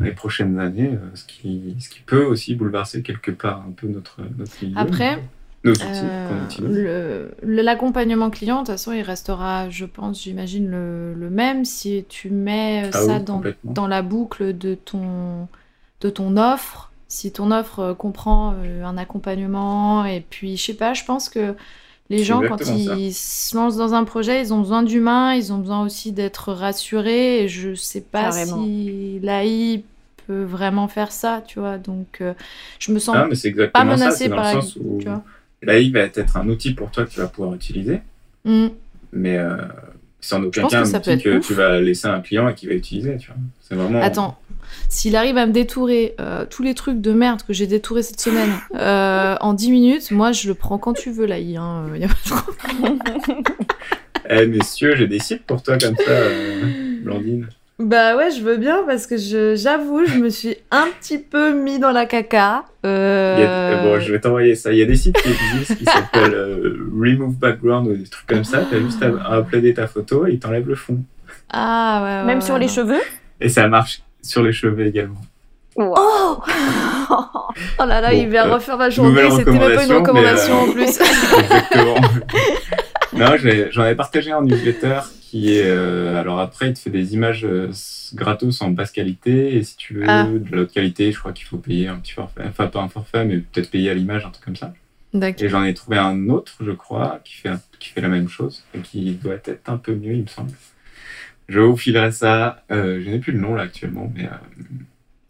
les 0.00 0.12
prochaines 0.12 0.58
années, 0.58 0.90
euh, 0.92 1.10
ce 1.14 1.24
qui, 1.24 1.76
ce 1.80 1.88
qui 1.88 2.00
peut 2.00 2.24
aussi 2.24 2.54
bouleverser 2.54 3.02
quelque 3.02 3.30
part 3.30 3.64
un 3.66 3.72
peu 3.72 3.88
notre, 3.88 4.20
notre 4.36 4.52
milieu. 4.62 4.78
Après, 4.78 5.22
euh, 6.60 7.28
l'accompagnement 7.42 8.30
client, 8.30 8.56
de 8.56 8.60
toute 8.60 8.68
façon, 8.68 8.92
il 8.92 9.02
restera, 9.02 9.68
je 9.70 9.84
pense, 9.84 10.22
j'imagine, 10.22 10.68
le, 10.70 11.14
le, 11.14 11.30
même 11.30 11.64
si 11.64 12.04
tu 12.08 12.30
mets 12.30 12.90
ah 12.92 13.00
ça 13.00 13.18
dans, 13.18 13.42
dans 13.64 13.86
la 13.86 14.02
boucle 14.02 14.56
de 14.56 14.74
ton, 14.74 15.48
de 16.00 16.10
ton 16.10 16.36
offre. 16.36 16.92
Si 17.08 17.32
ton 17.32 17.50
offre 17.50 17.94
comprend 17.94 18.54
euh, 18.64 18.84
un 18.84 18.98
accompagnement, 18.98 20.04
et 20.04 20.20
puis, 20.20 20.56
je 20.56 20.64
sais 20.64 20.74
pas, 20.74 20.92
je 20.94 21.04
pense 21.04 21.28
que 21.28 21.54
les 22.10 22.24
gens, 22.24 22.40
quand 22.40 22.66
ils 22.66 23.12
se 23.12 23.54
lancent 23.54 23.76
dans 23.76 23.92
un 23.92 24.04
projet, 24.04 24.40
ils 24.40 24.54
ont 24.54 24.60
besoin 24.60 24.82
d'humains, 24.82 25.34
ils 25.34 25.52
ont 25.52 25.58
besoin 25.58 25.84
aussi 25.84 26.12
d'être 26.12 26.52
rassurés. 26.52 27.44
Et 27.44 27.48
je 27.48 27.74
sais 27.74 28.00
pas 28.00 28.32
si 28.32 29.20
l'AI 29.22 29.84
peut 30.26 30.42
vraiment 30.42 30.88
faire 30.88 31.12
ça, 31.12 31.42
tu 31.46 31.58
vois. 31.58 31.76
Donc, 31.76 32.18
euh, 32.20 32.32
je 32.78 32.92
me 32.92 32.98
sens 32.98 33.14
ah, 33.16 33.28
pas 33.72 33.84
menacée 33.84 34.30
par 34.30 34.52
sens 34.52 34.76
où 34.76 35.00
l'AI 35.62 35.90
va 35.90 36.00
être 36.00 36.36
un 36.36 36.48
outil 36.48 36.74
pour 36.74 36.90
toi 36.90 37.04
que 37.04 37.10
tu 37.10 37.20
vas 37.20 37.28
pouvoir 37.28 37.54
utiliser. 37.54 38.00
Mm. 38.44 38.68
Mais 39.12 39.38
euh, 39.38 39.56
sans 40.20 40.42
aucun 40.42 40.66
cas 40.66 40.80
un 40.80 40.94
outil 40.94 41.18
que 41.18 41.38
tu 41.38 41.54
vas 41.54 41.80
laisser 41.80 42.08
à 42.08 42.14
un 42.14 42.20
client 42.20 42.48
et 42.48 42.54
qui 42.54 42.66
va 42.66 42.74
utiliser, 42.74 43.16
tu 43.16 43.28
vois. 43.28 43.36
C'est 43.60 43.74
vraiment... 43.74 44.00
Attends, 44.02 44.38
s'il 44.88 45.16
arrive 45.16 45.36
à 45.36 45.46
me 45.46 45.52
détourer 45.52 46.14
euh, 46.20 46.44
tous 46.48 46.62
les 46.62 46.74
trucs 46.74 47.00
de 47.00 47.12
merde 47.12 47.42
que 47.46 47.52
j'ai 47.52 47.66
détourés 47.66 48.02
cette 48.02 48.20
semaine 48.20 48.50
euh, 48.74 49.36
en 49.40 49.54
10 49.54 49.70
minutes, 49.70 50.10
moi 50.10 50.32
je 50.32 50.48
le 50.48 50.54
prends 50.54 50.78
quand 50.78 50.94
tu 50.94 51.10
veux, 51.10 51.26
là, 51.26 51.38
il 51.38 51.56
hein, 51.56 51.86
y 51.96 52.04
a 52.04 52.08
pas 52.08 52.14
Eh 54.30 54.46
messieurs, 54.46 54.94
j'ai 54.96 55.06
des 55.06 55.20
sites 55.20 55.44
pour 55.44 55.62
toi 55.62 55.78
comme 55.78 55.96
ça, 55.96 56.10
euh, 56.10 57.00
Blandine. 57.02 57.48
Bah 57.78 58.16
ouais, 58.16 58.30
je 58.32 58.42
veux 58.42 58.56
bien 58.56 58.82
parce 58.86 59.06
que 59.06 59.16
j'avoue, 59.16 60.04
je, 60.04 60.18
me 60.18 60.30
suis 60.30 60.56
un 60.72 60.88
petit 61.00 61.18
peu 61.18 61.52
mis 61.52 61.78
dans 61.78 61.92
la 61.92 62.06
caca. 62.06 62.64
bon, 62.82 64.00
je 64.00 64.12
vais 64.12 64.20
t'envoyer 64.20 64.56
ça. 64.56 64.72
Il 64.72 64.78
y 64.78 64.82
a 64.82 64.86
des 64.86 64.96
sites 64.96 65.16
qui 65.16 65.28
existent 65.28 65.74
qui 65.76 65.84
s'appellent 65.84 66.76
Remove 66.92 67.36
Background 67.36 67.86
ou 67.86 67.96
des 67.96 68.08
trucs 68.08 68.26
comme 68.26 68.44
ça. 68.44 68.62
T'as 68.68 68.80
juste 68.80 69.02
à, 69.02 69.38
uploader 69.38 69.74
ta 69.74 69.86
photo 69.86 70.26
et 70.26 70.32
il 70.32 70.38
t'enlève 70.40 70.66
le 70.66 70.74
fond. 70.74 70.98
Ah 71.50 72.02
ouais. 72.02 72.26
Même 72.26 72.40
sur 72.40 72.58
les 72.58 72.68
cheveux? 72.68 73.00
Et 73.40 73.48
ça 73.48 73.68
marche 73.68 74.02
sur 74.22 74.42
les 74.42 74.52
cheveux 74.52 74.86
également. 74.86 75.20
Oh 75.76 76.42
Oh 77.78 77.84
là 77.84 78.00
là, 78.00 78.12
il 78.12 78.28
vient 78.28 78.48
euh, 78.48 78.54
refaire 78.54 78.76
ma 78.76 78.90
journée, 78.90 79.30
c'était 79.30 79.50
même 79.52 79.74
pas 79.74 79.84
une 79.84 79.92
recommandation 79.92 80.62
en 80.62 80.72
plus. 80.72 80.82
Exactement. 81.00 81.94
non, 83.12 83.36
j'en 83.70 83.82
avais 83.82 83.94
partagé 83.94 84.32
un 84.32 84.42
newsletter 84.42 85.00
qui 85.28 85.54
est. 85.54 85.66
Euh, 85.66 86.18
alors 86.18 86.40
après, 86.40 86.68
il 86.68 86.74
te 86.74 86.78
fait 86.78 86.90
des 86.90 87.12
images 87.12 87.44
euh, 87.44 87.70
gratos 88.14 88.62
en 88.62 88.70
basse 88.70 88.90
qualité, 88.92 89.56
et 89.56 89.62
si 89.62 89.76
tu 89.76 89.94
veux 89.94 90.04
ah. 90.08 90.24
de 90.24 90.56
la 90.56 90.62
haute 90.62 90.72
qualité, 90.72 91.12
je 91.12 91.18
crois 91.18 91.32
qu'il 91.32 91.46
faut 91.46 91.58
payer 91.58 91.88
un 91.88 91.98
petit 91.98 92.12
forfait. 92.12 92.44
Enfin, 92.48 92.66
pas 92.68 92.80
un 92.80 92.88
forfait, 92.88 93.26
mais 93.26 93.38
peut-être 93.38 93.70
payer 93.70 93.90
à 93.90 93.94
l'image, 93.94 94.24
un 94.24 94.30
truc 94.30 94.44
comme 94.44 94.56
ça. 94.56 94.72
Et 95.14 95.48
j'en 95.48 95.64
ai 95.64 95.74
trouvé 95.74 95.98
un 95.98 96.28
autre, 96.30 96.52
je 96.60 96.70
crois, 96.70 97.20
qui 97.24 97.34
fait, 97.34 97.50
qui 97.78 97.90
fait 97.90 98.00
la 98.00 98.08
même 98.08 98.28
chose, 98.28 98.64
et 98.74 98.78
qui 98.78 99.12
doit 99.12 99.34
être 99.34 99.68
un 99.68 99.76
peu 99.76 99.94
mieux, 99.94 100.14
il 100.14 100.22
me 100.22 100.26
semble. 100.26 100.52
Je 101.48 101.60
vous 101.60 101.76
filerai 101.76 102.12
ça. 102.12 102.64
Euh, 102.70 103.02
je 103.04 103.10
n'ai 103.10 103.18
plus 103.18 103.32
le 103.32 103.40
nom 103.40 103.54
là 103.54 103.64
actuellement, 103.64 104.10
mais. 104.14 104.28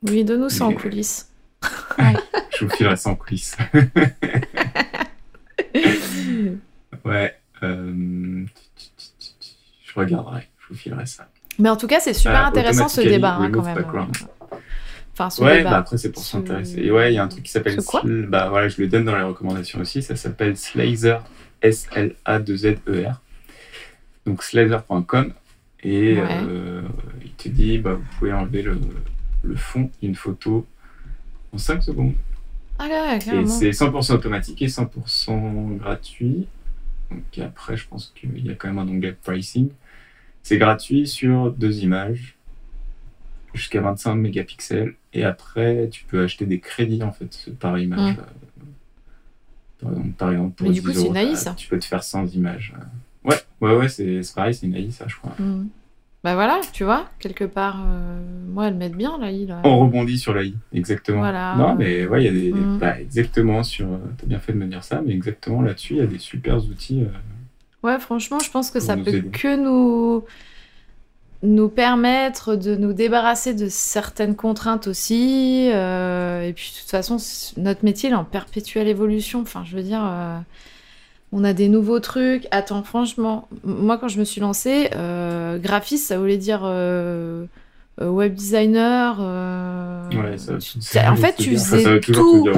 Oui, 0.03 0.25
donne-nous 0.25 0.49
ça 0.49 0.67
en 0.67 0.73
coulisses. 0.73 1.33
je 1.99 2.65
vous 2.65 2.71
filerai 2.71 2.97
ça 2.97 3.11
en 3.11 3.17
coulisses. 3.17 3.57
ouais. 7.05 7.35
Euh, 9.99 10.05
regarderai. 10.05 10.49
Je 10.59 10.69
vous 10.71 10.75
filerai 10.75 11.07
ça. 11.07 11.29
Mais 11.59 11.69
en 11.69 11.77
tout 11.77 11.87
cas, 11.87 12.01
c'est 12.01 12.15
super 12.15 12.47
intéressant 12.47 12.89
ce 12.89 13.01
débat 13.01 13.37
hein, 13.37 13.51
quand 13.51 13.63
même. 13.63 13.85
Enfin, 15.13 15.31
ce 15.31 15.43
ouais, 15.43 15.59
débat. 15.59 15.71
Bah 15.71 15.77
après, 15.79 15.99
c'est 15.99 16.13
pour 16.13 16.23
s'intéresser. 16.23 16.81
Et 16.81 16.93
ouais, 16.93 17.13
il 17.13 17.17
y 17.17 17.19
a 17.19 17.25
un 17.25 17.29
truc 17.29 17.43
qui 17.43 17.51
s'appelle. 17.51 17.79
Bah 18.29 18.49
voilà, 18.49 18.69
je 18.69 18.81
le 18.81 18.87
donne 18.87 19.05
dans 19.05 19.17
les 19.17 19.25
recommandations 19.25 19.81
aussi. 19.81 20.03
Ça 20.03 20.15
s'appelle 20.15 20.57
Slazer. 20.57 21.25
S-L-A-2-Z-E-R. 21.61 23.21
Donc 24.27 24.43
slazer.com. 24.43 25.33
Et 25.83 26.19
euh, 26.19 26.83
il 27.25 27.33
te 27.33 27.49
dit, 27.49 27.79
bah, 27.79 27.95
vous 27.95 28.05
pouvez 28.19 28.33
enlever 28.33 28.63
le, 28.63 28.79
le 29.43 29.57
fond 29.57 29.91
d'une 30.03 30.15
photo 30.15 30.67
en 31.53 31.59
5 31.59 31.83
secondes. 31.83 32.15
Ah, 32.79 33.17
et 33.17 33.47
c'est 33.47 33.71
100% 33.71 34.13
automatique 34.13 34.63
et 34.63 34.67
100% 34.67 35.79
gratuit. 35.79 36.47
Donc 37.11 37.39
après, 37.45 37.77
je 37.77 37.89
pense 37.89 38.13
qu'il 38.15 38.47
y 38.47 38.51
a 38.51 38.55
quand 38.55 38.69
même 38.69 38.79
un 38.79 38.89
onglet 38.89 39.13
pricing. 39.13 39.71
C'est 40.49 40.57
gratuit 40.57 41.07
sur 41.07 41.53
deux 41.53 41.81
images 41.81 42.39
jusqu'à 43.53 43.83
25 43.83 44.15
mégapixels. 44.15 44.95
Et 45.13 45.23
après, 45.23 45.91
tu 45.91 46.05
peux 46.05 46.23
acheter 46.23 46.47
des 46.47 46.59
crédits 46.59 47.03
en 47.03 47.13
fait 47.13 47.51
par 47.61 47.79
image. 47.79 48.17
Par 49.79 49.91
exemple, 49.91 50.09
par 50.17 50.33
exemple 50.33 50.55
pour 50.55 50.67
Mais 50.67 50.73
du 50.73 50.83
coup, 50.83 50.91
c'est 50.91 51.07
une 51.07 51.37
ça. 51.37 51.53
Tu 51.53 51.69
peux 51.69 51.79
te 51.79 51.85
faire 51.85 52.03
100 52.03 52.35
images. 52.35 52.73
Ouais, 53.25 53.37
ouais, 53.61 53.77
ouais, 53.77 53.91
c'est 53.91 54.23
pareil, 54.35 54.55
c'est 54.55 54.65
une 54.65 54.75
AI, 54.75 54.91
ça, 54.91 55.05
je 55.07 55.17
crois. 55.17 55.35
Mm. 55.39 55.69
Bah 56.25 56.35
voilà, 56.35 56.63
tu 56.73 56.83
vois, 56.83 57.11
quelque 57.19 57.45
part, 57.45 57.85
euh, 57.87 58.19
moi, 58.49 58.69
elle 58.69 58.75
m'aide 58.75 58.97
bien, 58.97 59.19
l'AI. 59.21 59.45
Là. 59.45 59.61
On 59.65 59.81
rebondit 59.81 60.17
sur 60.17 60.33
l'AI, 60.33 60.55
exactement. 60.73 61.19
Voilà. 61.19 61.57
Non, 61.57 61.75
mais 61.75 62.07
ouais, 62.07 62.23
il 62.23 62.25
y 62.25 62.29
a 62.29 62.33
des. 62.33 62.59
Mm. 62.59 62.79
Bah, 62.79 62.99
exactement 62.99 63.63
sur. 63.63 63.93
Euh, 63.93 63.99
t'as 64.17 64.27
bien 64.27 64.39
fait 64.39 64.55
de 64.55 64.59
me 64.59 64.67
dire 64.67 64.83
ça, 64.83 65.03
mais 65.05 65.13
exactement 65.13 65.61
là-dessus, 65.61 65.93
il 65.93 65.99
y 65.99 66.03
a 66.03 66.07
des 66.07 66.19
super 66.19 66.57
outils. 66.57 67.03
Euh, 67.03 67.09
ouais, 67.83 67.99
franchement, 67.99 68.39
je 68.39 68.51
pense 68.51 68.71
que 68.71 68.81
ça 68.81 68.97
peut 68.97 69.23
que 69.33 69.57
nous 69.57 70.25
nous 71.45 71.69
permettre 71.69 72.57
de 72.57 72.75
nous 72.75 72.93
débarrasser 72.93 73.55
de 73.55 73.69
certaines 73.69 74.35
contraintes 74.35 74.89
aussi. 74.89 75.67
et 75.67 76.53
puis, 76.57 76.73
de 76.73 76.81
toute 76.81 76.91
façon, 76.91 77.17
notre 77.57 77.85
métier 77.85 78.09
il 78.11 78.13
est 78.13 78.17
en 78.17 78.25
perpétuelle 78.25 78.89
évolution. 78.89 79.41
Enfin, 79.43 79.63
je 79.65 79.77
veux 79.77 79.83
dire, 79.83 80.03
on 81.33 81.45
a 81.45 81.53
des 81.53 81.69
nouveaux 81.69 82.01
trucs. 82.01 82.47
Attends, 82.51 82.83
franchement, 82.83 83.49
moi 83.65 83.99
quand 83.99 84.09
je 84.09 84.19
me 84.19 84.25
suis 84.25 84.41
lancée, 84.41 84.91
euh, 84.95 85.59
graphiste, 85.59 86.07
ça 86.07 86.19
voulait 86.19 86.39
dire 86.39 86.63
euh, 86.65 87.45
euh, 88.01 88.09
web 88.09 88.35
designer. 88.35 89.19
ouais, 90.11 90.39
ça, 90.39 91.13
en 91.13 91.17
fait, 91.17 91.37
tu 91.37 91.57
faisais 91.57 92.01
tout. 92.01 92.49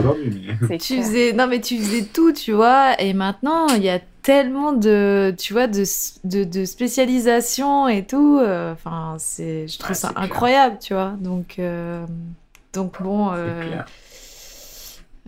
Tu 0.81 1.03
faisais, 1.03 1.33
non 1.33 1.47
mais 1.49 1.61
tu 1.61 1.79
faisais 1.79 2.05
tout, 2.05 2.33
tu 2.33 2.53
vois. 2.53 3.01
Et 3.01 3.13
maintenant, 3.13 3.67
il 3.69 3.83
y 3.83 3.89
a 3.89 4.01
tellement 4.23 4.73
de, 4.73 5.35
tu 5.39 5.53
vois, 5.53 5.67
de, 5.67 5.85
de, 6.25 6.65
spécialisation 6.65 7.89
et 7.89 8.05
tout. 8.07 8.41
Enfin, 8.41 9.17
c'est, 9.19 9.69
je 9.69 9.79
trouve 9.79 9.97
ça 9.97 10.13
incroyable, 10.17 10.79
tu 10.81 10.95
vois. 10.95 11.15
Donc, 11.21 11.61
donc 12.73 13.03
bon. 13.03 13.33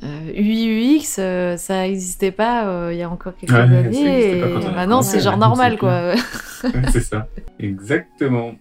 Euh, 0.04 0.32
UX, 0.34 1.16
euh, 1.18 1.56
ça 1.56 1.82
n'existait 1.82 2.32
pas 2.32 2.66
euh, 2.66 2.92
il 2.92 2.98
y 2.98 3.02
a 3.02 3.10
encore 3.10 3.36
quelques 3.36 3.54
années. 3.54 4.38
Et 4.38 4.40
maintenant, 4.74 5.02
c'est 5.02 5.20
genre 5.20 5.36
normal, 5.36 5.78
quoi. 5.78 6.14
c'est 6.92 7.02
ça. 7.02 7.28
Exactement. 7.60 8.54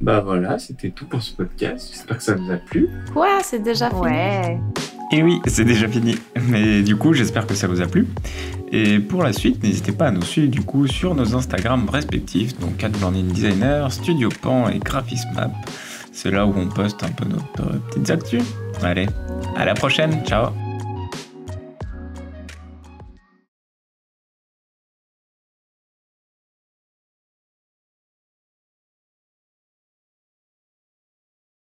Bah 0.00 0.20
voilà, 0.20 0.58
c'était 0.58 0.90
tout 0.90 1.06
pour 1.06 1.22
ce 1.22 1.32
podcast. 1.32 1.88
J'espère 1.92 2.18
que 2.18 2.22
ça 2.22 2.34
vous 2.34 2.50
a 2.50 2.56
plu. 2.56 2.88
Ouais, 3.14 3.38
c'est 3.42 3.62
déjà 3.62 3.88
fini. 3.88 4.02
Ouais. 4.02 4.60
Et 5.12 5.22
oui, 5.22 5.40
c'est 5.46 5.64
déjà 5.64 5.88
fini. 5.88 6.16
Mais 6.48 6.82
du 6.82 6.96
coup, 6.96 7.12
j'espère 7.12 7.46
que 7.46 7.54
ça 7.54 7.68
vous 7.68 7.80
a 7.80 7.86
plu. 7.86 8.08
Et 8.72 8.98
pour 8.98 9.22
la 9.22 9.32
suite, 9.32 9.62
n'hésitez 9.62 9.92
pas 9.92 10.08
à 10.08 10.10
nous 10.10 10.22
suivre 10.22 10.50
du 10.50 10.62
coup 10.62 10.86
sur 10.88 11.14
nos 11.14 11.36
Instagram 11.36 11.88
respectifs, 11.88 12.58
donc 12.58 12.82
Learning 12.82 13.28
Designer, 13.28 13.90
Studio 13.92 14.28
Pan 14.42 14.68
et 14.68 14.80
Graphismap. 14.80 15.52
C'est 16.12 16.30
là 16.30 16.46
où 16.46 16.54
on 16.56 16.68
poste 16.68 17.02
un 17.04 17.08
peu 17.08 17.24
nos 17.26 17.40
petites 17.90 18.10
actus. 18.10 18.42
Allez, 18.82 19.06
à 19.56 19.64
la 19.64 19.74
prochaine, 19.74 20.24
ciao 20.24 20.48